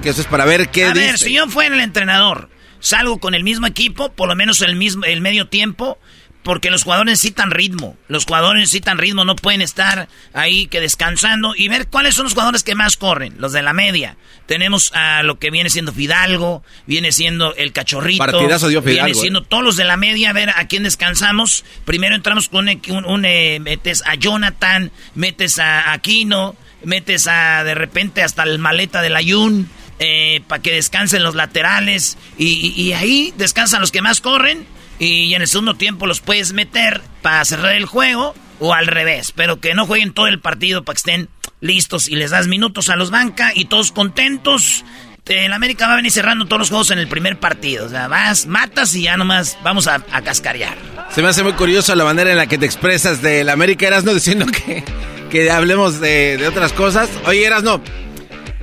que 0.00 0.10
eso 0.10 0.20
es 0.20 0.26
para 0.26 0.44
ver 0.44 0.68
qué 0.70 0.84
A 0.86 0.92
dice. 0.92 1.06
ver, 1.06 1.18
si 1.18 1.32
yo 1.32 1.46
fuera 1.48 1.74
el 1.74 1.80
entrenador, 1.80 2.48
salgo 2.80 3.18
con 3.18 3.34
el 3.34 3.44
mismo 3.44 3.66
equipo, 3.66 4.12
por 4.12 4.28
lo 4.28 4.34
menos 4.36 4.60
el 4.62 4.76
mismo, 4.76 5.04
el 5.04 5.20
medio 5.20 5.46
tiempo, 5.48 5.98
porque 6.42 6.72
los 6.72 6.82
jugadores 6.82 7.12
necesitan 7.12 7.52
ritmo. 7.52 7.96
Los 8.08 8.24
jugadores 8.24 8.62
necesitan 8.62 8.98
ritmo, 8.98 9.24
no 9.24 9.36
pueden 9.36 9.62
estar 9.62 10.08
ahí 10.32 10.66
que 10.66 10.80
descansando 10.80 11.54
y 11.56 11.68
ver 11.68 11.86
cuáles 11.86 12.16
son 12.16 12.24
los 12.24 12.32
jugadores 12.32 12.64
que 12.64 12.74
más 12.74 12.96
corren, 12.96 13.34
los 13.38 13.52
de 13.52 13.62
la 13.62 13.72
media. 13.72 14.16
Tenemos 14.46 14.90
a 14.92 15.22
lo 15.22 15.38
que 15.38 15.52
viene 15.52 15.70
siendo 15.70 15.92
Fidalgo, 15.92 16.64
viene 16.84 17.12
siendo 17.12 17.54
el 17.54 17.72
cachorrito, 17.72 18.18
Partidazo 18.18 18.66
dio 18.66 18.82
Fidalgo, 18.82 19.04
viene 19.04 19.20
siendo 19.20 19.44
todos 19.44 19.62
los 19.62 19.76
de 19.76 19.84
la 19.84 19.96
media, 19.96 20.30
a 20.30 20.32
ver 20.32 20.50
a 20.50 20.66
quién 20.66 20.82
descansamos. 20.82 21.64
Primero 21.84 22.16
entramos 22.16 22.48
con 22.48 22.68
un, 22.68 22.80
un- 22.88 23.04
un, 23.04 23.24
eh, 23.24 23.60
metes 23.60 24.02
a 24.04 24.16
Jonathan, 24.16 24.90
metes 25.14 25.60
a 25.60 25.92
Aquino, 25.92 26.56
metes 26.84 27.26
a 27.26 27.64
de 27.64 27.74
repente 27.74 28.22
hasta 28.22 28.42
el 28.42 28.58
maleta 28.58 29.02
del 29.02 29.16
Ayun 29.16 29.68
para 30.48 30.60
que 30.60 30.72
descansen 30.72 31.22
los 31.22 31.36
laterales 31.36 32.18
y, 32.36 32.92
ahí 32.92 33.32
descansan 33.36 33.80
los 33.80 33.92
que 33.92 34.02
más 34.02 34.20
corren 34.20 34.66
y 34.98 35.34
en 35.34 35.42
el 35.42 35.48
segundo 35.48 35.74
tiempo 35.74 36.06
los 36.06 36.20
puedes 36.20 36.52
meter 36.52 37.00
para 37.22 37.44
cerrar 37.44 37.74
el 37.74 37.86
juego 37.86 38.34
o 38.60 38.74
al 38.74 38.86
revés, 38.86 39.32
pero 39.34 39.60
que 39.60 39.74
no 39.74 39.86
jueguen 39.86 40.12
todo 40.12 40.28
el 40.28 40.38
partido 40.38 40.84
para 40.84 40.94
que 40.94 40.98
estén 40.98 41.28
listos 41.60 42.08
y 42.08 42.16
les 42.16 42.30
das 42.30 42.46
minutos 42.46 42.88
a 42.90 42.96
los 42.96 43.10
banca 43.10 43.52
y 43.54 43.64
todos 43.64 43.92
contentos. 43.92 44.84
El 45.26 45.52
América 45.52 45.86
va 45.86 45.94
a 45.94 45.96
venir 45.96 46.12
cerrando 46.12 46.46
todos 46.46 46.60
los 46.60 46.68
juegos 46.68 46.90
en 46.90 46.98
el 46.98 47.08
primer 47.08 47.38
partido. 47.38 47.86
O 47.86 47.88
sea, 47.88 48.08
vas, 48.08 48.46
matas 48.46 48.94
y 48.94 49.02
ya 49.02 49.16
nomás 49.16 49.56
vamos 49.62 49.86
a, 49.86 50.04
a 50.12 50.22
cascarear. 50.22 50.76
Se 51.10 51.22
me 51.22 51.28
hace 51.28 51.42
muy 51.42 51.52
curioso 51.54 51.94
la 51.94 52.04
manera 52.04 52.30
en 52.30 52.36
la 52.36 52.46
que 52.46 52.58
te 52.58 52.66
expresas 52.66 53.22
del 53.22 53.48
América 53.48 53.86
Erasno 53.86 54.12
diciendo 54.12 54.46
que, 54.46 54.84
que 55.32 55.50
hablemos 55.50 55.98
de, 55.98 56.36
de 56.36 56.46
otras 56.46 56.72
cosas. 56.72 57.08
Oye, 57.26 57.44
Erasno, 57.44 57.80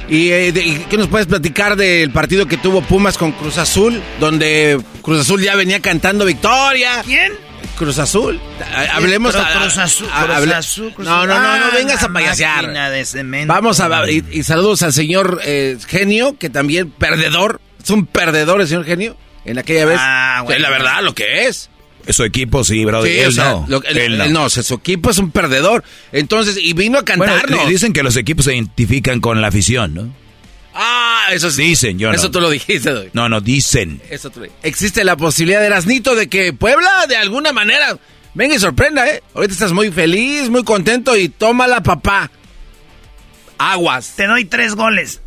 ¿y, 0.07 0.29
eh, 0.29 0.51
de- 0.53 0.63
y 0.63 0.75
qué 0.89 0.97
nos 0.97 1.07
puedes 1.07 1.27
platicar 1.27 1.75
del 1.75 2.11
partido 2.11 2.47
que 2.47 2.57
tuvo 2.57 2.81
Pumas 2.81 3.17
con 3.17 3.31
Cruz 3.33 3.57
Azul? 3.57 4.01
Donde 4.19 4.79
Cruz 5.01 5.21
Azul 5.21 5.41
ya 5.41 5.55
venía 5.55 5.79
cantando 5.81 6.23
victoria. 6.25 7.01
¿Quién? 7.03 7.33
Cruz 7.77 7.97
Azul. 7.97 8.39
A- 8.73 8.95
Hablemos 8.97 9.33
Pero 9.33 9.45
a- 9.45 9.61
Cruz 9.61 9.77
Azul, 9.77 10.07
a- 10.13 10.25
Cruz 10.25 10.53
Azul, 10.53 10.93
Cruz 10.93 11.07
No, 11.07 11.25
no, 11.25 11.33
no, 11.33 11.57
no 11.57 11.65
Ah, 11.65 11.71
vengas 11.73 12.03
a 12.03 12.09
payasear. 12.09 12.71
Vamos 13.47 13.79
a 13.79 14.09
y, 14.11 14.23
y 14.31 14.43
saludos 14.43 14.83
al 14.83 14.93
señor 14.93 15.41
eh, 15.43 15.77
Genio, 15.87 16.37
que 16.37 16.49
también 16.49 16.91
perdedor. 16.91 17.59
Es 17.83 17.89
un 17.89 18.05
perdedor 18.05 18.61
el 18.61 18.67
señor 18.67 18.85
Genio. 18.85 19.17
En 19.45 19.57
aquella 19.57 19.85
vez. 19.85 19.97
Ah, 19.99 20.43
Es 20.49 20.59
la 20.61 20.69
verdad, 20.69 21.01
lo 21.01 21.15
que 21.15 21.47
es. 21.47 21.69
Su 22.07 22.23
equipo 22.23 22.63
sí, 22.63 22.85
bro. 22.85 23.03
Sí, 23.03 23.17
él 23.19 23.27
o 23.27 23.31
sea, 23.31 23.51
no. 23.51 23.65
lo- 23.67 23.83
él 23.83 24.17
no. 24.17 24.23
él 24.23 24.33
no, 24.33 24.43
o 24.45 24.49
sea, 24.49 24.63
su 24.63 24.75
equipo 24.75 25.09
es 25.11 25.17
un 25.19 25.31
perdedor. 25.31 25.83
Entonces, 26.11 26.57
y 26.61 26.73
vino 26.73 26.97
a 26.97 27.01
Bueno, 27.03 27.25
cantarnos. 27.25 27.67
di- 27.67 27.73
dicen 27.73 27.93
que 27.93 28.01
los 28.03 28.15
equipos 28.17 28.45
se 28.45 28.53
identifican 28.55 29.19
con 29.21 29.41
la 29.41 29.47
afición, 29.47 29.93
¿no? 29.93 30.13
ah, 30.73 31.27
eso 31.31 31.51
sí. 31.51 31.63
Dicen, 31.63 31.99
yo 31.99 32.09
no. 32.09 32.15
Eso 32.15 32.31
tú 32.31 32.39
lo 32.41 32.49
dijiste, 32.49 32.89
Doy. 32.91 33.09
No, 33.13 33.27
no, 33.29 33.41
dicen. 33.41 34.01
Eso 34.09 34.29
tú 34.29 34.41
Existe 34.63 35.03
la 35.03 35.17
posibilidad 35.17 35.59
de 35.59 35.67
Erasnito 35.67 36.15
de 36.15 36.29
que 36.29 36.53
Puebla, 36.53 37.05
de 37.07 37.17
alguna 37.17 37.51
manera, 37.53 37.97
venga 38.33 38.55
y 38.55 38.59
sorprenda, 38.59 39.07
¿eh? 39.07 39.21
Ahorita 39.35 39.53
estás 39.53 39.73
muy 39.73 39.91
feliz, 39.91 40.49
muy 40.49 40.63
contento 40.63 41.15
y 41.17 41.29
tómala, 41.29 41.83
papá. 41.83 42.31
Aguas. 43.57 44.13
Te 44.15 44.25
doy 44.25 44.45
tres 44.45 44.73
goles. 44.75 45.21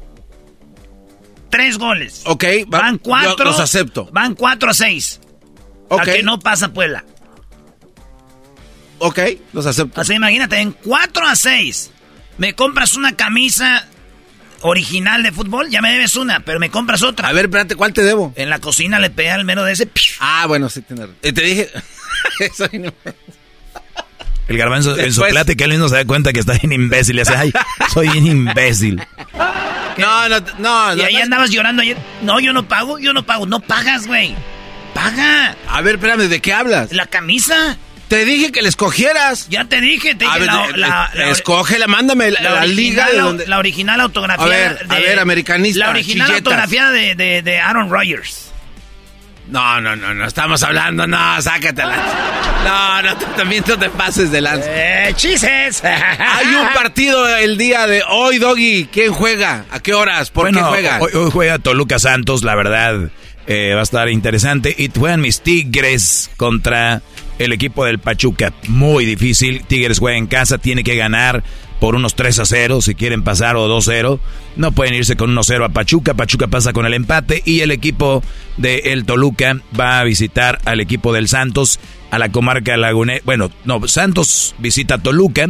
tres 1.51 1.77
goles. 1.77 2.23
Ok, 2.24 2.44
va- 2.73 2.78
van 2.81 2.99
cuatro. 2.99 3.36
yo 3.36 3.44
los 3.44 3.61
acepto. 3.61 4.09
Van 4.11 4.35
cuatro 4.35 4.70
a 4.70 4.74
seis. 4.74 5.20
Ok. 5.94 6.01
A 6.01 6.05
que 6.05 6.23
no 6.23 6.39
pasa 6.40 6.73
Puebla. 6.73 7.05
Ok, 8.98 9.19
los 9.52 9.66
acepto. 9.66 10.01
Así 10.01 10.14
imagínate, 10.14 10.59
en 10.60 10.73
4 10.73 11.27
a 11.27 11.35
6 11.36 11.90
me 12.39 12.55
compras 12.55 12.94
una 12.94 13.16
camisa 13.16 13.86
original 14.60 15.23
de 15.24 15.32
fútbol, 15.32 15.69
ya 15.70 15.82
me 15.82 15.93
debes 15.93 16.14
una, 16.16 16.40
pero 16.40 16.60
me 16.60 16.70
compras 16.70 17.02
otra. 17.02 17.28
A 17.28 17.32
ver, 17.32 17.47
espérate, 17.47 17.74
¿cuál 17.74 17.93
te 17.93 18.02
debo? 18.02 18.32
En 18.36 18.48
la 18.48 18.60
cocina 18.60 19.01
le 19.01 19.10
pegué 19.10 19.32
al 19.32 19.44
mero 19.44 19.64
de 19.64 19.73
ese. 19.73 19.89
Ah, 20.20 20.47
bueno, 20.47 20.69
sí, 20.69 20.85
razón. 20.89 21.16
Eh, 21.23 21.32
Te 21.32 21.43
dije... 21.43 21.69
Eso 22.40 22.69
no- 22.73 22.93
El 24.48 24.56
garbanzo 24.56 24.90
en 24.93 24.97
su 25.12 25.20
Después- 25.20 25.32
plática 25.32 25.64
él 25.64 25.73
mismo 25.73 25.89
se 25.89 25.97
da 25.97 26.05
cuenta 26.05 26.32
que 26.32 26.39
está 26.40 26.52
bien 26.55 26.73
imbécil. 26.73 27.16
Y 27.16 27.20
hace, 27.23 27.35
ay, 27.35 27.52
soy 27.93 28.09
bien 28.09 28.27
imbécil. 28.27 29.02
No, 29.98 30.28
no, 30.28 30.40
no. 30.59 30.94
Y 30.94 30.97
no, 30.98 31.05
ahí 31.05 31.14
no. 31.16 31.23
andabas 31.24 31.51
llorando 31.51 31.82
ayer. 31.82 31.97
No, 32.23 32.39
yo 32.39 32.52
no 32.52 32.66
pago, 32.69 32.98
yo 33.01 33.12
no 33.12 33.24
pago. 33.27 33.47
No 33.47 33.59
pagas, 33.60 34.06
güey. 34.06 34.35
Paga. 34.94 35.56
A 35.69 35.81
ver, 35.81 35.94
espérame, 35.97 36.28
¿de 36.28 36.40
qué 36.40 36.52
hablas? 36.52 36.93
La 36.93 37.06
camisa. 37.06 37.77
Te 38.09 38.24
dije 38.27 38.52
que 38.52 38.60
la 38.60 38.69
escogieras. 38.69 39.48
Ya 39.48 39.64
te 39.64 39.81
dije, 39.81 40.14
te 40.14 40.27
A 40.27 40.35
dije 40.35 40.40
ver, 40.40 40.48
la, 40.48 40.64
eh, 40.66 40.73
la- 40.77 41.10
eh, 41.14 41.19
la- 41.19 41.31
escógela, 41.31 41.86
mándame 41.86 42.31
la, 42.31 42.40
la 42.43 42.66
liga 42.66 43.09
de 43.10 43.19
donde... 43.19 43.47
la 43.47 43.59
original 43.59 44.01
autografía. 44.02 44.44
A 44.44 44.48
ver, 44.48 44.86
a 44.89 44.94
ver, 44.97 45.19
americanista, 45.19 45.81
La 45.86 45.90
original 45.90 46.27
chilletas. 46.28 46.47
autografía 46.52 46.90
de, 46.90 47.14
de, 47.14 47.40
de 47.43 47.59
Aaron 47.59 47.90
Rodgers. 47.90 48.51
No, 49.48 49.81
no, 49.81 49.97
no, 49.97 50.14
no, 50.14 50.27
estamos 50.27 50.62
hablando, 50.62 51.06
no, 51.06 51.40
sácatela. 51.43 51.97
No, 52.64 53.02
no, 53.02 53.16
también 53.36 53.64
no 53.66 53.78
te 53.78 53.90
pases 53.90 54.31
de 54.31 54.40
lanza. 54.40 54.66
¡Eh, 54.69 55.12
chises! 55.16 55.82
Hay 55.85 56.47
un 56.55 56.69
partido 56.74 57.27
el 57.36 57.56
día 57.59 57.86
de 57.86 58.02
hoy, 58.09 58.39
Doggy. 58.39 58.89
¿Quién 58.93 59.12
juega? 59.12 59.64
¿A 59.70 59.81
qué 59.81 59.94
horas? 59.94 60.31
¿Por 60.31 60.44
bueno, 60.44 60.59
qué 60.59 60.64
juega? 60.64 60.98
Hoy, 61.01 61.10
hoy 61.14 61.31
juega 61.32 61.59
Toluca 61.59 61.98
Santos, 61.98 62.44
la 62.44 62.55
verdad. 62.55 63.10
Eh, 63.47 63.73
va 63.74 63.81
a 63.81 63.85
estar 63.85 64.09
interesante. 64.09 64.74
Y 64.77 64.90
juegan 64.97 65.20
mis 65.20 65.40
Tigres 65.40 66.31
contra 66.36 67.02
el 67.39 67.52
equipo 67.52 67.85
del 67.85 67.98
Pachuca. 67.98 68.52
Muy 68.69 69.05
difícil. 69.05 69.64
Tigres 69.64 69.98
juega 69.98 70.19
en 70.19 70.27
casa, 70.27 70.59
tiene 70.59 70.85
que 70.85 70.97
ganar 70.97 71.43
por 71.81 71.97
unos 71.97 72.14
3 72.14 72.39
a 72.39 72.44
0 72.44 72.81
si 72.81 72.94
quieren 72.94 73.24
pasar 73.24 73.56
o 73.56 73.66
2 73.66 73.85
0. 73.85 74.20
No 74.55 74.70
pueden 74.70 74.94
irse 74.94 75.16
con 75.16 75.31
1 75.31 75.43
0 75.43 75.64
a 75.64 75.69
Pachuca. 75.70 76.14
Pachuca 76.14 76.47
pasa 76.47 76.73
con 76.73 76.86
el 76.86 76.94
empate. 76.94 77.43
Y 77.44 77.60
el 77.60 77.73
equipo 77.73 78.23
de 78.56 78.77
el 78.93 79.05
Toluca 79.05 79.56
va 79.78 79.98
a 79.98 80.05
visitar 80.05 80.60
al 80.64 80.81
equipo 80.81 81.12
del 81.12 81.27
Santos 81.27 81.81
a 82.12 82.19
la 82.19 82.31
comarca 82.31 82.77
lagunera. 82.77 83.20
Bueno, 83.24 83.51
no, 83.64 83.86
Santos 83.89 84.55
visita 84.59 84.98
Toluca. 84.98 85.48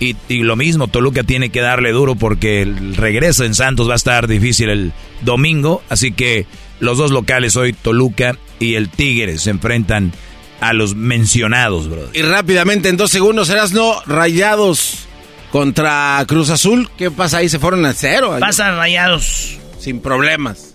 Y, 0.00 0.16
y 0.28 0.42
lo 0.42 0.56
mismo, 0.56 0.88
Toluca 0.88 1.22
tiene 1.22 1.50
que 1.50 1.60
darle 1.60 1.92
duro 1.92 2.16
porque 2.16 2.60
el 2.60 2.96
regreso 2.96 3.44
en 3.44 3.54
Santos 3.54 3.88
va 3.88 3.92
a 3.92 3.96
estar 3.96 4.26
difícil 4.26 4.68
el 4.68 4.92
domingo. 5.22 5.82
Así 5.88 6.12
que 6.12 6.46
los 6.82 6.98
dos 6.98 7.10
locales 7.12 7.56
hoy, 7.56 7.72
Toluca 7.72 8.36
y 8.58 8.74
el 8.74 8.88
Tigres, 8.90 9.42
se 9.42 9.50
enfrentan 9.50 10.12
a 10.60 10.72
los 10.72 10.94
mencionados, 10.94 11.88
bro. 11.88 12.08
Y 12.12 12.22
rápidamente, 12.22 12.88
en 12.88 12.96
dos 12.96 13.10
segundos, 13.10 13.48
serás 13.48 13.72
no 13.72 14.00
rayados 14.06 15.06
contra 15.50 16.22
Cruz 16.26 16.50
Azul. 16.50 16.88
¿Qué 16.98 17.10
pasa 17.10 17.38
ahí? 17.38 17.48
Se 17.48 17.58
fueron 17.58 17.84
a 17.86 17.92
cero. 17.92 18.36
Pasan 18.40 18.76
rayados. 18.76 19.58
Sin 19.78 20.00
problemas. 20.00 20.74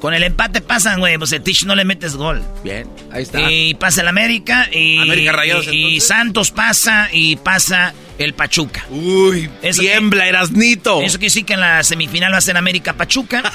Con 0.00 0.14
el 0.14 0.22
empate 0.22 0.60
pasan, 0.60 1.00
güey. 1.00 1.18
Pues 1.18 1.32
el 1.32 1.42
Tich 1.42 1.64
no 1.64 1.74
le 1.74 1.84
metes 1.84 2.14
gol. 2.14 2.40
Bien, 2.62 2.86
ahí 3.10 3.22
está. 3.24 3.50
Y 3.50 3.74
pasa 3.74 4.02
el 4.02 4.08
América. 4.08 4.68
Y, 4.72 4.98
América 4.98 5.32
Rayados, 5.32 5.66
y- 5.72 5.96
y. 5.96 6.00
Santos 6.00 6.50
pasa 6.52 7.08
y 7.12 7.34
pasa 7.36 7.94
el 8.18 8.34
Pachuca. 8.34 8.84
Uy, 8.90 9.48
Eso 9.62 9.80
tiembla, 9.80 10.26
Erasnito. 10.26 11.00
Eso 11.02 11.18
quiere 11.18 11.30
decir 11.30 11.44
que 11.44 11.54
en 11.54 11.60
la 11.60 11.82
semifinal 11.84 12.32
va 12.32 12.38
a 12.38 12.40
ser 12.42 12.56
América 12.56 12.92
Pachuca. 12.94 13.42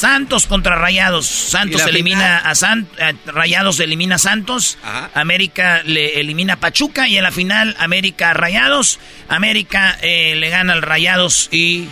Santos 0.00 0.46
contra 0.46 0.74
Rayados. 0.76 1.26
Santos 1.26 1.82
¿Y 1.82 1.84
la 1.84 1.90
elimina 1.90 2.38
a 2.38 2.54
San, 2.54 2.88
eh, 2.98 3.14
Rayados 3.26 3.78
elimina 3.80 4.16
a 4.16 4.18
Santos. 4.18 4.78
América 5.14 5.82
le 5.84 6.18
elimina 6.20 6.54
a 6.54 6.56
Pachuca. 6.56 7.06
Y 7.08 7.16
en 7.16 7.22
la 7.22 7.30
final, 7.30 7.76
América 7.78 8.32
Rayados. 8.32 8.98
América 9.28 9.96
eh, 10.00 10.34
le 10.36 10.48
gana 10.48 10.72
al 10.72 10.82
Rayados 10.82 11.48
y. 11.52 11.88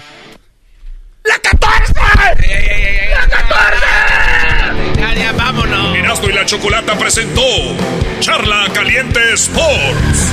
¡La 1.25 1.39
14! 1.39 1.93
¡La 1.95 3.27
14! 3.29 5.01
Ya, 5.01 5.15
ya, 5.15 5.33
vámonos. 5.33 5.97
Erasmo 5.97 6.29
y 6.29 6.33
la 6.33 6.45
Chocolata 6.47 6.99
presentó 6.99 7.43
Charla 8.21 8.67
Caliente 8.75 9.21
Sports. 9.35 10.33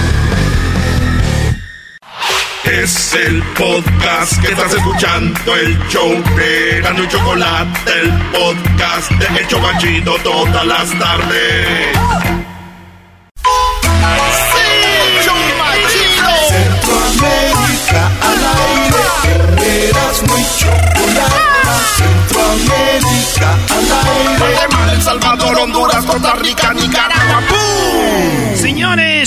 Es 2.63 3.13
el 3.13 3.41
podcast 3.57 4.39
que 4.41 4.51
estás 4.51 4.73
escuchando, 4.73 5.55
el 5.55 5.77
show 5.89 6.11
de 6.35 6.77
Erasmo 6.77 7.03
y 7.03 7.07
Chocolate, 7.07 7.91
el 8.01 8.11
podcast 8.31 9.11
de 9.11 9.39
El 9.39 9.47
Chobachito 9.47 10.15
todas 10.23 10.65
las 10.65 10.89
tardes. 10.99 11.97
Centroamérica 16.49 18.11
al 18.21 18.41
aire, 18.45 19.88
eras 19.88 20.23
muy 20.23 20.43
chocolate. 20.57 21.41
Centroamérica 21.97 23.49
al 23.69 23.88
aire. 24.07 24.53
Guatemala, 24.53 24.93
El 24.93 25.01
Salvador, 25.01 25.59
Honduras, 25.59 26.05
Costa 26.05 26.33
Rica, 26.35 26.73
Nicaragua, 26.73 27.20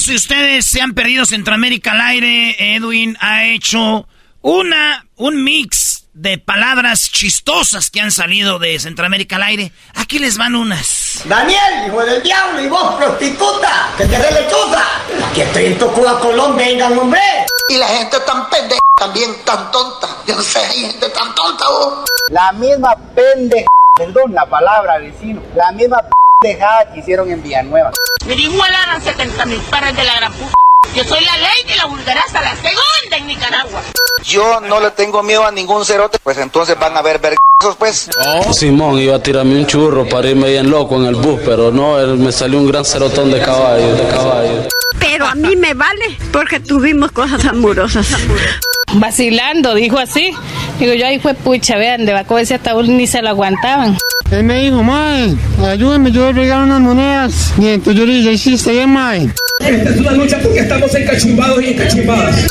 si 0.04 0.14
ustedes 0.14 0.66
se 0.66 0.82
han 0.82 0.92
perdido 0.92 1.24
Centroamérica 1.24 1.92
al 1.92 2.00
aire, 2.02 2.56
Edwin 2.58 3.16
ha 3.20 3.44
hecho 3.44 4.06
una, 4.42 5.06
un 5.16 5.42
mix 5.42 6.04
de 6.12 6.36
palabras 6.36 7.10
chistosas 7.10 7.90
que 7.90 8.02
han 8.02 8.10
salido 8.10 8.58
de 8.58 8.78
Centroamérica 8.78 9.36
al 9.36 9.44
aire. 9.44 9.72
Aquí 9.94 10.18
les 10.18 10.36
van 10.36 10.56
unas. 10.56 11.22
Daniel, 11.24 11.86
hijo 11.86 12.04
del 12.04 12.22
diablo, 12.22 12.60
y 12.60 12.68
vos, 12.68 12.96
prostituta, 12.96 13.94
que 13.96 14.04
te 14.04 14.18
dé 14.18 14.30
lechuza. 14.30 14.84
Aquí 15.30 15.40
estoy 15.40 15.64
en 15.64 15.78
tu 15.78 15.90
Cuba, 15.92 16.20
Colón, 16.20 16.54
vengan, 16.54 16.98
hombre. 16.98 17.22
Y 17.70 17.78
la 17.78 17.88
gente 17.88 18.18
tan 18.26 18.50
pendeja, 18.50 18.80
también 18.98 19.30
tan 19.46 19.70
tonta. 19.70 20.06
Yo 20.26 20.36
no 20.36 20.42
sé, 20.42 20.58
hay 20.58 20.80
gente 20.80 21.08
tan 21.08 21.34
tonta, 21.34 21.64
vos. 21.66 22.04
La 22.28 22.52
misma 22.52 22.94
pendeja, 23.14 23.66
perdón 23.96 24.34
la 24.34 24.44
palabra, 24.44 24.98
vecino, 24.98 25.42
la 25.56 25.72
misma 25.72 25.96
pendejada 25.96 26.23
que 26.42 26.98
hicieron 27.00 27.30
en 27.30 27.42
Villanueva. 27.42 27.90
Me 28.26 28.34
igualaran 28.34 29.02
70 29.02 29.46
mil 29.46 29.60
pares 29.70 29.96
de 29.96 30.04
la 30.04 30.14
gran 30.16 30.32
puta. 30.32 30.52
Yo 30.94 31.02
soy 31.04 31.24
la 31.24 31.36
ley 31.38 31.64
de 31.66 31.76
la 31.76 31.86
vulgaraza, 31.86 32.40
la 32.40 32.54
segunda 32.54 33.16
en 33.16 33.26
Nicaragua. 33.26 33.82
Yo 34.22 34.60
no 34.60 34.80
le 34.80 34.90
tengo 34.92 35.22
miedo 35.22 35.44
a 35.44 35.50
ningún 35.50 35.84
cerote, 35.84 36.18
pues 36.22 36.38
entonces 36.38 36.78
van 36.78 36.96
a 36.96 37.02
ver 37.02 37.18
vergazos, 37.18 37.76
pues. 37.78 38.10
Simón 38.52 38.98
iba 38.98 39.16
a 39.16 39.22
tirarme 39.22 39.56
un 39.58 39.66
churro 39.66 40.08
para 40.08 40.28
irme 40.28 40.50
bien 40.50 40.70
loco 40.70 40.96
en 40.96 41.06
el 41.06 41.14
bus, 41.14 41.40
pero 41.44 41.70
no, 41.70 41.98
él- 41.98 42.16
me 42.18 42.30
salió 42.32 42.58
un 42.58 42.68
gran 42.68 42.84
cerotón 42.84 43.30
de 43.32 43.40
caballo, 43.40 43.94
de 43.94 44.08
caballo. 44.08 44.68
Pero 45.00 45.26
a 45.26 45.34
mí 45.34 45.56
me 45.56 45.74
vale 45.74 46.16
porque 46.32 46.60
tuvimos 46.60 47.10
cosas 47.12 47.44
amorosas. 47.46 48.06
Vacilando, 48.94 49.74
dijo 49.74 49.98
así. 49.98 50.32
Digo 50.78 50.92
yo, 50.94 51.06
ahí 51.06 51.18
fue 51.18 51.34
pucha, 51.34 51.76
vean, 51.76 52.04
de 52.06 52.12
Baco 52.12 52.38
ese 52.38 52.54
ataúd 52.54 52.84
ni 52.86 53.06
se 53.06 53.22
lo 53.22 53.30
aguantaban. 53.30 53.96
Él 54.34 54.42
me 54.42 54.58
dijo, 54.58 54.82
mae, 54.82 55.32
ayúdame, 55.64 56.10
yo 56.10 56.32
le 56.32 56.40
regalo 56.40 56.64
unas 56.64 56.80
monedas. 56.80 57.52
Y 57.56 57.68
entonces 57.68 58.00
yo 58.00 58.04
le 58.04 58.14
dije, 58.14 58.32
hiciste 58.32 58.72
bien, 58.72 58.90
mae. 58.90 59.30
Esta 59.60 59.90
es 59.90 60.00
una 60.00 60.10
lucha 60.10 60.40
porque 60.42 60.58
estamos 60.58 60.92
encachimbados 60.92 61.62
y 61.62 61.66
encachimbadas. 61.68 62.46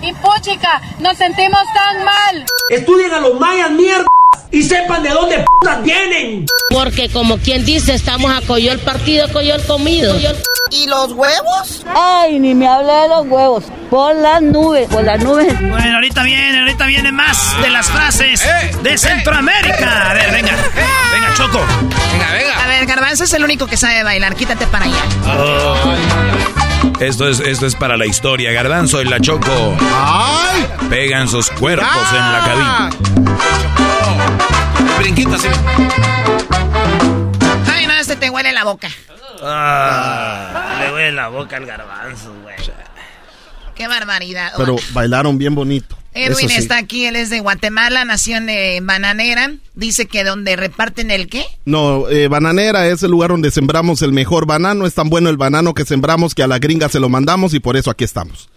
Y 0.00 0.12
puchica, 0.12 0.80
nos 1.00 1.16
sentimos 1.18 1.60
tan 1.74 2.04
mal. 2.04 2.46
Estudien 2.70 3.10
a 3.10 3.18
los 3.18 3.40
mayas, 3.40 3.72
mierda, 3.72 4.06
y 4.52 4.62
sepan 4.62 5.02
de 5.02 5.10
dónde 5.10 5.44
putas 5.44 5.82
vienen. 5.82 6.46
Porque 6.70 7.08
como 7.08 7.38
quien 7.38 7.64
dice, 7.64 7.94
estamos 7.94 8.30
a 8.30 8.40
coyol 8.46 8.78
partido, 8.78 9.26
coyol 9.32 9.60
comido. 9.66 10.14
¿Y 10.70 10.86
los 10.86 11.12
huevos? 11.12 11.84
Ay, 11.94 12.38
ni 12.38 12.54
me 12.54 12.66
hable 12.66 12.92
de 12.92 13.08
los 13.08 13.26
huevos. 13.26 13.64
Por 13.90 14.14
las 14.16 14.40
nubes, 14.42 14.88
por 14.88 15.04
las 15.04 15.22
nubes. 15.22 15.46
Bueno, 15.60 15.94
ahorita 15.96 16.22
viene, 16.22 16.58
ahorita 16.60 16.86
viene 16.86 17.12
más 17.12 17.60
de 17.60 17.70
las 17.70 17.86
frases 17.88 18.42
Eh, 18.44 18.76
de 18.82 18.98
Centroamérica. 18.98 20.10
A 20.10 20.14
ver, 20.14 20.32
venga. 20.32 20.52
Venga, 21.12 21.34
Choco. 21.36 21.60
Venga, 22.12 22.32
venga. 22.32 22.64
A 22.64 22.66
ver, 22.66 22.86
Garbanzo 22.86 23.24
es 23.24 23.32
el 23.34 23.44
único 23.44 23.66
que 23.66 23.76
sabe 23.76 24.02
bailar. 24.02 24.34
Quítate 24.34 24.66
para 24.66 24.86
allá. 24.86 25.04
Esto 27.00 27.28
es, 27.28 27.40
esto 27.40 27.66
es 27.66 27.74
para 27.76 27.96
la 27.96 28.06
historia. 28.06 28.50
Garbanzo 28.52 29.00
y 29.02 29.04
la 29.04 29.20
Choco 29.20 29.76
pegan 30.88 31.28
sus 31.28 31.50
cuerpos 31.50 31.88
en 32.12 32.32
la 32.32 32.40
cabina. 32.40 32.90
Brinquito 34.98 35.34
así. 35.34 35.48
Ay, 37.72 37.86
no, 37.86 37.92
este 37.94 38.16
te 38.16 38.30
huele 38.30 38.52
la 38.52 38.64
boca. 38.64 38.88
Ah, 39.44 40.78
le 40.80 40.92
huele 40.92 41.12
la 41.12 41.28
boca 41.28 41.56
al 41.56 41.66
garbanzo, 41.66 42.34
güey. 42.42 42.56
Qué 43.74 43.88
barbaridad. 43.88 44.52
Pero 44.56 44.76
bailaron 44.92 45.36
bien 45.36 45.54
bonito. 45.54 45.96
Edwin 46.14 46.48
sí. 46.48 46.54
está 46.54 46.78
aquí, 46.78 47.06
él 47.06 47.16
es 47.16 47.28
de 47.28 47.40
Guatemala, 47.40 48.04
nació 48.04 48.36
en 48.36 48.48
eh, 48.48 48.78
Bananera. 48.80 49.52
dice 49.74 50.06
que 50.06 50.22
donde 50.22 50.54
reparten 50.54 51.10
el 51.10 51.28
qué? 51.28 51.44
No, 51.64 52.08
eh, 52.08 52.28
bananera 52.28 52.86
es 52.86 53.02
el 53.02 53.10
lugar 53.10 53.30
donde 53.30 53.50
sembramos 53.50 54.00
el 54.00 54.12
mejor 54.12 54.46
banano. 54.46 54.86
Es 54.86 54.94
tan 54.94 55.10
bueno 55.10 55.28
el 55.28 55.36
banano 55.36 55.74
que 55.74 55.84
sembramos 55.84 56.36
que 56.36 56.44
a 56.44 56.46
la 56.46 56.60
gringa 56.60 56.88
se 56.88 57.00
lo 57.00 57.08
mandamos 57.08 57.52
y 57.52 57.58
por 57.58 57.76
eso 57.76 57.90
aquí 57.90 58.04
estamos. 58.04 58.48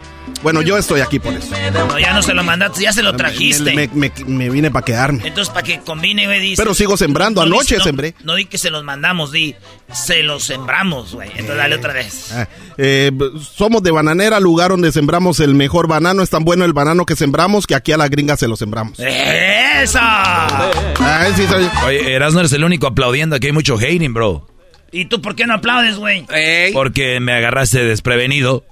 Bueno, 0.44 0.62
yo 0.62 0.78
estoy 0.78 1.02
aquí 1.02 1.20
por 1.20 1.34
eso. 1.34 1.50
No, 1.74 1.98
ya 2.00 2.14
no 2.14 2.22
se 2.22 2.34
lo 2.34 2.44
mandaste, 2.44 2.84
ya 2.84 2.94
se 2.94 3.02
lo 3.04 3.16
trajiste. 3.16 3.74
Me, 3.74 3.90
me- 3.94 4.12
me 4.28 4.50
vine 4.50 4.70
para 4.72 4.86
quedarme. 4.86 5.28
Entonces, 5.28 5.52
para 5.54 5.64
que 5.66 5.80
combine, 5.82 6.26
güey, 6.28 6.40
dice. 6.40 6.62
Pero 6.62 6.74
sigo 6.76 6.96
sembrando, 6.96 7.42
No, 7.42 7.48
anoche 7.56 7.78
no, 7.78 7.84
sembré. 7.84 8.14
No 8.24 8.36
di 8.36 8.46
que 8.46 8.58
se 8.58 8.70
los 8.70 8.84
mandamos, 8.84 9.32
di, 9.32 9.56
se 9.92 10.22
los 10.24 10.44
sembramos, 10.44 11.14
güey. 11.16 11.30
Entonces, 11.32 11.58
dale 11.58 11.76
otra 11.76 11.94
vez. 11.94 12.32
Ah, 12.34 12.48
eh, 12.78 13.12
somos 13.56 13.82
de 13.84 13.92
Bananera, 13.92 14.40
lugar 14.40 14.70
donde 14.72 14.92
sembramos 14.92 15.40
el 15.40 15.56
mejor 15.56 15.88
banano. 15.88 16.22
Es 16.22 16.30
tan 16.30 16.44
bueno 16.46 16.66
el 16.66 16.74
banano 16.74 17.06
que 17.06 17.16
sembramos 17.16 17.66
que 17.66 17.76
aquí 17.76 17.92
a 17.92 17.98
la 17.98 18.08
gringa 18.08 18.38
se 18.38 18.48
lo 18.48 18.56
sembramos. 18.56 19.00
¡Eso! 19.00 20.00
Ah, 20.02 21.28
sí, 21.36 21.46
soy- 21.48 21.70
Oye, 21.86 22.14
Erasmo 22.14 22.40
eres 22.42 22.54
el 22.54 22.64
único 22.64 22.88
aplaudiendo, 22.88 23.36
aquí 23.36 23.48
hay 23.48 23.54
mucho 23.54 23.76
hating, 23.78 24.14
bro. 24.14 24.48
¿Y 24.92 25.06
tú 25.06 25.22
por 25.22 25.36
qué 25.36 25.46
no 25.46 25.56
aplaudes, 25.56 25.98
güey? 25.98 26.26
Porque 26.74 27.20
me 27.20 27.34
agarraste 27.34 27.84
desprevenido. 27.84 28.64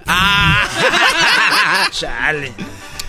Chale. 2.00 2.52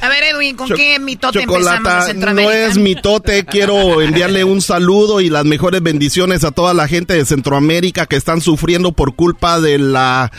A 0.01 0.09
ver, 0.09 0.25
Edwin, 0.25 0.55
¿con 0.57 0.69
Cho- 0.69 0.75
qué 0.75 0.99
mitote 0.99 1.41
empezamos 1.41 1.65
de 1.65 1.77
Chocolata, 1.79 2.01
no 2.01 2.07
Centroamérica? 2.07 2.67
es 2.67 2.77
mitote, 2.79 3.45
quiero 3.47 4.01
enviarle 4.03 4.45
un 4.45 4.61
saludo 4.61 5.21
y 5.21 5.31
las 5.31 5.45
mejores 5.45 5.83
bendiciones 5.83 6.45
a 6.45 6.51
toda 6.51 6.75
la 6.75 6.87
gente 6.87 7.15
de 7.15 7.25
Centroamérica 7.25 8.07
que 8.07 8.17
están 8.17 8.41
sufriendo 8.41 8.93
por 8.93 9.15
culpa 9.17 9.59
de 9.61 9.79
la... 9.79 10.31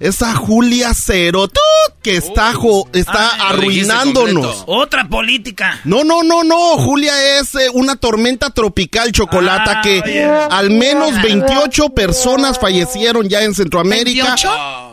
Esa 0.00 0.34
Julia 0.34 0.92
Cerotú 0.92 1.60
que 2.02 2.16
está, 2.16 2.52
jo- 2.52 2.86
está 2.92 3.30
Ah, 3.38 3.48
arruinándonos. 3.50 4.64
Otra 4.66 5.08
política. 5.08 5.80
No, 5.84 6.04
no, 6.04 6.22
no, 6.22 6.44
no. 6.44 6.76
Julia 6.76 7.38
es 7.40 7.54
eh, 7.54 7.68
una 7.72 7.96
tormenta 7.96 8.50
tropical 8.50 9.12
chocolata 9.12 9.78
Ah, 9.78 9.80
que 9.82 10.02
oye. 10.04 10.24
al 10.24 10.70
menos 10.70 11.20
28 11.22 11.90
personas 11.90 12.58
fallecieron 12.58 13.28
ya 13.28 13.42
en 13.44 13.54
Centroamérica. 13.54 14.34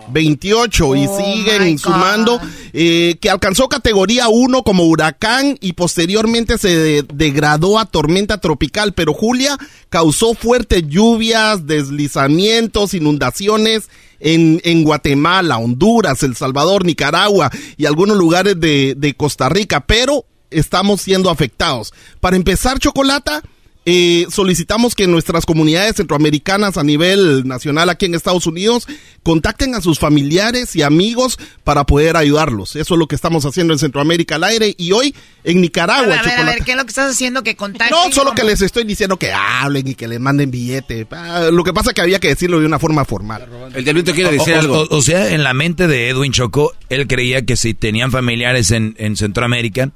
28 0.07 0.95
y 0.95 1.07
siguen 1.07 1.79
sumando, 1.79 2.39
eh, 2.73 3.17
que 3.21 3.29
alcanzó 3.29 3.69
categoría 3.69 4.27
1 4.29 4.63
como 4.63 4.83
huracán 4.83 5.57
y 5.61 5.73
posteriormente 5.73 6.57
se 6.57 6.69
de- 6.75 7.05
degradó 7.13 7.79
a 7.79 7.85
tormenta 7.85 8.39
tropical, 8.39 8.93
pero 8.93 9.13
Julia 9.13 9.57
causó 9.89 10.33
fuertes 10.33 10.83
lluvias, 10.87 11.65
deslizamientos, 11.65 12.93
inundaciones 12.93 13.89
en, 14.21 14.61
en 14.63 14.83
Guatemala, 14.83 15.57
Honduras, 15.57 16.23
El 16.23 16.35
Salvador, 16.35 16.85
Nicaragua 16.85 17.51
y 17.77 17.85
algunos 17.85 18.17
lugares 18.17 18.59
de, 18.59 18.95
de 18.95 19.13
Costa 19.15 19.49
Rica, 19.49 19.81
pero 19.81 20.25
estamos 20.49 21.01
siendo 21.01 21.29
afectados. 21.29 21.93
Para 22.19 22.35
empezar, 22.35 22.79
Chocolata, 22.79 23.41
eh, 23.85 24.27
solicitamos 24.29 24.93
que 24.93 25.07
nuestras 25.07 25.45
comunidades 25.45 25.95
centroamericanas 25.95 26.77
a 26.77 26.83
nivel 26.83 27.47
nacional 27.47 27.89
aquí 27.89 28.05
en 28.05 28.13
Estados 28.13 28.45
Unidos 28.45 28.87
contacten 29.23 29.73
a 29.73 29.81
sus 29.81 29.97
familiares 29.97 30.75
y 30.75 30.83
amigos 30.83 31.39
para 31.63 31.85
poder 31.85 32.15
ayudarlos. 32.15 32.75
Eso 32.75 32.93
es 32.93 32.99
lo 32.99 33.07
que 33.07 33.15
estamos 33.15 33.43
haciendo 33.45 33.73
en 33.73 33.79
Centroamérica 33.79 34.35
al 34.35 34.43
aire 34.43 34.75
y 34.77 34.91
hoy 34.91 35.15
en 35.43 35.57
A 35.57 35.61
Nicaragua. 35.61 36.05
ver, 36.07 36.19
a 36.19 36.23
ver, 36.23 36.39
a 36.39 36.43
ver, 36.45 36.63
¿qué 36.63 36.71
es 36.71 36.77
lo 36.77 36.83
que 36.83 36.89
estás 36.89 37.11
haciendo 37.11 37.41
que 37.43 37.55
contacten? 37.55 37.97
No, 37.97 38.11
solo 38.13 38.33
que 38.35 38.43
les 38.43 38.61
estoy 38.61 38.83
diciendo 38.83 39.17
que 39.17 39.31
hablen 39.31 39.87
y 39.87 39.95
que 39.95 40.07
les 40.07 40.19
manden 40.19 40.51
billete. 40.51 41.07
Ah, 41.11 41.49
Lo 41.51 41.63
que 41.63 41.73
pasa 41.73 41.89
es 41.89 41.95
que 41.95 42.01
había 42.01 42.19
que 42.19 42.27
decirlo 42.27 42.59
de 42.59 42.67
una 42.67 42.77
forma 42.77 43.03
formal. 43.05 43.47
El 43.73 43.83
diablito 43.83 44.13
quiere 44.13 44.31
decir 44.31 44.53
o, 44.53 44.59
algo. 44.59 44.77
o- 44.81 44.97
o 44.97 45.01
sea, 45.01 45.29
en 45.33 45.43
la 45.43 45.53
mente 45.55 45.87
de 45.87 46.09
Edwin 46.09 46.31
Chocó, 46.33 46.73
él 46.89 47.07
creía 47.07 47.43
que 47.45 47.55
si 47.57 47.73
tenían 47.73 48.11
familiares 48.11 48.69
en, 48.69 48.95
en 48.99 49.15
Centroamérica, 49.17 49.89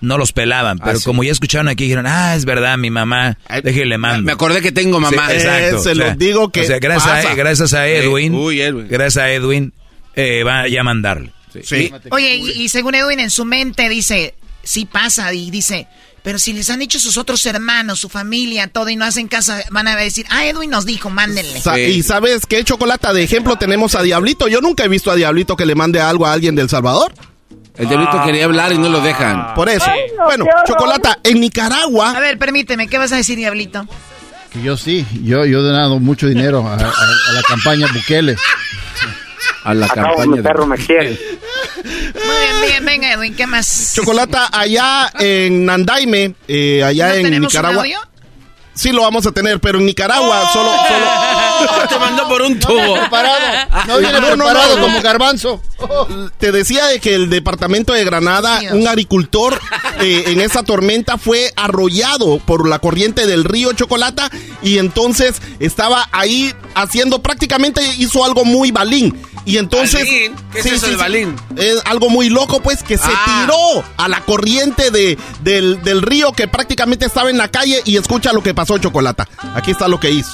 no 0.00 0.18
los 0.18 0.32
pelaban. 0.32 0.78
Pero 0.78 0.98
sí. 0.98 1.04
como 1.04 1.22
ya 1.24 1.32
escucharon 1.32 1.68
aquí, 1.68 1.84
dijeron, 1.84 2.06
ah, 2.06 2.34
es 2.34 2.44
verdad, 2.44 2.76
mi 2.78 2.90
mamá, 2.90 3.38
déjele 3.62 3.98
mando. 3.98 4.22
Me 4.24 4.32
acordé 4.32 4.60
que 4.62 4.72
tengo 4.72 5.00
mamá. 5.00 5.28
Sí, 5.28 5.34
exacto. 5.34 5.66
Eh, 5.66 5.70
se 5.70 5.76
o 5.76 5.94
sea, 5.94 5.94
los 5.94 6.18
digo 6.18 6.50
que 6.50 6.60
o 6.60 6.64
sea, 6.64 6.78
gracias, 6.78 7.08
pasa. 7.16 7.30
a, 7.30 7.34
gracias 7.34 7.72
a 7.74 7.86
Edwin, 7.88 8.34
Uy, 8.34 8.60
Edwin. 8.60 8.86
gracias 8.88 9.24
a 9.24 9.30
Edwin, 9.30 9.72
eh, 10.14 10.42
va 10.44 10.68
ya 10.68 10.80
a 10.80 10.84
mandarle. 10.84 11.32
Sí. 11.62 11.92
Oye, 12.10 12.36
y, 12.36 12.50
y 12.62 12.68
según 12.68 12.94
Edwin 12.94 13.20
en 13.20 13.30
su 13.30 13.44
mente 13.44 13.88
dice, 13.88 14.34
sí 14.62 14.84
pasa, 14.84 15.32
y 15.34 15.50
dice, 15.50 15.88
pero 16.22 16.38
si 16.38 16.52
les 16.52 16.68
han 16.70 16.78
dicho 16.78 16.98
sus 17.00 17.16
otros 17.16 17.44
hermanos, 17.46 17.98
su 17.98 18.08
familia, 18.08 18.68
todo, 18.68 18.88
y 18.90 18.94
no 18.96 19.04
hacen 19.04 19.26
caso, 19.26 19.54
van 19.70 19.88
a 19.88 19.96
decir, 19.96 20.26
ah, 20.30 20.46
Edwin 20.46 20.70
nos 20.70 20.86
dijo, 20.86 21.10
mándenle. 21.10 21.60
Sa- 21.60 21.78
Y 21.80 22.02
sabes 22.02 22.46
qué, 22.46 22.62
Chocolata, 22.62 23.12
de 23.12 23.22
ejemplo 23.24 23.56
tenemos 23.56 23.94
a 23.94 24.02
Diablito. 24.02 24.46
Yo 24.46 24.60
nunca 24.60 24.84
he 24.84 24.88
visto 24.88 25.10
a 25.10 25.16
Diablito 25.16 25.56
que 25.56 25.66
le 25.66 25.74
mande 25.74 26.00
algo 26.00 26.26
a 26.26 26.32
alguien 26.32 26.54
del 26.54 26.68
Salvador. 26.68 27.12
El 27.80 27.88
diablito 27.88 28.22
quería 28.24 28.44
hablar 28.44 28.72
y 28.72 28.78
no 28.78 28.88
lo 28.88 29.00
dejan. 29.00 29.54
Por 29.54 29.68
eso. 29.68 29.86
no, 30.18 30.24
bueno. 30.26 30.44
Chocolata, 30.66 31.18
en 31.24 31.40
Nicaragua. 31.40 32.10
A 32.10 32.20
ver, 32.20 32.38
permíteme, 32.38 32.86
¿qué 32.88 32.98
vas 32.98 33.10
a 33.12 33.16
decir, 33.16 33.36
Diablito? 33.38 33.86
Que 34.52 34.62
yo 34.62 34.76
sí, 34.76 35.06
yo, 35.22 35.44
yo 35.46 35.60
he 35.60 35.62
donado 35.62 35.98
mucho 35.98 36.26
dinero 36.26 36.66
a, 36.66 36.74
a- 36.74 36.76
a 36.76 37.32
la 37.32 37.42
campaña 37.48 37.86
Bukele. 37.92 38.36
A 39.64 39.74
la 39.74 39.88
campaña. 39.88 40.42
de- 40.42 40.66
me 40.66 40.76
quiere. 40.76 41.18
Muy 41.84 41.84
bien, 42.22 42.60
bien, 42.66 42.84
venga, 42.84 43.12
Edwin, 43.12 43.34
¿qué 43.34 43.46
más? 43.46 43.92
Chocolata, 43.94 44.48
allá 44.52 45.10
en 45.18 45.64
Nandaime, 45.64 46.34
eh, 46.48 46.82
allá 46.84 47.08
¿No 47.08 47.14
en 47.14 47.22
tenemos 47.24 47.54
un 47.54 47.58
Nicaragua. 47.58 47.82
audio? 47.82 47.98
Sí 48.74 48.92
lo 48.92 49.02
vamos 49.02 49.26
a 49.26 49.32
tener, 49.32 49.60
pero 49.60 49.78
en 49.78 49.86
Nicaragua 49.86 50.48
solo, 50.52 50.70
solo. 50.70 51.06
Te 51.88 51.98
mandó 51.98 52.28
por 52.28 52.42
un 52.42 52.58
tubo. 52.58 52.96
No 53.86 53.98
viene 53.98 54.20
preparado 54.20 54.80
como 54.80 55.00
garbanzo. 55.02 55.62
Te 56.38 56.52
decía 56.52 56.86
de 56.86 57.00
que 57.00 57.14
el 57.14 57.30
departamento 57.30 57.92
de 57.92 58.04
Granada, 58.04 58.60
un 58.72 58.86
agricultor 58.86 59.58
eh, 60.00 60.24
en 60.28 60.40
esa 60.40 60.62
tormenta 60.62 61.18
fue 61.18 61.52
arrollado 61.56 62.38
por 62.38 62.68
la 62.68 62.78
corriente 62.78 63.26
del 63.26 63.44
río 63.44 63.72
Chocolata 63.72 64.30
y 64.62 64.78
entonces 64.78 65.40
estaba 65.58 66.08
ahí 66.12 66.54
haciendo 66.74 67.22
prácticamente 67.22 67.82
hizo 67.98 68.24
algo 68.24 68.44
muy 68.44 68.70
balín. 68.70 69.16
Y 69.46 69.56
entonces. 69.56 70.00
¿Balín? 70.04 70.34
¿Qué 70.52 70.58
es 70.60 70.66
eso 70.66 70.86
de 70.88 70.96
balín? 70.96 71.34
Es 71.56 71.80
algo 71.86 72.10
muy 72.10 72.28
loco, 72.28 72.60
pues, 72.60 72.82
que 72.82 72.98
se 72.98 73.04
Ah. 73.10 73.42
tiró 73.42 73.82
a 73.96 74.06
la 74.06 74.20
corriente 74.20 74.90
de, 74.90 75.18
del, 75.42 75.82
del 75.82 76.02
río 76.02 76.32
que 76.32 76.46
prácticamente 76.46 77.06
estaba 77.06 77.30
en 77.30 77.38
la 77.38 77.48
calle 77.48 77.80
y 77.86 77.96
escucha 77.96 78.34
lo 78.34 78.42
que 78.42 78.52
pasó, 78.52 78.76
Chocolata. 78.76 79.26
Aquí 79.54 79.70
está 79.70 79.88
lo 79.88 79.98
que 79.98 80.10
hizo. 80.10 80.30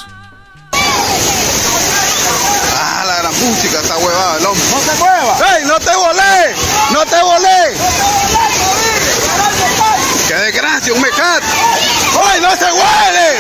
Ah, 2.79 3.05
la 3.07 3.17
gran 3.17 3.35
música, 3.41 3.81
esta 3.81 3.97
huevada, 3.97 4.39
el 4.39 4.47
hombre. 4.47 4.65
¡No 4.71 4.81
se 4.81 4.99
mueva! 4.99 5.57
¡Ey, 5.57 5.65
no 5.65 5.79
te 5.79 5.95
volé! 5.95 6.55
¡No 6.91 7.07
te 7.07 7.23
volé! 7.23 7.77
¡Qué 10.29 10.35
desgracia, 10.35 10.93
un 10.93 11.01
mecat! 11.01 11.43
¡Ay, 12.25 12.41
no 12.41 12.51
se 12.51 12.65
huele! 12.73 13.39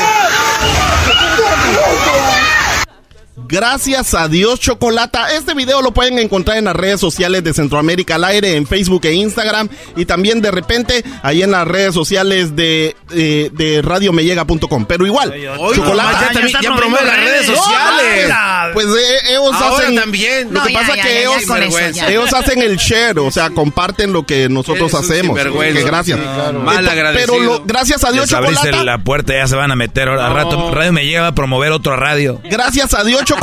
Gracias 3.48 4.14
a 4.14 4.26
Dios, 4.28 4.58
Chocolata. 4.58 5.32
Este 5.34 5.54
video 5.54 5.80
lo 5.80 5.92
pueden 5.92 6.18
encontrar 6.18 6.58
en 6.58 6.64
las 6.64 6.74
redes 6.74 7.00
sociales 7.00 7.44
de 7.44 7.54
Centroamérica 7.54 8.16
al 8.16 8.24
aire, 8.24 8.56
en 8.56 8.66
Facebook 8.66 9.04
e 9.04 9.14
Instagram. 9.14 9.68
Y 9.96 10.04
también 10.04 10.40
de 10.42 10.50
repente 10.50 11.04
ahí 11.22 11.42
en 11.44 11.52
las 11.52 11.66
redes 11.66 11.94
sociales 11.94 12.56
de, 12.56 12.96
eh, 13.14 13.50
de 13.52 13.82
radiomellega.com. 13.82 14.84
Pero 14.86 15.06
igual, 15.06 15.30
Oye, 15.58 15.76
Chocolata. 15.76 16.12
mamá, 16.12 16.20
ya 16.26 16.32
también- 16.32 16.58
ya 16.60 16.74
promueve 16.74 17.06
las 17.06 17.16
redes 17.20 17.46
sociales. 17.46 18.28
No, 18.28 18.36
Pues 18.74 18.86
eh, 18.86 19.18
ellos 19.30 19.54
Ahora 19.54 19.84
hacen. 19.84 19.94
también. 19.96 20.52
Lo 20.52 20.60
No, 20.60 20.66
que 20.66 20.72
pasa 20.74 20.96
ya, 20.96 21.02
que 21.02 21.20
ellos, 21.20 21.42
ellos 22.08 22.34
hacen 22.34 22.62
el 22.62 22.76
share, 22.78 23.18
o 23.20 23.30
sea, 23.30 23.50
comparten 23.50 24.12
lo 24.12 24.26
que 24.26 24.48
nosotros 24.48 24.92
Eres 24.92 25.04
hacemos. 25.08 25.38
Que 25.38 25.82
gracias. 25.84 26.18
Claro. 26.18 26.58
Mal 26.60 26.88
agradecido. 26.88 27.32
Pero 27.36 27.44
lo- 27.44 27.64
gracias 27.64 28.02
a 28.02 28.10
Dios, 28.10 28.28
Chocolata. 28.28 28.82
la 28.82 28.98
puerta, 28.98 29.34
ya 29.34 29.46
se 29.46 29.54
van 29.54 29.70
a 29.70 29.76
meter. 29.76 30.08
Al 30.08 30.34
rato, 30.34 30.74
Radio 30.74 30.92
me 30.92 31.06
llega 31.06 31.28
a 31.28 31.32
promover 31.34 31.70
otro 31.70 31.94
radio. 31.96 32.40
Gracias 32.44 32.92
a 32.92 33.04
Dios, 33.04 33.20
Chocolata 33.20 33.35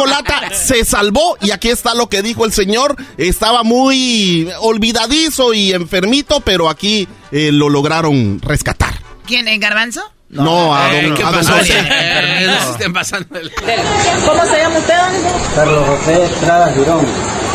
se 0.52 0.86
salvó. 0.86 1.38
Y 1.42 1.52
aquí 1.52 1.70
está 1.70 1.94
lo 1.94 2.08
que 2.10 2.22
dijo 2.22 2.46
el 2.46 2.54
señor. 2.54 2.96
Estaba 3.18 3.64
muy 3.64 4.50
olvidadizo 4.60 5.54
y 5.54 5.72
enfermito, 5.74 6.40
pero 6.42 6.70
aquí 6.70 7.08
eh, 7.32 7.52
lo 7.52 7.70
lograron 7.70 8.40
rescatar. 8.42 8.94
¿Quién, 9.26 9.48
el 9.48 9.60
garbanzo? 9.60 10.02
No, 10.30 10.76
a 10.76 10.92
Eh, 10.96 11.04
don, 11.08 11.16
¿Qué 11.16 11.24
a 11.24 11.32
don? 11.32 11.46
José. 11.46 11.74
Eh, 11.80 12.48
no 12.48 12.66
se 12.66 12.72
estén 12.72 12.92
pasando 12.94 13.38
el- 13.40 13.52
¿Cómo 13.54 14.46
se 14.46 14.58
llama 14.58 14.80
usted, 14.80 14.96
don? 14.98 15.32
Carlos 15.56 15.88
José 15.88 16.24
Estrada 16.26 16.74
Girón. 16.74 17.06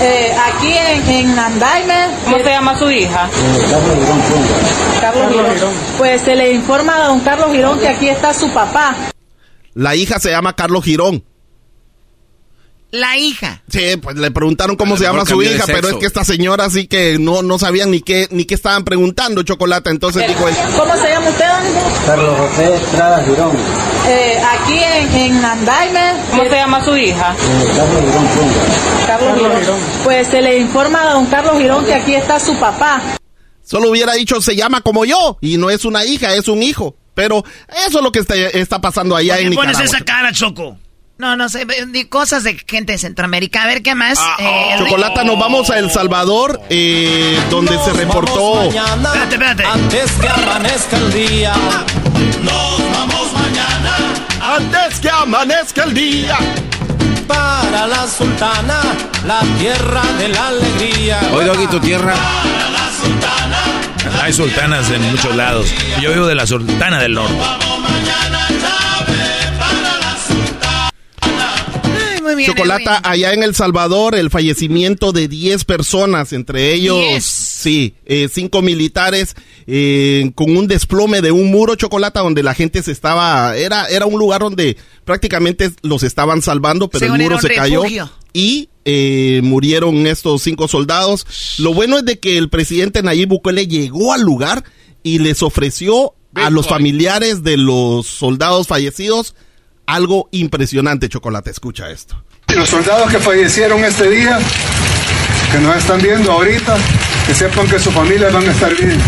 Eh, 0.00 0.32
aquí 0.46 0.68
en, 0.72 1.10
en 1.10 1.38
Andaime. 1.38 2.06
¿Cómo 2.24 2.36
se 2.38 2.44
llama 2.44 2.78
su 2.78 2.88
hija? 2.90 3.28
Carlos 3.68 3.94
Girón 3.98 4.22
Carlos 5.00 5.32
Girón. 5.54 5.74
Pues 5.98 6.22
se 6.22 6.36
le 6.36 6.52
informa 6.52 6.96
a 7.04 7.08
don 7.08 7.20
Carlos 7.20 7.50
Girón 7.50 7.80
que 7.80 7.88
aquí 7.88 8.08
está 8.08 8.32
su 8.32 8.48
papá. 8.52 8.94
La 9.74 9.96
hija 9.96 10.20
se 10.20 10.30
llama 10.30 10.54
Carlos 10.54 10.84
Girón. 10.84 11.24
La 12.90 13.18
hija. 13.18 13.60
Sí, 13.70 13.98
pues 14.00 14.16
le 14.16 14.30
preguntaron 14.30 14.76
cómo 14.76 14.96
se 14.96 15.04
llama 15.04 15.26
su 15.26 15.42
hija, 15.42 15.64
pero 15.66 15.88
es 15.90 15.96
que 15.96 16.06
esta 16.06 16.24
señora 16.24 16.70
sí 16.70 16.86
que 16.86 17.18
no, 17.18 17.42
no 17.42 17.58
sabían 17.58 17.90
ni 17.90 18.00
qué, 18.00 18.28
ni 18.30 18.46
qué 18.46 18.54
estaban 18.54 18.84
preguntando, 18.84 19.42
Chocolata. 19.42 19.90
Entonces 19.90 20.26
dijo 20.26 20.48
él, 20.48 20.54
¿Cómo 20.74 20.96
se 20.96 21.08
llama 21.10 21.28
usted, 21.28 21.44
don? 21.46 22.06
Carlos 22.06 22.38
José 22.38 22.74
Estrada 22.76 23.24
Girón. 23.24 23.56
Eh, 24.08 24.40
aquí 24.52 24.78
en, 24.78 25.14
en 25.14 25.44
Andaime. 25.44 26.12
¿Cómo 26.30 26.44
se 26.44 26.50
llama 26.50 26.82
su 26.84 26.96
hija? 26.96 27.36
Carlos 27.76 28.00
Girón 28.00 28.26
Carlos 29.06 29.58
Girón. 29.60 29.80
Pues 30.04 30.28
se 30.28 30.40
le 30.40 30.58
informa 30.58 31.02
a 31.10 31.12
don 31.12 31.26
Carlos 31.26 31.58
Girón 31.58 31.84
que 31.84 31.92
aquí 31.94 32.14
está 32.14 32.40
su 32.40 32.58
papá. 32.58 33.02
solo 33.62 33.90
hubiera 33.90 34.14
dicho 34.14 34.40
se 34.40 34.56
llama 34.56 34.80
como 34.80 35.04
yo 35.04 35.36
y 35.42 35.58
no 35.58 35.68
es 35.68 35.84
una 35.84 36.06
hija, 36.06 36.34
es 36.34 36.48
un 36.48 36.62
hijo. 36.62 36.96
Pero 37.12 37.44
eso 37.86 37.98
es 37.98 38.04
lo 38.04 38.12
que 38.12 38.20
está, 38.20 38.34
está 38.34 38.80
pasando 38.80 39.14
allá 39.14 39.34
¿Por 39.34 39.38
qué 39.40 39.44
en 39.44 39.50
Nicaragua. 39.50 39.72
pones 39.74 39.92
esa 39.92 40.04
cara, 40.04 40.32
Choco? 40.32 40.78
No, 41.18 41.36
no 41.36 41.48
sé, 41.48 41.66
di 41.88 42.04
cosas 42.04 42.44
de 42.44 42.56
gente 42.64 42.92
de 42.92 42.98
Centroamérica. 42.98 43.64
A 43.64 43.66
ver, 43.66 43.82
¿qué 43.82 43.96
más? 43.96 44.18
Ah, 44.20 44.36
Eh, 44.38 44.74
Chocolata, 44.78 45.24
nos 45.24 45.36
vamos 45.36 45.68
a 45.68 45.78
El 45.78 45.90
Salvador, 45.90 46.60
eh, 46.70 47.36
donde 47.50 47.76
se 47.84 47.92
reportó. 47.92 48.62
Espérate, 48.62 49.34
espérate. 49.34 49.64
Antes 49.64 50.12
que 50.12 50.28
amanezca 50.28 50.96
el 50.96 51.12
día. 51.12 51.52
Nos 52.42 52.78
vamos 52.92 53.32
mañana. 53.32 53.96
Antes 54.56 55.00
que 55.00 55.10
amanezca 55.10 55.82
el 55.84 55.94
día. 55.94 56.38
Para 57.26 57.88
la 57.88 58.06
sultana, 58.06 58.80
la 59.26 59.40
tierra 59.58 60.02
de 60.18 60.28
la 60.28 60.48
alegría. 60.48 61.20
Hoy, 61.34 61.44
Doggy, 61.44 61.66
tu 61.66 61.80
tierra. 61.80 62.14
Para 62.14 62.70
la 62.70 62.90
sultana. 63.02 64.22
Hay 64.22 64.32
sultanas 64.32 64.88
en 64.90 65.02
muchos 65.10 65.34
lados. 65.34 65.66
Yo 66.00 66.12
vivo 66.12 66.26
de 66.28 66.36
la 66.36 66.46
sultana 66.46 67.00
del 67.00 67.14
norte. 67.14 67.34
Vamos 67.38 67.80
mañana, 67.80 68.46
Chávez, 68.48 69.37
muy 72.28 72.44
bien. 72.44 72.54
Chocolata, 72.54 72.98
Edwin. 72.98 73.12
allá 73.12 73.32
en 73.32 73.42
El 73.42 73.54
Salvador, 73.54 74.14
el 74.14 74.30
fallecimiento 74.30 75.12
de 75.12 75.28
10 75.28 75.64
personas, 75.64 76.32
entre 76.32 76.72
ellos, 76.74 77.24
sí, 77.24 77.94
eh, 78.04 78.28
cinco 78.32 78.62
militares, 78.62 79.34
eh, 79.66 80.30
con 80.34 80.56
un 80.56 80.66
desplome 80.66 81.22
de 81.22 81.32
un 81.32 81.50
muro, 81.50 81.74
Chocolata, 81.74 82.20
donde 82.20 82.42
la 82.42 82.54
gente 82.54 82.82
se 82.82 82.92
estaba, 82.92 83.56
era, 83.56 83.86
era 83.86 84.06
un 84.06 84.18
lugar 84.18 84.40
donde 84.40 84.76
prácticamente 85.04 85.70
los 85.82 86.02
estaban 86.02 86.42
salvando, 86.42 86.88
pero 86.88 87.06
Según 87.06 87.20
el 87.20 87.28
muro 87.28 87.40
se 87.40 87.54
cayó 87.54 87.82
refugio. 87.82 88.10
y 88.32 88.68
eh, 88.84 89.40
murieron 89.42 90.06
estos 90.06 90.42
cinco 90.42 90.68
soldados. 90.68 91.26
Lo 91.58 91.74
bueno 91.74 91.98
es 91.98 92.04
de 92.04 92.18
que 92.18 92.38
el 92.38 92.48
presidente 92.48 93.02
Nayib 93.02 93.28
Bukele 93.28 93.66
llegó 93.66 94.12
al 94.12 94.22
lugar 94.22 94.64
y 95.02 95.18
les 95.18 95.42
ofreció 95.42 96.14
a 96.34 96.50
los 96.50 96.68
familiares 96.68 97.42
de 97.42 97.56
los 97.56 98.06
soldados 98.06 98.66
fallecidos 98.66 99.34
algo 99.88 100.28
impresionante, 100.32 101.08
Chocolate. 101.08 101.50
Escucha 101.50 101.90
esto. 101.90 102.22
Los 102.54 102.68
soldados 102.68 103.10
que 103.10 103.18
fallecieron 103.18 103.84
este 103.84 104.08
día, 104.10 104.38
que 105.52 105.58
nos 105.58 105.76
están 105.76 106.00
viendo 106.00 106.30
ahorita, 106.32 106.76
que 107.26 107.34
sepan 107.34 107.66
que 107.68 107.78
sus 107.78 107.92
familias 107.92 108.32
van 108.32 108.46
a 108.48 108.52
estar 108.52 108.74
bien. 108.76 109.00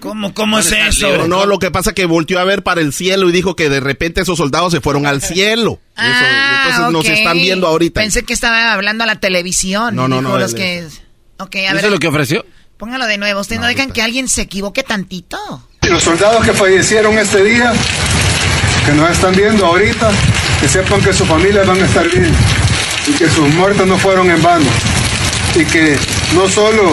¿Cómo, 0.00 0.32
cómo 0.34 0.58
es 0.60 0.70
eso? 0.70 1.26
no, 1.26 1.46
lo 1.46 1.58
que 1.58 1.70
pasa 1.72 1.90
es 1.90 1.96
que 1.96 2.04
volteó 2.04 2.38
a 2.38 2.44
ver 2.44 2.62
para 2.62 2.80
el 2.80 2.92
cielo 2.92 3.28
y 3.28 3.32
dijo 3.32 3.56
que 3.56 3.68
de 3.68 3.80
repente 3.80 4.20
esos 4.20 4.38
soldados 4.38 4.72
se 4.72 4.80
fueron 4.80 5.04
al 5.04 5.20
cielo. 5.20 5.80
Eso, 5.96 6.06
Ah, 6.06 6.62
entonces 6.68 6.92
nos 6.92 7.04
ok. 7.06 7.10
están 7.18 7.36
viendo 7.38 7.66
ahorita. 7.66 8.00
Pensé 8.00 8.22
que 8.22 8.32
estaba 8.32 8.72
hablando 8.72 9.02
a 9.02 9.06
la 9.08 9.16
televisión. 9.16 9.96
No, 9.96 10.06
no, 10.06 10.22
no, 10.22 10.38
Los 10.38 10.54
que... 10.54 10.86
Ok, 11.38 11.56
a 11.56 11.58
¿Eso 11.58 11.74
ver. 11.74 11.84
es 11.86 11.90
lo 11.90 11.98
que 11.98 12.06
ofreció? 12.06 12.46
Póngalo 12.76 13.06
de 13.06 13.18
nuevo. 13.18 13.40
Ustedes 13.40 13.60
no, 13.60 13.66
dejan 13.66 13.90
que 13.90 14.00
alguien 14.00 14.28
se 14.28 14.42
equivoque 14.42 14.82
tantito. 14.84 15.38
Los 15.82 16.02
soldados 16.04 16.44
que 16.46 16.52
fallecieron 16.52 17.18
este 17.18 17.42
día, 17.42 17.72
que 18.86 18.92
nos 18.92 19.10
están 19.10 19.34
viendo 19.34 19.66
ahorita, 19.66 20.10
que 20.60 20.68
sepan 20.68 21.00
que 21.00 21.12
sus 21.12 21.26
familias 21.26 21.66
van 21.66 21.80
a 21.80 21.86
estar 21.86 22.08
bien 22.08 22.32
y 23.06 23.12
que 23.12 23.28
sus 23.28 23.48
muertos 23.54 23.86
no 23.86 23.98
fueron 23.98 24.30
en 24.30 24.42
vano 24.42 24.66
y 25.54 25.64
que 25.64 25.96
no 26.34 26.48
solo 26.48 26.92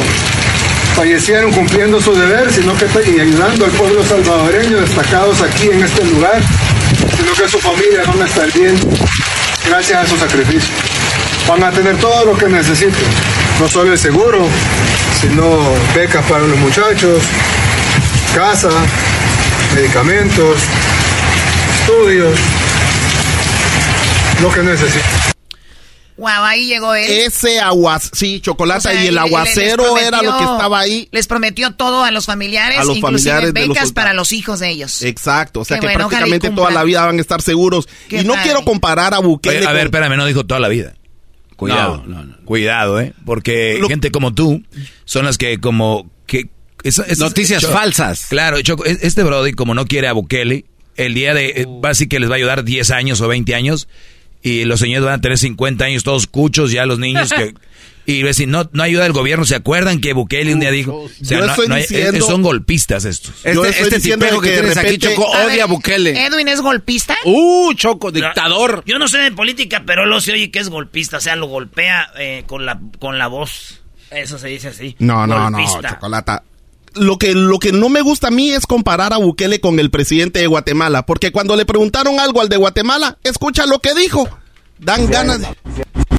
fallecieron 0.96 1.52
cumpliendo 1.52 2.02
su 2.02 2.14
deber, 2.16 2.52
sino 2.52 2.76
que 2.76 2.88
y 3.12 3.20
ayudando 3.20 3.66
al 3.66 3.72
pueblo 3.72 4.04
salvadoreño 4.04 4.82
destacados 4.82 5.42
aquí 5.42 5.70
en 5.70 5.84
este 5.84 6.04
lugar, 6.06 6.42
sino 7.16 7.34
que 7.34 7.48
sus 7.48 7.62
familias 7.62 8.08
van 8.08 8.22
a 8.22 8.26
estar 8.26 8.52
bien 8.52 8.76
gracias 9.68 10.04
a 10.04 10.08
su 10.08 10.18
sacrificio. 10.18 10.74
Van 11.48 11.64
a 11.64 11.72
tener 11.72 11.98
todo 11.98 12.26
lo 12.26 12.38
que 12.38 12.48
necesiten, 12.48 13.08
no 13.60 13.68
solo 13.68 13.92
el 13.92 14.00
seguro, 14.00 14.48
sino 15.22 15.60
becas 15.96 16.26
para 16.26 16.44
los 16.46 16.58
muchachos, 16.58 17.22
casa, 18.36 18.70
medicamentos, 19.76 20.58
estudios, 21.88 22.38
lo 24.42 24.52
que 24.52 24.62
necesiten. 24.64 25.02
Wow, 26.18 26.30
ahí 26.46 26.66
llegó 26.66 26.96
él. 26.96 27.08
Ese 27.08 27.60
aguas, 27.60 28.10
sí, 28.12 28.40
chocolate 28.42 28.80
O 28.80 28.92
sea, 28.92 29.04
y 29.04 29.08
el 29.08 29.18
aguacero 29.20 29.98
era 30.00 30.24
lo 30.24 30.36
que 30.36 30.44
estaba 30.44 30.80
ahí. 30.80 31.08
Les 31.12 31.28
prometió 31.28 31.76
todo 31.76 32.04
a 32.04 32.10
los 32.10 32.26
familiares, 32.26 32.80
A 32.80 32.84
los 32.86 32.98
inclusive 32.98 33.30
familiares 33.30 33.54
de 33.54 33.60
los 33.62 33.70
becas 33.70 33.88
soldados. 33.90 33.94
para 33.94 34.14
los 34.16 34.32
hijos 34.32 34.60
de 34.60 34.70
ellos. 34.70 35.04
Exacto, 35.04 35.60
o 35.60 35.66
sea 35.66 35.78
Qué 35.78 35.82
que 35.82 35.88
bueno, 35.94 36.10
prácticamente 36.10 36.50
toda 36.50 36.72
la 36.72 36.84
vida 36.84 37.06
van 37.06 37.20
a 37.20 37.22
estar 37.22 37.42
seguros. 37.44 37.88
Qué 38.10 38.22
y 38.22 38.24
no 38.26 38.34
padre. 38.34 38.46
quiero 38.46 38.66
comparar 38.66 39.14
a 39.14 39.20
Bukele 39.20 39.60
Oye, 39.60 39.68
a 39.68 39.72
ver, 39.74 39.82
con- 39.92 39.96
espérame, 39.96 40.18
no 40.18 40.26
dijo 40.26 40.44
toda 40.46 40.60
la 40.60 40.70
vida. 40.70 40.94
Cuidado, 41.56 42.04
cuidado, 42.46 43.00
¿eh? 43.00 43.14
Porque 43.26 43.80
gente 43.88 44.12
como 44.12 44.34
tú 44.34 44.64
son 45.06 45.26
las 45.26 45.38
que 45.38 45.60
como 45.60 46.10
que 46.26 46.50
Noticias 47.18 47.62
Cho- 47.62 47.72
falsas. 47.72 48.26
Claro, 48.28 48.58
este 48.58 49.24
Brody 49.24 49.54
como 49.54 49.76
no 49.76 49.86
quiere 49.86 50.08
a 50.08 50.14
Bukele, 50.14 50.66
el 50.98 51.14
día 51.14 51.34
de 51.34 51.48
eh, 51.62 51.66
va 51.66 51.90
a 51.90 51.92
decir 51.92 52.10
que 52.10 52.20
les 52.20 52.30
va 52.30 52.34
a 52.34 52.38
ayudar 52.38 52.64
10 52.64 52.92
años 52.92 53.22
o 53.22 53.28
20 53.28 53.56
años 53.56 53.88
y 54.44 54.66
los 54.66 54.80
señores 54.80 55.04
van 55.06 55.16
a 55.16 55.22
tener 55.22 55.38
50 55.38 55.86
años 55.86 56.04
todos 56.04 56.28
cuchos 56.28 56.72
ya 56.72 56.86
los 56.86 57.00
niños 57.00 57.32
que 57.34 57.54
y 58.10 58.22
decir, 58.24 58.48
no, 58.48 58.70
no 58.72 58.84
ayuda 58.84 59.06
el 59.06 59.12
gobierno, 59.12 59.44
¿se 59.44 59.56
acuerdan 59.56 60.00
que 60.00 60.14
Bukele 60.14 60.54
un 60.54 60.62
día 60.62 60.72
dijo? 60.72 60.96
O 61.04 61.10
sea, 61.10 61.40
Yo 61.40 61.46
no- 61.46 61.52
estoy 61.52 61.68
no 61.68 61.76
hay- 61.76 61.82
diciendo- 61.82 62.18
eh, 62.18 62.22
son 62.22 62.42
golpistas 62.42 63.04
estos. 63.04 63.44
Yo 63.44 63.66
Este, 63.66 63.84
este 63.84 64.00
tipejo 64.00 64.40
que, 64.40 64.48
que 64.50 64.56
de 64.56 64.60
tienes 64.62 64.78
aquí, 64.78 64.88
repente- 64.92 65.10
Choco, 65.16 65.36
A 65.36 65.46
odia 65.46 65.64
a 65.64 65.68
ver, 65.68 65.68
Bukele. 65.68 66.26
¿Edwin 66.26 66.48
es 66.48 66.62
golpista? 66.62 67.18
Uh, 67.26 67.74
Choco, 67.74 68.12
dictador. 68.14 68.82
Yo 68.86 68.98
no 68.98 69.10
sé 69.10 69.18
de 69.18 69.32
política, 69.34 69.84
pero 69.86 70.06
lo 70.06 70.22
se 70.22 70.32
oye 70.32 70.52
que 70.52 70.60
es 70.60 70.70
golpista. 70.70 71.18
O 71.18 71.20
sea, 71.20 71.36
lo 71.36 71.48
golpea 71.48 72.10
eh, 72.18 72.44
con, 72.48 72.66
la, 72.66 72.80
con 73.00 73.18
la 73.20 73.28
voz. 73.28 73.82
Eso 74.10 74.40
se 74.40 74.48
dice 74.48 74.70
así. 74.70 74.96
No, 75.00 75.28
no, 75.28 75.50
no, 75.50 75.60
chocolata. 75.82 76.44
Lo 77.00 77.18
que, 77.18 77.34
lo 77.34 77.60
que 77.60 77.72
no 77.72 77.90
me 77.90 78.02
gusta 78.02 78.28
a 78.28 78.32
mí 78.32 78.50
es 78.52 78.66
comparar 78.66 79.14
a 79.14 79.18
Bukele 79.18 79.60
con 79.62 79.80
el 79.80 79.90
presidente 79.92 80.40
de 80.40 80.48
Guatemala, 80.48 81.06
porque 81.06 81.32
cuando 81.32 81.56
le 81.56 81.66
preguntaron 81.66 82.20
algo 82.20 82.42
al 82.42 82.50
de 82.50 82.58
Guatemala, 82.58 83.18
escucha 83.24 83.66
lo 83.66 83.80
que 83.80 83.94
dijo. 83.94 84.28
Dan 84.80 85.08
ganas. 85.08 85.42
de- 85.42 85.48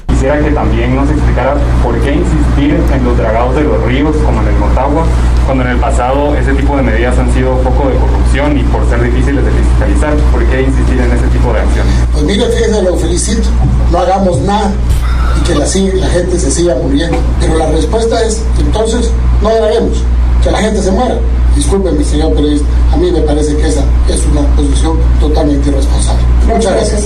Quisiera 0.07 0.43
que 0.43 0.51
también 0.51 0.93
nos 0.97 1.09
explicara 1.09 1.55
por 1.81 1.97
qué 2.01 2.11
insistir 2.13 2.75
en 2.93 3.03
los 3.05 3.17
dragados 3.17 3.55
de 3.55 3.63
los 3.63 3.81
ríos, 3.85 4.13
como 4.17 4.41
en 4.41 4.49
el 4.49 4.55
Motagua, 4.55 5.05
cuando 5.45 5.63
en 5.63 5.69
el 5.71 5.77
pasado 5.77 6.35
ese 6.35 6.53
tipo 6.55 6.75
de 6.75 6.81
medidas 6.83 7.17
han 7.17 7.33
sido 7.33 7.55
foco 7.63 7.87
de 7.87 7.95
corrupción 7.95 8.57
y 8.59 8.63
por 8.63 8.87
ser 8.89 9.01
difíciles 9.01 9.45
de 9.45 9.51
fiscalizar. 9.51 10.13
¿Por 10.33 10.45
qué 10.47 10.61
insistir 10.63 10.99
en 10.99 11.11
ese 11.13 11.25
tipo 11.27 11.53
de 11.53 11.59
acciones? 11.61 11.93
Pues 12.11 12.23
mire, 12.25 12.45
fíjese, 12.49 12.81
lo 12.83 12.97
felicito. 12.97 13.47
No 13.93 13.99
hagamos 13.99 14.39
nada 14.41 14.73
y 15.39 15.43
que 15.47 15.55
la, 15.55 15.65
la 16.05 16.09
gente 16.09 16.37
se 16.37 16.51
siga 16.51 16.75
muriendo. 16.75 17.17
Pero 17.39 17.57
la 17.57 17.71
respuesta 17.71 18.21
es, 18.21 18.43
entonces, 18.59 19.09
no 19.41 19.49
draguemos, 19.55 19.99
que 20.43 20.51
la 20.51 20.59
gente 20.59 20.81
se 20.81 20.91
muera. 20.91 21.17
Discúlpeme, 21.55 22.03
señor 22.03 22.33
periodista, 22.35 22.65
a 22.93 22.97
mí 22.97 23.11
me 23.11 23.21
parece 23.21 23.55
que 23.57 23.67
esa 23.67 23.83
es 24.09 24.21
una 24.31 24.41
posición 24.55 24.97
totalmente 25.19 25.69
irresponsable. 25.69 26.23
Muchas 26.47 26.73
gracias. 26.73 27.03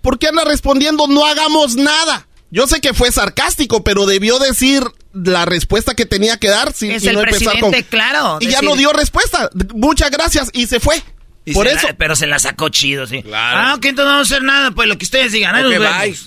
¿Por 0.00 0.18
qué 0.18 0.28
anda 0.28 0.44
respondiendo 0.44 1.06
no 1.06 1.26
hagamos 1.26 1.76
nada? 1.76 2.26
Yo 2.50 2.66
sé 2.66 2.80
que 2.80 2.94
fue 2.94 3.12
sarcástico, 3.12 3.84
pero 3.84 4.06
debió 4.06 4.38
decir 4.38 4.82
la 5.12 5.44
respuesta 5.44 5.94
que 5.94 6.06
tenía 6.06 6.36
que 6.38 6.48
dar 6.48 6.72
sin 6.72 6.92
Es 6.92 7.04
y 7.04 7.08
el 7.08 7.14
no 7.14 7.20
empezar 7.20 7.52
presidente, 7.52 7.82
con 7.82 7.90
claro. 7.90 8.38
y 8.40 8.48
ya 8.48 8.60
no 8.62 8.74
dio 8.76 8.92
respuesta. 8.92 9.50
Muchas 9.74 10.10
gracias 10.10 10.48
y 10.52 10.66
se 10.66 10.80
fue. 10.80 11.02
Y 11.44 11.52
Por 11.52 11.66
se 11.68 11.74
eso, 11.74 11.86
la- 11.88 11.94
pero 11.96 12.16
se 12.16 12.26
la 12.26 12.38
sacó 12.38 12.68
chido, 12.68 13.06
sí. 13.06 13.24
Ah, 13.32 13.74
ok, 13.76 13.84
entonces 13.86 14.04
no 14.06 14.12
vamos 14.12 14.30
a 14.30 14.34
hacer 14.34 14.42
nada. 14.44 14.70
Pues 14.72 14.88
lo 14.88 14.98
que 14.98 15.04
ustedes 15.04 15.32
digan. 15.32 15.54
ahí 15.54 15.64
Ok, 15.64 15.72
nos 15.80 16.00
bye. 16.00 16.18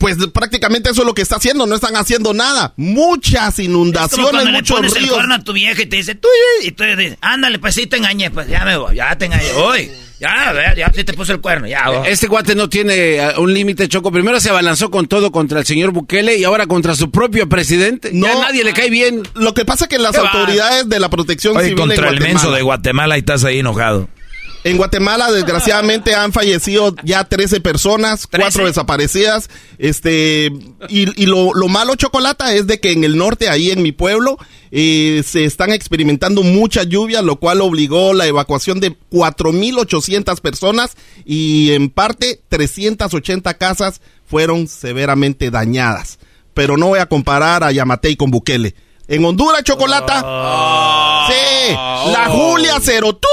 Pues 0.00 0.16
prácticamente 0.32 0.90
eso 0.90 1.02
es 1.02 1.06
lo 1.06 1.14
que 1.14 1.22
está 1.22 1.36
haciendo. 1.36 1.66
No 1.66 1.74
están 1.76 1.94
haciendo 1.94 2.32
nada. 2.32 2.72
Muchas 2.76 3.58
inundaciones, 3.58 4.30
cuando 4.30 4.50
le 4.50 4.56
muchos 4.58 4.76
pones 4.76 4.96
el 4.96 5.02
ríos. 5.02 5.14
cuerno 5.14 5.34
a 5.34 5.44
tu 5.44 5.52
vieja 5.52 5.82
y 5.82 5.86
te 5.86 5.96
dice, 5.96 6.14
tú, 6.14 6.26
y 6.64 6.72
tú 6.72 6.82
dices, 6.84 7.18
ándale, 7.20 7.58
pues 7.58 7.74
sí 7.74 7.86
te 7.86 7.98
engañé, 7.98 8.30
pues 8.30 8.48
ya 8.48 8.64
me 8.64 8.76
voy, 8.78 8.96
ya 8.96 9.16
te 9.16 9.26
engañé, 9.26 9.52
voy. 9.52 9.90
Ya, 10.18 10.74
ya 10.76 10.92
sí 10.94 11.02
te 11.04 11.14
puse 11.14 11.32
el 11.32 11.40
cuerno, 11.40 11.66
ya. 11.66 11.88
voy. 11.88 12.08
Este 12.08 12.26
guate 12.26 12.54
no 12.54 12.68
tiene 12.68 13.16
eh, 13.16 13.32
un 13.38 13.54
límite, 13.54 13.88
Choco. 13.88 14.10
Primero 14.12 14.38
se 14.40 14.50
abalanzó 14.50 14.90
con 14.90 15.06
todo 15.06 15.30
contra 15.32 15.60
el 15.60 15.66
señor 15.66 15.92
Bukele 15.92 16.36
y 16.36 16.44
ahora 16.44 16.66
contra 16.66 16.94
su 16.94 17.10
propio 17.10 17.48
presidente. 17.48 18.10
No, 18.12 18.26
ya 18.26 18.32
a 18.34 18.40
nadie 18.42 18.64
le 18.64 18.72
cae 18.74 18.90
bien. 18.90 19.22
Lo 19.34 19.54
que 19.54 19.64
pasa 19.64 19.84
es 19.84 19.88
que 19.88 19.98
las 19.98 20.12
¿Qué 20.12 20.20
va? 20.20 20.30
autoridades 20.30 20.88
de 20.88 21.00
la 21.00 21.08
protección 21.08 21.56
Oye, 21.56 21.68
civil 21.68 21.78
contra 21.80 22.08
en 22.08 22.14
el 22.14 22.20
menso 22.20 22.50
de 22.50 22.60
Guatemala 22.62 23.16
y 23.16 23.20
estás 23.20 23.44
ahí 23.44 23.60
enojado. 23.60 24.08
En 24.62 24.76
Guatemala, 24.76 25.32
desgraciadamente, 25.32 26.14
han 26.14 26.32
fallecido 26.32 26.94
ya 27.02 27.24
13 27.24 27.60
personas, 27.60 28.26
cuatro 28.26 28.66
desaparecidas. 28.66 29.48
Este, 29.78 30.52
y, 30.88 31.22
y 31.22 31.26
lo, 31.26 31.54
lo 31.54 31.68
malo, 31.68 31.94
Chocolata, 31.94 32.54
es 32.54 32.66
de 32.66 32.78
que 32.78 32.92
en 32.92 33.04
el 33.04 33.16
norte, 33.16 33.48
ahí 33.48 33.70
en 33.70 33.82
mi 33.82 33.92
pueblo, 33.92 34.36
eh, 34.70 35.22
se 35.26 35.44
están 35.44 35.72
experimentando 35.72 36.42
mucha 36.42 36.84
lluvia, 36.84 37.22
lo 37.22 37.36
cual 37.36 37.60
obligó 37.60 38.12
la 38.12 38.26
evacuación 38.26 38.80
de 38.80 38.96
4.800 39.10 40.40
personas 40.40 40.96
y 41.24 41.72
en 41.72 41.90
parte 41.90 42.40
380 42.48 43.54
casas 43.54 44.00
fueron 44.26 44.68
severamente 44.68 45.50
dañadas. 45.50 46.18
Pero 46.54 46.76
no 46.76 46.88
voy 46.88 46.98
a 47.00 47.06
comparar 47.06 47.64
a 47.64 47.72
Yamatei 47.72 48.16
con 48.16 48.30
Bukele. 48.30 48.74
En 49.08 49.24
Honduras, 49.24 49.64
Chocolata. 49.64 50.20
Sí, 51.28 51.72
la 52.12 52.28
Julia 52.28 52.78
Cerotut. 52.80 53.28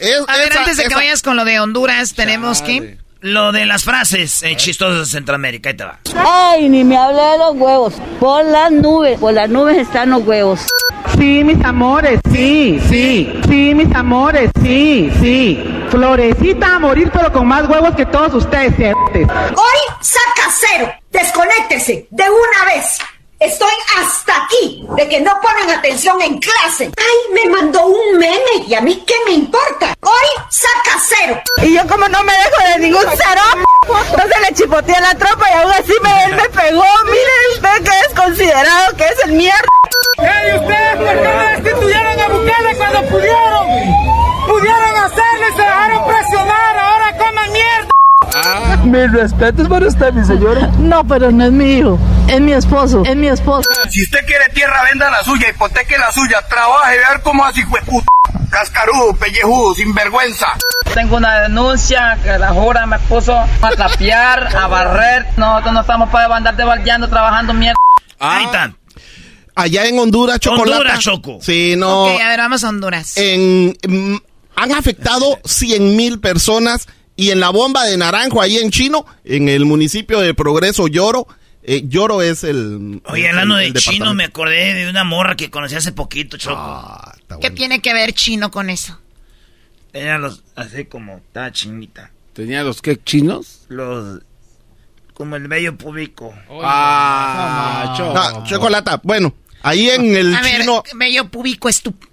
Es- 0.00 0.24
A 0.26 0.36
ver, 0.36 0.48
esa- 0.50 0.60
antes 0.60 0.76
de 0.78 0.84
que 0.84 0.94
vayas 0.94 1.22
con 1.22 1.36
lo 1.36 1.44
de 1.44 1.60
Honduras, 1.60 2.14
tenemos 2.14 2.62
que... 2.62 2.98
Lo 3.22 3.52
de 3.52 3.66
las 3.66 3.84
frases 3.84 4.42
eh, 4.42 4.56
chistosas 4.56 5.00
de 5.00 5.04
Centroamérica, 5.04 5.68
ahí 5.68 5.76
te 5.76 5.84
va. 5.84 5.98
Ay, 6.16 6.70
ni 6.70 6.84
me 6.84 6.96
hable 6.96 7.20
de 7.22 7.36
los 7.36 7.54
huevos. 7.54 7.94
Por 8.18 8.42
las 8.46 8.72
nubes, 8.72 9.20
por 9.20 9.34
las 9.34 9.50
nubes 9.50 9.76
están 9.76 10.08
los 10.08 10.22
huevos. 10.26 10.60
Sí, 11.18 11.44
mis 11.44 11.62
amores, 11.62 12.18
sí, 12.32 12.80
sí, 12.88 13.30
sí, 13.46 13.74
mis 13.74 13.94
amores, 13.94 14.50
sí, 14.62 15.12
sí. 15.20 15.62
Florecita 15.90 16.76
a 16.76 16.78
morir, 16.78 17.10
pero 17.12 17.30
con 17.30 17.46
más 17.46 17.68
huevos 17.68 17.94
que 17.94 18.06
todos 18.06 18.32
ustedes, 18.42 18.72
Hoy 18.94 19.94
saca 20.00 20.48
cero. 20.58 20.90
Desconéctese 21.10 22.06
de 22.10 22.24
una 22.24 22.74
vez. 22.74 22.96
Estoy 23.40 23.72
hasta 23.98 24.44
aquí 24.44 24.84
de 24.96 25.08
que 25.08 25.18
no 25.18 25.32
ponen 25.40 25.70
atención 25.70 26.20
en 26.20 26.38
clase. 26.38 26.90
Ay, 26.94 27.32
me 27.32 27.50
mandó 27.50 27.86
un 27.86 28.18
meme 28.18 28.66
y 28.68 28.74
a 28.74 28.82
mí 28.82 29.02
qué 29.06 29.14
me 29.24 29.32
importa. 29.32 29.94
Hoy 30.02 30.44
saca 30.50 30.98
cero. 31.08 31.40
Y 31.62 31.74
yo 31.74 31.86
como 31.88 32.06
no 32.06 32.22
me 32.22 32.34
dejo 32.34 32.72
de 32.74 32.78
ningún 32.80 33.06
cero, 33.16 33.40
entonces 34.10 34.36
le 34.46 34.54
chipoteé 34.54 34.94
a 34.94 35.00
la 35.00 35.14
tropa 35.14 35.48
y 35.48 35.54
aún 35.54 35.72
así 35.72 35.94
me, 36.02 36.24
él 36.24 36.36
me 36.36 36.48
pegó. 36.50 36.84
Miren 37.04 37.54
usted 37.54 37.82
que 37.82 37.98
es 38.06 38.14
considerado 38.14 38.96
que 38.98 39.04
es 39.04 39.24
el 39.24 39.32
mierda. 39.32 39.68
¡Ey, 40.18 40.58
ustedes 40.58 40.96
por 40.96 41.06
qué 41.06 41.32
no 41.32 41.62
destituyeron 41.62 42.20
a 42.20 42.28
Bukele 42.28 42.76
cuando 42.76 43.02
pudieron! 43.08 43.66
¡Pudieron 44.48 44.96
hacerle 44.96 45.48
y 45.48 45.56
se 45.56 45.62
dejaron 45.62 46.06
presionar! 46.06 46.76
¡Ahora 46.76 47.16
coman 47.16 47.52
mierda! 47.52 47.90
Ah. 48.34 48.76
Mis 48.84 49.10
respetos 49.12 49.68
para 49.68 49.86
usted, 49.86 50.12
mi 50.12 50.24
señora. 50.24 50.68
No, 50.78 51.04
pero 51.06 51.30
no 51.30 51.44
es 51.44 51.52
mi 51.52 51.78
hijo, 51.78 51.98
es 52.28 52.40
mi 52.40 52.52
esposo, 52.52 53.02
es 53.04 53.16
mi 53.16 53.28
esposo. 53.28 53.68
Si 53.88 54.02
usted 54.04 54.24
quiere 54.26 54.44
tierra, 54.54 54.82
venda 54.84 55.10
la 55.10 55.22
suya, 55.24 55.48
hipoteque 55.48 55.98
la 55.98 56.12
suya, 56.12 56.40
trabaje, 56.48 56.96
ver 56.96 57.20
cómo 57.22 57.44
así 57.44 57.62
fue 57.64 57.80
puta. 57.82 58.06
Cascarudo, 58.50 59.14
pellejudo, 59.16 59.74
sinvergüenza. 59.74 60.46
Tengo 60.94 61.16
una 61.16 61.40
denuncia 61.40 62.18
que 62.22 62.38
la 62.38 62.48
jura 62.48 62.86
me 62.86 62.98
puso 63.00 63.34
a 63.36 63.70
trapear, 63.76 64.56
a 64.56 64.66
barrer. 64.66 65.26
Nosotros 65.36 65.72
no 65.74 65.80
estamos 65.80 66.10
para 66.10 66.34
andar 66.34 66.56
debaldeando, 66.56 67.08
trabajando 67.08 67.54
mierda. 67.54 67.76
Ahí 68.18 68.44
están. 68.44 68.76
Allá 69.54 69.86
en 69.86 69.98
Honduras, 69.98 70.38
chocolate. 70.40 70.70
Honduras, 70.70 70.98
Choco. 71.00 71.38
Sí, 71.42 71.74
no. 71.76 72.04
Ok, 72.04 72.20
a 72.20 72.28
ver, 72.28 72.38
vamos 72.38 72.64
a 72.64 72.68
Honduras. 72.68 73.16
En, 73.16 73.76
mm, 73.86 74.16
han 74.56 74.72
afectado 74.72 75.38
100 75.44 75.96
mil 75.96 76.20
personas 76.20 76.88
y 77.20 77.30
en 77.30 77.40
la 77.40 77.50
bomba 77.50 77.84
de 77.84 77.96
Naranjo, 77.96 78.40
ahí 78.42 78.58
en 78.58 78.70
Chino, 78.70 79.04
en 79.24 79.48
el 79.48 79.64
municipio 79.64 80.20
de 80.20 80.34
Progreso 80.34 80.86
Lloro, 80.88 81.26
eh, 81.62 81.82
Lloro 81.86 82.22
es 82.22 82.42
el... 82.44 83.02
Oye, 83.04 83.22
el- 83.24 83.28
hablando 83.30 83.58
el 83.58 83.72
de 83.72 83.80
chino, 83.80 84.14
me 84.14 84.24
acordé 84.24 84.74
de 84.74 84.88
una 84.88 85.04
morra 85.04 85.36
que 85.36 85.50
conocí 85.50 85.74
hace 85.74 85.92
poquito, 85.92 86.36
Choco. 86.36 86.56
Ah, 86.58 87.14
¿Qué 87.40 87.50
tiene 87.50 87.80
que 87.80 87.92
ver 87.92 88.12
chino 88.14 88.50
con 88.50 88.70
eso? 88.70 88.98
Tenía 89.92 90.18
los, 90.18 90.42
así 90.56 90.84
como, 90.86 91.16
estaba 91.18 91.50
chinita. 91.52 92.10
¿Tenía 92.32 92.62
los 92.62 92.80
qué 92.80 92.96
chinos? 93.02 93.66
Los, 93.68 94.20
como 95.14 95.36
el 95.36 95.48
vello 95.48 95.76
público. 95.76 96.32
Ah, 96.62 97.94
No, 98.14 98.44
chocolata. 98.46 99.00
Bueno, 99.02 99.34
ahí 99.62 99.90
en 99.90 100.16
el 100.16 100.34
a 100.34 100.40
ver, 100.42 100.60
chino... 100.60 100.82
bello 100.94 101.28
público 101.28 101.68
estúpido. 101.68 102.09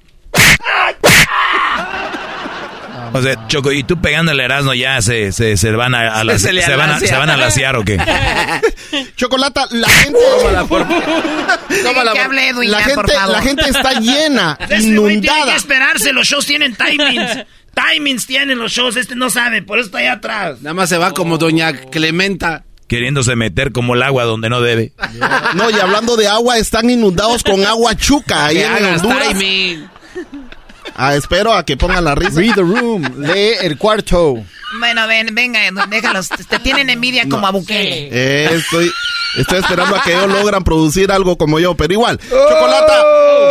O 3.14 3.22
sea, 3.22 3.48
Choco, 3.48 3.72
y 3.72 3.84
tú 3.84 4.00
pegándole 4.02 4.44
Erasmo 4.44 4.74
ya 4.74 5.02
se, 5.02 5.32
se, 5.32 5.58
se 5.58 5.72
van 5.72 5.96
a, 5.96 6.20
a 6.20 6.24
las- 6.24 6.42
Se 6.42 6.76
van 6.76 6.90
a, 6.92 7.00
se 7.00 7.16
van 7.16 7.30
a 7.30 7.38
laciar 7.38 7.76
o 7.76 7.84
qué? 7.84 7.98
Chocolata, 9.16 9.66
la 9.72 9.88
gente... 10.04 10.20
Deja 11.70 12.14
que 12.14 12.20
hable 12.20 12.50
Edwin 12.50 12.72
la 12.72 12.80
ya, 12.88 12.96
por 12.96 13.06
gente, 13.06 13.14
favor. 13.20 13.36
la 13.36 13.42
gente 13.42 13.70
está 13.70 13.94
llena, 14.00 14.58
tiene 14.68 14.82
que 14.84 14.88
inundada. 14.90 15.56
esperarse, 15.56 16.14
los 16.14 16.28
shows 16.28 16.46
tienen 16.46 16.76
timings. 16.76 17.46
timings 17.74 18.26
tienen 18.26 18.58
los 18.58 18.72
shows, 18.72 18.96
este 18.96 19.16
no 19.16 19.30
sabe, 19.30 19.62
por 19.62 19.80
eso 19.80 19.88
está 19.88 20.00
allá 20.00 20.14
atrás. 20.14 20.62
Nada 20.62 20.74
más 20.74 20.90
se 20.90 20.98
va 20.98 21.12
como 21.14 21.38
doña 21.38 21.74
Clementa. 21.74 22.64
Queriéndose 22.88 23.36
meter 23.36 23.74
como 23.74 23.96
el 23.96 24.04
agua 24.04 24.24
donde 24.24 24.50
no 24.50 24.62
debe. 24.62 24.94
No, 25.56 25.70
y 25.70 25.74
hablando 25.74 26.16
de 26.16 26.30
agua, 26.30 26.58
están 26.58 26.90
inundados 26.90 27.44
con 27.44 27.66
agua 27.66 27.96
chuca 27.96 28.46
ahí 28.46 28.56
Que 28.58 28.66
en 28.66 28.86
Honduras. 28.86 29.28
timing. 29.30 29.90
Ah, 30.98 31.16
espero 31.16 31.54
a 31.54 31.64
que 31.64 31.78
pongan 31.78 32.04
la 32.04 32.16
risa. 32.16 32.40
Read 32.40 32.56
the 32.56 32.62
room. 32.62 33.04
Lee 33.20 33.54
el 33.62 33.78
cuarto. 33.78 34.36
Bueno, 34.80 35.08
ven, 35.08 35.34
venga, 35.34 35.60
déjalos. 35.90 36.30
Te 36.30 36.60
tienen 36.60 36.90
envidia 36.90 37.28
como 37.30 37.46
a 37.48 37.52
Bukele. 37.52 38.10
Eh, 38.12 38.50
estoy, 38.54 38.92
estoy 39.38 39.60
esperando 39.60 39.96
a 39.96 40.02
que 40.02 40.12
ellos 40.14 40.28
logran 40.28 40.64
producir 40.64 41.12
algo 41.12 41.38
como 41.38 41.60
yo, 41.60 41.76
pero 41.76 41.94
igual. 41.94 42.20
Chocolata, 42.20 43.04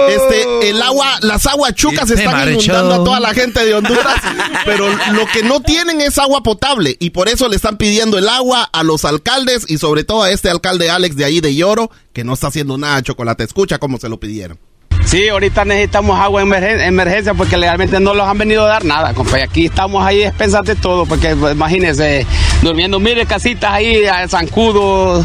este, 0.09 0.71
el 0.71 0.83
agua, 0.83 1.19
las 1.23 1.47
aguas 1.47 1.75
chucas 1.75 2.11
Este 2.11 2.25
están 2.25 2.35
marchó. 2.35 2.51
inundando 2.73 2.95
a 2.95 3.05
toda 3.05 3.21
la 3.21 3.33
gente 3.33 3.65
de 3.65 3.75
Honduras, 3.75 4.21
pero 4.65 4.89
lo 5.13 5.27
que 5.33 5.43
no 5.43 5.61
tienen 5.61 6.01
es 6.01 6.19
agua 6.19 6.43
potable 6.43 6.97
y 7.01 7.11
por 7.11 7.29
eso 7.29 7.49
le 7.49 7.57
están 7.57 7.77
pidiendo 7.79 8.19
el 8.19 8.29
agua 8.29 8.69
a 8.73 8.83
los 8.83 9.05
alcaldes 9.05 9.65
y 9.69 9.79
sobre 9.79 10.05
todo 10.05 10.25
a 10.25 10.31
este 10.31 10.51
alcalde 10.51 10.91
Alex 10.91 11.17
de 11.17 11.25
ahí 11.25 11.41
de 11.41 11.55
Lloro, 11.55 11.91
que 12.13 12.25
no 12.25 12.35
está 12.35 12.49
haciendo 12.49 12.77
nada, 12.77 13.03
Chocolate. 13.03 13.45
Escucha 13.45 13.79
cómo 13.79 13.99
se 13.99 14.09
lo 14.09 14.21
pidieron. 14.21 14.59
Sí, 15.07 15.29
ahorita 15.29 15.65
necesitamos 15.65 16.19
agua 16.19 16.43
en 16.43 16.49
emergen- 16.49 16.81
emergencia 16.81 17.33
porque 17.33 17.57
legalmente 17.57 18.01
no 18.01 18.13
los 18.13 18.27
han 18.29 18.39
venido 18.39 18.65
a 18.65 18.69
dar 18.69 18.85
nada, 18.85 19.15
compa. 19.15 19.39
Y 19.39 19.43
aquí 19.43 19.67
estamos 19.67 20.05
ahí 20.05 20.25
expensas 20.25 20.65
de 20.65 20.75
todo, 20.75 21.07
porque 21.07 21.37
pues, 21.37 21.55
imagínense, 21.55 22.27
durmiendo 22.61 22.99
mire 22.99 23.25
casitas 23.25 23.73
ahí, 23.73 24.03
zancudos 24.29 25.25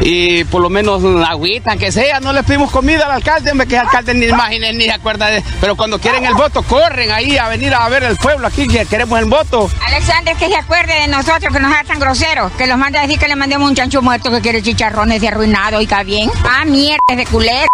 y 0.00 0.44
por 0.44 0.62
lo 0.62 0.70
menos 0.70 1.02
la 1.02 1.28
agüita, 1.28 1.76
que 1.76 1.92
sea. 1.92 2.20
No 2.20 2.32
le 2.32 2.42
pedimos 2.42 2.70
comida 2.70 3.06
al 3.06 3.12
alcalde, 3.12 3.52
hombre, 3.52 3.66
que 3.66 3.74
el 3.74 3.82
alcalde 3.82 4.14
ni 4.14 4.26
imaginen 4.26 4.78
ni 4.78 4.84
se 4.84 4.92
acuerda 4.92 5.26
de... 5.26 5.42
Pero 5.60 5.76
cuando 5.76 5.98
quieren 5.98 6.24
el 6.24 6.34
voto, 6.34 6.62
corren 6.62 7.10
ahí 7.10 7.36
a 7.36 7.48
venir 7.48 7.74
a 7.74 7.88
ver 7.88 8.04
el 8.04 8.16
pueblo 8.16 8.46
aquí, 8.46 8.66
que 8.66 8.86
queremos 8.86 9.18
el 9.18 9.26
voto. 9.26 9.70
Alexander, 9.86 10.36
que 10.36 10.48
se 10.48 10.56
acuerde 10.56 10.94
de 11.00 11.08
nosotros, 11.08 11.52
que 11.52 11.60
nos 11.60 11.72
haga 11.72 11.84
tan 11.84 11.98
groseros, 11.98 12.52
que 12.52 12.66
los 12.66 12.78
manda 12.78 13.00
a 13.00 13.02
decir 13.02 13.18
que 13.18 13.28
le 13.28 13.36
mandemos 13.36 13.68
un 13.68 13.74
chancho 13.74 14.02
muerto 14.02 14.30
que 14.30 14.40
quiere 14.40 14.62
chicharrones 14.62 15.20
de 15.20 15.28
arruinado, 15.28 15.80
y 15.80 15.88
bien. 16.04 16.30
Ah, 16.44 16.64
mierda, 16.64 16.98
de 17.16 17.26
culero. 17.26 17.68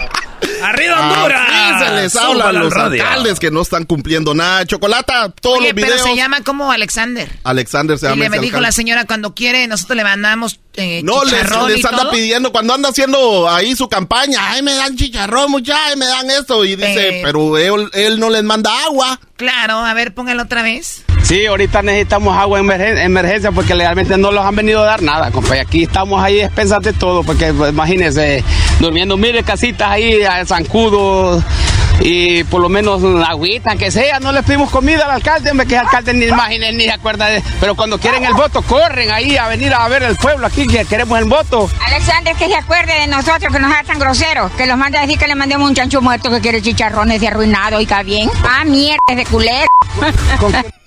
¡Arriba 0.68 1.00
Honduras! 1.16 1.40
Así 1.50 1.84
se 1.84 1.90
les 2.02 2.16
habla 2.16 2.48
a 2.48 2.52
los 2.52 2.72
radio. 2.72 3.02
alcaldes 3.02 3.38
que 3.40 3.50
no 3.50 3.62
están 3.62 3.84
cumpliendo 3.84 4.34
nada. 4.34 4.64
Chocolata, 4.66 5.28
todos 5.40 5.58
Oye, 5.58 5.68
los 5.72 5.74
pero 5.74 5.86
videos. 5.88 6.02
se 6.02 6.16
llama 6.16 6.40
como 6.42 6.70
Alexander. 6.72 7.28
Alexander 7.44 7.98
se 7.98 8.06
Y 8.06 8.08
llama 8.10 8.16
le 8.20 8.22
ese 8.26 8.30
me 8.30 8.36
dijo 8.38 8.56
alcalde. 8.56 8.66
la 8.68 8.72
señora, 8.72 9.04
cuando 9.04 9.34
quiere, 9.34 9.66
nosotros 9.66 9.96
le 9.96 10.04
mandamos 10.04 10.60
eh, 10.76 11.02
No, 11.04 11.22
les, 11.24 11.32
les 11.68 11.78
y 11.78 11.86
anda 11.86 12.02
todo. 12.02 12.10
pidiendo, 12.10 12.50
cuando 12.50 12.74
anda 12.74 12.88
haciendo 12.88 13.48
ahí 13.48 13.76
su 13.76 13.88
campaña, 13.88 14.50
ay, 14.50 14.60
me 14.62 14.74
dan 14.74 14.96
chicharrón, 14.96 15.50
muchachos, 15.52 15.80
ay, 15.86 15.96
me 15.96 16.06
dan 16.06 16.28
esto. 16.30 16.64
Y 16.64 16.74
dice, 16.74 17.20
Eh. 17.20 17.20
pero 17.22 17.56
él, 17.58 17.88
él 17.92 18.18
no 18.18 18.28
les 18.28 18.42
manda 18.42 18.70
agua. 18.84 19.20
Claro, 19.36 19.78
a 19.78 19.94
ver, 19.94 20.14
póngalo 20.14 20.42
otra 20.42 20.62
vez. 20.62 21.04
Sí, 21.22 21.46
ahorita 21.46 21.82
necesitamos 21.82 22.36
agua 22.36 22.58
en 22.58 22.66
emergen- 22.66 22.98
emergencia 22.98 23.50
porque 23.52 23.74
legalmente 23.74 24.16
no 24.18 24.30
los 24.32 24.44
han 24.44 24.54
venido 24.56 24.82
a 24.82 24.86
dar 24.86 25.02
nada, 25.02 25.30
compa. 25.30 25.56
Y 25.56 25.60
aquí 25.60 25.82
estamos 25.84 26.22
ahí 26.22 26.40
expensas 26.40 26.82
de 26.82 26.92
todo, 26.92 27.22
porque 27.22 27.52
pues, 27.52 27.70
imagínense, 27.72 28.44
durmiendo 28.80 29.16
mire 29.16 29.42
casitas 29.44 29.88
ahí, 29.90 30.22
a 30.22 30.44
zancudos 30.54 31.42
y 32.00 32.44
por 32.44 32.60
lo 32.60 32.68
menos 32.68 33.02
la 33.02 33.26
agüita, 33.26 33.76
que 33.76 33.90
sea. 33.90 34.20
No 34.20 34.32
le 34.32 34.42
pedimos 34.42 34.70
comida 34.70 35.04
al 35.04 35.12
alcalde, 35.12 35.50
hombre, 35.50 35.66
que 35.66 35.74
el 35.74 35.80
alcalde 35.80 36.14
ni 36.14 36.26
imaginen 36.26 36.76
ni 36.76 36.84
se 36.84 36.92
acuerda 36.92 37.26
de... 37.26 37.42
Pero 37.60 37.74
cuando 37.74 37.98
quieren 37.98 38.24
el 38.24 38.34
voto, 38.34 38.62
corren 38.62 39.10
ahí 39.10 39.36
a 39.36 39.48
venir 39.48 39.72
a 39.74 39.86
ver 39.88 40.02
el 40.02 40.16
pueblo 40.16 40.46
aquí, 40.46 40.66
que 40.66 40.84
queremos 40.84 41.18
el 41.18 41.24
voto. 41.26 41.68
Alexander, 41.86 42.34
que 42.36 42.46
se 42.46 42.56
acuerde 42.56 42.92
de 43.00 43.06
nosotros, 43.06 43.52
que 43.52 43.58
nos 43.58 43.72
haga 43.72 43.84
tan 43.84 43.98
groseros, 43.98 44.52
que 44.52 44.66
los 44.66 44.76
manda 44.76 44.98
a 44.98 45.02
decir 45.02 45.18
que 45.18 45.26
le 45.26 45.34
mandemos 45.34 45.68
un 45.68 45.74
chancho 45.74 46.00
muerto 46.00 46.30
que 46.30 46.40
quiere 46.40 46.62
chicharrones 46.62 47.20
de 47.20 47.28
arruinado, 47.28 47.80
y 47.80 47.88
bien. 48.04 48.30
Ah, 48.44 48.64
mierda, 48.64 49.14
de 49.14 49.24
culero. 49.26 49.66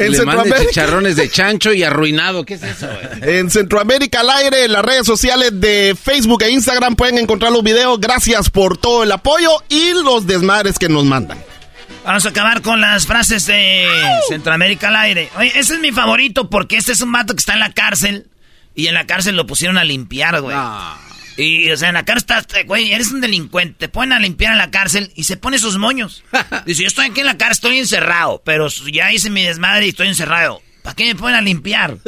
En 0.00 0.12
Le 0.12 0.24
mande 0.24 0.42
Centroamérica. 0.42 0.68
chicharrones 0.70 1.16
de 1.16 1.30
chancho 1.30 1.72
y 1.72 1.82
arruinado. 1.82 2.44
¿Qué 2.44 2.54
es 2.54 2.62
eso? 2.62 2.86
güey? 2.88 3.36
En 3.38 3.50
Centroamérica 3.50 4.20
al 4.20 4.30
aire, 4.30 4.64
en 4.64 4.72
las 4.72 4.84
redes 4.84 5.06
sociales 5.06 5.50
de 5.60 5.96
Facebook 6.02 6.42
e 6.42 6.50
Instagram 6.50 6.96
pueden 6.96 7.18
encontrar 7.18 7.52
los 7.52 7.62
videos. 7.62 8.00
Gracias 8.00 8.50
por 8.50 8.76
todo 8.78 9.02
el 9.02 9.12
apoyo 9.12 9.50
y 9.68 9.92
los 10.02 10.26
desmadres 10.26 10.78
que 10.78 10.88
nos 10.88 11.04
mandan. 11.04 11.38
Vamos 12.04 12.24
a 12.24 12.30
acabar 12.30 12.62
con 12.62 12.80
las 12.80 13.06
frases 13.06 13.44
de 13.46 13.86
Centroamérica 14.28 14.88
al 14.88 14.96
aire. 14.96 15.28
Oye, 15.36 15.52
ese 15.54 15.74
es 15.74 15.80
mi 15.80 15.92
favorito 15.92 16.48
porque 16.48 16.76
este 16.78 16.92
es 16.92 17.00
un 17.02 17.12
vato 17.12 17.34
que 17.34 17.40
está 17.40 17.52
en 17.52 17.60
la 17.60 17.72
cárcel 17.72 18.26
y 18.74 18.86
en 18.86 18.94
la 18.94 19.04
cárcel 19.06 19.36
lo 19.36 19.46
pusieron 19.46 19.76
a 19.76 19.84
limpiar, 19.84 20.40
güey. 20.40 20.56
Y, 21.40 21.70
o 21.70 21.76
sea, 21.76 21.88
en 21.88 21.94
la 21.94 22.04
cárcel 22.04 22.38
estás, 22.38 22.66
güey, 22.66 22.92
eres 22.92 23.10
un 23.12 23.20
delincuente. 23.20 23.74
Te 23.78 23.88
ponen 23.88 24.12
a 24.12 24.20
limpiar 24.20 24.52
en 24.52 24.58
la 24.58 24.70
cárcel 24.70 25.12
y 25.14 25.24
se 25.24 25.36
pone 25.36 25.58
sus 25.58 25.78
moños. 25.78 26.22
Dice, 26.66 26.82
yo 26.82 26.88
estoy 26.88 27.06
aquí 27.06 27.20
en 27.20 27.26
la 27.26 27.38
cárcel, 27.38 27.52
estoy 27.52 27.78
encerrado, 27.78 28.42
pero 28.44 28.68
ya 28.68 29.12
hice 29.12 29.30
mi 29.30 29.42
desmadre 29.42 29.86
y 29.86 29.90
estoy 29.90 30.08
encerrado. 30.08 30.62
¿Para 30.82 30.96
qué 30.96 31.06
me 31.06 31.14
ponen 31.14 31.36
a 31.36 31.40
limpiar? 31.40 31.98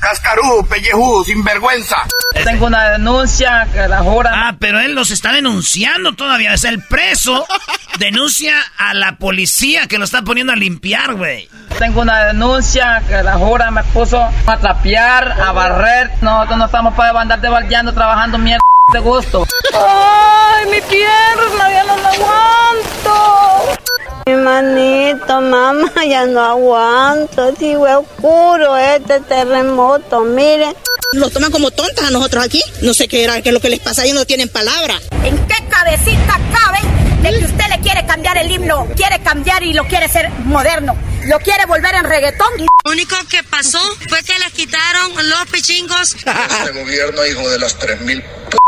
Cascarudo, 0.00 0.64
pellejudo, 0.66 1.24
sinvergüenza. 1.24 1.96
Tengo 2.44 2.66
una 2.66 2.90
denuncia 2.90 3.66
que 3.72 3.88
la 3.88 3.98
jura... 3.98 4.30
Ah, 4.34 4.56
pero 4.58 4.80
él 4.80 4.94
los 4.94 5.10
está 5.10 5.32
denunciando 5.32 6.12
todavía. 6.14 6.54
Es 6.54 6.64
el 6.64 6.82
preso 6.82 7.46
denuncia 7.98 8.54
a 8.78 8.94
la 8.94 9.16
policía 9.16 9.86
que 9.86 9.98
lo 9.98 10.04
está 10.04 10.22
poniendo 10.22 10.52
a 10.52 10.56
limpiar, 10.56 11.14
güey. 11.14 11.48
Tengo 11.78 12.02
una 12.02 12.26
denuncia 12.26 13.02
que 13.08 13.22
la 13.22 13.34
jura 13.34 13.70
me 13.70 13.82
puso 13.84 14.22
a 14.22 14.56
trapear, 14.58 15.32
a 15.32 15.52
barrer. 15.52 16.10
Nosotros 16.22 16.58
no 16.58 16.66
estamos 16.66 16.94
para 16.94 17.20
andar 17.20 17.40
debaldeando, 17.40 17.92
trabajando 17.92 18.38
mierda 18.38 18.62
de 18.92 19.00
gusto. 19.00 19.46
¡Ay, 19.74 20.66
mi 20.66 20.80
pierna! 20.82 21.70
¡Ya 21.70 21.84
no 21.84 21.96
la 21.96 22.08
aguanto! 22.10 23.78
Mi 24.26 24.34
manito, 24.34 25.40
mamá, 25.40 25.92
ya 26.08 26.26
no 26.26 26.40
aguanto. 26.40 27.54
Sigo 27.56 27.84
oscuro 27.84 28.76
este 28.76 29.20
terremoto, 29.20 30.20
miren. 30.22 30.74
Nos 31.14 31.32
toman 31.32 31.50
como 31.50 31.70
tontas 31.70 32.06
a 32.06 32.10
nosotros 32.10 32.44
aquí. 32.44 32.62
No 32.82 32.94
sé 32.94 33.08
qué 33.08 33.24
era, 33.24 33.40
qué 33.42 33.50
es 33.50 33.52
lo 33.54 33.60
que 33.60 33.70
les 33.70 33.80
pasa, 33.80 34.04
ellos 34.04 34.16
no 34.16 34.24
tienen 34.24 34.48
palabra. 34.48 35.00
¿En 35.24 35.36
qué 35.46 35.56
cabecita 35.68 36.38
cabe 36.52 36.78
de 37.22 37.38
que 37.38 37.44
usted 37.44 37.66
le 37.70 37.80
quiere 37.80 38.06
cambiar 38.06 38.38
el 38.38 38.50
himno, 38.50 38.86
quiere 38.96 39.20
cambiar 39.20 39.62
y 39.62 39.72
lo 39.72 39.84
quiere 39.84 40.04
hacer 40.04 40.30
moderno, 40.44 40.96
lo 41.24 41.38
quiere 41.40 41.66
volver 41.66 41.94
en 41.94 42.04
reggaetón. 42.04 42.48
Lo 42.84 42.92
único 42.92 43.16
que 43.28 43.42
pasó 43.42 43.80
fue 44.08 44.22
que 44.22 44.38
les 44.38 44.52
quitaron 44.52 45.12
los 45.28 45.46
pichingos. 45.50 46.14
Este 46.14 46.72
gobierno, 46.72 47.26
hijo 47.26 47.48
de 47.48 47.58
las 47.58 47.78
3.000 47.78 48.22
p 48.22 48.65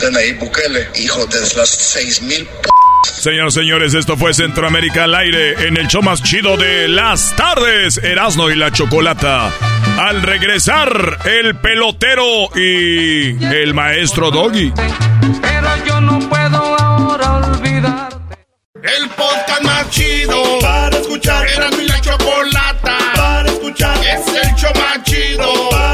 de 0.00 0.10
Nayib 0.10 0.38
Bukele, 0.38 0.88
hijo 0.96 1.26
de 1.26 1.40
las 1.40 1.96
6.000 1.96 2.46
p 2.46 2.68
Señoras 3.24 3.54
y 3.54 3.60
señores, 3.60 3.94
esto 3.94 4.16
fue 4.16 4.34
Centroamérica 4.34 5.04
al 5.04 5.14
aire 5.14 5.68
en 5.68 5.76
el 5.76 5.86
show 5.86 6.02
más 6.02 6.22
chido 6.22 6.56
de 6.56 6.88
las 6.88 7.34
tardes, 7.36 7.98
Erasmo 7.98 8.50
y 8.50 8.56
la 8.56 8.70
Chocolata. 8.70 9.50
Al 9.98 10.22
regresar, 10.22 11.18
el 11.24 11.56
pelotero 11.56 12.24
y 12.56 13.42
el 13.44 13.72
maestro 13.72 14.30
Doggy. 14.30 14.72
Pero 15.40 15.68
yo 15.86 16.00
no 16.00 16.18
puedo 16.28 16.80
ahora 16.80 17.36
olvidarte. 17.36 18.36
El 18.82 19.08
podcast 19.10 19.62
más 19.62 19.88
chido 19.90 20.58
para 20.60 20.96
escuchar. 20.98 21.46
Era 21.48 21.70
mi 21.70 21.86
la 21.86 22.00
chocolata 22.00 22.98
para 23.14 23.48
escuchar. 23.48 23.96
Es 24.04 24.26
el 24.26 24.54
show 24.56 24.72
más 24.74 25.02
chido 25.04 25.70
para 25.70 25.93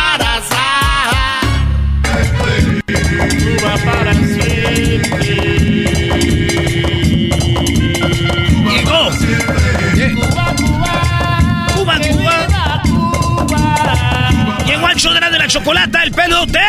La 15.41 15.47
chocolata, 15.47 16.03
el 16.03 16.11
pelotero. 16.11 16.61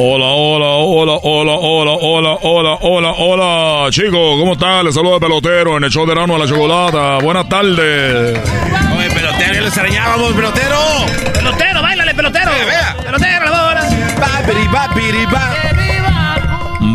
Hola, 0.00 0.26
hola, 0.26 0.66
hola, 0.66 1.12
hola, 1.22 1.52
hola, 1.52 1.92
hola, 2.02 2.38
hola, 2.42 2.78
hola, 2.82 3.12
hola. 3.16 3.90
Chicos, 3.90 4.38
¿cómo 4.38 4.52
están? 4.52 4.84
Les 4.84 4.94
saluda 4.94 5.14
el 5.14 5.20
pelotero 5.20 5.78
en 5.78 5.84
el 5.84 5.90
show 5.90 6.06
de 6.06 6.14
Rano 6.14 6.34
de 6.34 6.40
la 6.40 6.46
Chocolata. 6.46 7.18
Buenas 7.24 7.48
tardes. 7.48 8.38
Extrañábamos, 9.68 10.32
pelotero. 10.32 10.78
Pelotero, 11.34 11.82
bailale, 11.82 12.14
pelotero. 12.14 12.50
Pelotero, 13.04 13.44
la 13.50 13.62
bola. 13.62 13.88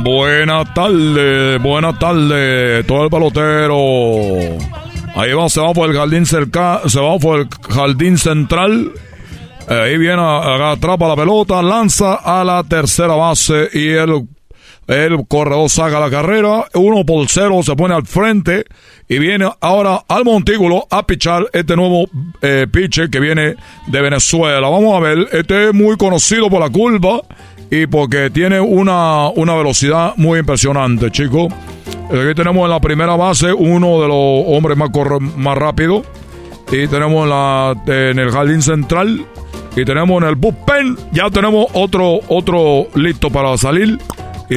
Buenas 0.03 0.73
tardes, 0.73 1.61
buenas 1.61 1.99
tardes, 1.99 2.85
todo 2.87 3.03
el 3.05 3.09
pelotero. 3.09 3.77
Ahí 5.15 5.33
va, 5.33 5.47
se 5.49 5.61
va 5.61 5.73
por 5.73 5.89
el 5.89 5.95
jardín 5.95 6.25
cerca, 6.25 6.81
se 6.87 6.99
va 6.99 7.17
por 7.19 7.41
el 7.41 7.47
jardín 7.69 8.17
central. 8.17 8.91
Ahí 9.69 9.97
viene, 9.97 10.21
a- 10.21 10.71
atrapa 10.71 11.07
la 11.07 11.15
pelota, 11.15 11.61
lanza 11.61 12.15
a 12.15 12.43
la 12.43 12.63
tercera 12.63 13.13
base 13.15 13.69
y 13.73 13.89
el, 13.91 14.27
el 14.87 15.27
corredor 15.27 15.69
saca 15.69 15.99
la 15.99 16.09
carrera. 16.09 16.65
Uno 16.73 17.05
por 17.05 17.27
cero 17.27 17.61
se 17.63 17.75
pone 17.75 17.93
al 17.93 18.05
frente 18.05 18.65
y 19.07 19.19
viene 19.19 19.49
ahora 19.61 20.03
al 20.07 20.25
montículo 20.25 20.85
a 20.89 21.05
pichar 21.05 21.47
este 21.53 21.75
nuevo 21.75 22.07
eh, 22.41 22.67
pitcher 22.71 23.09
que 23.09 23.19
viene 23.19 23.55
de 23.87 24.01
Venezuela. 24.01 24.67
Vamos 24.69 24.95
a 24.95 24.99
ver, 24.99 25.27
este 25.31 25.69
es 25.69 25.73
muy 25.73 25.97
conocido 25.97 26.49
por 26.49 26.59
la 26.59 26.69
curva 26.69 27.21
y 27.71 27.87
porque 27.87 28.29
tiene 28.29 28.59
una, 28.59 29.29
una 29.29 29.55
velocidad 29.55 30.13
muy 30.17 30.39
impresionante, 30.39 31.09
chicos. 31.11 31.51
Aquí 32.09 32.35
tenemos 32.35 32.63
en 32.65 32.69
la 32.69 32.79
primera 32.79 33.15
base 33.15 33.51
uno 33.51 34.01
de 34.01 34.07
los 34.07 34.45
hombres 34.47 34.77
más, 34.77 34.89
corre- 34.89 35.19
más 35.19 35.57
rápidos. 35.57 36.05
Y 36.71 36.87
tenemos 36.87 37.23
en, 37.23 37.29
la, 37.29 37.75
en 37.87 38.19
el 38.19 38.31
jardín 38.31 38.61
central. 38.61 39.25
Y 39.75 39.85
tenemos 39.85 40.21
en 40.21 40.29
el 40.29 40.35
bullpen. 40.35 40.97
Ya 41.11 41.29
tenemos 41.31 41.67
otro, 41.73 42.19
otro 42.27 42.87
listo 42.95 43.31
para 43.31 43.57
salir. 43.57 43.97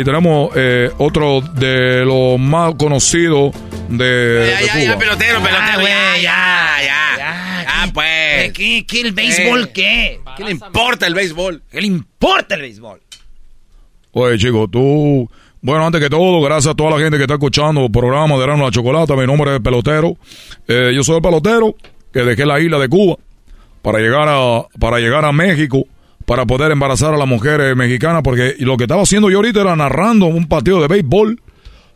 Y 0.00 0.04
tenemos 0.04 0.50
eh, 0.54 0.90
otro 0.98 1.40
de 1.40 2.04
los 2.04 2.38
más 2.38 2.74
conocidos 2.74 3.52
de, 3.88 4.50
Ya, 4.50 4.60
de 4.60 4.66
ya, 4.66 4.78
ya, 4.78 4.86
Cuba. 4.92 4.98
pelotero, 4.98 5.42
pelotero, 5.42 5.78
Ah, 5.78 6.16
ya, 6.16 6.76
ya, 6.82 7.16
ya. 7.16 7.64
Ah, 7.68 7.86
pues. 7.94 8.52
¿Qué, 8.52 8.84
qué 8.86 9.00
el 9.00 9.12
béisbol 9.12 9.62
Eh, 9.64 9.70
qué? 9.72 10.20
¿Qué 10.36 10.44
le 10.44 10.50
importa 10.50 11.06
el 11.06 11.14
béisbol? 11.14 11.62
¿Qué 11.70 11.80
le 11.80 11.86
importa 11.86 12.56
el 12.56 12.60
béisbol? 12.62 13.00
Oye, 14.12 14.38
chicos, 14.38 14.70
tú. 14.70 15.30
Bueno, 15.62 15.86
antes 15.86 16.00
que 16.00 16.10
todo, 16.10 16.40
gracias 16.42 16.72
a 16.72 16.76
toda 16.76 16.90
la 16.90 16.98
gente 16.98 17.16
que 17.16 17.22
está 17.24 17.34
escuchando 17.34 17.84
el 17.86 17.90
programa 17.90 18.36
de 18.36 18.46
Rano 18.46 18.64
la 18.64 18.70
Chocolata. 18.70 19.16
Mi 19.16 19.26
nombre 19.26 19.54
es 19.56 19.60
Pelotero. 19.62 20.16
Eh, 20.68 20.92
yo 20.94 21.02
soy 21.02 21.16
el 21.16 21.22
pelotero 21.22 21.74
que 22.12 22.20
dejé 22.20 22.44
la 22.46 22.60
isla 22.60 22.78
de 22.78 22.88
Cuba 22.88 23.16
para 23.82 23.98
llegar 23.98 24.28
a, 24.28 24.62
para 24.78 24.98
llegar 24.98 25.24
a 25.24 25.32
México 25.32 25.84
para 26.26 26.44
poder 26.44 26.72
embarazar 26.72 27.14
a 27.14 27.16
las 27.16 27.26
mujeres 27.26 27.74
mexicanas. 27.74 28.22
Porque 28.22 28.56
lo 28.58 28.76
que 28.76 28.84
estaba 28.84 29.02
haciendo 29.02 29.30
yo 29.30 29.38
ahorita 29.38 29.62
era 29.62 29.74
narrando 29.74 30.26
un 30.26 30.46
partido 30.46 30.82
de 30.82 30.88
béisbol. 30.88 31.40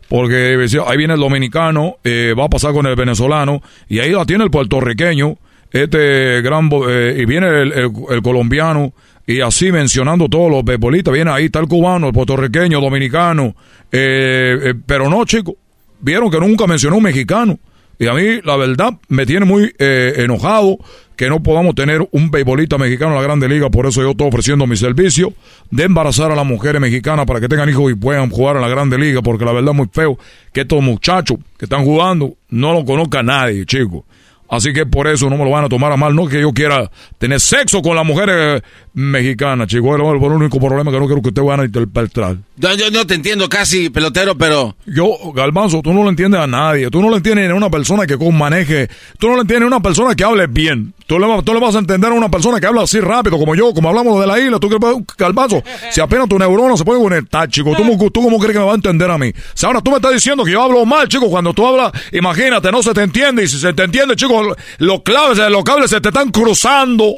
Porque 0.09 0.57
ahí 0.87 0.97
viene 0.97 1.13
el 1.13 1.19
dominicano, 1.19 1.97
eh, 2.03 2.33
va 2.37 2.45
a 2.45 2.49
pasar 2.49 2.73
con 2.73 2.85
el 2.85 2.97
venezolano, 2.97 3.61
y 3.87 3.99
ahí 3.99 4.11
la 4.11 4.25
tiene 4.25 4.43
el 4.43 4.51
puertorriqueño, 4.51 5.37
este 5.71 6.41
gran, 6.41 6.69
eh, 6.89 7.15
y 7.17 7.23
viene 7.23 7.47
el, 7.61 8.21
colombiano, 8.21 8.91
y 9.25 9.39
así 9.39 9.71
mencionando 9.71 10.27
todos 10.27 10.51
los 10.51 10.65
beisbolistas, 10.65 11.13
viene 11.13 11.31
ahí 11.31 11.45
está 11.45 11.59
el 11.59 11.67
cubano, 11.69 12.07
el 12.07 12.13
puertorriqueño, 12.13 12.81
dominicano, 12.81 13.55
eh, 13.89 14.59
eh, 14.63 14.73
pero 14.85 15.09
no, 15.09 15.23
chicos, 15.23 15.55
vieron 16.01 16.29
que 16.29 16.39
nunca 16.39 16.67
mencionó 16.67 16.97
un 16.97 17.03
mexicano. 17.03 17.57
Y 17.99 18.07
a 18.07 18.13
mí, 18.13 18.41
la 18.43 18.57
verdad, 18.57 18.95
me 19.09 19.27
tiene 19.27 19.45
muy 19.45 19.71
eh, 19.77 20.13
enojado 20.17 20.79
que 21.21 21.29
no 21.29 21.43
podamos 21.43 21.75
tener 21.75 22.01
un 22.13 22.31
beisbolista 22.31 22.79
mexicano 22.79 23.11
en 23.11 23.17
la 23.17 23.21
Grande 23.21 23.47
Liga. 23.47 23.69
Por 23.69 23.85
eso 23.85 24.01
yo 24.01 24.09
estoy 24.09 24.27
ofreciendo 24.27 24.65
mi 24.65 24.75
servicio 24.75 25.35
de 25.69 25.83
embarazar 25.83 26.31
a 26.31 26.35
las 26.35 26.47
mujeres 26.47 26.81
mexicanas 26.81 27.27
para 27.27 27.39
que 27.39 27.47
tengan 27.47 27.69
hijos 27.69 27.91
y 27.91 27.93
puedan 27.93 28.31
jugar 28.31 28.55
en 28.55 28.63
la 28.63 28.67
Grande 28.67 28.97
Liga. 28.97 29.21
Porque 29.21 29.45
la 29.45 29.51
verdad 29.51 29.69
es 29.69 29.77
muy 29.77 29.87
feo 29.93 30.17
que 30.51 30.61
estos 30.61 30.81
muchachos 30.81 31.37
que 31.59 31.65
están 31.65 31.83
jugando 31.85 32.33
no 32.49 32.73
lo 32.73 32.83
conozca 32.85 33.21
nadie, 33.21 33.67
chicos. 33.67 34.01
Así 34.51 34.73
que 34.73 34.85
por 34.85 35.07
eso 35.07 35.29
no 35.29 35.37
me 35.37 35.45
lo 35.45 35.49
van 35.49 35.63
a 35.63 35.69
tomar 35.69 35.91
a 35.93 35.97
mal. 35.97 36.13
No 36.13 36.27
que 36.27 36.41
yo 36.41 36.51
quiera 36.51 36.91
tener 37.17 37.39
sexo 37.39 37.81
con 37.81 37.95
las 37.95 38.05
mujeres 38.05 38.61
mexicanas, 38.93 39.67
chicos. 39.67 39.95
Es 39.97 40.05
el 40.05 40.31
único 40.31 40.59
problema 40.59 40.91
que 40.91 40.99
no 40.99 41.05
quiero 41.07 41.21
que 41.21 41.29
ustedes 41.29 41.47
van 41.47 41.61
a 41.61 41.65
interpretar. 41.65 42.35
Yo, 42.57 42.73
yo 42.75 42.91
no 42.91 43.07
te 43.07 43.13
entiendo 43.15 43.47
casi, 43.49 43.89
pelotero, 43.89 44.37
pero... 44.37 44.75
Yo, 44.85 45.07
Galbanzo, 45.33 45.81
tú 45.81 45.93
no 45.93 46.03
lo 46.03 46.09
entiendes 46.09 46.41
a 46.41 46.47
nadie. 46.47 46.89
Tú 46.89 47.01
no 47.01 47.09
lo 47.09 47.15
entiendes 47.17 47.49
a 47.49 47.55
una 47.55 47.69
persona 47.69 48.05
que 48.05 48.17
con 48.17 48.37
maneje. 48.37 48.89
Tú 49.17 49.29
no 49.29 49.35
lo 49.35 49.41
entiendes 49.41 49.61
ni 49.69 49.73
a 49.73 49.77
una 49.77 49.81
persona 49.81 50.13
que 50.15 50.23
hable 50.25 50.47
bien. 50.47 50.93
Tú 51.07 51.17
le, 51.17 51.27
vas- 51.27 51.43
tú 51.43 51.53
le 51.53 51.59
vas 51.59 51.75
a 51.75 51.79
entender 51.79 52.11
a 52.11 52.13
una 52.13 52.29
persona 52.29 52.59
que 52.59 52.67
habla 52.67 52.83
así 52.83 52.99
rápido, 52.99 53.37
como 53.39 53.55
yo, 53.55 53.73
como 53.73 53.89
hablamos 53.89 54.19
de 54.19 54.27
la 54.27 54.39
isla. 54.39 54.59
Tú, 54.59 54.69
que- 54.69 54.77
Galbanzo, 55.17 55.63
si 55.89 56.01
apenas 56.01 56.27
tu 56.27 56.37
neurona 56.37 56.75
se 56.77 56.83
puede 56.85 57.01
conectar, 57.01 57.47
chico, 57.49 57.73
¿tú, 57.75 58.09
¿tú 58.11 58.21
cómo 58.21 58.37
crees 58.37 58.53
que 58.53 58.59
me 58.59 58.65
va 58.65 58.73
a 58.73 58.75
entender 58.75 59.09
a 59.09 59.17
mí? 59.17 59.31
Si 59.53 59.65
ahora 59.65 59.81
tú 59.81 59.91
me 59.91 59.97
estás 59.97 60.13
diciendo 60.13 60.43
que 60.43 60.51
yo 60.51 60.61
hablo 60.61 60.85
mal, 60.85 61.07
chico, 61.07 61.29
cuando 61.29 61.53
tú 61.53 61.65
hablas, 61.65 61.91
imagínate, 62.11 62.71
no 62.71 62.83
se 62.83 62.93
te 62.93 63.01
entiende. 63.01 63.43
Y 63.43 63.47
si 63.47 63.57
se 63.59 63.73
te 63.73 63.83
entiende, 63.83 64.15
chico, 64.15 64.40
los 64.77 65.01
claves, 65.01 65.37
los 65.49 65.63
cables 65.63 65.89
se 65.89 66.01
te 66.01 66.09
están 66.09 66.31
cruzando. 66.31 67.15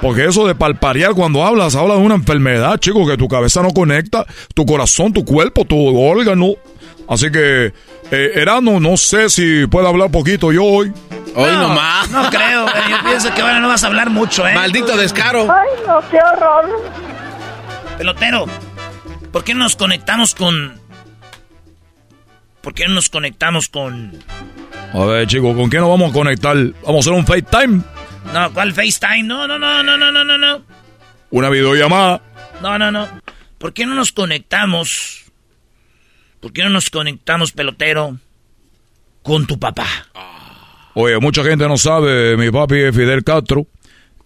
Porque 0.00 0.26
eso 0.26 0.46
de 0.46 0.54
palparear 0.54 1.12
cuando 1.14 1.44
hablas, 1.44 1.74
habla 1.74 1.94
de 1.94 2.00
una 2.00 2.14
enfermedad, 2.14 2.78
chico, 2.78 3.06
que 3.06 3.16
tu 3.16 3.26
cabeza 3.28 3.62
no 3.62 3.70
conecta, 3.70 4.24
tu 4.54 4.64
corazón, 4.64 5.12
tu 5.12 5.24
cuerpo, 5.24 5.64
tu 5.64 5.98
órgano. 5.98 6.54
Así 7.08 7.32
que, 7.32 7.72
eh, 8.10 8.32
Erasmo, 8.34 8.78
no 8.80 8.96
sé 8.96 9.28
si 9.30 9.66
puede 9.66 9.88
hablar 9.88 10.10
poquito 10.10 10.52
yo 10.52 10.62
hoy. 10.62 10.92
Hoy 11.34 11.52
no, 11.52 11.68
nomás. 11.68 12.10
No 12.10 12.28
creo. 12.30 12.66
Yo 12.66 12.96
pienso 13.04 13.34
que 13.34 13.40
ahora 13.40 13.60
no 13.60 13.68
vas 13.68 13.82
a 13.82 13.86
hablar 13.88 14.10
mucho, 14.10 14.46
¿eh? 14.46 14.54
Maldito 14.54 14.96
descaro. 14.96 15.48
Ay, 15.50 15.68
no, 15.86 16.00
qué 16.10 16.18
horror. 16.18 16.82
Pelotero, 17.96 18.46
¿por 19.32 19.42
qué 19.42 19.54
no 19.54 19.64
nos 19.64 19.76
conectamos 19.76 20.34
con. 20.34 20.77
¿Por 22.68 22.74
qué 22.74 22.86
no 22.86 22.96
nos 22.96 23.08
conectamos 23.08 23.70
con. 23.70 24.12
A 24.92 25.04
ver, 25.06 25.26
chico, 25.26 25.56
¿con 25.56 25.70
quién 25.70 25.80
nos 25.80 25.88
vamos 25.88 26.10
a 26.10 26.12
conectar? 26.12 26.54
¿Vamos 26.84 26.96
a 26.96 26.98
hacer 26.98 27.12
un 27.14 27.24
FaceTime? 27.26 27.80
No, 28.34 28.52
¿cuál 28.52 28.74
FaceTime? 28.74 29.22
No, 29.22 29.48
no, 29.48 29.58
no, 29.58 29.82
no, 29.82 29.96
no, 29.96 30.12
no, 30.12 30.22
no, 30.22 30.36
no. 30.36 30.62
¿Una 31.30 31.48
videollamada? 31.48 32.20
No, 32.60 32.78
no, 32.78 32.92
no. 32.92 33.08
¿Por 33.56 33.72
qué 33.72 33.86
no 33.86 33.94
nos 33.94 34.12
conectamos 34.12 35.24
¿Por 36.40 36.52
qué 36.52 36.62
no 36.62 36.68
nos 36.68 36.90
conectamos, 36.90 37.52
pelotero, 37.52 38.18
con 39.22 39.46
tu 39.46 39.58
papá? 39.58 39.86
Oye, 40.92 41.18
mucha 41.20 41.42
gente 41.44 41.66
no 41.68 41.78
sabe, 41.78 42.36
mi 42.36 42.50
papi 42.50 42.76
es 42.76 42.94
Fidel 42.94 43.24
Castro, 43.24 43.66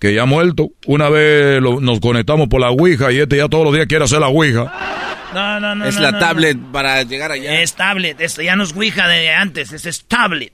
que 0.00 0.14
ya 0.14 0.22
ha 0.22 0.26
muerto. 0.26 0.70
Una 0.86 1.08
vez 1.08 1.62
lo- 1.62 1.80
nos 1.80 2.00
conectamos 2.00 2.48
por 2.48 2.60
la 2.60 2.70
Ouija 2.70 3.12
y 3.12 3.20
este 3.20 3.36
ya 3.36 3.48
todos 3.48 3.64
los 3.66 3.72
días 3.72 3.86
quiere 3.86 4.04
hacer 4.04 4.18
la 4.18 4.26
Ouija. 4.26 5.11
No, 5.34 5.60
no, 5.60 5.74
no. 5.74 5.84
Es 5.86 5.96
no, 5.96 6.02
la 6.02 6.12
no, 6.12 6.18
tablet 6.18 6.58
para 6.72 7.02
llegar 7.02 7.32
allá. 7.32 7.60
Es 7.60 7.74
tablet. 7.74 8.20
Esto 8.20 8.42
ya 8.42 8.56
no 8.56 8.64
es 8.64 8.72
Ouija 8.74 9.08
de 9.08 9.30
antes. 9.30 9.72
Es 9.72 10.04
tablet. 10.04 10.52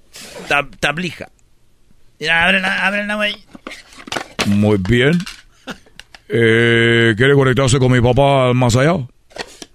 Tab- 0.49 0.77
tablija. 0.79 1.29
Mira, 2.21 2.45
ábrela, 2.45 2.87
ábrela, 2.87 3.15
güey. 3.17 3.37
Muy 4.47 4.77
bien. 4.79 5.19
Eh, 6.29 7.15
¿Quiere 7.17 7.35
conectarse 7.35 7.79
con 7.79 7.91
mi 7.93 8.01
papá 8.01 8.53
más 8.55 8.77
allá? 8.77 8.95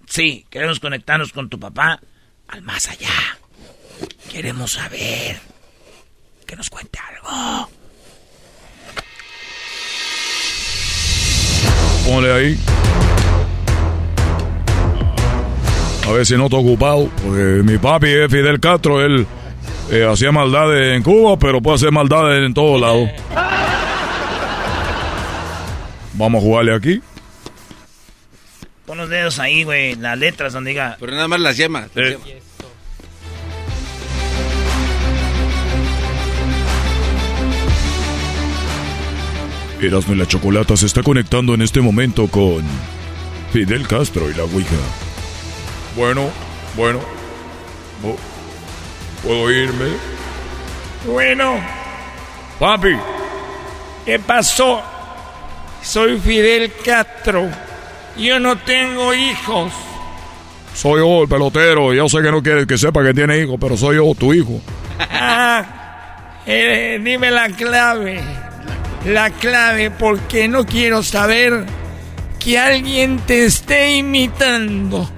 Sí, 0.08 0.46
queremos 0.50 0.80
conectarnos 0.80 1.34
con 1.34 1.50
tu 1.50 1.60
papá 1.60 2.00
al 2.48 2.62
más 2.62 2.88
allá. 2.90 3.10
Queremos 4.32 4.74
saber. 4.74 5.40
Que 6.46 6.56
nos 6.56 6.70
cuente 6.70 7.00
algo. 7.00 7.70
Ponle 12.06 12.32
ahí. 12.34 12.60
A 16.08 16.12
ver 16.12 16.26
si 16.26 16.36
no 16.36 16.46
está 16.46 16.58
ocupado. 16.58 17.10
Porque 17.24 17.62
mi 17.64 17.78
papi 17.78 18.08
es 18.08 18.32
Fidel 18.32 18.60
Castro. 18.60 19.04
Él 19.04 19.26
eh, 19.92 20.08
hacía 20.10 20.32
maldades 20.32 20.96
en 20.96 21.04
Cuba, 21.04 21.38
pero 21.38 21.62
puede 21.62 21.76
hacer 21.76 21.92
maldades 21.92 22.46
en 22.46 22.54
todos 22.54 22.80
lados. 22.80 23.10
Vamos 26.14 26.42
a 26.42 26.46
jugarle 26.46 26.76
aquí. 26.76 27.02
Pon 28.86 28.98
los 28.98 29.10
dedos 29.10 29.40
ahí, 29.40 29.64
güey. 29.64 29.96
Las 29.96 30.18
letras 30.18 30.54
donde 30.54 30.72
diga. 30.72 30.98
Pero 31.00 31.14
nada 31.14 31.28
más 31.28 31.40
las 31.40 31.58
yemas. 31.58 31.90
Eh. 31.96 32.18
Erasmo 39.82 40.14
y 40.14 40.18
la 40.18 40.26
Chocolata 40.26 40.78
se 40.78 40.86
está 40.86 41.04
conectando 41.04 41.54
en 41.54 41.62
este 41.62 41.82
momento 41.82 42.28
con 42.28 42.64
Fidel 43.52 43.86
Castro 43.86 44.30
y 44.30 44.34
la 44.34 44.44
Ouija. 44.44 44.78
Bueno, 45.96 46.30
bueno. 46.76 47.00
¿Puedo 49.24 49.52
irme? 49.52 49.86
Bueno, 51.06 51.60
Papi, 52.60 52.96
¿qué 54.06 54.20
pasó? 54.20 54.82
Soy 55.82 56.20
Fidel 56.20 56.72
Castro. 56.84 57.50
Yo 58.18 58.40
no 58.40 58.58
tengo 58.58 59.14
hijos. 59.14 59.72
soy 60.74 61.00
yo 61.00 61.24
el 61.24 61.30
pelotero. 61.30 61.94
Yo 61.94 62.10
sé 62.10 62.22
que 62.22 62.32
no 62.32 62.42
quieres 62.42 62.66
que 62.66 62.78
sepa 62.78 63.04
que 63.04 63.14
tiene 63.14 63.40
hijo, 63.40 63.58
pero 63.58 63.78
soy 63.78 63.98
yo 63.98 64.14
tu 64.16 64.34
hijo. 64.34 64.62
Ah, 65.00 65.66
eh, 66.46 67.00
dime 67.02 67.32
la 67.32 67.50
clave. 67.50 68.22
La 69.06 69.30
clave 69.30 69.92
porque 69.92 70.48
no 70.48 70.66
quiero 70.66 71.04
saber 71.04 71.66
que 72.40 72.58
alguien 72.58 73.20
te 73.20 73.46
esté 73.46 73.92
imitando 73.92 75.10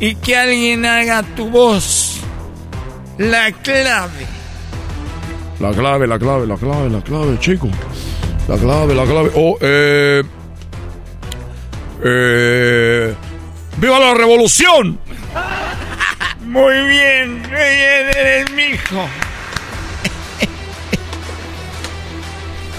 y 0.00 0.14
que 0.14 0.36
alguien 0.36 0.84
haga 0.86 1.22
tu 1.22 1.48
voz. 1.50 2.20
La 3.18 3.50
clave. 3.52 4.26
La 5.60 5.72
clave, 5.72 6.06
la 6.06 6.18
clave, 6.18 6.46
la 6.46 6.56
clave, 6.56 6.88
la 6.88 7.00
clave, 7.00 7.38
chico. 7.40 7.68
La 8.46 8.56
clave, 8.56 8.94
la 8.94 9.04
clave. 9.04 9.30
Oh, 9.34 9.58
eh. 9.60 10.22
Eh. 12.04 13.14
¡Viva 13.78 13.98
la 13.98 14.14
revolución! 14.14 14.98
Muy 16.46 16.88
bien, 16.88 17.42
eres 17.52 18.50
mi 18.52 18.62
hijo. 18.62 19.06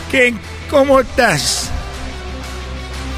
¿Qué, 0.09 0.33
¿Cómo 0.69 0.99
estás? 1.01 1.69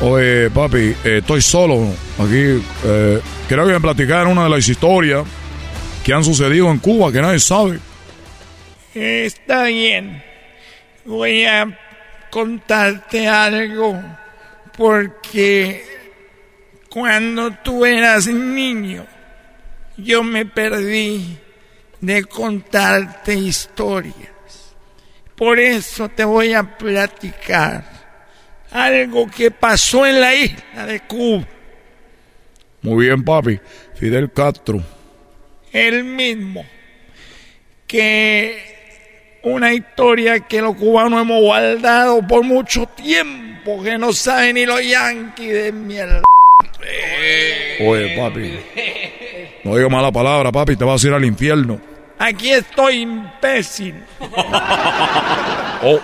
Oye, 0.02 0.50
papi, 0.50 0.96
eh, 1.04 1.20
estoy 1.20 1.42
solo 1.42 1.88
aquí. 2.20 2.62
Eh, 2.84 3.22
creo 3.52 3.68
que 3.68 3.74
me 3.74 3.82
platicar 3.82 4.28
una 4.28 4.46
de 4.46 4.50
las 4.50 4.66
historias 4.66 5.26
que 6.06 6.14
han 6.14 6.24
sucedido 6.24 6.72
en 6.72 6.78
Cuba 6.78 7.12
que 7.12 7.22
nadie 7.22 7.40
sabe. 7.40 7.80
Está 8.96 9.64
bien. 9.64 10.24
Voy 11.04 11.44
a 11.44 11.78
contarte 12.30 13.28
algo 13.28 14.02
porque 14.78 15.84
cuando 16.90 17.52
tú 17.56 17.86
eras 17.86 18.26
niño 18.28 19.06
yo 19.98 20.24
me 20.24 20.46
perdí 20.46 21.38
de 22.00 22.24
contarte 22.24 23.34
historias. 23.34 24.16
Por 25.36 25.60
eso 25.60 26.08
te 26.08 26.24
voy 26.24 26.54
a 26.54 26.78
platicar 26.78 27.84
algo 28.72 29.28
que 29.30 29.52
pasó 29.52 30.06
en 30.06 30.22
la 30.22 30.34
isla 30.34 30.86
de 30.86 31.02
Cuba. 31.02 31.46
Muy 32.82 33.06
bien, 33.06 33.24
papi. 33.24 33.60
Fidel 33.96 34.32
Castro. 34.32 34.82
El 35.72 36.04
mismo 36.04 36.66
que 37.88 39.40
una 39.44 39.74
historia 39.74 40.40
que 40.40 40.62
los 40.62 40.76
cubanos 40.76 41.22
hemos 41.22 41.42
guardado 41.42 42.26
por 42.26 42.44
mucho 42.44 42.86
tiempo, 42.86 43.84
que 43.84 43.98
no 43.98 44.14
saben 44.14 44.56
ni 44.56 44.66
los 44.66 44.82
yanquis 44.86 45.52
de 45.52 45.72
mierda. 45.72 46.22
Oye, 47.86 48.18
papi. 48.18 48.60
No 49.64 49.76
diga 49.76 49.90
mala 49.90 50.12
palabra, 50.12 50.52
papi. 50.52 50.76
Te 50.76 50.84
vas 50.86 51.04
a 51.04 51.08
ir 51.08 51.14
al 51.14 51.26
infierno. 51.26 51.80
Aquí 52.18 52.52
estoy, 52.52 53.02
imbécil. 53.02 53.96
Oh, 55.84 56.00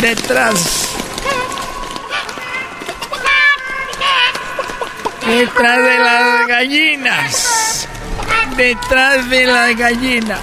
Detrás. 0.00 0.88
Detrás 5.26 5.82
de 5.82 5.98
las 5.98 6.46
gallinas. 6.46 7.88
Detrás 8.56 9.28
de 9.30 9.46
las 9.46 9.76
gallinas. 9.76 10.40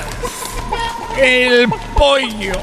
El 1.17 1.69
pollo. 1.95 2.53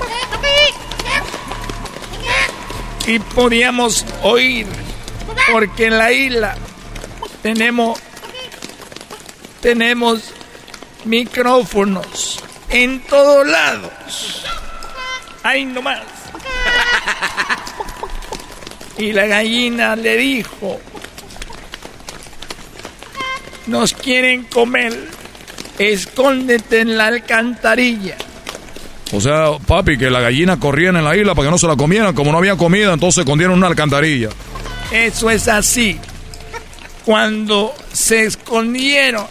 Y 3.06 3.18
podíamos 3.18 4.04
oír. 4.22 4.66
Porque 5.52 5.86
en 5.86 5.98
la 5.98 6.12
isla 6.12 6.56
tenemos. 7.42 7.98
Tenemos 9.60 10.32
micrófonos 11.04 12.40
en 12.70 13.00
todos 13.00 13.46
lados. 13.46 13.90
Ahí 15.42 15.64
nomás. 15.64 16.00
Y 18.98 19.12
la 19.12 19.26
gallina 19.26 19.96
le 19.96 20.16
dijo, 20.18 20.78
nos 23.66 23.94
quieren 23.94 24.44
comer, 24.44 24.92
escóndete 25.78 26.80
en 26.80 26.98
la 26.98 27.06
alcantarilla. 27.06 28.16
O 29.12 29.20
sea, 29.20 29.58
papi, 29.66 29.96
que 29.96 30.10
la 30.10 30.20
gallina 30.20 30.60
corrían 30.60 30.96
en 30.96 31.04
la 31.04 31.16
isla 31.16 31.34
para 31.34 31.48
que 31.48 31.50
no 31.50 31.58
se 31.58 31.66
la 31.66 31.76
comieran. 31.76 32.14
Como 32.14 32.30
no 32.30 32.38
había 32.38 32.56
comida, 32.56 32.92
entonces 32.92 33.16
se 33.16 33.20
escondieron 33.22 33.54
en 33.54 33.58
una 33.58 33.68
alcantarilla. 33.68 34.28
Eso 34.92 35.30
es 35.30 35.48
así. 35.48 35.98
Cuando 37.04 37.74
se 37.92 38.24
escondieron 38.24 39.26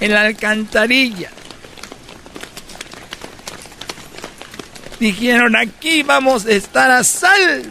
en 0.00 0.14
la 0.14 0.22
alcantarilla, 0.22 1.30
dijeron, 4.98 5.56
aquí 5.56 6.02
vamos 6.02 6.46
a 6.46 6.52
estar 6.52 6.90
a 6.90 7.04
salvo. 7.04 7.70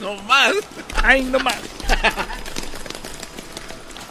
No 0.00 0.14
más. 0.22 0.52
Ay, 1.02 1.22
no 1.24 1.38
más. 1.40 1.56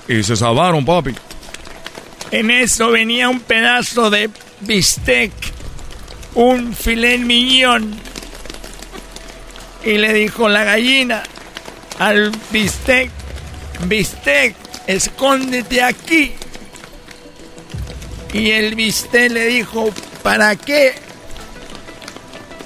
Y 0.07 0.23
se 0.23 0.35
salvaron, 0.35 0.83
papi. 0.83 1.15
En 2.31 2.51
eso 2.51 2.91
venía 2.91 3.29
un 3.29 3.39
pedazo 3.39 4.09
de 4.09 4.29
bistec, 4.61 5.31
un 6.35 6.73
filet 6.73 7.19
miñón. 7.19 7.93
Y 9.83 9.97
le 9.97 10.13
dijo 10.13 10.47
la 10.47 10.63
gallina 10.63 11.23
al 11.99 12.31
bistec, 12.51 13.09
bistec, 13.85 14.55
escóndete 14.87 15.83
aquí. 15.83 16.33
Y 18.33 18.51
el 18.51 18.75
bistec 18.75 19.31
le 19.31 19.47
dijo, 19.47 19.89
¿para 20.23 20.55
qué? 20.55 20.93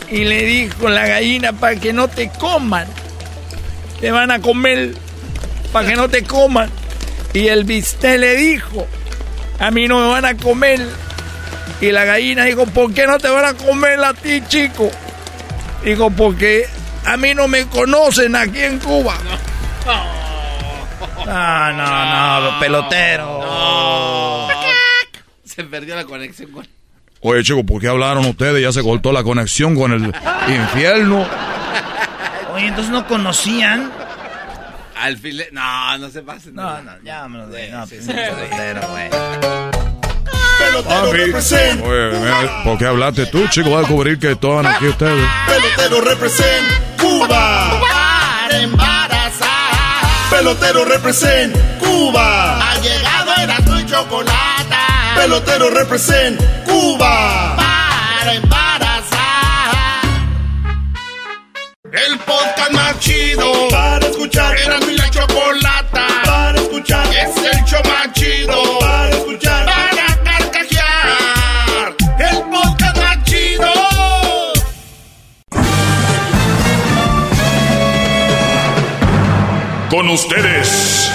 Y 0.10 0.26
le 0.26 0.44
dijo 0.44 0.90
la 0.90 1.07
gallina, 1.07 1.53
para 1.53 1.76
que 1.76 1.94
no 1.94 2.07
te 2.07 2.30
coman. 2.30 2.88
Te 3.99 4.11
van 4.11 4.32
a 4.32 4.40
comer, 4.40 4.94
para 5.72 5.88
que 5.90 5.95
no 5.95 6.10
te 6.10 6.23
coman. 6.23 6.69
Y 7.34 7.48
el 7.48 7.64
bistec 7.64 8.19
le 8.19 8.36
dijo, 8.36 8.88
a 9.60 9.72
mí 9.72 9.88
no 9.88 9.99
me 9.99 10.07
van 10.07 10.26
a 10.26 10.36
comer. 10.36 10.80
Y 11.82 11.91
la 11.91 12.06
gallina 12.06 12.45
dijo, 12.45 12.65
¿por 12.68 12.94
qué 12.94 13.07
no 13.07 13.18
te 13.19 13.30
van 13.30 13.45
a 13.45 13.53
comer 13.53 13.99
a 14.03 14.14
ti, 14.14 14.41
chico? 14.48 14.90
Dijo, 15.84 16.10
porque 16.11 16.68
a 17.06 17.18
mí 17.18 17.34
no 17.34 17.48
me 17.48 17.65
conocen 17.68 18.36
aquí 18.36 18.61
en 18.61 18.80
Cuba. 18.80 19.18
No, 21.26 21.73
no, 21.73 22.41
no, 22.41 22.60
pelotero. 22.60 24.48
Se 25.44 25.64
perdió 25.64 25.95
la 25.95 26.06
conexión 26.06 26.52
con... 26.52 26.68
Oye, 27.28 27.42
chicos, 27.42 27.64
¿por 27.66 27.82
qué 27.82 27.88
hablaron 27.88 28.24
ustedes? 28.26 28.62
Ya 28.62 28.72
se 28.72 28.84
cortó 28.84 29.12
la 29.12 29.24
conexión 29.24 29.76
con 29.76 29.92
el 29.92 30.14
infierno. 30.48 31.26
Oye, 32.54 32.68
entonces 32.68 32.94
no 32.94 33.08
conocían. 33.08 33.92
Al 34.96 35.18
filet... 35.18 35.52
No, 35.52 35.98
no 35.98 36.10
se 36.12 36.22
pasen. 36.22 36.54
No, 36.54 36.84
no, 36.84 36.92
ya 37.04 37.28
me 37.28 37.40
lo 37.40 37.48
de. 37.48 37.72
No, 37.72 37.88
pues, 37.88 38.06
pelotero, 38.06 38.82
güey. 38.90 39.10
Pelotero 40.60 41.14
represent. 41.14 41.82
Oye, 41.84 42.20
mira, 42.20 42.64
¿por 42.64 42.78
qué 42.78 42.86
hablaste 42.86 43.26
tú, 43.26 43.48
chico? 43.48 43.70
Voy 43.70 43.78
a 43.78 43.80
descubrir 43.80 44.20
que 44.20 44.34
estaban 44.34 44.68
aquí 44.68 44.86
ustedes. 44.86 45.28
Pelotero 45.48 46.02
represent 46.02 46.68
Cuba. 47.02 47.82
Para 47.82 48.62
embarazar. 48.62 49.50
Pelotero 50.30 50.86
represent 50.86 51.58
Cuba. 51.80 52.72
Ha 52.72 52.80
llegado 52.82 53.32
Erasmo 53.42 53.80
y 53.80 53.86
Chocolata. 53.88 54.55
Pelotero 55.16 55.70
represent 55.70 56.40
Cuba. 56.66 57.56
Para 57.56 58.34
embarazar. 58.34 60.02
El 61.92 62.20
podcast 62.20 62.72
más 62.72 63.00
chido. 63.00 63.70
Para 63.70 64.06
escuchar. 64.08 64.58
Erasmo 64.58 64.92
y 64.92 64.98
la 64.98 65.10
Chocolata. 65.10 66.08
Para 66.26 66.60
escuchar. 66.60 67.08
Es 67.08 67.38
el 67.38 67.64
show 67.66 67.82
más 67.86 68.12
chido. 68.14 68.80
Para 68.80 69.10
escuchar. 69.10 69.66
Para 69.66 70.24
carcajear. 70.24 71.96
El 72.20 72.44
podcast 72.52 72.98
más 72.98 73.24
chido. 73.24 73.72
Con 79.90 80.10
ustedes. 80.10 81.15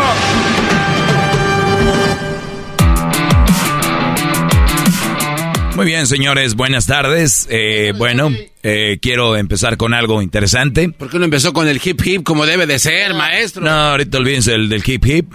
Muy 5.81 5.87
bien, 5.87 6.05
señores, 6.05 6.53
buenas 6.53 6.85
tardes. 6.85 7.47
Eh, 7.49 7.93
bueno, 7.97 8.29
eh, 8.61 8.99
quiero 9.01 9.35
empezar 9.35 9.77
con 9.77 9.95
algo 9.95 10.21
interesante. 10.21 10.89
¿Por 10.89 11.09
qué 11.09 11.17
no 11.17 11.25
empezó 11.25 11.53
con 11.53 11.67
el 11.67 11.81
hip 11.83 11.99
hip 12.05 12.21
como 12.21 12.45
debe 12.45 12.67
de 12.67 12.77
ser, 12.77 13.15
maestro? 13.15 13.63
No, 13.63 13.71
ahorita 13.71 14.19
olvídense 14.19 14.51
del, 14.51 14.69
del 14.69 14.83
hip 14.85 15.03
hip. 15.07 15.33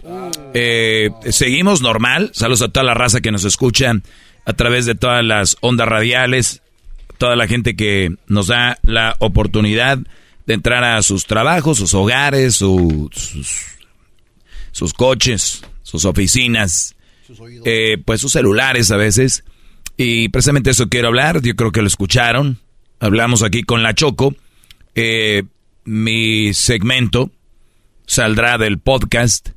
Eh, 0.54 1.10
seguimos 1.30 1.82
normal. 1.82 2.30
Saludos 2.32 2.62
a 2.62 2.68
toda 2.68 2.84
la 2.84 2.94
raza 2.94 3.20
que 3.20 3.32
nos 3.32 3.44
escucha 3.44 3.92
a 4.44 4.52
través 4.52 4.86
de 4.86 4.94
todas 4.94 5.24
las 5.24 5.56
ondas 5.62 5.88
radiales, 5.88 6.62
toda 7.18 7.34
la 7.34 7.48
gente 7.48 7.74
que 7.74 8.14
nos 8.28 8.46
da 8.46 8.78
la 8.84 9.16
oportunidad 9.18 9.98
de 10.46 10.54
entrar 10.54 10.84
a 10.84 11.02
sus 11.02 11.26
trabajos, 11.26 11.78
sus 11.78 11.92
hogares, 11.92 12.54
su- 12.54 13.10
sus, 13.12 13.62
sus 14.70 14.94
coches, 14.94 15.64
sus 15.82 16.04
oficinas, 16.04 16.94
eh, 17.64 17.98
pues 18.04 18.20
sus 18.20 18.30
celulares 18.30 18.92
a 18.92 18.96
veces. 18.96 19.42
Y 19.96 20.28
precisamente 20.28 20.70
eso 20.70 20.88
quiero 20.88 21.08
hablar, 21.08 21.40
yo 21.42 21.54
creo 21.56 21.72
que 21.72 21.80
lo 21.80 21.86
escucharon. 21.86 22.58
Hablamos 23.00 23.42
aquí 23.42 23.62
con 23.62 23.82
la 23.82 23.94
Choco. 23.94 24.34
Eh, 24.94 25.44
mi 25.84 26.52
segmento 26.54 27.30
saldrá 28.06 28.58
del 28.58 28.78
podcast 28.78 29.50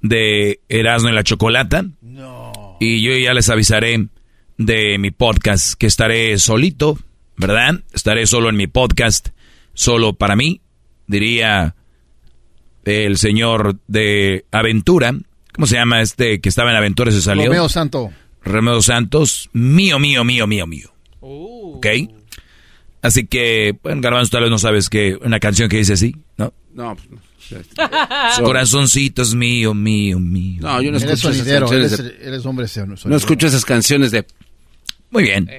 de 0.00 0.60
Erasmo 0.68 1.08
y 1.08 1.12
la 1.12 1.24
Chocolata. 1.24 1.84
Y 2.80 3.02
yo 3.02 3.16
ya 3.16 3.34
les 3.34 3.48
avisaré 3.48 4.08
de 4.58 4.98
mi 4.98 5.10
podcast, 5.10 5.74
que 5.74 5.86
estaré 5.86 6.38
solito, 6.38 6.98
¿verdad? 7.36 7.80
Estaré 7.92 8.26
solo 8.26 8.48
en 8.48 8.56
mi 8.56 8.66
podcast, 8.66 9.28
solo 9.74 10.14
para 10.14 10.36
mí, 10.36 10.60
diría 11.06 11.74
el 12.84 13.16
señor 13.18 13.78
de 13.86 14.44
Aventura. 14.50 15.14
¿Cómo 15.54 15.66
se 15.66 15.76
llama 15.76 16.00
este 16.00 16.40
que 16.40 16.48
estaba 16.48 16.70
en 16.70 16.76
Aventura 16.76 17.10
y 17.10 17.14
se 17.14 17.22
salió? 17.22 17.46
Romeo 17.46 17.68
Santo. 17.68 18.10
Romeo 18.44 18.82
Santos, 18.82 19.48
mío, 19.52 19.98
mío, 19.98 20.24
mío, 20.24 20.46
mío, 20.46 20.66
mío. 20.66 20.92
¿Ok? 21.20 21.86
Así 23.02 23.26
que, 23.26 23.76
bueno, 23.82 24.00
Garbanzo, 24.00 24.30
tal 24.32 24.42
vez 24.42 24.50
no 24.50 24.58
sabes 24.58 24.88
que 24.88 25.16
una 25.22 25.40
canción 25.40 25.68
que 25.68 25.78
dice 25.78 25.94
así, 25.94 26.14
¿no? 26.36 26.52
No, 26.74 26.94
pues, 26.96 27.08
no. 27.10 27.18
Corazoncitos 28.44 29.34
mío, 29.34 29.74
mío, 29.74 30.18
mío. 30.18 30.62
No, 30.62 30.80
yo 30.80 30.90
no 30.90 30.96
Eres 30.98 31.02
escucho 31.10 31.28
esas 31.30 31.36
sonidero, 31.38 31.66
canciones. 31.68 31.92
eres, 31.92 32.04
de- 32.20 32.28
eres 32.28 32.46
hombre 32.46 32.68
sonidero. 32.68 32.96
No 33.04 33.16
escucho 33.16 33.46
esas 33.46 33.64
canciones 33.64 34.10
de... 34.10 34.24
Muy 35.10 35.24
bien. 35.24 35.50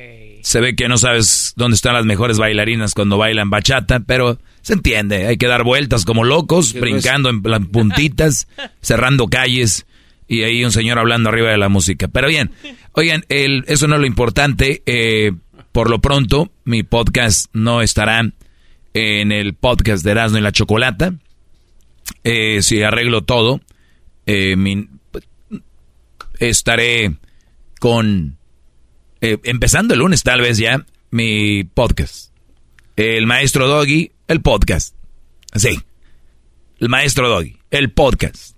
Se 0.41 0.59
ve 0.59 0.75
que 0.75 0.87
no 0.87 0.97
sabes 0.97 1.53
dónde 1.55 1.75
están 1.75 1.93
las 1.93 2.05
mejores 2.05 2.37
bailarinas 2.37 2.93
cuando 2.93 3.17
bailan 3.17 3.49
bachata, 3.49 3.99
pero 4.01 4.39
se 4.61 4.73
entiende. 4.73 5.27
Hay 5.27 5.37
que 5.37 5.47
dar 5.47 5.63
vueltas 5.63 6.05
como 6.05 6.23
locos, 6.23 6.73
Que 6.73 6.79
no 6.79 6.85
es- 6.87 6.91
brincando 6.91 7.29
en 7.29 7.41
puntitas, 7.67 8.47
cerrando 8.81 9.27
calles 9.27 9.85
y 10.33 10.43
ahí 10.43 10.63
un 10.63 10.71
señor 10.71 10.99
hablando 10.99 11.29
arriba 11.29 11.49
de 11.49 11.57
la 11.57 11.69
música. 11.69 12.07
Pero 12.07 12.27
bien, 12.27 12.51
oigan, 12.93 13.25
el, 13.29 13.63
eso 13.67 13.87
no 13.87 13.95
es 13.95 14.01
lo 14.01 14.07
importante. 14.07 14.81
eh, 14.85 15.31
por 15.71 15.89
lo 15.89 15.99
pronto, 15.99 16.51
mi 16.65 16.83
podcast 16.83 17.49
no 17.51 17.81
estará 17.81 18.31
en 18.93 19.31
el 19.31 19.55
podcast 19.55 20.05
de 20.05 20.11
Erasmo 20.11 20.37
y 20.37 20.41
la 20.41 20.51
Chocolata. 20.51 21.15
Eh, 22.23 22.61
si 22.61 22.83
arreglo 22.83 23.23
todo, 23.23 23.59
eh, 24.27 24.55
estaré 26.39 27.15
con 27.79 28.37
eh, 29.21 29.39
empezando 29.43 29.93
el 29.93 30.01
lunes 30.01 30.21
tal 30.21 30.41
vez 30.41 30.57
ya, 30.57 30.85
mi 31.09 31.63
podcast. 31.63 32.31
El 32.95 33.25
maestro 33.25 33.67
Doggy, 33.67 34.11
el 34.27 34.41
podcast. 34.41 34.95
Sí. 35.55 35.79
El 36.77 36.89
maestro 36.89 37.29
Doggy, 37.29 37.57
el 37.71 37.91
podcast. 37.91 38.52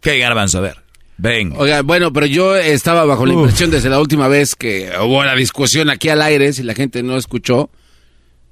¿Qué 0.00 0.18
garbanzo? 0.18 0.58
A 0.58 0.62
ver. 0.62 0.76
Ven. 1.16 1.52
Oiga, 1.56 1.82
bueno, 1.82 2.12
pero 2.12 2.26
yo 2.26 2.56
estaba 2.56 3.04
bajo 3.04 3.26
la 3.26 3.34
Uf. 3.34 3.40
impresión 3.40 3.70
desde 3.70 3.88
la 3.88 4.00
última 4.00 4.28
vez 4.28 4.54
que 4.54 4.90
hubo 5.02 5.24
la 5.24 5.34
discusión 5.34 5.90
aquí 5.90 6.08
al 6.08 6.22
aire, 6.22 6.52
si 6.52 6.62
la 6.62 6.74
gente 6.74 7.02
no 7.02 7.16
escuchó, 7.16 7.70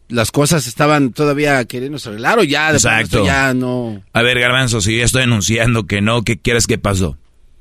las 0.08 0.32
cosas 0.32 0.66
estaban 0.66 1.12
todavía 1.12 1.64
queriendo 1.64 1.98
arreglar 2.04 2.40
o 2.40 2.42
ya 2.42 2.70
de 2.70 2.76
Exacto. 2.76 3.24
ya 3.24 3.54
no... 3.54 4.02
A 4.12 4.22
ver, 4.22 4.40
garbanzo, 4.40 4.80
si 4.80 4.98
ya 4.98 5.04
estoy 5.04 5.22
anunciando 5.22 5.86
que 5.86 6.00
no, 6.00 6.22
¿qué 6.22 6.38
quieres 6.38 6.66
que 6.66 6.76
pasó? 6.78 7.16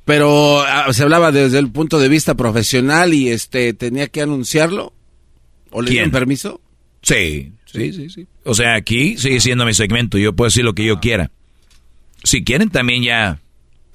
Pero 0.06 0.62
ah, 0.62 0.92
se 0.94 1.04
hablaba 1.04 1.32
desde 1.32 1.60
el 1.60 1.72
punto 1.72 2.00
de 2.00 2.10
vista 2.10 2.36
profesional 2.36 3.14
y 3.14 3.30
este 3.30 3.74
tenía 3.74 4.08
que 4.08 4.22
anunciarlo. 4.22 4.94
¿O 5.72 5.82
le 5.82 5.92
dieron 5.92 6.12
permiso? 6.12 6.62
Sí, 7.02 7.52
sí, 7.66 7.94
sí, 7.94 8.10
sí. 8.10 8.28
O 8.44 8.54
sea, 8.54 8.76
aquí 8.76 9.18
sigue 9.18 9.40
siendo 9.40 9.66
mi 9.66 9.74
segmento, 9.74 10.18
yo 10.18 10.34
puedo 10.34 10.48
decir 10.48 10.64
lo 10.64 10.74
que 10.74 10.86
yo 10.86 11.00
quiera. 11.00 11.32
Si 12.24 12.44
quieren 12.44 12.70
también 12.70 13.04
ya, 13.04 13.40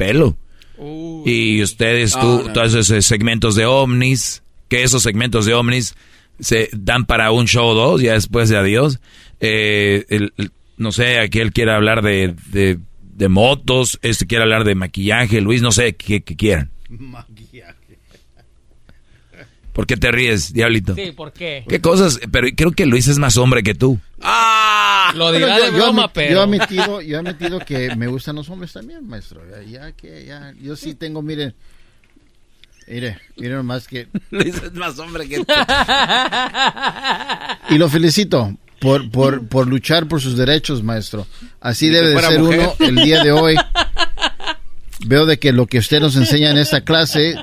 pelo. 0.04 0.36
Y 1.26 1.62
ustedes, 1.62 2.12
tú, 2.12 2.44
no. 2.46 2.52
todos 2.52 2.74
esos 2.74 3.04
segmentos 3.04 3.54
de 3.54 3.66
ovnis, 3.66 4.42
que 4.68 4.82
esos 4.82 5.02
segmentos 5.02 5.44
de 5.46 5.52
ovnis 5.54 5.94
se 6.38 6.70
dan 6.72 7.04
para 7.04 7.30
un 7.32 7.46
show 7.46 7.66
o 7.68 7.74
dos, 7.74 8.00
ya 8.00 8.14
después 8.14 8.48
de 8.48 8.56
adiós. 8.56 8.98
Eh, 9.40 10.04
el- 10.08 10.32
el- 10.38 10.50
no 10.78 10.90
sé, 10.92 11.18
aquí 11.18 11.40
él 11.40 11.52
quiere 11.52 11.72
hablar 11.72 12.00
de, 12.02 12.34
de, 12.50 12.78
de 13.02 13.28
motos, 13.28 13.98
este 14.00 14.26
quiere 14.26 14.44
hablar 14.44 14.64
de 14.64 14.74
maquillaje, 14.74 15.42
Luis, 15.42 15.60
no 15.60 15.72
sé 15.72 15.94
qué, 15.94 16.22
qué 16.22 16.34
quieran. 16.36 16.70
¿Por 19.80 19.86
qué 19.86 19.96
te 19.96 20.12
ríes, 20.12 20.52
diablito? 20.52 20.94
Sí, 20.94 21.12
¿por 21.12 21.32
qué? 21.32 21.64
¿Qué 21.66 21.80
cosas? 21.80 22.20
Pero 22.30 22.48
creo 22.54 22.72
que 22.72 22.84
Luis 22.84 23.08
es 23.08 23.16
más 23.16 23.38
hombre 23.38 23.62
que 23.62 23.74
tú. 23.74 23.98
¡Ah! 24.20 25.10
Lo 25.16 25.32
dirá 25.32 25.46
Bueno, 25.46 25.64
de 25.64 25.70
yo, 25.72 25.78
yo 25.78 25.84
broma, 25.84 26.04
admi- 26.04 26.10
pero... 26.12 26.30
Yo 26.32 26.38
he 26.38 26.42
admitido, 26.42 27.00
yo 27.00 27.16
he 27.16 27.18
admitido 27.18 27.58
que 27.60 27.96
me 27.96 28.06
gustan 28.08 28.36
los 28.36 28.50
hombres 28.50 28.74
también, 28.74 29.08
maestro. 29.08 29.40
Ya, 29.50 29.62
ya 29.62 29.92
que, 29.92 30.26
ya, 30.26 30.52
yo 30.60 30.76
sí 30.76 30.94
tengo, 30.94 31.22
miren, 31.22 31.54
mire, 32.88 33.16
miren 33.38 33.64
más 33.64 33.88
que... 33.88 34.08
Luis 34.30 34.54
es 34.54 34.74
más 34.74 34.98
hombre 34.98 35.26
que 35.26 35.38
tú. 35.38 35.52
Y 37.70 37.78
lo 37.78 37.88
felicito 37.88 38.54
por, 38.80 39.10
por, 39.10 39.48
por 39.48 39.66
luchar 39.66 40.08
por 40.08 40.20
sus 40.20 40.36
derechos, 40.36 40.82
maestro. 40.82 41.26
Así 41.58 41.88
debe 41.88 42.10
de 42.10 42.20
ser 42.20 42.38
mujer. 42.38 42.60
uno 42.78 42.86
el 42.86 42.96
día 42.96 43.24
de 43.24 43.32
hoy. 43.32 43.56
Veo 45.06 45.24
de 45.24 45.38
que 45.38 45.52
lo 45.52 45.66
que 45.66 45.78
usted 45.78 46.00
nos 46.00 46.16
enseña 46.16 46.50
en 46.50 46.58
esta 46.58 46.82
clase, 46.82 47.34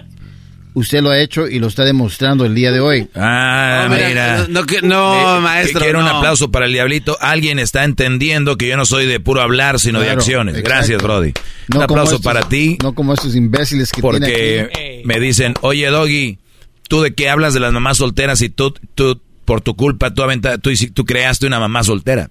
usted 0.78 1.02
lo 1.02 1.10
ha 1.10 1.20
hecho 1.20 1.48
y 1.48 1.60
lo 1.60 1.68
está 1.68 1.84
demostrando 1.84 2.46
el 2.46 2.54
día 2.56 2.72
de 2.72 2.80
hoy. 2.80 3.08
Ah, 3.16 3.88
No, 3.90 3.96
mira, 3.96 4.48
no, 4.50 4.62
no, 4.64 4.66
no, 4.84 5.38
Eh, 5.38 5.42
maestro, 5.42 5.82
Quiero 5.82 6.00
un 6.00 6.08
aplauso 6.08 6.52
para 6.52 6.66
el 6.66 6.74
diablito. 6.74 7.18
Alguien 7.20 7.60
está 7.60 7.84
entendiendo 7.84 8.58
que 8.58 8.68
yo 8.68 8.78
no 8.78 8.86
soy 8.86 9.06
de 9.06 9.20
puro 9.20 9.42
hablar, 9.42 9.80
sino 9.80 10.00
de 10.00 10.10
acciones. 10.10 10.56
exacto. 10.56 10.70
Gracias, 10.70 11.02
Brody. 11.02 11.34
No 11.70 11.78
un 11.80 11.84
aplauso 11.84 12.16
estos- 12.16 12.22
para 12.22 12.48
ti, 12.48 12.78
No 12.82 12.94
como 12.94 13.14
estos 13.14 13.36
imbéciles 13.36 13.92
que 13.92 14.02
tiene 14.02 14.18
porque 14.20 14.70
aquí. 14.74 15.02
me 15.06 15.20
dicen, 15.20 15.54
oye, 15.62 15.88
Doggy, 15.88 16.40
tú 16.88 17.02
de 17.02 17.14
qué 17.14 17.30
hablas 17.30 17.54
de 17.54 17.60
las 17.60 17.74
mamás 17.74 17.98
solteras 17.98 18.42
y 18.42 18.50
tú, 18.50 18.74
tú 18.96 19.20
por 19.46 19.62
tu 19.62 19.76
culpa, 19.76 20.14
tú, 20.14 20.24
aventa- 20.24 20.58
tú, 20.58 20.70
tú 20.94 21.06
creaste 21.06 21.48
una 21.48 21.60
mamá 21.60 21.84
soltera. 21.84 22.30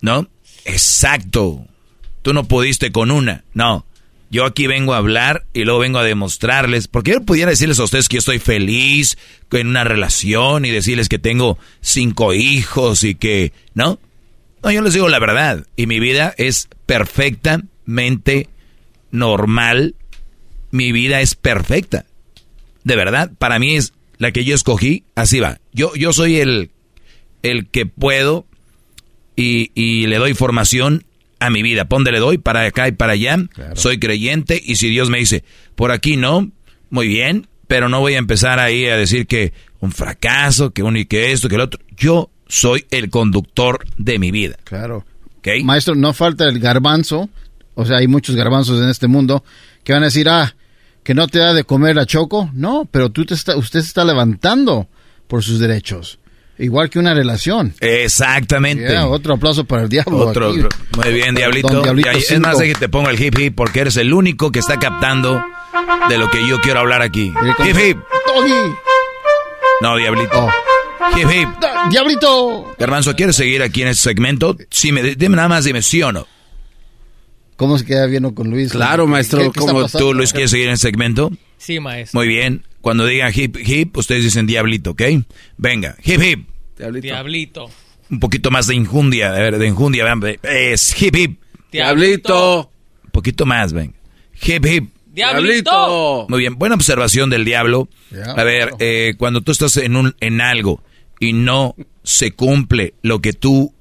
¿No? 0.00 0.28
Exacto. 0.64 1.64
Tú 2.22 2.32
no 2.32 2.44
pudiste 2.44 2.92
con 2.92 3.10
una. 3.10 3.44
No. 3.54 3.84
Yo 4.30 4.44
aquí 4.44 4.66
vengo 4.66 4.92
a 4.92 4.98
hablar 4.98 5.46
y 5.54 5.64
luego 5.64 5.80
vengo 5.80 5.98
a 5.98 6.04
demostrarles, 6.04 6.86
porque 6.86 7.12
yo 7.12 7.22
pudiera 7.22 7.50
decirles 7.50 7.78
a 7.78 7.84
ustedes 7.84 8.08
que 8.08 8.16
yo 8.16 8.18
estoy 8.18 8.38
feliz 8.38 9.16
en 9.50 9.68
una 9.68 9.84
relación 9.84 10.64
y 10.66 10.70
decirles 10.70 11.08
que 11.08 11.18
tengo 11.18 11.58
cinco 11.80 12.34
hijos 12.34 13.04
y 13.04 13.14
que, 13.14 13.52
¿no? 13.74 13.98
No, 14.62 14.70
yo 14.70 14.82
les 14.82 14.92
digo 14.92 15.08
la 15.08 15.18
verdad. 15.18 15.66
Y 15.76 15.86
mi 15.86 15.98
vida 15.98 16.34
es 16.36 16.68
perfectamente 16.84 18.48
normal. 19.10 19.94
Mi 20.70 20.92
vida 20.92 21.20
es 21.22 21.34
perfecta. 21.34 22.04
De 22.84 22.96
verdad, 22.96 23.32
para 23.38 23.58
mí 23.58 23.76
es 23.76 23.94
la 24.18 24.32
que 24.32 24.44
yo 24.44 24.54
escogí, 24.54 25.04
así 25.14 25.40
va. 25.40 25.60
Yo, 25.72 25.94
yo 25.94 26.12
soy 26.12 26.36
el, 26.36 26.70
el 27.42 27.68
que 27.68 27.86
puedo 27.86 28.46
y, 29.36 29.70
y 29.74 30.06
le 30.06 30.16
doy 30.16 30.34
formación 30.34 31.04
a 31.40 31.50
mi 31.50 31.62
vida. 31.62 31.86
¿Ponde 31.86 32.12
le 32.12 32.18
doy? 32.18 32.38
Para 32.38 32.66
acá 32.66 32.88
y 32.88 32.92
para 32.92 33.12
allá. 33.12 33.38
Soy 33.74 33.98
creyente 33.98 34.60
y 34.62 34.76
si 34.76 34.88
Dios 34.88 35.10
me 35.10 35.18
dice, 35.18 35.44
por 35.74 35.92
aquí 35.92 36.16
no, 36.16 36.50
muy 36.90 37.08
bien, 37.08 37.46
pero 37.66 37.88
no 37.88 38.00
voy 38.00 38.14
a 38.14 38.18
empezar 38.18 38.58
ahí 38.58 38.86
a 38.86 38.96
decir 38.96 39.26
que 39.26 39.52
un 39.80 39.92
fracaso, 39.92 40.70
que 40.70 40.82
uno 40.82 40.98
y 40.98 41.06
que 41.06 41.32
esto, 41.32 41.48
que 41.48 41.54
el 41.56 41.60
otro. 41.60 41.80
Yo 41.96 42.30
soy 42.46 42.86
el 42.90 43.10
conductor 43.10 43.84
de 43.96 44.18
mi 44.18 44.30
vida. 44.30 44.56
Claro. 44.64 45.04
¿Ok? 45.38 45.48
Maestro, 45.64 45.94
no 45.94 46.12
falta 46.12 46.46
el 46.46 46.58
garbanzo. 46.58 47.28
O 47.74 47.84
sea, 47.84 47.98
hay 47.98 48.08
muchos 48.08 48.34
garbanzos 48.34 48.82
en 48.82 48.88
este 48.88 49.06
mundo 49.06 49.44
que 49.84 49.92
van 49.92 50.02
a 50.02 50.06
decir, 50.06 50.28
ah, 50.28 50.56
que 51.04 51.14
no 51.14 51.28
te 51.28 51.38
da 51.38 51.54
de 51.54 51.64
comer 51.64 51.96
la 51.96 52.06
choco. 52.06 52.50
No, 52.54 52.88
pero 52.90 53.10
tú 53.10 53.24
te 53.24 53.34
está, 53.34 53.56
usted 53.56 53.80
se 53.80 53.86
está 53.86 54.04
levantando 54.04 54.88
por 55.28 55.44
sus 55.44 55.60
derechos. 55.60 56.18
Igual 56.58 56.90
que 56.90 56.98
una 56.98 57.14
relación. 57.14 57.74
Exactamente. 57.80 58.88
Yeah, 58.88 59.06
otro 59.06 59.34
aplauso 59.34 59.64
para 59.64 59.82
el 59.82 59.88
diablo. 59.88 60.26
Otro, 60.26 60.50
aquí. 60.50 60.62
muy 60.96 61.12
bien, 61.12 61.34
Diablito. 61.34 61.68
Don 61.68 61.82
Diablito 61.82 62.10
Ya, 62.12 62.18
es 62.18 62.40
más, 62.40 62.58
de 62.58 62.68
que 62.68 62.74
te 62.74 62.88
pongo 62.88 63.08
el 63.10 63.20
hip 63.22 63.38
hip 63.38 63.54
porque 63.54 63.80
eres 63.80 63.96
el 63.96 64.12
único 64.12 64.50
que 64.50 64.58
está 64.58 64.78
captando 64.78 65.40
de 66.08 66.18
lo 66.18 66.28
que 66.30 66.46
yo 66.46 66.60
quiero 66.60 66.80
hablar 66.80 67.02
aquí. 67.02 67.32
Hip 67.64 67.76
hip. 67.78 67.98
Doggy. 68.26 68.74
No, 69.80 69.96
Diablito. 69.96 70.46
Oh. 70.46 70.50
Hip 71.16 71.28
hip. 71.30 71.48
Da- 71.60 71.88
Diablito. 71.90 72.74
Garbanzo, 72.78 73.14
¿quieres 73.14 73.36
seguir 73.36 73.62
aquí 73.62 73.82
en 73.82 73.88
este 73.88 74.02
segmento? 74.02 74.56
Sí, 74.70 74.90
me, 74.90 75.02
dime 75.14 75.36
nada 75.36 75.48
más, 75.48 75.64
dime 75.64 75.80
sí 75.82 76.02
o 76.02 76.10
no. 76.10 76.26
¿Cómo 77.56 77.78
se 77.78 77.84
queda 77.84 78.06
bien 78.06 78.28
con 78.32 78.50
Luis? 78.50 78.72
Claro, 78.72 79.06
maestro, 79.06 79.50
¿Qué- 79.52 79.60
tú, 79.98 80.14
Luis, 80.14 80.32
quieres 80.32 80.50
seguir 80.50 80.66
en 80.66 80.72
el 80.72 80.78
segmento? 80.78 81.30
Sí, 81.58 81.80
maestro. 81.80 82.18
Muy 82.18 82.28
bien. 82.28 82.64
Cuando 82.80 83.04
digan 83.04 83.32
hip 83.34 83.56
hip, 83.58 83.96
ustedes 83.96 84.24
dicen 84.24 84.46
Diablito, 84.46 84.92
¿ok? 84.92 85.02
Venga, 85.56 85.96
hip 86.02 86.22
hip. 86.22 86.48
Diablito. 86.76 87.70
Un 88.10 88.20
poquito 88.20 88.50
más 88.50 88.66
de 88.68 88.74
injundia, 88.74 89.30
a 89.34 89.38
ver, 89.38 89.58
de 89.58 89.66
injundia, 89.66 90.04
vean, 90.04 90.22
es 90.42 91.02
hip 91.02 91.14
hip. 91.16 91.40
Diablito. 91.70 92.72
Un 93.04 93.10
poquito 93.10 93.44
más, 93.44 93.72
ven. 93.72 93.94
Hip 94.42 94.64
hip. 94.64 94.90
Diablito. 95.06 96.26
Muy 96.28 96.38
bien, 96.38 96.54
buena 96.54 96.76
observación 96.76 97.28
del 97.28 97.44
diablo. 97.44 97.88
A 98.36 98.44
ver, 98.44 98.70
eh, 98.78 99.14
cuando 99.18 99.40
tú 99.40 99.50
estás 99.52 99.76
en, 99.76 99.96
un, 99.96 100.14
en 100.20 100.40
algo 100.40 100.82
y 101.18 101.32
no 101.32 101.74
se 102.04 102.30
cumple 102.32 102.94
lo 103.02 103.20
que 103.20 103.32
tú 103.32 103.74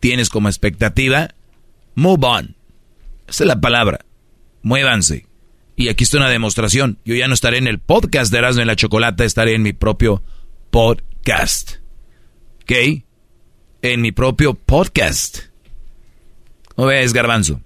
tienes 0.00 0.28
como 0.28 0.48
expectativa, 0.48 1.34
move 1.94 2.26
on. 2.26 2.56
Esa 3.26 3.44
es 3.44 3.48
la 3.48 3.60
palabra. 3.60 4.04
Muévanse. 4.62 5.26
Y 5.82 5.88
aquí 5.88 6.04
está 6.04 6.18
una 6.18 6.30
demostración. 6.30 7.00
Yo 7.04 7.16
ya 7.16 7.26
no 7.26 7.34
estaré 7.34 7.58
en 7.58 7.66
el 7.66 7.80
podcast 7.80 8.30
de 8.30 8.38
Erasmo 8.38 8.60
en 8.60 8.68
la 8.68 8.76
Chocolata, 8.76 9.24
estaré 9.24 9.56
en 9.56 9.62
mi 9.62 9.72
propio 9.72 10.22
podcast. 10.70 11.78
¿Ok? 12.62 13.02
En 13.82 14.00
mi 14.00 14.12
propio 14.12 14.54
podcast. 14.54 15.38
¿Cómo 16.76 16.86
ves, 16.86 17.12
Garbanzo? 17.12 17.60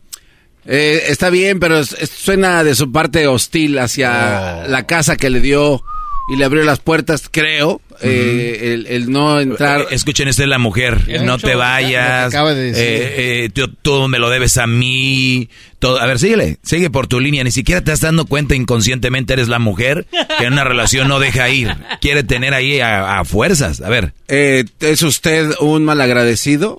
Eh, 0.64 1.02
está 1.08 1.28
bien, 1.28 1.60
pero 1.60 1.84
suena 1.84 2.64
de 2.64 2.74
su 2.74 2.90
parte 2.90 3.26
hostil 3.26 3.78
hacia 3.78 4.62
Oh. 4.64 4.68
la 4.70 4.86
casa 4.86 5.16
que 5.18 5.28
le 5.28 5.40
dio 5.40 5.84
y 6.28 6.36
le 6.36 6.44
abrió 6.44 6.64
las 6.64 6.80
puertas, 6.80 7.28
creo. 7.30 7.80
eh, 8.02 8.72
el, 8.74 8.86
el 8.88 9.10
no 9.10 9.40
entrar. 9.40 9.82
Eh, 9.82 9.86
Escuchen, 9.92 10.28
esta 10.28 10.42
es 10.42 10.48
la 10.48 10.58
mujer. 10.58 11.02
Es 11.08 11.22
no 11.22 11.38
te 11.38 11.54
vayas. 11.54 12.26
acaba 12.28 12.52
de 12.54 12.72
decir. 12.72 12.82
eh, 12.84 13.44
eh, 13.44 13.48
tú, 13.50 13.68
tú 13.80 14.08
me 14.08 14.18
lo 14.18 14.28
debes 14.28 14.58
a 14.58 14.66
mí. 14.66 15.48
Todo. 15.78 16.00
A 16.00 16.06
ver, 16.06 16.18
síguele. 16.18 16.58
Sigue 16.62 16.90
por 16.90 17.06
tu 17.06 17.20
línea. 17.20 17.44
Ni 17.44 17.50
siquiera 17.52 17.80
te 17.82 17.92
estás 17.92 18.08
dando 18.08 18.26
cuenta 18.26 18.54
inconscientemente 18.54 19.32
eres 19.34 19.48
la 19.48 19.58
mujer 19.58 20.06
que 20.38 20.44
en 20.44 20.52
una 20.54 20.64
relación 20.64 21.08
no 21.08 21.18
deja 21.20 21.48
ir. 21.48 21.74
Quiere 22.00 22.22
tener 22.22 22.54
ahí 22.54 22.80
a, 22.80 23.18
a 23.20 23.24
fuerzas. 23.24 23.80
A 23.80 23.88
ver. 23.88 24.12
Eh, 24.28 24.64
¿Es 24.80 25.02
usted 25.02 25.50
un 25.60 25.84
malagradecido? 25.84 26.78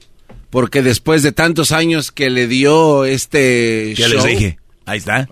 Porque 0.49 0.81
después 0.81 1.23
de 1.23 1.31
tantos 1.31 1.71
años 1.71 2.11
que 2.11 2.29
le 2.29 2.47
dio 2.47 3.05
este 3.05 3.93
Ya 3.95 4.07
show, 4.07 4.15
les 4.15 4.23
dije. 4.39 4.59
Ahí 4.87 4.97
está. 4.99 5.27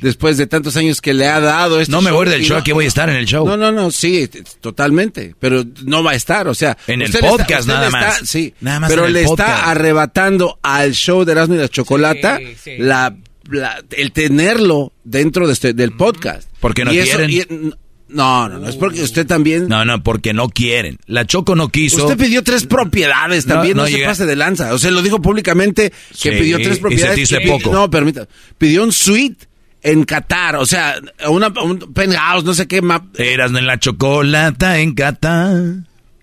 después 0.00 0.36
de 0.36 0.46
tantos 0.46 0.76
años 0.76 1.00
que 1.00 1.14
le 1.14 1.26
ha 1.26 1.40
dado 1.40 1.80
este 1.80 1.90
No 1.90 2.02
me 2.02 2.10
voy 2.10 2.28
del 2.28 2.42
show, 2.42 2.56
no- 2.56 2.60
aquí 2.60 2.72
voy 2.72 2.84
a 2.84 2.88
estar 2.88 3.08
en 3.08 3.16
el 3.16 3.26
show. 3.26 3.46
No, 3.46 3.56
no, 3.56 3.72
no, 3.72 3.90
sí, 3.90 4.28
totalmente, 4.60 5.34
pero 5.40 5.64
no 5.84 6.02
va 6.04 6.12
a 6.12 6.14
estar, 6.14 6.46
o 6.48 6.54
sea, 6.54 6.76
En 6.86 7.02
el 7.02 7.10
podcast 7.12 7.66
nada 7.66 7.90
más. 7.90 8.20
sí, 8.28 8.54
Nada 8.60 8.80
más 8.80 8.90
pero 8.90 9.02
en 9.02 9.08
el 9.08 9.12
le 9.14 9.24
podcast. 9.24 9.48
está 9.50 9.70
arrebatando 9.70 10.58
al 10.62 10.92
show 10.92 11.24
de 11.24 11.32
Erasmo 11.32 11.54
y 11.54 11.58
la 11.58 11.68
Chocolata 11.68 12.38
Sí, 12.38 12.54
sí. 12.62 12.70
La, 12.78 13.16
la- 13.50 13.82
el 13.90 14.12
tenerlo 14.12 14.92
dentro 15.04 15.46
de 15.46 15.54
este, 15.54 15.72
del 15.72 15.92
podcast. 15.96 16.48
Porque 16.60 16.84
no 16.84 16.92
Y 16.92 16.98
eso- 16.98 17.16
quieren. 17.16 17.30
y- 17.30 17.72
no, 18.08 18.48
no, 18.48 18.58
no, 18.58 18.68
es 18.68 18.76
porque 18.76 19.02
usted 19.02 19.26
también... 19.26 19.68
No, 19.68 19.84
no, 19.84 20.02
porque 20.02 20.32
no 20.32 20.48
quieren. 20.48 20.98
La 21.06 21.26
Choco 21.26 21.54
no 21.54 21.68
quiso. 21.68 22.04
Usted 22.06 22.16
pidió 22.16 22.42
tres 22.42 22.66
propiedades 22.66 23.44
también, 23.46 23.76
no, 23.76 23.82
no 23.82 23.88
se 23.88 23.98
pase 24.04 24.24
de 24.26 24.34
lanza. 24.36 24.72
O 24.74 24.78
sea, 24.78 24.90
lo 24.90 25.02
dijo 25.02 25.20
públicamente 25.20 25.90
que 25.90 26.32
Sí, 26.32 26.38
pidió 26.38 26.56
tres 26.58 26.76
se 26.76 26.80
propiedades. 26.80 27.30
y 27.32 27.36
pi- 27.36 27.46
poco. 27.48 27.70
No, 27.72 27.90
permita. 27.90 28.26
Pidió 28.56 28.82
un 28.84 28.92
suite 28.92 29.46
en 29.82 30.04
Qatar, 30.04 30.56
o 30.56 30.66
sea, 30.66 30.96
una, 31.28 31.48
un 31.62 31.78
penthouse, 31.94 32.44
no 32.44 32.54
sé 32.54 32.66
qué. 32.66 32.82
ma- 32.82 33.06
Eras 33.16 33.52
en 33.52 33.66
la 33.66 33.78
chocolata 33.78 34.78
en 34.80 34.94
Qatar. 34.94 35.54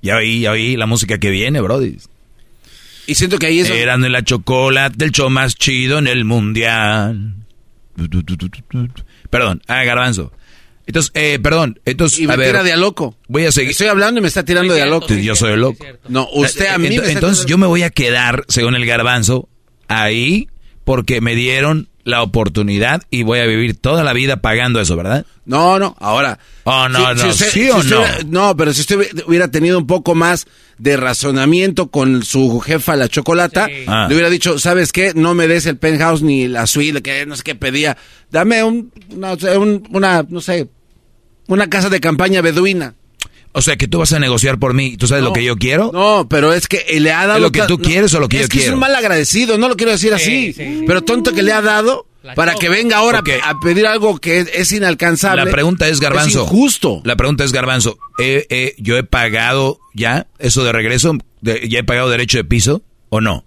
Ya 0.01 0.17
oí, 0.17 0.41
ya 0.41 0.51
oí 0.51 0.75
la 0.75 0.85
música 0.87 1.17
que 1.19 1.29
viene, 1.29 1.61
brody. 1.61 1.97
Y 3.07 3.15
siento 3.15 3.37
que 3.37 3.45
ahí 3.45 3.59
es... 3.59 3.69
Eran 3.69 4.03
en 4.03 4.11
la 4.11 4.23
chocolate, 4.23 5.05
el 5.05 5.11
show 5.11 5.29
más 5.29 5.55
chido 5.55 5.99
en 5.99 6.07
el 6.07 6.25
mundial. 6.25 7.35
Perdón, 9.29 9.61
ah, 9.67 9.83
garbanzo. 9.83 10.31
Entonces, 10.87 11.11
eh, 11.15 11.39
perdón, 11.41 11.79
entonces, 11.85 12.19
Y 12.19 12.27
me 12.27 12.33
a 12.33 12.35
ver. 12.35 12.47
tira 12.49 12.63
de 12.63 12.73
a 12.73 12.77
loco. 12.77 13.15
Voy 13.27 13.45
a 13.45 13.51
seguir. 13.51 13.71
Estoy 13.71 13.87
hablando 13.87 14.19
y 14.19 14.21
me 14.21 14.27
está 14.27 14.43
tirando 14.45 14.73
de 14.73 14.81
a 14.81 14.85
loco. 14.85 15.07
yo 15.13 15.35
soy 15.35 15.53
el 15.53 15.61
loco. 15.61 15.83
No, 16.07 16.27
usted 16.33 16.67
a 16.67 16.77
mí 16.77 16.89
me 16.89 16.95
Ent- 16.95 16.99
está 16.99 17.11
Entonces 17.11 17.45
yo 17.45 17.57
me 17.57 17.65
voy 17.67 17.83
a 17.83 17.89
quedar, 17.89 18.43
según 18.47 18.75
el 18.75 18.85
garbanzo, 18.85 19.49
ahí 19.87 20.47
porque 20.83 21.21
me 21.21 21.35
dieron 21.35 21.89
la 22.03 22.21
oportunidad 22.21 23.01
y 23.09 23.23
voy 23.23 23.39
a 23.39 23.45
vivir 23.47 23.75
toda 23.75 24.03
la 24.03 24.13
vida 24.13 24.37
pagando 24.37 24.79
eso, 24.79 24.95
¿verdad? 24.95 25.25
No, 25.45 25.79
no, 25.79 25.95
ahora. 25.99 26.37
Oh, 26.63 26.87
no, 26.87 27.15
no, 27.15 27.29
usted- 27.29 27.45
¿sí 27.49 27.63
si 27.63 27.69
o 27.71 27.77
usted 27.77 27.89
no? 27.95 28.01
hubiera- 28.01 28.19
no, 28.27 28.55
pero 28.57 28.73
si 28.73 28.81
usted 28.81 29.23
hubiera- 29.25 29.49
tenido 29.49 29.79
un 29.79 29.87
poco 29.87 30.13
más 30.13 30.45
de 30.77 30.97
razonamiento 30.97 31.87
con 31.89 32.23
su 32.23 32.59
jefa, 32.59 32.95
la 32.95 33.07
chocolata, 33.09 33.67
Ah. 33.87 34.05
le 34.07 34.13
hubiera 34.15 34.29
dicho, 34.29 34.59
¿sabes 34.59 34.91
qué? 34.91 35.13
No 35.15 35.33
me 35.33 35.47
des 35.47 35.65
el 35.65 35.77
penthouse 35.77 36.21
ni 36.21 36.47
la 36.47 36.67
suite, 36.67 37.01
que 37.01 37.25
no 37.25 37.35
sé 37.35 37.41
qué 37.43 37.55
pedía. 37.55 37.97
Dame 38.31 38.63
un, 38.63 38.91
una, 39.09 39.31
o 39.31 39.39
sea, 39.39 39.57
un- 39.57 39.87
una, 39.91 40.23
no 40.29 40.41
sé, 40.41 40.67
una 41.47 41.69
casa 41.69 41.89
de 41.89 41.99
campaña 41.99 42.41
beduina. 42.41 42.95
O 43.57 43.61
sea, 43.61 43.77
que 43.77 43.88
tú 43.88 43.99
vas 43.99 44.11
a 44.11 44.19
negociar 44.19 44.59
por 44.59 44.73
mí. 44.73 44.97
¿Tú 44.97 45.07
sabes 45.07 45.23
lo 45.23 45.31
que 45.31 45.43
yo 45.43 45.55
quiero? 45.55 45.89
No, 45.93 46.27
pero 46.30 46.51
es 46.51 46.67
que 46.67 46.85
le 46.99 47.11
ha 47.13 47.26
dado... 47.26 47.38
¿Es 47.38 47.41
lo 47.41 47.51
que 47.53 47.61
tú 47.61 47.77
no, 47.77 47.84
quieres 47.85 48.13
o 48.13 48.19
lo 48.19 48.27
que 48.27 48.38
es 48.38 48.43
yo 48.43 48.47
que 48.49 48.57
quiero? 48.57 48.72
es 48.72 48.73
un 48.73 48.80
mal 48.81 48.93
agradecido, 48.93 49.57
no 49.57 49.69
lo 49.69 49.77
quiero 49.77 49.93
decir 49.93 50.13
así. 50.13 50.53
Pero 50.85 51.01
tonto 51.03 51.34
que 51.34 51.41
le 51.41 51.53
ha 51.53 51.61
dado 51.61 52.05
para 52.35 52.55
que 52.55 52.67
venga 52.67 52.97
ahora 52.97 53.23
a 53.43 53.59
pedir 53.61 53.88
algo 53.88 54.17
que 54.17 54.39
es, 54.39 54.49
es 54.53 54.72
inalcanzable. 54.73 55.45
La 55.45 55.51
pregunta 55.51 55.88
es, 55.88 56.01
Garbanzo. 56.01 56.39
Es 56.43 56.51
injusto. 56.51 57.01
La 57.05 57.15
pregunta 57.15 57.45
es, 57.45 57.53
Garbanzo. 57.53 57.97
eh, 58.19 58.45
eh, 58.49 58.76
¿Yo 58.77 58.97
he 58.97 59.03
pagado 59.03 59.80
ya 59.93 60.27
eso 60.38 60.65
de 60.65 60.73
regreso? 60.73 61.13
De- 61.39 61.69
¿Ya 61.69 61.80
he 61.80 61.84
pagado 61.85 62.09
derecho 62.09 62.38
de 62.38 62.43
piso 62.43 62.81
o 63.09 63.22
no? 63.22 63.45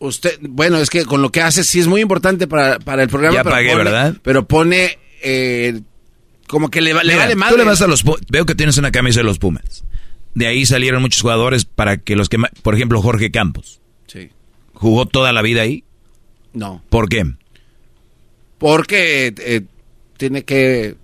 Usted, 0.00 0.36
bueno, 0.40 0.78
es 0.78 0.90
que 0.90 1.04
con 1.04 1.22
lo 1.22 1.30
que 1.30 1.42
hace 1.42 1.62
sí 1.62 1.78
es 1.78 1.86
muy 1.86 2.00
importante 2.00 2.48
para, 2.48 2.78
para 2.80 3.04
el 3.04 3.08
programa. 3.08 3.36
Ya 3.36 3.44
pero 3.44 3.54
pagué, 3.54 3.70
pone- 3.70 3.84
¿verdad? 3.84 4.14
Pero 4.22 4.48
pone 4.48 4.98
eh, 5.22 5.80
como 6.48 6.70
que 6.70 6.80
le, 6.80 6.92
va- 6.92 7.02
le 7.02 7.12
Mira, 7.14 7.24
vale 7.24 7.34
tú 7.34 7.38
madre. 7.40 7.56
le 7.58 7.64
vas 7.64 7.82
a 7.82 7.86
los 7.86 8.04
Veo 8.30 8.46
que 8.46 8.54
tienes 8.54 8.76
una 8.78 8.90
camisa 8.92 9.20
de 9.20 9.24
los 9.24 9.38
Pumas. 9.38 9.84
De 10.34 10.46
ahí 10.46 10.66
salieron 10.66 11.00
muchos 11.02 11.22
jugadores 11.22 11.64
para 11.64 11.98
que 11.98 12.16
los 12.16 12.28
que... 12.28 12.38
Por 12.62 12.74
ejemplo, 12.74 13.00
Jorge 13.00 13.30
Campos. 13.30 13.80
Sí. 14.06 14.30
¿Jugó 14.72 15.06
toda 15.06 15.32
la 15.32 15.42
vida 15.42 15.62
ahí? 15.62 15.84
No, 16.52 16.82
¿Por 16.88 17.08
qué? 17.08 17.24
porque 18.58 19.34
eh, 19.38 19.62
tiene 20.16 20.44
que 20.44 20.96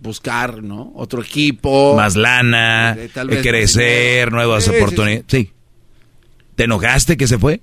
buscar, 0.00 0.62
¿no? 0.62 0.92
Otro 0.94 1.22
equipo. 1.22 1.94
Más 1.96 2.16
lana, 2.16 2.94
Eh, 2.98 3.10
tal 3.12 3.30
eh, 3.30 3.36
vez 3.36 3.46
crecer, 3.46 4.26
más 4.30 4.34
nuevas 4.34 4.64
Sí, 4.64 4.70
sí, 4.70 4.76
oportunidades. 4.76 5.24
Sí. 5.28 5.50
¿Te 6.56 6.64
enojaste 6.64 7.16
que 7.16 7.26
se 7.26 7.38
fue? 7.38 7.60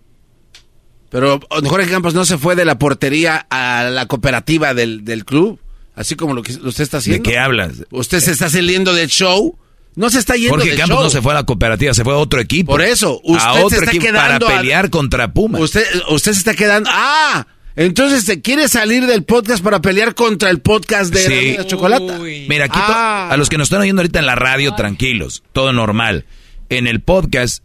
Pero 1.09 1.39
Jorge 1.49 1.89
Campos 1.89 2.13
no 2.13 2.25
se 2.25 2.37
fue 2.37 2.55
de 2.55 2.65
la 2.65 2.77
portería 2.77 3.45
a 3.49 3.83
la 3.91 4.05
cooperativa 4.05 4.73
del, 4.73 5.03
del 5.03 5.25
club, 5.25 5.59
así 5.95 6.15
como 6.15 6.33
lo 6.33 6.41
que 6.43 6.53
usted 6.53 6.83
está 6.83 6.97
¿De 6.97 7.01
haciendo. 7.01 7.23
qué 7.29 7.37
hablas? 7.37 7.85
Usted 7.91 8.19
se 8.19 8.31
está 8.31 8.49
saliendo 8.49 8.93
del 8.93 9.09
show. 9.09 9.57
No 9.95 10.09
se 10.09 10.19
está 10.19 10.35
yendo 10.35 10.51
Jorge 10.55 10.69
del 10.69 10.77
Campos 10.77 10.95
show. 10.95 11.03
no 11.03 11.09
se 11.09 11.21
fue 11.21 11.33
a 11.33 11.35
la 11.35 11.43
cooperativa, 11.43 11.93
se 11.93 12.03
fue 12.05 12.13
a 12.13 12.17
otro 12.17 12.39
equipo. 12.39 12.71
Por 12.71 12.81
eso, 12.81 13.19
usted 13.25 13.45
a 13.45 13.53
se 13.55 13.63
otro 13.63 13.79
está 13.79 13.91
equipo 13.91 14.05
quedando 14.05 14.45
para 14.45 14.55
a- 14.57 14.61
pelear 14.61 14.89
contra 14.89 15.33
Pumas. 15.33 15.59
Usted, 15.61 15.83
usted 16.09 16.31
se 16.31 16.37
está 16.39 16.53
quedando. 16.53 16.89
¡Ah! 16.93 17.45
Entonces 17.75 18.23
se 18.23 18.41
quiere 18.41 18.67
salir 18.69 19.05
del 19.05 19.23
podcast 19.23 19.61
para 19.63 19.81
pelear 19.81 20.15
contra 20.15 20.49
el 20.49 20.59
podcast 20.59 21.13
de 21.13 21.21
Sí. 21.25 21.57
la 21.57 21.67
Chocolata. 21.67 22.19
Mira, 22.19 22.65
aquí 22.65 22.79
Ah. 22.81 23.29
a 23.31 23.37
los 23.37 23.49
que 23.49 23.57
nos 23.57 23.65
están 23.65 23.81
oyendo 23.81 24.01
ahorita 24.01 24.19
en 24.19 24.25
la 24.25 24.35
radio, 24.35 24.75
tranquilos, 24.75 25.43
todo 25.53 25.71
normal. 25.73 26.25
En 26.69 26.87
el 26.87 27.01
podcast 27.01 27.61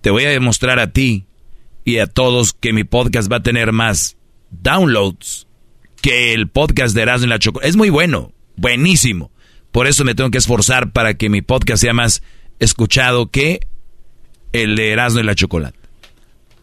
te 0.00 0.10
voy 0.10 0.24
a 0.24 0.30
demostrar 0.30 0.78
a 0.78 0.92
ti 0.92 1.26
y 1.84 1.98
a 1.98 2.06
todos 2.06 2.54
que 2.54 2.72
mi 2.72 2.84
podcast 2.84 3.30
va 3.30 3.36
a 3.36 3.42
tener 3.42 3.72
más 3.72 4.16
downloads 4.50 5.46
que 6.04 6.34
el 6.34 6.48
podcast 6.48 6.94
de 6.94 7.00
Erasmo 7.00 7.24
y 7.24 7.30
la 7.30 7.38
Chocolata. 7.38 7.66
Es 7.66 7.76
muy 7.76 7.88
bueno, 7.88 8.30
buenísimo. 8.56 9.30
Por 9.72 9.86
eso 9.86 10.04
me 10.04 10.14
tengo 10.14 10.30
que 10.30 10.36
esforzar 10.36 10.92
para 10.92 11.14
que 11.14 11.30
mi 11.30 11.40
podcast 11.40 11.80
sea 11.80 11.94
más 11.94 12.22
escuchado 12.58 13.30
que 13.30 13.66
el 14.52 14.76
de 14.76 14.90
Erasmo 14.92 15.20
y 15.20 15.22
la 15.22 15.34
Chocolata. 15.34 15.78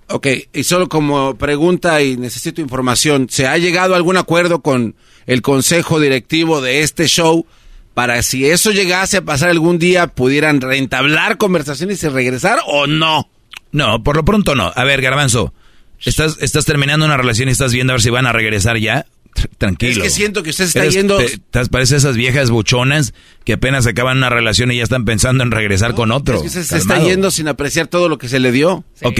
Ok, 0.09 0.27
y 0.53 0.63
solo 0.63 0.88
como 0.88 1.39
pregunta 1.39 2.03
y 2.03 2.18
necesito 2.18 2.61
información, 2.61 3.30
¿se 3.31 3.47
ha 3.47 3.57
llegado 3.57 3.95
a 3.95 3.97
algún 3.97 4.15
acuerdo 4.15 4.61
con 4.61 4.93
el 5.26 5.41
consejo 5.41 5.99
directivo 5.99 6.61
de 6.61 6.81
este 6.81 7.07
show 7.07 7.47
para 7.95 8.22
si 8.22 8.45
eso 8.45 8.69
llegase 8.69 9.18
a 9.18 9.26
pasar 9.26 9.49
algún 9.49 9.80
día 9.80 10.05
pudieran 10.05 10.61
reentablar 10.61 11.39
conversaciones 11.39 12.03
y 12.03 12.09
regresar 12.09 12.59
o 12.68 12.85
no? 12.85 13.27
No, 13.72 14.03
por 14.03 14.18
lo 14.18 14.23
pronto 14.23 14.53
no. 14.53 14.72
A 14.76 14.84
ver, 14.84 15.01
Garbanzo, 15.01 15.51
estás, 15.99 16.38
estás 16.41 16.65
terminando 16.65 17.07
una 17.07 17.18
relación 17.18 17.49
y 17.49 17.53
estás 17.53 17.73
viendo 17.73 17.93
a 17.93 17.95
ver 17.95 18.03
si 18.03 18.11
van 18.11 18.27
a 18.27 18.34
regresar 18.34 18.77
ya. 18.77 19.07
Tr- 19.35 19.49
Tranquilo. 19.57 19.91
Es 19.93 19.99
que 19.99 20.09
siento 20.09 20.43
que 20.43 20.49
usted 20.51 20.65
se 20.65 20.67
está 20.69 20.81
Eres- 20.83 20.93
yendo... 20.93 21.17
te- 21.17 21.37
te 21.37 21.65
parece 21.67 21.95
esas 21.95 22.15
viejas 22.15 22.49
buchonas 22.51 23.13
que 23.45 23.53
apenas 23.53 23.87
acaban 23.87 24.17
una 24.17 24.29
relación 24.29 24.71
y 24.71 24.77
ya 24.77 24.83
están 24.83 25.05
pensando 25.05 25.43
en 25.43 25.51
regresar 25.51 25.93
con 25.95 26.11
otro. 26.11 26.35
Es 26.35 26.41
que 26.41 26.47
usted 26.47 26.63
se 26.63 26.77
está 26.77 26.99
yendo 27.03 27.31
sin 27.31 27.47
apreciar 27.47 27.87
todo 27.87 28.09
lo 28.09 28.17
que 28.17 28.27
se 28.29 28.39
le 28.39 28.51
dio. 28.51 28.83
Ok. 29.03 29.19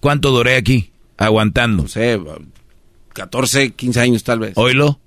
¿Cuánto 0.00 0.30
duré 0.30 0.56
aquí? 0.56 0.92
Aguantando. 1.16 1.82
No 1.84 1.88
sé, 1.88 2.18
14, 3.12 3.72
15 3.72 4.00
años 4.00 4.22
tal 4.24 4.38
vez. 4.38 4.52
Oílo. 4.56 5.00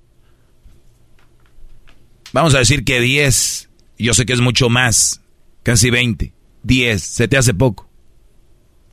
Vamos 2.34 2.56
a 2.56 2.60
decir 2.60 2.84
que 2.84 2.99
10. 2.99 3.69
Yo 3.98 4.14
sé 4.14 4.26
que 4.26 4.34
es 4.34 4.41
mucho 4.41 4.69
más. 4.69 5.22
Casi 5.64 5.89
20. 5.89 6.34
10. 6.64 7.02
Se 7.02 7.27
te 7.27 7.38
hace 7.38 7.53
poco. 7.53 7.89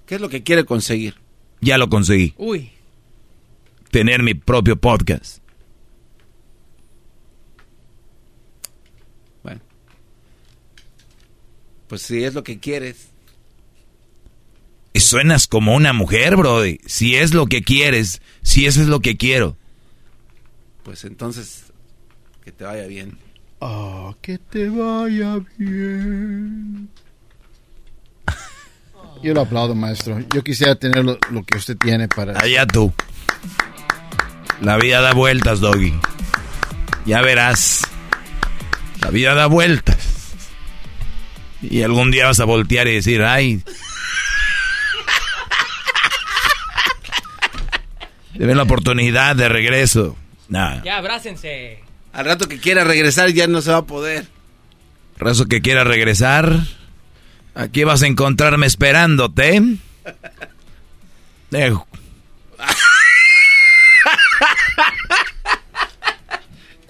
¿Qué 0.06 0.16
es 0.16 0.20
lo 0.20 0.28
que 0.28 0.42
quiere 0.42 0.64
conseguir? 0.64 1.14
Ya 1.60 1.78
lo 1.78 1.88
conseguí. 1.88 2.34
Uy. 2.36 2.70
Tener 3.90 4.22
mi 4.22 4.34
propio 4.34 4.76
podcast. 4.76 5.40
Pues 11.88 12.02
si 12.02 12.22
es 12.22 12.34
lo 12.34 12.44
que 12.44 12.58
quieres. 12.58 13.08
Y 14.92 15.00
suenas 15.00 15.46
como 15.46 15.74
una 15.74 15.92
mujer, 15.92 16.36
Brody. 16.36 16.78
Si 16.86 17.16
es 17.16 17.32
lo 17.32 17.46
que 17.46 17.62
quieres, 17.62 18.20
si 18.42 18.66
eso 18.66 18.82
es 18.82 18.88
lo 18.88 19.00
que 19.00 19.16
quiero. 19.16 19.56
Pues 20.82 21.04
entonces, 21.04 21.64
que 22.44 22.52
te 22.52 22.64
vaya 22.64 22.86
bien. 22.86 23.16
Ah, 23.60 24.14
que 24.20 24.38
te 24.38 24.68
vaya 24.68 25.40
bien. 25.56 26.90
Yo 29.22 29.34
lo 29.34 29.40
aplaudo, 29.40 29.74
maestro. 29.74 30.20
Yo 30.32 30.44
quisiera 30.44 30.74
tener 30.74 31.04
lo, 31.04 31.18
lo 31.30 31.42
que 31.42 31.56
usted 31.56 31.76
tiene 31.76 32.06
para... 32.06 32.38
Allá 32.38 32.66
tú. 32.66 32.92
La 34.60 34.76
vida 34.76 35.00
da 35.00 35.12
vueltas, 35.12 35.60
Doggy. 35.60 35.94
Ya 37.04 37.20
verás. 37.22 37.82
La 39.00 39.10
vida 39.10 39.34
da 39.34 39.46
vueltas. 39.46 40.34
Y 41.62 41.82
algún 41.82 42.10
día 42.10 42.26
vas 42.26 42.40
a 42.40 42.44
voltear 42.44 42.88
y 42.88 42.94
decir, 42.94 43.22
ay. 43.22 43.62
Deben 48.34 48.56
la 48.56 48.62
oportunidad 48.64 49.34
de 49.36 49.48
regreso. 49.48 50.16
Nada. 50.48 50.82
Ya, 50.84 50.98
abrácense. 50.98 51.80
Al 52.12 52.24
rato 52.24 52.48
que 52.48 52.58
quiera 52.58 52.84
regresar 52.84 53.30
ya 53.30 53.46
no 53.46 53.60
se 53.62 53.70
va 53.70 53.78
a 53.78 53.86
poder. 53.86 54.26
Razo 55.18 55.46
que 55.46 55.60
quiera 55.60 55.84
regresar. 55.84 56.60
Aquí 57.54 57.84
vas 57.84 58.02
a 58.02 58.06
encontrarme 58.06 58.66
esperándote. 58.66 59.62
Dejo. 61.50 61.86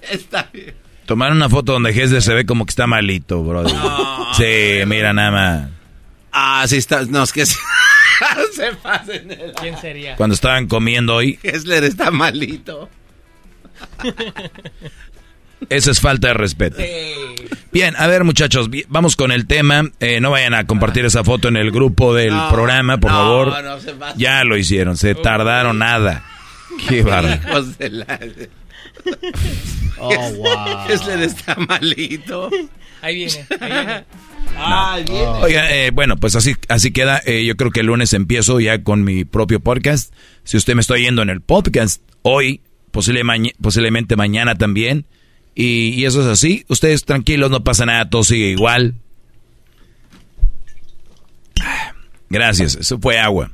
Está 0.09 0.49
bien. 0.53 0.73
Tomar 1.05 1.31
una 1.31 1.49
foto 1.49 1.73
donde 1.73 1.89
Hesder 1.91 2.21
se 2.21 2.33
ve 2.33 2.45
como 2.45 2.65
que 2.65 2.69
está 2.69 2.85
malito, 2.87 3.43
brother. 3.43 3.73
Sí, 4.37 4.85
mira 4.85 5.11
nada 5.13 5.31
más. 5.31 5.69
Ah, 6.31 6.63
sí 6.67 6.77
está. 6.77 7.03
No, 7.05 7.23
es 7.23 7.33
que 7.33 7.45
se 7.47 7.55
pasen 8.83 9.35
¿Quién 9.59 9.77
sería? 9.79 10.15
Cuando 10.15 10.35
estaban 10.35 10.67
comiendo 10.67 11.15
hoy, 11.15 11.37
Kessler 11.37 11.83
está 11.83 12.11
malito. 12.11 12.89
eso 15.69 15.91
es 15.91 15.99
falta 15.99 16.27
de 16.29 16.33
respeto. 16.35 16.77
Bien, 17.71 17.95
a 17.97 18.07
ver 18.07 18.23
muchachos, 18.23 18.69
vamos 18.87 19.15
con 19.15 19.31
el 19.31 19.47
tema. 19.47 19.83
Eh, 19.99 20.19
no 20.21 20.31
vayan 20.31 20.53
a 20.53 20.65
compartir 20.65 21.05
esa 21.05 21.23
foto 21.23 21.47
en 21.47 21.57
el 21.57 21.71
grupo 21.71 22.13
del 22.13 22.33
No, 22.35 22.49
programa, 22.51 22.99
por 22.99 23.11
no, 23.11 23.17
favor. 23.17 23.63
no 23.63 23.79
se 23.79 23.93
pasen. 23.93 24.19
ya 24.19 24.43
lo 24.43 24.57
hicieron, 24.57 24.95
se 24.97 25.15
tardaron 25.15 25.79
nada. 25.79 26.23
Qué 26.87 27.01
bárbaro. 27.03 27.41
Oh, 29.99 30.31
wow. 30.33 30.87
Kessler 30.87 31.19
está 31.21 31.55
malito. 31.55 32.49
Ahí 33.01 33.15
viene, 33.15 33.45
ahí 33.59 33.71
viene. 33.71 34.05
Ah, 34.61 34.97
viene. 35.05 35.21
Oiga, 35.27 35.73
eh, 35.73 35.91
bueno, 35.91 36.17
pues 36.17 36.35
así, 36.35 36.55
así 36.69 36.91
queda. 36.91 37.21
Eh, 37.25 37.45
yo 37.45 37.55
creo 37.55 37.71
que 37.71 37.81
el 37.81 37.85
lunes 37.85 38.13
empiezo 38.13 38.59
ya 38.59 38.83
con 38.83 39.03
mi 39.03 39.23
propio 39.23 39.59
podcast. 39.59 40.13
Si 40.43 40.57
usted 40.57 40.73
me 40.75 40.81
está 40.81 40.97
yendo 40.97 41.21
en 41.21 41.29
el 41.29 41.39
podcast 41.41 42.01
hoy, 42.23 42.61
posible 42.91 43.21
posiblemente 43.61 44.15
mañana 44.15 44.55
también. 44.55 45.05
Y, 45.55 45.89
y 45.89 46.05
eso 46.05 46.21
es 46.21 46.27
así. 46.27 46.65
Ustedes 46.67 47.05
tranquilos, 47.05 47.51
no 47.51 47.63
pasa 47.63 47.85
nada, 47.85 48.09
todo 48.09 48.23
sigue 48.23 48.49
igual. 48.51 48.95
Gracias, 52.29 52.75
eso 52.75 52.99
fue 52.99 53.19
agua. 53.19 53.51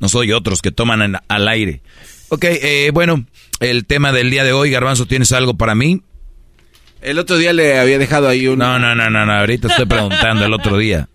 No 0.00 0.08
soy 0.08 0.32
otros 0.32 0.62
que 0.62 0.70
toman 0.70 1.02
en- 1.02 1.16
al 1.28 1.48
aire. 1.48 1.80
Ok, 2.28 2.44
eh, 2.44 2.90
bueno, 2.92 3.24
el 3.60 3.86
tema 3.86 4.12
del 4.12 4.30
día 4.30 4.44
de 4.44 4.52
hoy, 4.52 4.70
Garbanzo, 4.70 5.06
¿tienes 5.06 5.32
algo 5.32 5.56
para 5.56 5.74
mí? 5.74 6.02
El 7.00 7.18
otro 7.18 7.36
día 7.36 7.52
le 7.52 7.78
había 7.78 7.98
dejado 7.98 8.28
ahí 8.28 8.46
un... 8.48 8.58
No, 8.58 8.78
no, 8.78 8.94
no, 8.94 9.08
no, 9.10 9.24
no, 9.26 9.32
ahorita 9.32 9.68
estoy 9.68 9.86
preguntando 9.86 10.44
el 10.46 10.52
otro 10.52 10.76
día. 10.78 11.08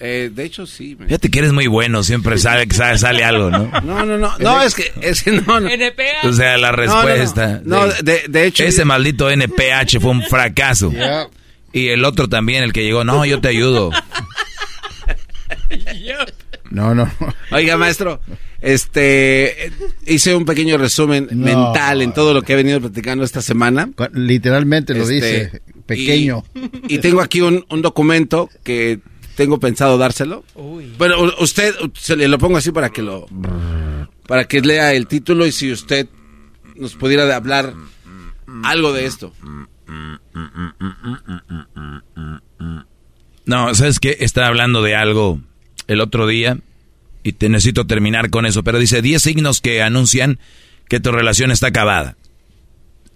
Eh, 0.00 0.30
de 0.34 0.44
hecho, 0.44 0.66
sí. 0.66 0.96
me- 0.98 1.06
Fíjate 1.06 1.30
que 1.30 1.38
eres 1.38 1.52
muy 1.52 1.66
bueno, 1.66 2.02
siempre 2.02 2.36
sale, 2.38 2.66
sale, 2.74 2.98
sale 2.98 3.22
algo, 3.24 3.50
¿no? 3.50 3.70
No, 3.82 4.04
no, 4.04 4.18
no. 4.18 4.36
No, 4.38 4.62
es 4.62 4.74
que, 4.74 4.90
es 5.00 5.22
que 5.22 5.30
no, 5.32 5.60
no. 5.60 5.68
O 6.24 6.32
sea, 6.32 6.58
la 6.58 6.72
respuesta. 6.72 7.60
No, 7.64 7.80
no. 7.80 7.86
No, 7.86 7.92
de- 8.02 8.24
de 8.28 8.46
hecho- 8.46 8.64
Ese 8.64 8.84
maldito 8.84 9.30
NPH 9.30 10.00
fue 10.00 10.10
un 10.10 10.22
fracaso. 10.22 10.92
Y 11.72 11.88
el 11.88 12.04
otro 12.04 12.28
también, 12.28 12.62
el 12.62 12.72
que 12.72 12.84
llegó, 12.84 13.02
no, 13.02 13.24
yo 13.24 13.40
te 13.40 13.48
ayudo. 13.48 13.90
No, 16.70 16.94
no. 16.94 17.10
Oiga, 17.52 17.76
maestro, 17.76 18.20
este, 18.64 19.70
hice 20.06 20.34
un 20.34 20.44
pequeño 20.46 20.78
resumen 20.78 21.28
mental 21.32 22.00
en 22.02 22.14
todo 22.14 22.32
lo 22.32 22.40
que 22.42 22.54
he 22.54 22.56
venido 22.56 22.80
platicando 22.80 23.22
esta 23.24 23.42
semana. 23.42 23.90
Literalmente 24.12 24.94
lo 24.94 25.02
Este, 25.02 25.14
dice, 25.14 25.62
pequeño. 25.86 26.44
Y, 26.88 26.94
y 26.94 26.98
tengo 26.98 27.20
aquí 27.20 27.40
un, 27.42 27.64
un 27.68 27.82
documento 27.82 28.48
que 28.62 29.00
tengo 29.36 29.60
pensado 29.60 29.98
dárselo. 29.98 30.44
Bueno, 30.98 31.22
u- 31.22 31.42
usted, 31.42 31.74
se 31.94 32.16
le 32.16 32.26
lo 32.28 32.38
pongo 32.38 32.56
así 32.56 32.70
para 32.72 32.88
que 32.90 33.02
lo, 33.02 33.26
para 34.26 34.44
que 34.46 34.60
lea 34.62 34.94
el 34.94 35.06
título 35.08 35.44
y 35.46 35.52
si 35.52 35.70
usted 35.70 36.06
nos 36.76 36.94
pudiera 36.94 37.36
hablar 37.36 37.74
algo 38.62 38.92
de 38.94 39.04
esto. 39.04 39.32
No, 43.46 43.74
¿sabes 43.74 44.00
qué? 44.00 44.16
Estaba 44.20 44.46
hablando 44.46 44.82
de 44.82 44.94
algo 44.96 45.38
el 45.86 46.00
otro 46.00 46.26
día 46.26 46.58
y 47.24 47.32
te 47.32 47.48
necesito 47.48 47.86
terminar 47.86 48.30
con 48.30 48.46
eso, 48.46 48.62
pero 48.62 48.78
dice 48.78 49.02
10 49.02 49.20
signos 49.20 49.60
que 49.60 49.82
anuncian 49.82 50.38
que 50.88 51.00
tu 51.00 51.10
relación 51.10 51.50
está 51.50 51.68
acabada. 51.68 52.16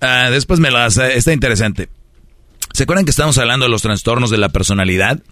Ah, 0.00 0.30
después 0.30 0.58
me 0.58 0.70
las... 0.70 0.96
Está 0.96 1.32
interesante. 1.32 1.90
¿Se 2.72 2.84
acuerdan 2.84 3.04
que 3.04 3.10
estamos 3.10 3.36
hablando 3.38 3.66
de 3.66 3.70
los 3.70 3.82
trastornos 3.82 4.30
de 4.30 4.38
la 4.38 4.48
personalidad? 4.48 5.22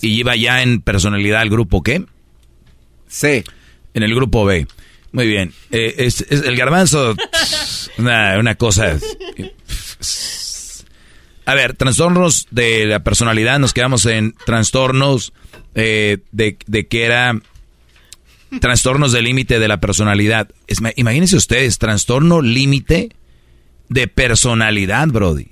Y 0.00 0.18
iba 0.18 0.34
ya 0.34 0.62
en 0.62 0.80
personalidad 0.80 1.42
al 1.42 1.50
grupo 1.50 1.82
qué? 1.82 2.04
C. 3.06 3.44
En 3.92 4.02
el 4.02 4.14
grupo 4.14 4.46
B. 4.46 4.66
Muy 5.12 5.26
bien. 5.26 5.52
Eh, 5.70 5.94
es, 5.98 6.22
es 6.28 6.42
el 6.42 6.56
garbanzo... 6.56 7.14
Una, 7.98 8.38
una 8.38 8.54
cosa... 8.54 8.96
A 11.44 11.54
ver, 11.54 11.74
trastornos 11.74 12.46
de 12.50 12.86
la 12.86 13.00
personalidad, 13.04 13.58
nos 13.58 13.74
quedamos 13.74 14.06
en 14.06 14.34
trastornos 14.46 15.34
eh, 15.74 16.18
de, 16.30 16.56
de 16.66 16.86
que 16.86 17.04
era 17.04 17.34
trastornos 18.60 19.12
de 19.12 19.22
límite 19.22 19.58
de 19.58 19.68
la 19.68 19.80
personalidad. 19.80 20.48
Es- 20.66 20.80
imagínense 20.96 21.36
ustedes, 21.36 21.78
trastorno 21.78 22.42
límite 22.42 23.10
de 23.88 24.08
personalidad, 24.08 25.08
Brody. 25.08 25.48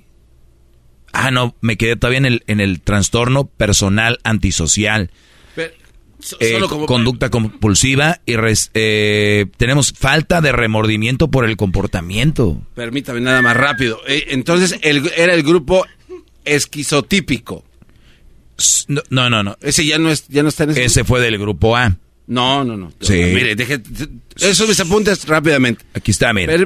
Ah, 1.13 1.29
no, 1.31 1.55
me 1.61 1.77
quedé 1.77 1.95
todavía 1.97 2.19
en 2.19 2.25
el, 2.25 2.43
en 2.47 2.59
el 2.61 2.81
trastorno 2.81 3.45
personal 3.45 4.19
antisocial. 4.23 5.11
Pero, 5.55 5.73
so- 6.19 6.37
Eh, 6.39 6.53
solo 6.53 6.69
como- 6.69 6.85
conducta 6.85 7.29
compulsiva 7.29 8.21
y 8.25 8.37
res- 8.37 8.71
eh, 8.73 9.47
tenemos 9.57 9.91
falta 9.91 10.39
de 10.39 10.53
remordimiento 10.53 11.29
por 11.29 11.43
el 11.45 11.57
comportamiento. 11.57 12.61
Permítame 12.75 13.19
nada 13.19 13.41
más 13.41 13.57
rápido. 13.57 13.99
Eh, 14.07 14.27
Entonces, 14.29 14.79
el, 14.83 15.11
era 15.17 15.33
el 15.33 15.43
grupo 15.43 15.85
esquizotípico. 16.45 17.65
No, 18.87 19.01
no, 19.09 19.29
no. 19.29 19.43
no. 19.43 19.57
Ese 19.61 19.85
ya 19.85 19.97
no, 19.97 20.11
es, 20.11 20.27
ya 20.27 20.43
no 20.43 20.49
está 20.49 20.63
en 20.65 20.71
ese 20.71 20.85
Ese 20.85 21.03
fue 21.03 21.19
del 21.19 21.37
grupo 21.37 21.75
A. 21.75 21.97
No, 22.31 22.63
no, 22.63 22.77
no. 22.77 22.93
Sí. 23.01 23.13
Mire, 23.13 23.57
deje, 23.57 23.81
eso 24.39 24.65
mis 24.65 24.79
apuntes 24.79 25.27
rápidamente. 25.27 25.83
Aquí 25.93 26.11
está, 26.11 26.31
mire. 26.31 26.65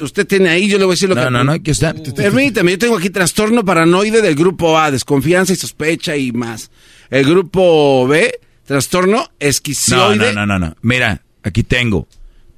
Usted 0.00 0.26
tiene 0.26 0.48
ahí, 0.48 0.66
yo 0.66 0.78
le 0.78 0.84
voy 0.86 0.92
a 0.92 0.96
decir 0.96 1.10
lo 1.10 1.14
No, 1.14 1.24
que... 1.24 1.30
no, 1.30 1.44
no, 1.44 1.52
aquí 1.52 1.70
está. 1.72 1.92
Permítame, 1.92 2.70
yo 2.72 2.78
tengo 2.78 2.96
aquí 2.96 3.10
trastorno 3.10 3.62
paranoide 3.66 4.22
del 4.22 4.34
grupo 4.34 4.78
A, 4.78 4.90
desconfianza 4.90 5.52
y 5.52 5.56
sospecha 5.56 6.16
y 6.16 6.32
más. 6.32 6.70
El 7.10 7.26
grupo 7.26 8.06
B, 8.08 8.40
trastorno 8.64 9.16
No, 9.18 9.30
esquizoide. 9.40 10.32
no, 10.32 10.46
no, 10.46 10.58
no, 10.58 10.58
no. 10.58 10.76
Mira, 10.80 11.20
aquí 11.42 11.62
tengo. 11.64 12.08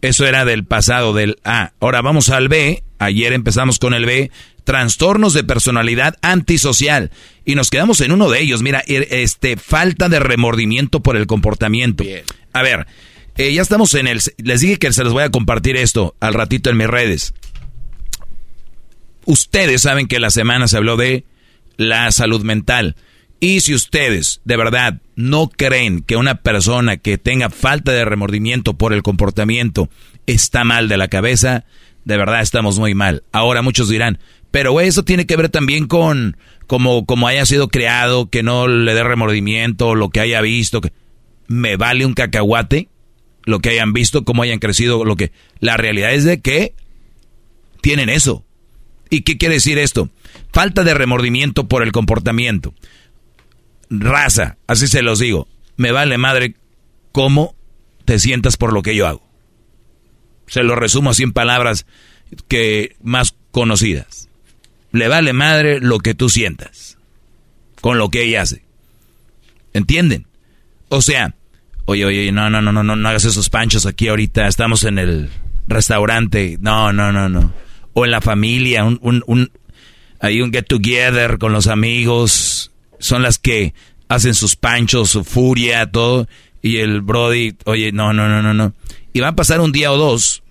Eso 0.01 0.25
era 0.25 0.45
del 0.45 0.65
pasado, 0.65 1.15
del 1.15 1.39
A. 1.43 1.73
Ahora 1.81 2.01
vamos 2.01 2.29
al 2.29 2.47
B. 2.49 2.85
Ayer 3.01 3.33
empezamos 3.33 3.81
con 3.81 3.93
el 3.93 4.07
B. 4.07 4.31
Trastornos 4.67 5.33
de 5.33 5.45
personalidad 5.45 6.17
antisocial. 6.23 7.13
Y 7.45 7.55
nos 7.55 7.71
quedamos 7.71 8.01
en 8.01 8.11
uno 8.11 8.29
de 8.29 8.41
ellos. 8.41 8.63
Mira, 8.63 8.83
er- 8.87 9.07
este, 9.11 9.57
falta 9.57 10.09
de 10.09 10.19
remordimiento 10.19 11.01
por 11.05 11.17
el 11.17 11.29
comportamiento. 11.29 12.03
A 12.53 12.63
ver, 12.63 12.89
eh, 13.37 13.55
ya 13.55 13.63
estamos 13.63 13.95
en 13.95 14.09
el... 14.09 14.21
Les 14.39 14.61
dije 14.61 14.79
que 14.79 14.93
se 14.93 15.05
los 15.05 15.13
voy 15.13 15.23
a 15.23 15.31
compartir 15.31 15.77
esto 15.77 16.17
al 16.19 16.35
ratito 16.35 16.69
en 16.69 16.79
mis 16.79 16.89
redes. 16.89 17.33
Ustedes 19.25 19.83
saben 19.83 20.09
que 20.09 20.19
la 20.19 20.31
semana 20.31 20.67
se 20.67 20.77
habló 20.77 20.97
de 20.97 21.25
la 21.77 22.11
salud 22.11 22.43
mental. 22.43 22.97
Y 23.39 23.61
si 23.61 23.73
ustedes 23.73 24.41
de 24.45 24.57
verdad 24.57 25.01
no 25.15 25.49
creen 25.49 26.03
que 26.03 26.17
una 26.17 26.37
persona 26.37 26.97
que 26.97 27.19
tenga 27.19 27.51
falta 27.51 27.93
de 27.93 28.05
remordimiento 28.05 28.75
por 28.75 28.93
el 28.93 29.03
comportamiento 29.03 29.89
está 30.27 30.65
mal 30.65 30.89
de 30.89 30.97
la 30.97 31.07
cabeza, 31.09 31.65
de 32.05 32.17
verdad 32.17 32.41
estamos 32.41 32.81
muy 32.81 32.95
mal. 32.95 33.23
Ahora 33.33 33.63
muchos 33.63 33.89
dirán, 33.89 34.19
pero 34.57 34.81
eso 34.81 35.03
tiene 35.03 35.27
que 35.27 35.37
ver 35.37 35.51
también 35.51 35.87
con 35.87 36.39
como, 36.67 37.05
como 37.05 37.29
haya 37.29 37.45
sido 37.45 37.69
creado, 37.69 38.31
que 38.31 38.43
no 38.43 38.69
le 38.69 38.95
dé 38.95 39.05
remordimiento, 39.05 39.95
lo 39.95 40.09
que 40.09 40.21
haya 40.21 40.41
visto. 40.41 40.81
Que... 40.81 40.95
Me 41.47 41.77
vale 41.77 42.07
un 42.07 42.15
cacahuate 42.15 42.89
lo 43.45 43.59
que 43.59 43.69
hayan 43.69 43.93
visto, 43.93 44.25
cómo 44.25 44.43
hayan 44.43 44.59
crecido, 44.59 45.05
lo 45.05 45.15
que... 45.15 45.31
La 45.61 45.77
realidad 45.77 46.15
es 46.15 46.25
de 46.25 46.41
que 46.41 46.73
tienen 47.83 48.09
eso. 48.09 48.47
¿Y 49.11 49.25
qué 49.25 49.37
quiere 49.37 49.57
decir 49.57 49.77
esto? 49.77 50.09
Falta 50.55 50.85
de 50.85 50.95
remordimiento 50.95 51.69
por 51.69 51.83
el 51.83 51.93
comportamiento. 51.93 52.73
Raza, 53.91 54.57
así 54.67 54.89
se 54.89 55.03
los 55.03 55.19
digo. 55.19 55.49
Me 55.77 55.93
vale 55.93 56.17
madre 56.17 56.55
cómo 57.13 57.55
te 58.07 58.19
sientas 58.19 58.57
por 58.57 58.73
lo 58.73 58.81
que 58.81 58.97
yo 58.97 59.07
hago. 59.07 59.29
Se 60.47 60.63
lo 60.63 60.77
resumo 60.77 61.11
así 61.11 61.25
en 61.25 61.35
palabras 61.35 61.85
que 62.49 62.97
más 63.03 63.37
conocidas. 63.51 64.26
Le 64.97 65.09
vale 65.09 65.35
madre 65.35 65.79
lo 65.81 65.99
que 65.99 66.15
tú 66.15 66.31
sientas 66.31 66.97
con 67.83 67.99
lo 67.99 68.09
que 68.09 68.25
ella 68.25 68.43
hace. 68.43 68.63
¿Entienden? 69.75 70.27
O 70.89 71.03
sea, 71.03 71.35
oye, 71.85 72.07
oye, 72.07 72.33
no, 72.33 72.49
no, 72.49 72.63
no, 72.63 72.73
no, 72.73 72.83
no, 72.83 72.97
no 72.97 73.09
hagas 73.09 73.27
esos 73.27 73.51
panchos 73.51 73.85
aquí 73.85 74.09
ahorita. 74.09 74.49
Estamos 74.49 74.85
en 74.85 74.99
el 74.99 75.29
restaurante. 75.69 76.57
No, 76.61 76.95
no, 76.95 77.13
no, 77.13 77.29
no. 77.29 77.53
O 77.93 78.07
en 78.07 78.11
la 78.11 78.23
familia, 78.23 78.85
un, 78.85 78.99
un, 79.03 79.23
un, 79.27 79.51
hay 80.19 80.41
un 80.41 80.51
get 80.51 80.65
together 80.67 81.37
con 81.37 81.53
los 81.53 81.67
amigos. 81.67 82.73
Son 82.99 83.23
las 83.23 83.39
que 83.39 83.75
hacen 84.09 84.35
sus 84.35 84.57
panchos, 84.57 85.11
su 85.11 85.25
furia, 85.25 85.91
todo. 85.91 86.27
Y 86.63 86.79
el 86.79 87.03
Brody, 87.03 87.55
oye, 87.67 87.93
no, 87.93 88.15
no, 88.15 88.29
no, 88.29 88.41
no, 88.43 88.55
no. 88.55 88.73
Y 89.13 89.21
va 89.21 89.29
a 89.29 89.37
pasar 89.37 89.61
un 89.61 89.73
día 89.73 89.93
o 89.93 89.99
dos. 89.99 90.43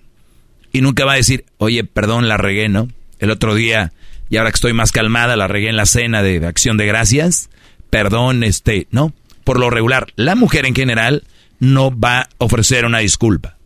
Y 0.72 0.82
nunca 0.82 1.04
va 1.04 1.14
a 1.14 1.16
decir, 1.16 1.44
oye, 1.58 1.82
perdón, 1.82 2.28
la 2.28 2.36
regué, 2.36 2.68
¿no? 2.68 2.88
El 3.18 3.30
otro 3.30 3.54
día, 3.54 3.92
y 4.28 4.36
ahora 4.36 4.50
que 4.50 4.56
estoy 4.56 4.72
más 4.72 4.92
calmada, 4.92 5.36
la 5.36 5.48
regué 5.48 5.68
en 5.68 5.76
la 5.76 5.86
cena 5.86 6.22
de 6.22 6.44
acción 6.46 6.76
de 6.76 6.86
gracias. 6.86 7.50
Perdón, 7.90 8.42
este, 8.44 8.88
no. 8.90 9.12
Por 9.44 9.60
lo 9.60 9.70
regular, 9.70 10.08
la 10.16 10.34
mujer 10.34 10.66
en 10.66 10.74
general 10.74 11.24
no 11.60 11.96
va 11.96 12.20
a 12.20 12.28
ofrecer 12.38 12.84
una 12.84 12.98
disculpa. 12.98 13.56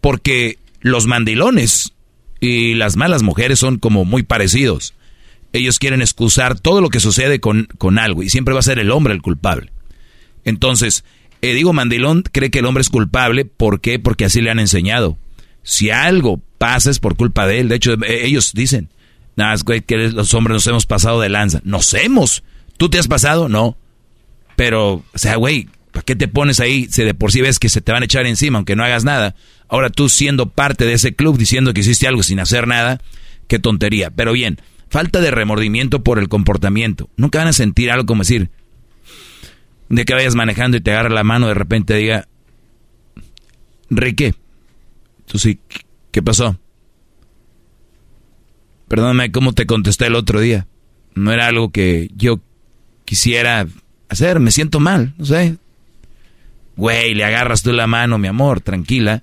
Porque 0.00 0.58
los 0.80 1.06
mandilones 1.06 1.92
y 2.40 2.74
las 2.74 2.96
malas 2.96 3.22
mujeres 3.22 3.58
son 3.58 3.78
como 3.78 4.04
muy 4.04 4.22
parecidos. 4.22 4.94
Ellos 5.52 5.78
quieren 5.78 6.00
excusar 6.00 6.58
todo 6.58 6.80
lo 6.80 6.88
que 6.88 7.00
sucede 7.00 7.40
con, 7.40 7.68
con 7.78 7.98
algo 7.98 8.22
y 8.22 8.30
siempre 8.30 8.54
va 8.54 8.60
a 8.60 8.64
ser 8.64 8.78
el 8.78 8.90
hombre 8.90 9.14
el 9.14 9.22
culpable. 9.22 9.72
Entonces, 10.44 11.04
eh, 11.42 11.54
digo, 11.54 11.72
mandilón 11.72 12.22
cree 12.22 12.50
que 12.50 12.60
el 12.60 12.66
hombre 12.66 12.82
es 12.82 12.90
culpable. 12.90 13.44
¿Por 13.44 13.80
qué? 13.80 13.98
Porque 13.98 14.24
así 14.24 14.40
le 14.40 14.50
han 14.50 14.58
enseñado. 14.58 15.18
Si 15.62 15.90
algo 15.90 16.40
pasa 16.58 16.90
es 16.90 17.00
por 17.00 17.16
culpa 17.16 17.46
de 17.46 17.60
él. 17.60 17.68
De 17.68 17.76
hecho, 17.76 17.94
eh, 17.94 18.26
ellos 18.26 18.52
dicen, 18.54 18.88
nada, 19.36 19.54
güey, 19.64 19.82
que 19.82 19.96
los 19.96 20.34
hombres 20.34 20.54
nos 20.54 20.66
hemos 20.66 20.86
pasado 20.86 21.20
de 21.20 21.28
lanza. 21.28 21.60
Nos 21.64 21.92
hemos. 21.94 22.42
¿Tú 22.76 22.88
te 22.88 22.98
has 22.98 23.08
pasado? 23.08 23.48
No. 23.48 23.76
Pero, 24.56 25.04
o 25.14 25.18
sea, 25.18 25.36
güey, 25.36 25.68
¿para 25.92 26.04
qué 26.04 26.16
te 26.16 26.28
pones 26.28 26.60
ahí 26.60 26.88
si 26.90 27.04
de 27.04 27.14
por 27.14 27.30
sí 27.30 27.42
ves 27.42 27.58
que 27.58 27.68
se 27.68 27.80
te 27.80 27.92
van 27.92 28.02
a 28.02 28.06
echar 28.06 28.26
encima 28.26 28.58
aunque 28.58 28.76
no 28.76 28.84
hagas 28.84 29.04
nada? 29.04 29.34
Ahora 29.68 29.90
tú 29.90 30.08
siendo 30.08 30.48
parte 30.50 30.86
de 30.86 30.94
ese 30.94 31.14
club 31.14 31.36
diciendo 31.38 31.74
que 31.74 31.80
hiciste 31.80 32.08
algo 32.08 32.22
sin 32.22 32.40
hacer 32.40 32.66
nada, 32.66 33.00
qué 33.48 33.58
tontería. 33.58 34.10
Pero 34.10 34.32
bien, 34.32 34.60
falta 34.88 35.20
de 35.20 35.30
remordimiento 35.30 36.02
por 36.02 36.18
el 36.18 36.28
comportamiento. 36.28 37.10
Nunca 37.16 37.38
van 37.38 37.48
a 37.48 37.52
sentir 37.52 37.90
algo 37.90 38.06
como 38.06 38.22
decir, 38.22 38.50
de 39.88 40.04
que 40.04 40.14
vayas 40.14 40.34
manejando 40.34 40.76
y 40.76 40.80
te 40.80 40.92
agarra 40.92 41.10
la 41.10 41.24
mano, 41.24 41.48
de 41.48 41.54
repente 41.54 41.94
diga, 41.94 42.28
Rique, 43.90 44.34
tú 45.26 45.38
sí, 45.38 45.60
¿qué 46.10 46.22
pasó? 46.22 46.58
Perdóname, 48.88 49.32
¿cómo 49.32 49.52
te 49.52 49.66
contesté 49.66 50.06
el 50.06 50.14
otro 50.14 50.40
día? 50.40 50.66
No 51.14 51.32
era 51.32 51.46
algo 51.46 51.70
que 51.70 52.10
yo 52.14 52.40
quisiera 53.04 53.66
hacer, 54.08 54.40
me 54.40 54.50
siento 54.50 54.80
mal, 54.80 55.14
no 55.18 55.24
sé. 55.24 55.56
Güey, 56.76 57.14
le 57.14 57.24
agarras 57.24 57.62
tú 57.62 57.72
la 57.72 57.86
mano, 57.86 58.18
mi 58.18 58.28
amor, 58.28 58.60
tranquila. 58.60 59.22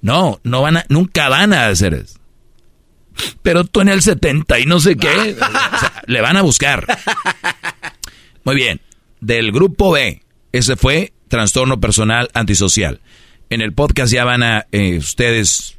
No, 0.00 0.40
no 0.44 0.62
van 0.62 0.78
a, 0.78 0.86
nunca 0.88 1.28
van 1.28 1.52
a 1.52 1.66
hacer 1.66 1.94
eso. 1.94 2.18
Pero 3.42 3.64
tú 3.64 3.80
en 3.80 3.88
el 3.88 4.02
70 4.02 4.58
y 4.60 4.66
no 4.66 4.78
sé 4.78 4.96
qué, 4.96 5.08
o 5.08 5.78
sea, 5.78 6.02
le 6.06 6.20
van 6.20 6.36
a 6.36 6.42
buscar. 6.42 6.86
Muy 8.44 8.54
bien, 8.54 8.80
del 9.20 9.50
grupo 9.52 9.90
B, 9.90 10.22
Ese 10.52 10.76
fue 10.76 11.12
trastorno 11.28 11.80
personal 11.80 12.28
antisocial. 12.34 13.00
En 13.50 13.60
el 13.60 13.72
podcast 13.72 14.12
ya 14.12 14.24
van 14.24 14.42
a 14.42 14.66
eh, 14.72 14.98
ustedes 14.98 15.78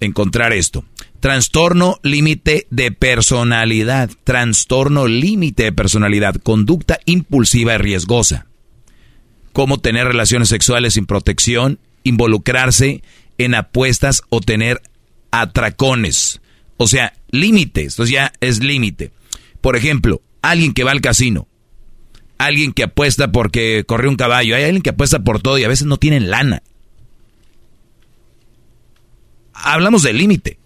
encontrar 0.00 0.52
esto. 0.52 0.84
Trastorno 1.24 2.00
límite 2.02 2.66
de 2.68 2.92
personalidad. 2.92 4.10
Trastorno 4.24 5.06
límite 5.06 5.62
de 5.62 5.72
personalidad. 5.72 6.34
Conducta 6.34 7.00
impulsiva 7.06 7.76
y 7.76 7.78
riesgosa. 7.78 8.44
Cómo 9.54 9.78
tener 9.78 10.06
relaciones 10.06 10.50
sexuales 10.50 10.92
sin 10.92 11.06
protección, 11.06 11.78
involucrarse 12.02 13.02
en 13.38 13.54
apuestas 13.54 14.22
o 14.28 14.42
tener 14.42 14.82
atracones. 15.30 16.42
O 16.76 16.86
sea, 16.88 17.14
límites. 17.30 17.94
Entonces 17.94 18.12
ya 18.12 18.30
es 18.40 18.62
límite. 18.62 19.10
Por 19.62 19.76
ejemplo, 19.76 20.20
alguien 20.42 20.74
que 20.74 20.84
va 20.84 20.90
al 20.90 21.00
casino. 21.00 21.48
Alguien 22.36 22.74
que 22.74 22.82
apuesta 22.82 23.32
porque 23.32 23.84
corrió 23.86 24.10
un 24.10 24.16
caballo. 24.16 24.56
Hay 24.56 24.64
alguien 24.64 24.82
que 24.82 24.90
apuesta 24.90 25.20
por 25.20 25.40
todo 25.40 25.56
y 25.56 25.64
a 25.64 25.68
veces 25.68 25.86
no 25.86 25.96
tienen 25.96 26.28
lana. 26.28 26.62
Hablamos 29.54 30.02
de 30.02 30.12
límite. 30.12 30.58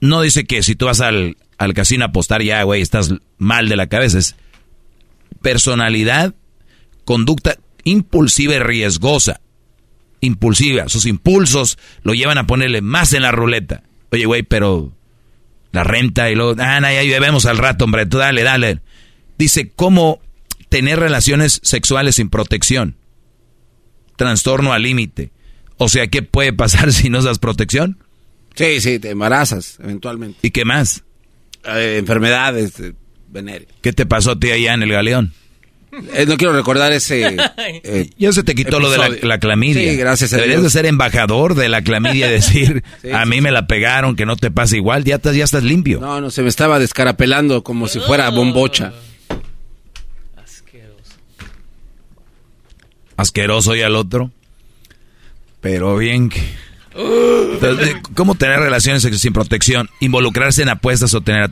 No 0.00 0.20
dice 0.20 0.44
que 0.44 0.62
si 0.62 0.74
tú 0.76 0.86
vas 0.86 1.00
al, 1.00 1.36
al 1.58 1.74
casino 1.74 2.04
a 2.04 2.08
apostar 2.08 2.42
ya, 2.42 2.62
güey, 2.62 2.82
estás 2.82 3.14
mal 3.38 3.68
de 3.68 3.76
la 3.76 3.86
cabeza. 3.86 4.18
Es 4.18 4.36
personalidad, 5.42 6.34
conducta 7.04 7.56
impulsiva 7.84 8.54
y 8.54 8.58
riesgosa. 8.58 9.40
Impulsiva. 10.20 10.88
Sus 10.88 11.06
impulsos 11.06 11.78
lo 12.02 12.14
llevan 12.14 12.38
a 12.38 12.46
ponerle 12.46 12.82
más 12.82 13.12
en 13.12 13.22
la 13.22 13.32
ruleta. 13.32 13.82
Oye, 14.10 14.26
güey, 14.26 14.42
pero 14.42 14.92
la 15.72 15.84
renta 15.84 16.30
y 16.30 16.34
luego, 16.34 16.54
ah, 16.58 16.80
no, 16.80 16.90
ya 16.90 17.20
vemos 17.20 17.46
al 17.46 17.58
rato, 17.58 17.84
hombre, 17.84 18.06
tú 18.06 18.18
dale, 18.18 18.42
dale. 18.42 18.80
Dice, 19.38 19.70
¿cómo 19.74 20.20
tener 20.68 20.98
relaciones 20.98 21.60
sexuales 21.62 22.16
sin 22.16 22.30
protección? 22.30 22.96
Trastorno 24.16 24.72
al 24.72 24.82
límite. 24.82 25.32
O 25.76 25.88
sea, 25.88 26.06
¿qué 26.06 26.22
puede 26.22 26.52
pasar 26.52 26.92
si 26.94 27.10
no 27.10 27.22
das 27.22 27.38
protección? 27.38 27.98
Sí, 28.56 28.80
sí, 28.80 28.98
te 28.98 29.10
embarazas 29.10 29.78
eventualmente. 29.82 30.38
¿Y 30.42 30.50
qué 30.50 30.64
más? 30.64 31.04
Eh, 31.64 31.96
enfermedades 31.98 32.80
eh, 32.80 32.94
venéreas. 33.28 33.70
¿Qué 33.82 33.92
te 33.92 34.06
pasó 34.06 34.32
a 34.32 34.40
ti 34.40 34.50
allá 34.50 34.74
en 34.74 34.82
el 34.82 34.92
galeón? 34.92 35.32
Eh, 36.14 36.26
no 36.26 36.36
quiero 36.36 36.52
recordar 36.52 36.92
ese. 36.92 37.36
ya 38.18 38.32
se 38.32 38.42
te 38.42 38.54
quitó 38.54 38.80
lo 38.80 38.90
de 38.90 39.20
la, 39.22 39.38
clamidia. 39.38 39.90
Sí, 39.90 39.96
gracias 39.96 40.32
a 40.32 40.36
Deberías 40.36 40.62
de 40.62 40.70
ser 40.70 40.86
embajador 40.86 41.54
de 41.54 41.68
la 41.68 41.82
clamidia 41.82 42.28
y 42.28 42.32
decir, 42.32 42.82
a 43.12 43.24
mí 43.24 43.40
me 43.40 43.50
la 43.50 43.66
pegaron, 43.66 44.16
que 44.16 44.26
no 44.26 44.36
te 44.36 44.50
pase 44.50 44.76
igual, 44.76 45.04
ya, 45.04 45.16
estás, 45.16 45.36
ya 45.36 45.44
estás 45.44 45.62
limpio. 45.62 46.00
No, 46.00 46.20
no, 46.20 46.30
se 46.30 46.42
me 46.42 46.48
estaba 46.48 46.78
descarapelando 46.78 47.62
como 47.62 47.88
si 47.88 48.00
fuera 48.00 48.28
bombocha. 48.30 48.92
Asqueroso. 50.36 51.14
Asqueroso 53.16 53.76
y 53.76 53.82
al 53.82 53.96
otro. 53.96 54.30
Pero 55.60 55.96
bien 55.96 56.28
que... 56.28 56.65
¿Cómo 58.14 58.34
tener 58.34 58.60
relaciones 58.60 59.02
sin 59.02 59.32
protección? 59.32 59.90
Involucrarse 60.00 60.62
en 60.62 60.70
apuestas 60.70 61.14
o 61.14 61.20
tener 61.20 61.50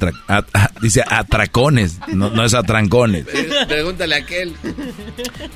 dice 0.80 1.04
atracones, 1.06 1.98
no, 2.08 2.44
es 2.44 2.54
atrancones. 2.54 3.26
Pregúntale 3.68 4.14
a 4.14 4.18
aquel. 4.18 4.54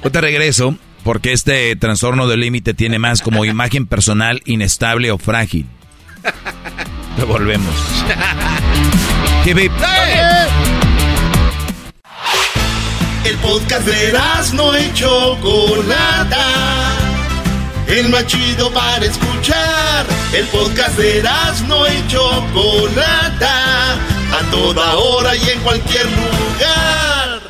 Yo 0.05 0.10
te 0.10 0.20
regreso 0.20 0.77
porque 1.05 1.32
este 1.32 1.74
trastorno 1.77 2.28
del 2.28 2.40
límite 2.40 2.74
tiene 2.74 2.98
más 2.98 3.23
como 3.23 3.44
imagen 3.44 3.86
personal 3.86 4.43
inestable 4.44 5.10
o 5.10 5.19
frágil. 5.19 5.66
Devolvemos. 7.16 7.74
El 13.24 13.36
podcast 13.39 13.86
de 13.86 14.12
no 14.55 14.74
hecho 14.74 15.36
Chocolata 15.40 17.08
el 17.89 18.09
más 18.10 18.27
chido 18.27 18.73
para 18.73 19.05
escuchar. 19.05 20.06
El 20.32 20.47
podcast 20.47 20.98
de 20.98 21.23
no 21.66 21.86
y 21.86 22.06
Chocolata, 22.09 23.94
a 23.94 24.51
toda 24.51 24.94
hora 24.97 25.35
y 25.36 25.48
en 25.48 25.60
cualquier 25.60 26.06
lugar. 26.06 27.40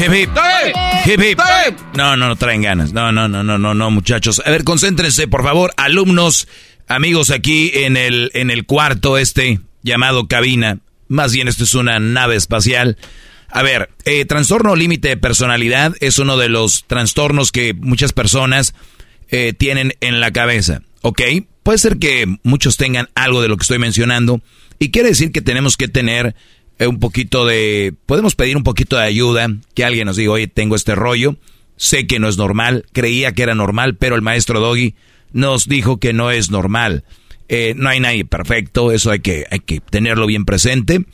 Hip 0.00 1.20
hip. 1.20 1.78
No, 1.94 2.16
no, 2.16 2.28
no 2.28 2.36
traen 2.36 2.62
ganas. 2.62 2.92
No, 2.92 3.10
no, 3.10 3.26
no, 3.26 3.42
no, 3.42 3.58
no, 3.58 3.74
no, 3.74 3.90
muchachos. 3.90 4.40
A 4.44 4.50
ver, 4.50 4.62
concéntrense, 4.62 5.26
por 5.26 5.42
favor, 5.42 5.72
alumnos, 5.76 6.46
amigos 6.86 7.30
aquí 7.30 7.72
en 7.74 7.96
el, 7.96 8.30
en 8.34 8.50
el 8.50 8.64
cuarto 8.64 9.18
este 9.18 9.60
llamado 9.82 10.28
cabina. 10.28 10.78
Más 11.08 11.32
bien, 11.32 11.48
esto 11.48 11.64
es 11.64 11.74
una 11.74 11.98
nave 11.98 12.36
espacial. 12.36 12.96
A 13.50 13.62
ver, 13.62 13.90
eh, 14.04 14.24
trastorno 14.26 14.76
límite 14.76 15.08
de 15.08 15.16
personalidad 15.16 15.94
es 16.00 16.18
uno 16.18 16.36
de 16.36 16.50
los 16.50 16.84
trastornos 16.86 17.50
que 17.50 17.72
muchas 17.72 18.12
personas 18.12 18.74
eh, 19.30 19.54
tienen 19.54 19.94
en 20.00 20.20
la 20.20 20.32
cabeza, 20.32 20.82
¿ok? 21.00 21.22
Puede 21.62 21.78
ser 21.78 21.98
que 21.98 22.26
muchos 22.42 22.76
tengan 22.76 23.08
algo 23.14 23.40
de 23.40 23.48
lo 23.48 23.56
que 23.56 23.62
estoy 23.62 23.78
mencionando 23.78 24.42
y 24.78 24.90
quiere 24.90 25.08
decir 25.08 25.32
que 25.32 25.40
tenemos 25.40 25.78
que 25.78 25.88
tener 25.88 26.34
eh, 26.78 26.86
un 26.86 27.00
poquito 27.00 27.46
de, 27.46 27.94
podemos 28.04 28.34
pedir 28.34 28.56
un 28.56 28.64
poquito 28.64 28.96
de 28.96 29.04
ayuda, 29.04 29.48
que 29.74 29.84
alguien 29.84 30.06
nos 30.06 30.16
diga, 30.16 30.32
oye, 30.32 30.46
tengo 30.46 30.76
este 30.76 30.94
rollo, 30.94 31.36
sé 31.76 32.06
que 32.06 32.18
no 32.18 32.28
es 32.28 32.36
normal, 32.36 32.84
creía 32.92 33.32
que 33.32 33.42
era 33.42 33.54
normal, 33.54 33.96
pero 33.96 34.14
el 34.14 34.22
maestro 34.22 34.60
Doggy 34.60 34.94
nos 35.32 35.68
dijo 35.68 35.98
que 35.98 36.12
no 36.12 36.30
es 36.30 36.50
normal. 36.50 37.04
no 37.76 37.88
hay 37.88 38.00
nadie 38.00 38.26
perfecto, 38.26 38.92
eso 38.92 39.10
hay 39.10 39.20
que, 39.20 39.46
hay 39.50 39.60
que 39.60 39.80
tenerlo 39.80 40.26
bien 40.26 40.44
presente. 40.44 41.06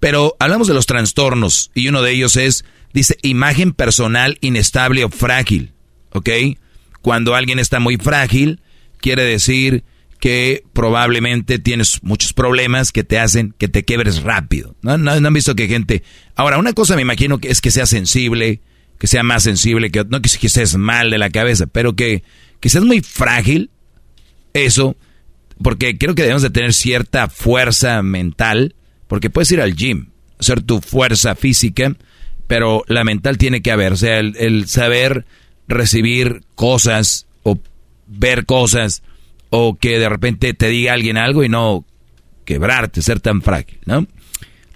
Pero 0.00 0.36
hablamos 0.38 0.68
de 0.68 0.74
los 0.74 0.86
trastornos 0.86 1.70
y 1.74 1.88
uno 1.88 2.02
de 2.02 2.12
ellos 2.12 2.36
es, 2.36 2.64
dice, 2.92 3.16
imagen 3.22 3.72
personal 3.72 4.38
inestable 4.40 5.04
o 5.04 5.10
frágil. 5.10 5.72
¿Ok? 6.12 6.30
Cuando 7.02 7.34
alguien 7.34 7.58
está 7.58 7.80
muy 7.80 7.96
frágil, 7.96 8.60
quiere 9.00 9.24
decir 9.24 9.84
que 10.20 10.64
probablemente 10.72 11.58
tienes 11.58 12.02
muchos 12.02 12.32
problemas 12.32 12.90
que 12.90 13.04
te 13.04 13.18
hacen 13.18 13.54
que 13.56 13.68
te 13.68 13.84
quiebres 13.84 14.22
rápido. 14.22 14.74
¿No, 14.82 14.92
han 14.92 15.32
visto 15.32 15.54
que 15.54 15.68
gente... 15.68 16.02
Ahora, 16.34 16.58
una 16.58 16.72
cosa 16.72 16.96
me 16.96 17.02
imagino 17.02 17.38
que 17.38 17.48
es 17.48 17.60
que 17.60 17.70
sea 17.70 17.86
sensible, 17.86 18.60
que 18.98 19.06
sea 19.06 19.22
más 19.22 19.44
sensible, 19.44 19.90
que 19.90 20.04
no 20.08 20.20
que, 20.20 20.28
que 20.28 20.48
seas 20.48 20.76
mal 20.76 21.10
de 21.10 21.18
la 21.18 21.30
cabeza, 21.30 21.66
pero 21.66 21.94
que, 21.94 22.24
que 22.60 22.68
seas 22.68 22.84
muy 22.84 23.00
frágil, 23.00 23.70
eso, 24.54 24.96
porque 25.62 25.98
creo 25.98 26.14
que 26.14 26.22
debemos 26.22 26.42
de 26.42 26.50
tener 26.50 26.72
cierta 26.72 27.28
fuerza 27.28 28.02
mental 28.02 28.74
porque 29.08 29.30
puedes 29.30 29.50
ir 29.50 29.60
al 29.60 29.74
gym, 29.74 30.10
hacer 30.38 30.62
tu 30.62 30.80
fuerza 30.80 31.34
física, 31.34 31.96
pero 32.46 32.84
la 32.86 33.04
mental 33.04 33.38
tiene 33.38 33.62
que 33.62 33.72
haber. 33.72 33.94
O 33.94 33.96
sea, 33.96 34.18
el, 34.18 34.68
saber 34.68 35.26
recibir 35.66 36.42
cosas 36.54 37.26
o 37.42 37.58
ver 38.06 38.46
cosas 38.46 39.02
o 39.50 39.76
que 39.76 39.98
de 39.98 40.08
repente 40.08 40.54
te 40.54 40.68
diga 40.68 40.92
alguien 40.92 41.16
algo 41.16 41.42
y 41.42 41.48
no 41.48 41.84
quebrarte, 42.44 43.02
ser 43.02 43.20
tan 43.20 43.42
frágil, 43.42 43.78
¿no? 43.84 44.06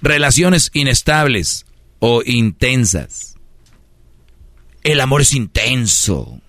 Relaciones 0.01 0.70
inestables 0.75 1.67
o 2.01 2.23
intensas. 2.25 3.36
El 4.83 5.01
amor 5.01 5.23
es 5.23 5.35
intenso. 5.35 6.41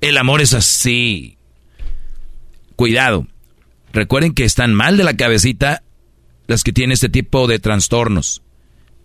El 0.00 0.18
amor 0.18 0.40
es 0.40 0.52
así. 0.52 1.38
Cuidado. 2.76 3.26
Recuerden 3.92 4.34
que 4.34 4.44
están 4.44 4.74
mal 4.74 4.96
de 4.96 5.04
la 5.04 5.16
cabecita 5.16 5.82
las 6.46 6.64
que 6.64 6.72
tienen 6.72 6.92
este 6.92 7.08
tipo 7.08 7.46
de 7.46 7.58
trastornos. 7.58 8.42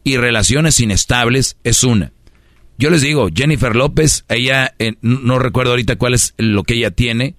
Y 0.04 0.18
relaciones 0.18 0.80
inestables 0.80 1.58
es 1.64 1.84
una. 1.84 2.14
Yo 2.78 2.90
les 2.90 3.02
digo, 3.02 3.30
Jennifer 3.34 3.76
López, 3.76 4.24
ella, 4.30 4.74
eh, 4.80 4.94
no 5.02 5.40
recuerdo 5.40 5.72
ahorita 5.72 5.96
cuál 5.96 6.14
es 6.14 6.34
lo 6.38 6.64
que 6.64 6.76
ella 6.76 6.92
tiene, 6.92 7.36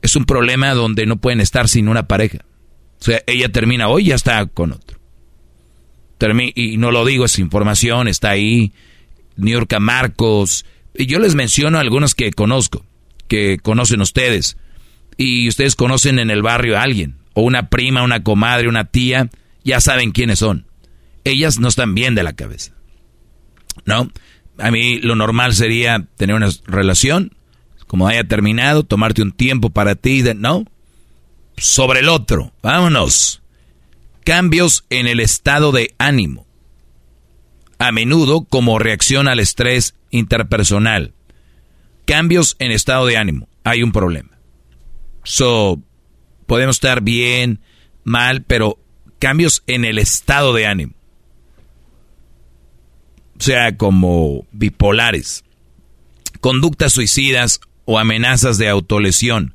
es 0.00 0.14
un 0.16 0.24
problema 0.24 0.72
donde 0.74 1.06
no 1.06 1.16
pueden 1.16 1.40
estar 1.40 1.68
sin 1.68 1.88
una 1.88 2.06
pareja. 2.06 2.38
O 3.00 3.04
sea, 3.04 3.22
ella 3.26 3.50
termina 3.50 3.88
hoy 3.88 4.04
y 4.04 4.06
ya 4.06 4.14
está 4.14 4.46
con 4.46 4.72
otro. 4.72 4.98
y 6.54 6.76
no 6.78 6.90
lo 6.90 7.04
digo, 7.04 7.24
es 7.24 7.38
información, 7.38 8.08
está 8.08 8.30
ahí. 8.30 8.72
New 9.36 9.52
York 9.52 9.74
Marcos. 9.80 10.64
Y 10.94 11.06
yo 11.06 11.18
les 11.18 11.34
menciono 11.34 11.78
algunos 11.78 12.14
que 12.14 12.32
conozco, 12.32 12.86
que 13.28 13.58
conocen 13.58 14.00
ustedes. 14.00 14.56
Y 15.18 15.48
ustedes 15.48 15.74
conocen 15.74 16.18
en 16.18 16.30
el 16.30 16.42
barrio 16.42 16.78
a 16.78 16.82
alguien 16.82 17.16
o 17.36 17.42
una 17.42 17.68
prima, 17.68 18.02
una 18.02 18.22
comadre, 18.22 18.66
una 18.66 18.86
tía, 18.86 19.28
ya 19.62 19.78
saben 19.82 20.10
quiénes 20.10 20.38
son. 20.38 20.66
Ellas 21.22 21.58
no 21.58 21.68
están 21.68 21.94
bien 21.94 22.14
de 22.14 22.22
la 22.22 22.32
cabeza. 22.32 22.72
¿No? 23.84 24.10
A 24.58 24.70
mí 24.70 25.00
lo 25.00 25.16
normal 25.16 25.52
sería 25.52 26.08
tener 26.16 26.34
una 26.34 26.48
relación, 26.66 27.36
como 27.86 28.08
haya 28.08 28.24
terminado, 28.24 28.84
tomarte 28.84 29.20
un 29.20 29.32
tiempo 29.32 29.68
para 29.68 29.96
ti, 29.96 30.24
¿no? 30.34 30.64
Sobre 31.58 32.00
el 32.00 32.08
otro, 32.08 32.54
vámonos. 32.62 33.42
Cambios 34.24 34.86
en 34.88 35.06
el 35.06 35.20
estado 35.20 35.72
de 35.72 35.94
ánimo. 35.98 36.46
A 37.78 37.92
menudo 37.92 38.44
como 38.44 38.78
reacción 38.78 39.28
al 39.28 39.40
estrés 39.40 39.94
interpersonal. 40.10 41.12
Cambios 42.06 42.56
en 42.60 42.72
estado 42.72 43.04
de 43.04 43.18
ánimo. 43.18 43.46
Hay 43.62 43.82
un 43.82 43.92
problema. 43.92 44.38
So, 45.22 45.82
podemos 46.46 46.76
estar 46.76 47.02
bien, 47.02 47.60
mal, 48.04 48.42
pero 48.42 48.78
cambios 49.18 49.62
en 49.66 49.84
el 49.84 49.98
estado 49.98 50.52
de 50.52 50.66
ánimo. 50.66 50.94
o 53.38 53.42
sea, 53.42 53.76
como 53.76 54.46
bipolares, 54.52 55.44
conductas 56.40 56.92
suicidas 56.92 57.60
o 57.84 57.98
amenazas 57.98 58.58
de 58.58 58.68
autolesión. 58.68 59.54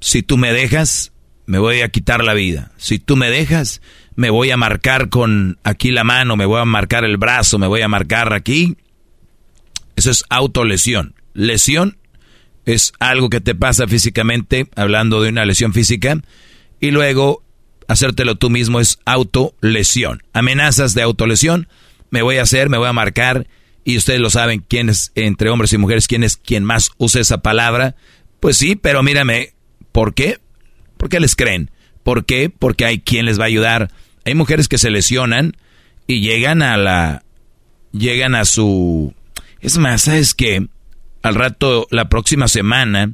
Si 0.00 0.22
tú 0.22 0.36
me 0.36 0.52
dejas, 0.52 1.12
me 1.46 1.58
voy 1.58 1.80
a 1.80 1.88
quitar 1.88 2.24
la 2.24 2.34
vida. 2.34 2.72
Si 2.76 2.98
tú 2.98 3.16
me 3.16 3.30
dejas, 3.30 3.80
me 4.16 4.30
voy 4.30 4.50
a 4.50 4.56
marcar 4.56 5.08
con 5.08 5.58
aquí 5.64 5.90
la 5.90 6.04
mano, 6.04 6.36
me 6.36 6.46
voy 6.46 6.60
a 6.60 6.64
marcar 6.64 7.04
el 7.04 7.16
brazo, 7.16 7.58
me 7.58 7.66
voy 7.66 7.80
a 7.80 7.88
marcar 7.88 8.32
aquí. 8.32 8.76
Eso 9.96 10.10
es 10.10 10.24
autolesión. 10.28 11.14
Lesión 11.32 11.98
es 12.66 12.92
algo 12.98 13.30
que 13.30 13.40
te 13.40 13.54
pasa 13.54 13.86
físicamente, 13.86 14.68
hablando 14.76 15.22
de 15.22 15.30
una 15.30 15.44
lesión 15.44 15.72
física, 15.72 16.20
y 16.80 16.90
luego 16.90 17.42
hacértelo 17.88 18.36
tú 18.36 18.50
mismo 18.50 18.80
es 18.80 18.98
autolesión. 19.04 20.22
Amenazas 20.32 20.94
de 20.94 21.02
autolesión, 21.02 21.68
me 22.10 22.22
voy 22.22 22.38
a 22.38 22.42
hacer, 22.42 22.68
me 22.68 22.78
voy 22.78 22.88
a 22.88 22.92
marcar, 22.92 23.46
y 23.84 23.96
ustedes 23.96 24.20
lo 24.20 24.30
saben, 24.30 24.64
quién 24.66 24.88
es, 24.88 25.12
entre 25.14 25.50
hombres 25.50 25.72
y 25.72 25.78
mujeres, 25.78 26.06
quién 26.06 26.24
es 26.24 26.36
quien 26.36 26.64
más 26.64 26.90
usa 26.96 27.20
esa 27.20 27.42
palabra. 27.42 27.96
Pues 28.40 28.56
sí, 28.56 28.76
pero 28.76 29.02
mírame, 29.02 29.54
¿por 29.92 30.14
qué? 30.14 30.38
¿Por 30.96 31.10
qué 31.10 31.20
les 31.20 31.36
creen? 31.36 31.70
¿Por 32.02 32.24
qué? 32.24 32.50
Porque 32.50 32.86
hay 32.86 33.00
quien 33.00 33.26
les 33.26 33.38
va 33.38 33.44
a 33.44 33.48
ayudar. 33.48 33.90
Hay 34.24 34.34
mujeres 34.34 34.68
que 34.68 34.78
se 34.78 34.90
lesionan 34.90 35.56
y 36.06 36.20
llegan 36.20 36.62
a 36.62 36.76
la... 36.76 37.24
llegan 37.92 38.34
a 38.34 38.44
su... 38.44 39.14
Es 39.60 39.76
más, 39.78 40.02
¿sabes 40.02 40.34
qué? 40.34 40.66
Al 41.24 41.36
rato, 41.36 41.86
la 41.90 42.10
próxima 42.10 42.48
semana, 42.48 43.10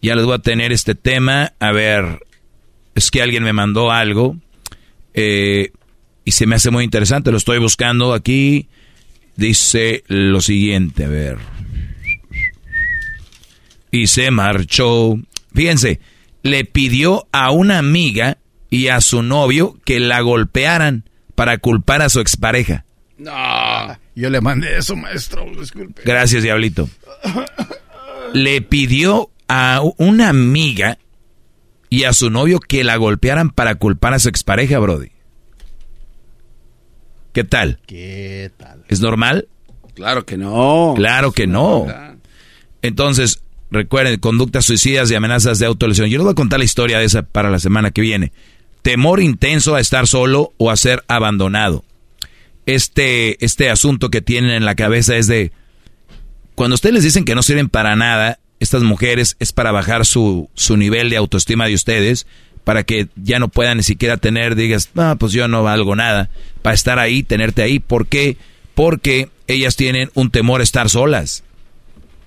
ya 0.00 0.14
les 0.14 0.24
voy 0.24 0.34
a 0.34 0.38
tener 0.38 0.70
este 0.70 0.94
tema. 0.94 1.52
A 1.58 1.72
ver, 1.72 2.24
es 2.94 3.10
que 3.10 3.22
alguien 3.22 3.42
me 3.42 3.52
mandó 3.52 3.90
algo 3.90 4.36
eh, 5.14 5.72
y 6.24 6.30
se 6.30 6.46
me 6.46 6.54
hace 6.54 6.70
muy 6.70 6.84
interesante. 6.84 7.32
Lo 7.32 7.38
estoy 7.38 7.58
buscando 7.58 8.14
aquí. 8.14 8.68
Dice 9.34 10.04
lo 10.06 10.40
siguiente, 10.40 11.06
a 11.06 11.08
ver. 11.08 11.38
Y 13.90 14.06
se 14.06 14.30
marchó. 14.30 15.16
Fíjense, 15.52 15.98
le 16.44 16.64
pidió 16.64 17.26
a 17.32 17.50
una 17.50 17.78
amiga 17.78 18.38
y 18.70 18.86
a 18.88 19.00
su 19.00 19.24
novio 19.24 19.76
que 19.84 19.98
la 19.98 20.20
golpearan 20.20 21.02
para 21.34 21.58
culpar 21.58 22.00
a 22.00 22.10
su 22.10 22.20
expareja. 22.20 22.84
No, 23.18 23.32
yo 24.20 24.30
le 24.30 24.40
mandé 24.40 24.76
eso, 24.76 24.96
maestro, 24.96 25.46
disculpe. 25.58 26.02
Gracias, 26.04 26.42
diablito. 26.42 26.88
Le 28.32 28.62
pidió 28.62 29.30
a 29.48 29.80
una 29.96 30.28
amiga 30.28 30.98
y 31.88 32.04
a 32.04 32.12
su 32.12 32.30
novio 32.30 32.60
que 32.60 32.84
la 32.84 32.96
golpearan 32.96 33.50
para 33.50 33.74
culpar 33.74 34.14
a 34.14 34.18
su 34.18 34.28
expareja, 34.28 34.78
Brody. 34.78 35.10
¿Qué 37.32 37.44
tal? 37.44 37.80
¿Qué 37.86 38.50
tal? 38.56 38.84
¿Es 38.88 39.00
normal? 39.00 39.48
Claro 39.94 40.24
que 40.24 40.36
no. 40.36 40.94
Claro 40.96 41.32
que 41.32 41.46
no. 41.46 41.86
Entonces, 42.82 43.42
recuerden, 43.70 44.18
conductas 44.20 44.64
suicidas 44.64 45.10
y 45.10 45.14
amenazas 45.14 45.58
de 45.58 45.66
autolesión. 45.66 46.08
Yo 46.08 46.18
les 46.18 46.24
voy 46.24 46.32
a 46.32 46.36
contar 46.36 46.58
la 46.58 46.64
historia 46.64 46.98
de 46.98 47.04
esa 47.04 47.22
para 47.22 47.50
la 47.50 47.58
semana 47.58 47.90
que 47.90 48.00
viene. 48.00 48.32
Temor 48.82 49.20
intenso 49.20 49.74
a 49.74 49.80
estar 49.80 50.06
solo 50.06 50.52
o 50.56 50.70
a 50.70 50.76
ser 50.76 51.04
abandonado. 51.08 51.84
Este, 52.66 53.44
este 53.44 53.70
asunto 53.70 54.10
que 54.10 54.20
tienen 54.20 54.50
en 54.50 54.64
la 54.64 54.74
cabeza 54.74 55.16
es 55.16 55.26
de, 55.26 55.52
cuando 56.54 56.74
ustedes 56.74 56.94
les 56.94 57.04
dicen 57.04 57.24
que 57.24 57.34
no 57.34 57.42
sirven 57.42 57.68
para 57.68 57.96
nada, 57.96 58.38
estas 58.60 58.82
mujeres 58.82 59.36
es 59.40 59.52
para 59.52 59.72
bajar 59.72 60.04
su, 60.04 60.50
su 60.54 60.76
nivel 60.76 61.10
de 61.10 61.16
autoestima 61.16 61.66
de 61.66 61.74
ustedes, 61.74 62.26
para 62.64 62.84
que 62.84 63.08
ya 63.16 63.38
no 63.38 63.48
puedan 63.48 63.78
ni 63.78 63.82
siquiera 63.82 64.18
tener, 64.18 64.54
digas, 64.54 64.90
ah, 64.96 65.16
pues 65.18 65.32
yo 65.32 65.48
no 65.48 65.62
valgo 65.62 65.96
nada, 65.96 66.28
para 66.62 66.74
estar 66.74 66.98
ahí, 66.98 67.22
tenerte 67.22 67.62
ahí. 67.62 67.80
¿Por 67.80 68.06
qué? 68.06 68.36
Porque 68.74 69.30
ellas 69.46 69.76
tienen 69.76 70.10
un 70.14 70.30
temor 70.30 70.60
a 70.60 70.64
estar 70.64 70.90
solas, 70.90 71.42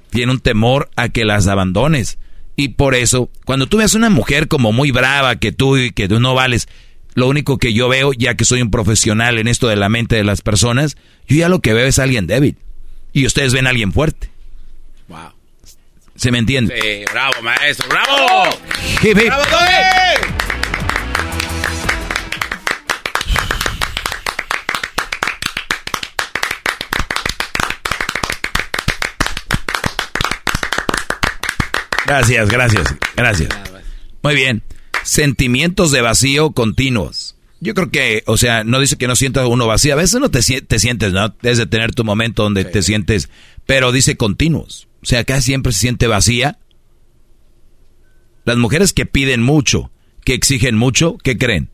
tienen 0.10 0.32
un 0.32 0.40
temor 0.40 0.90
a 0.96 1.10
que 1.10 1.26
las 1.26 1.48
abandones. 1.48 2.18
Y 2.56 2.70
por 2.70 2.96
eso, 2.96 3.30
cuando 3.46 3.68
tú 3.68 3.78
ves 3.78 3.94
una 3.94 4.10
mujer 4.10 4.48
como 4.48 4.72
muy 4.72 4.92
brava, 4.92 5.38
que 5.38 5.52
tú 5.52 5.78
y 5.78 5.92
que 5.92 6.08
tú 6.08 6.20
no 6.20 6.36
vales, 6.36 6.68
lo 7.16 7.28
único 7.28 7.58
que 7.58 7.74
yo 7.74 7.88
veo, 7.90 8.14
ya 8.14 8.36
que 8.36 8.46
soy 8.46 8.62
un 8.62 8.72
profesional 8.72 9.38
en 9.38 9.48
esto 9.48 9.68
de 9.68 9.76
la 9.76 9.90
mente 9.90 10.16
de 10.16 10.24
las 10.24 10.42
personas, 10.42 10.98
yo 11.28 11.38
ya 11.38 11.50
lo 11.50 11.60
que 11.60 11.74
veo 11.74 11.88
es 11.88 12.00
alguien 12.00 12.28
débil. 12.28 12.58
Y 13.12 13.26
ustedes 13.26 13.54
ven 13.54 13.68
a 13.68 13.70
alguien 13.70 13.94
fuerte. 13.94 14.30
Wow. 15.08 15.32
¿Se 16.16 16.32
me 16.32 16.40
entiende? 16.40 16.80
Sí, 16.82 17.06
bravo, 17.12 17.42
maestro, 17.42 17.88
bravo. 17.90 18.58
Hip, 19.02 19.18
hip. 19.18 19.26
¡Bravo, 19.26 19.44
Doggy! 19.50 20.44
Gracias, 32.06 32.50
gracias, 32.50 32.96
gracias. 33.16 33.50
Muy 34.22 34.36
bien. 34.36 34.62
Sentimientos 35.04 35.92
de 35.92 36.02
vacío 36.02 36.52
continuos. 36.52 37.36
Yo 37.60 37.74
creo 37.74 37.92
que, 37.92 38.24
o 38.26 38.38
sea, 38.38 38.64
no 38.64 38.80
dice 38.80 38.98
que 38.98 39.08
no 39.08 39.16
sientas 39.16 39.48
uno 39.48 39.68
vacío. 39.68 39.94
A 39.94 39.98
veces 39.98 40.20
no 40.20 40.30
te, 40.30 40.42
si- 40.42 40.62
te 40.62 40.80
sientes, 40.80 41.14
¿no? 41.14 41.30
Debes 41.42 41.58
de 41.58 41.66
tener 41.66 41.94
tu 41.96 42.04
momento 42.04 42.44
donde 42.44 42.66
te 42.66 42.82
sientes, 42.82 43.30
pero 43.66 43.92
dice 43.92 44.18
continuos. 44.18 44.88
O 45.02 45.06
sea, 45.06 45.20
acá 45.20 45.40
siempre 45.42 45.72
se 45.72 45.80
siente 45.80 46.08
vacía. 46.08 46.60
Las 48.46 48.58
mujeres 48.58 48.92
que 48.92 49.06
piden 49.06 49.42
mucho, 49.42 49.92
que 50.26 50.34
exigen 50.34 50.76
mucho, 50.76 51.18
¿qué 51.24 51.38
creen? 51.38 51.70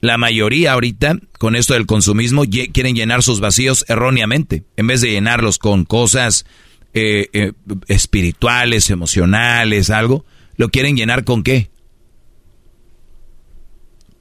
La 0.00 0.16
mayoría 0.18 0.72
ahorita, 0.72 1.18
con 1.38 1.56
esto 1.56 1.74
del 1.74 1.86
consumismo, 1.86 2.44
quieren 2.44 2.94
llenar 2.94 3.22
sus 3.22 3.40
vacíos 3.40 3.84
erróneamente, 3.88 4.64
en 4.76 4.86
vez 4.86 5.00
de 5.00 5.10
llenarlos 5.10 5.58
con 5.58 5.84
cosas 5.84 6.44
eh, 6.94 7.28
eh, 7.32 7.52
espirituales, 7.88 8.88
emocionales, 8.90 9.90
algo, 9.90 10.24
lo 10.56 10.68
quieren 10.70 10.96
llenar 10.96 11.24
con 11.24 11.42
qué? 11.42 11.70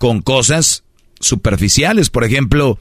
Con 0.04 0.22
cosas 0.22 0.84
superficiales, 1.22 2.10
por 2.10 2.26
ejemplo, 2.26 2.78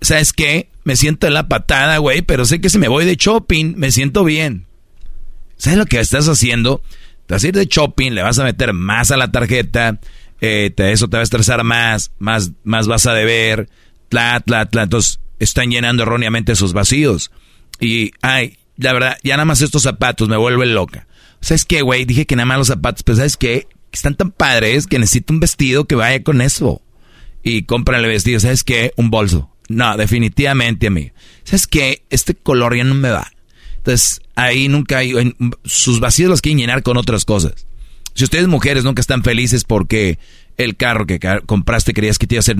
¿sabes 0.00 0.32
qué? 0.32 0.70
Me 0.84 0.96
siento 0.96 1.26
en 1.26 1.34
la 1.34 1.46
patada, 1.46 1.98
güey, 1.98 2.22
pero 2.22 2.46
sé 2.46 2.62
que 2.62 2.70
si 2.70 2.78
me 2.78 2.88
voy 2.88 3.04
de 3.04 3.16
shopping, 3.16 3.74
me 3.76 3.92
siento 3.92 4.24
bien. 4.24 4.64
¿Sabes 5.58 5.78
lo 5.78 5.84
que 5.84 6.00
estás 6.00 6.30
haciendo? 6.30 6.82
Te 7.26 7.34
vas 7.34 7.44
a 7.44 7.48
ir 7.48 7.54
de 7.54 7.66
shopping, 7.66 8.12
le 8.12 8.22
vas 8.22 8.38
a 8.38 8.44
meter 8.44 8.72
más 8.72 9.10
a 9.10 9.18
la 9.18 9.30
tarjeta, 9.30 10.00
eh, 10.40 10.72
eso 10.78 11.08
te 11.08 11.18
va 11.18 11.20
a 11.20 11.24
estresar 11.24 11.62
más, 11.62 12.10
más, 12.18 12.52
más 12.64 12.86
vas 12.86 13.06
a 13.06 13.12
deber, 13.12 13.68
tla, 14.08 14.40
tla, 14.40 14.64
tla. 14.64 14.84
Entonces, 14.84 15.20
están 15.40 15.70
llenando 15.70 16.04
erróneamente 16.04 16.54
sus 16.54 16.72
vacíos. 16.72 17.32
Y, 17.80 18.12
ay, 18.22 18.56
la 18.78 18.94
verdad, 18.94 19.18
ya 19.22 19.36
nada 19.36 19.44
más 19.44 19.60
estos 19.60 19.82
zapatos 19.82 20.26
me 20.26 20.38
vuelven 20.38 20.74
loca. 20.74 21.06
¿Sabes 21.42 21.66
qué, 21.66 21.82
güey? 21.82 22.06
Dije 22.06 22.24
que 22.24 22.34
nada 22.34 22.46
más 22.46 22.56
los 22.56 22.68
zapatos, 22.68 23.02
pero 23.02 23.16
¿sabes 23.16 23.36
qué? 23.36 23.68
Están 23.92 24.14
tan 24.16 24.30
padres 24.30 24.86
que 24.86 24.98
necesito 24.98 25.32
un 25.32 25.40
vestido 25.40 25.84
que 25.84 25.94
vaya 25.94 26.22
con 26.22 26.40
eso. 26.40 26.80
Y 27.42 27.62
cómprale 27.64 28.08
vestido, 28.08 28.40
¿sabes 28.40 28.64
qué? 28.64 28.92
Un 28.96 29.10
bolso. 29.10 29.50
No, 29.68 29.96
definitivamente, 29.96 30.86
amigo. 30.86 31.10
¿Sabes 31.44 31.66
qué? 31.66 32.02
Este 32.10 32.34
color 32.34 32.76
ya 32.76 32.84
no 32.84 32.94
me 32.94 33.10
va. 33.10 33.30
Entonces, 33.78 34.20
ahí 34.34 34.68
nunca 34.68 34.98
hay... 34.98 35.10
en- 35.10 35.36
sus 35.64 35.98
vacíos 36.00 36.30
los 36.30 36.40
quieren 36.40 36.58
llenar 36.58 36.82
con 36.82 36.96
otras 36.96 37.24
cosas. 37.24 37.66
Si 38.14 38.24
ustedes 38.24 38.46
mujeres 38.46 38.84
nunca 38.84 39.00
están 39.00 39.22
felices 39.24 39.64
porque 39.64 40.18
el 40.58 40.76
carro 40.76 41.06
que 41.06 41.18
compraste 41.46 41.94
creías 41.94 42.18
que 42.18 42.26
te 42.26 42.34
iba 42.34 42.40
a 42.40 42.40
hacer 42.40 42.56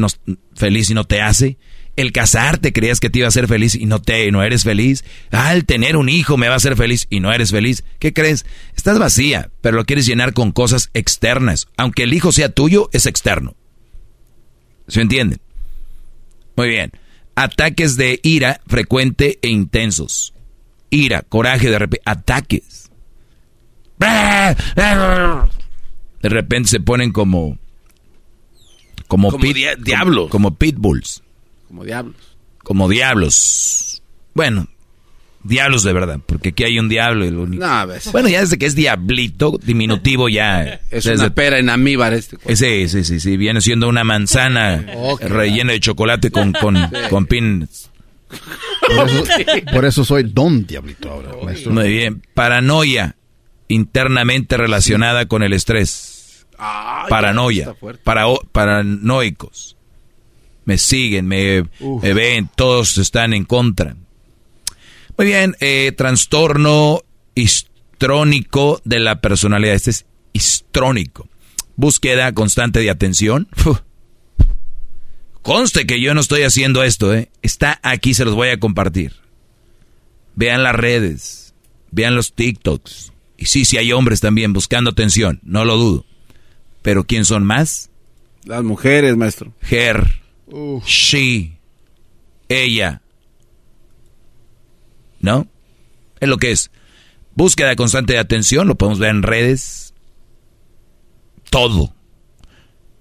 feliz 0.55 0.91
y 0.91 0.95
no 0.95 1.05
te 1.05 1.21
hace, 1.21 1.59
el 1.97 2.13
casarte 2.13 2.73
creías 2.73 3.01
que 3.01 3.11
te 3.11 3.19
iba 3.19 3.27
a 3.27 3.29
hacer 3.29 3.47
feliz 3.49 3.75
y 3.75 3.87
no 3.87 4.01
te 4.01 4.31
no 4.33 4.43
eres 4.43 4.65
feliz, 4.65 5.05
ah, 5.31 5.53
el 5.55 5.65
tener 5.67 5.97
un 5.97 6.09
hijo 6.09 6.37
me 6.37 6.49
va 6.49 6.55
a 6.55 6.57
hacer 6.57 6.77
feliz 6.77 7.07
y 7.11 7.21
no 7.21 7.33
eres 7.33 7.51
feliz, 7.51 7.85
¿qué 7.99 8.13
crees? 8.13 8.47
Estás 8.77 8.99
vacía, 8.99 9.51
pero 9.61 9.77
lo 9.77 9.85
quieres 9.85 10.07
llenar 10.07 10.33
con 10.33 10.53
cosas 10.53 10.91
externas, 10.95 11.69
aunque 11.77 12.05
el 12.05 12.15
hijo 12.15 12.33
sea 12.33 12.49
tuyo, 12.49 12.89
es 12.93 13.07
externo. 13.07 13.55
¿Se 14.89 15.01
entienden? 15.01 15.41
Muy 16.57 16.69
bien. 16.69 16.93
Ataques 17.35 17.97
de 17.97 18.21
ira 18.23 18.61
frecuente 18.67 19.39
e 19.43 19.49
intensos. 19.49 20.35
Ira, 20.91 21.23
coraje, 21.23 21.71
de 21.71 21.79
repente, 21.79 22.03
ataques. 22.05 22.91
De 26.23 26.29
repente 26.29 26.69
se 26.69 26.81
ponen 26.81 27.11
como 27.13 27.59
como, 29.09 29.31
Como 29.31 29.43
pit- 29.43 29.55
dia- 29.57 29.73
como- 29.75 29.85
diablos. 29.85 30.31
como 30.31 30.55
pitbulls, 30.57 31.23
Como 31.73 31.85
diablos. 31.85 32.17
como 32.63 32.87
diablos. 32.89 34.03
Bueno, 34.35 34.69
diablos 35.43 35.83
de 35.85 35.93
verdad, 35.95 36.21
porque 36.27 36.51
aquí 36.51 36.65
hay 36.65 36.79
un 36.79 36.91
diablo. 36.91 37.25
y 37.25 37.31
lo 37.31 37.43
único- 37.45 37.67
No. 37.67 37.87
Bueno, 38.13 38.29
ya 38.29 38.41
desde 38.41 38.59
que 38.59 38.67
es 38.67 38.75
diablito, 38.75 39.59
diminutivo 39.63 40.29
ya. 40.29 40.65
Es 40.91 41.05
desde- 41.05 41.15
una 41.25 41.35
pera 41.35 41.59
en 41.59 41.71
amíbar 41.71 42.13
este. 42.13 42.37
Sí, 42.55 42.89
sí, 42.91 43.05
sí, 43.05 43.21
sí, 43.21 43.37
viene 43.39 43.63
siendo 43.63 43.89
una 43.89 44.05
manzana 44.05 44.85
rellena 45.23 45.73
de 45.73 45.81
chocolate 45.81 46.31
con, 46.31 46.53
con, 46.53 46.77
con 47.09 47.25
pins. 47.27 47.89
Por 48.87 49.09
eso, 49.09 49.25
por 49.73 49.85
eso 49.87 50.05
soy 50.05 50.25
don 50.25 50.67
diablito 50.67 51.11
ahora, 51.11 51.31
maestro. 51.43 51.73
Muy 51.73 51.89
bien. 51.89 52.23
Paranoia, 52.35 53.17
internamente 53.69 54.57
relacionada 54.59 55.27
con 55.27 55.43
el 55.43 55.53
estrés. 55.55 56.47
Ay, 56.59 57.07
Paranoia, 57.09 57.75
para, 58.05 58.27
paranoicos. 58.53 59.77
Me 60.65 60.79
siguen, 60.79 61.27
me, 61.27 61.65
me 62.03 62.15
ven, 62.15 62.49
todos 62.55 62.99
están 62.99 63.33
en 63.33 63.45
contra. 63.45 63.97
Muy 65.17 65.27
bien, 65.27 65.57
eh, 65.61 65.93
trastorno 65.97 67.03
histrónico 67.35 68.81
de 68.85 69.01
la 69.01 69.21
personalidad. 69.21 69.75
Este 69.75 69.91
es 69.91 70.07
histrónico. 70.33 71.29
Búsqueda 71.77 72.33
constante 72.33 72.81
de 72.81 72.91
atención. 72.91 73.49
Conste 75.43 75.87
que 75.87 76.01
yo 76.01 76.15
no 76.15 76.21
estoy 76.21 76.43
haciendo 76.43 76.85
esto, 76.85 77.13
¿eh? 77.13 77.31
Está 77.43 77.81
aquí, 77.83 78.15
se 78.15 78.25
los 78.25 78.35
voy 78.35 78.49
a 78.49 78.61
compartir. 78.61 79.13
Vean 80.37 80.63
las 80.63 80.77
redes, 80.77 81.55
vean 81.91 82.15
los 82.15 82.33
TikToks. 82.33 83.13
Y 83.37 83.47
sí, 83.47 83.65
sí 83.65 83.77
hay 83.77 83.93
hombres 83.93 84.21
también 84.21 84.53
buscando 84.53 84.91
atención, 84.91 85.41
no 85.43 85.65
lo 85.65 85.77
dudo. 85.77 86.07
Pero 86.81 87.05
¿quién 87.05 87.25
son 87.25 87.45
más? 87.45 87.91
Las 88.45 88.63
mujeres, 88.63 89.17
maestro. 89.17 89.53
Her, 90.53 90.83
she, 90.85 91.59
ella. 92.49 93.01
¿No? 95.21 95.47
Es 96.21 96.29
lo 96.29 96.37
que 96.37 96.51
es. 96.51 96.71
Búsqueda 97.35 97.75
constante 97.77 98.13
de 98.13 98.19
atención, 98.19 98.69
lo 98.69 98.77
podemos 98.77 98.99
ver 98.99 99.11
en 99.11 99.23
redes. 99.23 99.95
Todo. 101.51 101.95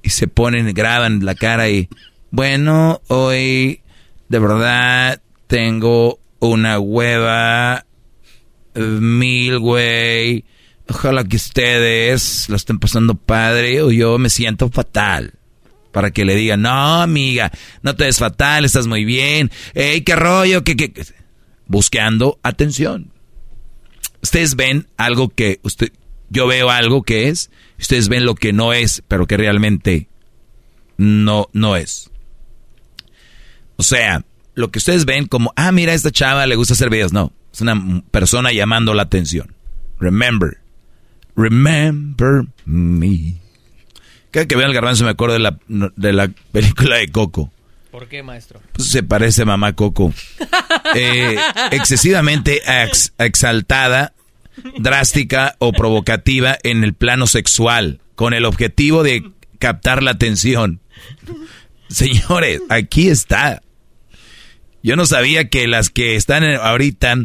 Y 0.01 0.09
se 0.09 0.27
ponen, 0.27 0.73
graban 0.73 1.25
la 1.25 1.35
cara 1.35 1.69
y 1.69 1.89
bueno, 2.31 3.01
hoy 3.07 3.81
de 4.29 4.39
verdad 4.39 5.21
tengo 5.47 6.19
una 6.39 6.79
hueva 6.79 7.85
mil, 8.73 9.59
güey. 9.59 10.45
Ojalá 10.89 11.23
que 11.25 11.35
ustedes 11.35 12.47
lo 12.49 12.55
estén 12.55 12.79
pasando 12.79 13.15
padre 13.15 13.81
o 13.81 13.91
yo 13.91 14.17
me 14.17 14.29
siento 14.29 14.69
fatal. 14.69 15.40
Para 15.91 16.11
que 16.11 16.25
le 16.25 16.35
digan, 16.35 16.61
no, 16.61 17.01
amiga, 17.01 17.51
no 17.81 17.95
te 17.95 18.05
des 18.05 18.17
fatal, 18.17 18.65
estás 18.65 18.87
muy 18.87 19.05
bien. 19.05 19.51
Ey, 19.73 20.01
qué 20.01 20.15
rollo, 20.15 20.63
qué, 20.63 20.75
qué. 20.75 20.93
Buscando 21.67 22.39
atención. 22.43 23.11
Ustedes 24.21 24.55
ven 24.55 24.87
algo 24.97 25.29
que 25.29 25.59
usted, 25.63 25.91
yo 26.29 26.47
veo 26.47 26.69
algo 26.69 27.03
que 27.03 27.27
es, 27.27 27.49
ustedes 27.79 28.07
ven 28.07 28.25
lo 28.25 28.35
que 28.35 28.53
no 28.53 28.71
es, 28.73 29.03
pero 29.07 29.27
que 29.27 29.37
realmente 29.37 30.07
no, 30.97 31.49
no 31.53 31.75
es. 31.75 32.11
O 33.75 33.83
sea, 33.83 34.23
lo 34.53 34.71
que 34.71 34.79
ustedes 34.79 35.05
ven 35.05 35.25
como, 35.25 35.53
ah, 35.55 35.71
mira, 35.71 35.93
esta 35.93 36.11
chava 36.11 36.45
le 36.45 36.55
gusta 36.55 36.73
hacer 36.73 36.89
videos. 36.89 37.13
No, 37.13 37.33
es 37.51 37.61
una 37.61 38.03
persona 38.11 38.51
llamando 38.51 38.93
la 38.93 39.03
atención. 39.03 39.55
Remember. 39.99 40.59
Remember 41.35 42.45
me. 42.65 43.40
Cada 44.31 44.47
que 44.47 44.55
veo 44.55 44.65
al 44.65 44.73
garbanzo 44.73 45.03
me 45.03 45.11
acuerdo 45.11 45.33
de 45.33 45.39
la, 45.39 45.57
de 45.67 46.13
la 46.13 46.31
película 46.51 46.97
de 46.97 47.09
Coco. 47.09 47.51
¿Por 47.91 48.07
qué, 48.07 48.23
maestro? 48.23 48.61
Pues 48.71 48.89
se 48.89 49.03
parece 49.03 49.41
a 49.41 49.45
mamá 49.45 49.73
Coco. 49.73 50.13
Eh, 50.95 51.37
excesivamente 51.71 52.61
exaltada, 53.17 54.13
drástica 54.79 55.55
o 55.59 55.71
provocativa 55.71 56.57
en 56.63 56.83
el 56.83 56.93
plano 56.93 57.27
sexual, 57.27 58.01
con 58.15 58.33
el 58.33 58.45
objetivo 58.45 59.03
de 59.03 59.23
captar 59.59 60.01
la 60.01 60.11
atención. 60.11 60.81
Señores, 61.89 62.61
aquí 62.69 63.09
está. 63.09 63.61
Yo 64.81 64.95
no 64.95 65.05
sabía 65.05 65.49
que 65.49 65.67
las 65.67 65.89
que 65.89 66.15
están 66.15 66.43
ahorita 66.43 67.15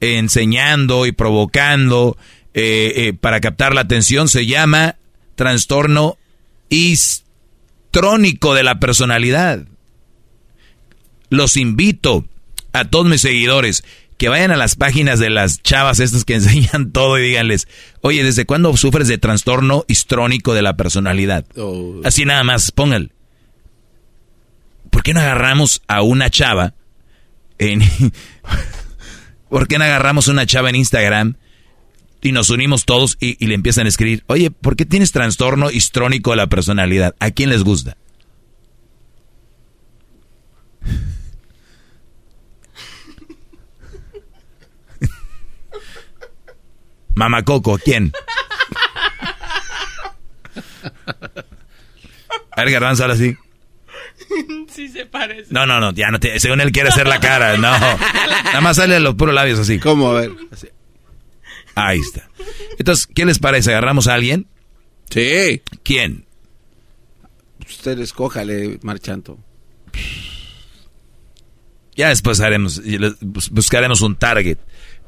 enseñando 0.00 1.06
y 1.06 1.12
provocando 1.12 2.16
eh, 2.54 2.92
eh, 2.96 3.12
para 3.14 3.40
captar 3.40 3.74
la 3.74 3.82
atención 3.82 4.28
se 4.28 4.46
llama 4.46 4.96
trastorno 5.34 6.18
histrónico 6.72 8.54
de 8.54 8.64
la 8.64 8.80
personalidad. 8.80 9.66
Los 11.28 11.56
invito 11.56 12.24
a 12.72 12.86
todos 12.86 13.06
mis 13.06 13.20
seguidores 13.20 13.84
que 14.18 14.28
vayan 14.28 14.50
a 14.50 14.56
las 14.56 14.76
páginas 14.76 15.18
de 15.18 15.30
las 15.30 15.62
chavas 15.62 16.00
estas 16.00 16.24
que 16.24 16.34
enseñan 16.36 16.92
todo 16.92 17.18
y 17.18 17.22
díganles, 17.22 17.68
oye, 18.00 18.24
¿desde 18.24 18.46
cuándo 18.46 18.76
sufres 18.76 19.08
de 19.08 19.18
trastorno 19.18 19.84
histrónico 19.88 20.54
de 20.54 20.62
la 20.62 20.76
personalidad? 20.76 21.44
Oh. 21.56 22.00
Así 22.04 22.24
nada 22.24 22.42
más, 22.44 22.72
pónganle. 22.72 23.10
¿Por 24.90 25.02
qué 25.02 25.14
no 25.14 25.20
agarramos 25.20 25.82
a 25.88 26.02
una 26.02 26.30
chava 26.30 26.74
¿Por 29.48 29.68
qué 29.68 29.78
no 29.78 29.84
agarramos 29.84 30.28
una 30.28 30.46
chava 30.46 30.70
en 30.70 30.76
Instagram 30.76 31.36
y 32.22 32.32
nos 32.32 32.48
unimos 32.50 32.84
todos 32.86 33.16
y, 33.20 33.44
le 33.44 33.54
empiezan 33.54 33.86
a 33.86 33.88
escribir, 33.88 34.22
oye, 34.28 34.50
¿por 34.50 34.76
qué 34.76 34.86
tienes 34.86 35.12
trastorno 35.12 35.70
histrónico 35.70 36.30
de 36.30 36.36
la 36.36 36.46
personalidad? 36.46 37.14
¿A 37.18 37.32
quién 37.32 37.50
les 37.50 37.64
gusta? 37.64 37.98
Mamacoco, 47.14 47.78
¿quién? 47.78 48.12
A 52.52 52.62
ver, 52.62 52.70
Garbanzo, 52.70 53.02
ahora 53.02 53.16
sí. 53.16 53.36
Sí 54.68 54.88
se 54.88 55.04
parece. 55.04 55.52
No, 55.52 55.66
no, 55.66 55.80
no, 55.80 55.92
ya 55.92 56.10
no 56.10 56.18
te, 56.18 56.40
según 56.40 56.62
él 56.62 56.72
quiere 56.72 56.88
hacer 56.88 57.06
la 57.06 57.20
cara, 57.20 57.58
no. 57.58 57.70
Nada 58.44 58.62
más 58.62 58.76
sale 58.76 58.98
los 59.00 59.16
puros 59.16 59.34
labios 59.34 59.58
así. 59.58 59.78
¿Cómo? 59.78 60.12
A 60.12 60.22
ver. 60.22 60.30
Ahí 61.74 62.00
está. 62.00 62.28
Entonces, 62.78 63.06
¿qué 63.06 63.24
les 63.24 63.38
parece? 63.38 63.70
¿Agarramos 63.70 64.08
a 64.08 64.14
alguien? 64.14 64.46
Sí. 65.10 65.62
¿Quién? 65.82 66.24
Usted 67.66 67.98
escójale, 68.00 68.78
Marchanto. 68.82 69.38
Ya 71.94 72.08
después 72.08 72.40
haremos, 72.40 72.80
buscaremos 73.20 74.00
un 74.00 74.16
target. 74.16 74.58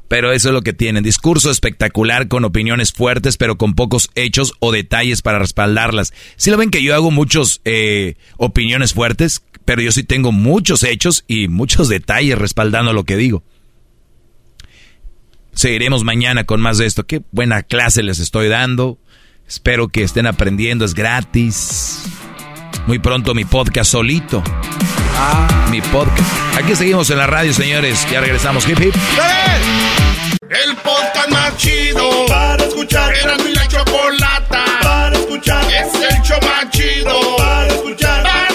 Pero 0.07 0.31
eso 0.31 0.49
es 0.49 0.53
lo 0.53 0.61
que 0.61 0.73
tienen. 0.73 1.03
Discurso 1.03 1.49
espectacular 1.49 2.27
con 2.27 2.45
opiniones 2.45 2.93
fuertes, 2.93 3.37
pero 3.37 3.57
con 3.57 3.73
pocos 3.73 4.11
hechos 4.13 4.53
o 4.59 4.71
detalles 4.71 5.23
para 5.23 5.39
respaldarlas. 5.39 6.13
Si 6.35 6.51
lo 6.51 6.57
ven 6.57 6.69
que 6.69 6.83
yo 6.83 6.93
hago 6.93 7.09
muchos 7.09 7.61
eh, 7.65 8.15
opiniones 8.37 8.93
fuertes, 8.93 9.41
pero 9.65 9.81
yo 9.81 9.91
sí 9.91 10.03
tengo 10.03 10.31
muchos 10.31 10.83
hechos 10.83 11.23
y 11.27 11.47
muchos 11.47 11.89
detalles 11.89 12.37
respaldando 12.37 12.93
lo 12.93 13.03
que 13.03 13.17
digo. 13.17 13.43
Seguiremos 15.55 16.03
mañana 16.03 16.43
con 16.43 16.61
más 16.61 16.77
de 16.77 16.85
esto. 16.85 17.05
Qué 17.05 17.21
buena 17.31 17.63
clase 17.63 18.03
les 18.03 18.19
estoy 18.19 18.49
dando. 18.49 18.99
Espero 19.47 19.87
que 19.87 20.03
estén 20.03 20.27
aprendiendo. 20.27 20.85
Es 20.85 20.93
gratis. 20.93 22.03
Muy 22.87 22.99
pronto 22.99 23.33
mi 23.33 23.45
podcast 23.45 23.91
solito. 23.91 24.43
Ah. 25.17 25.67
Mi 25.71 25.81
podcast. 25.81 26.29
Aquí 26.57 26.75
seguimos 26.75 27.09
en 27.09 27.17
la 27.17 27.27
radio, 27.27 27.53
señores. 27.53 28.05
Ya 28.11 28.19
regresamos. 28.19 28.67
Hip 28.67 28.79
hip. 28.79 28.95
El 30.49 30.75
podcast 30.75 31.29
más 31.29 31.57
chido 31.57 32.25
para 32.27 32.63
escuchar. 32.63 33.13
Era 33.15 33.37
mi 33.37 33.53
la 33.53 33.67
chocolata 33.67 34.65
para 34.83 35.15
escuchar. 35.17 35.63
Es 35.71 35.93
el 35.95 36.21
show 36.21 36.39
más 36.41 36.69
chido 36.69 37.37
para 37.37 37.67
escuchar. 37.67 38.23
Para 38.23 38.54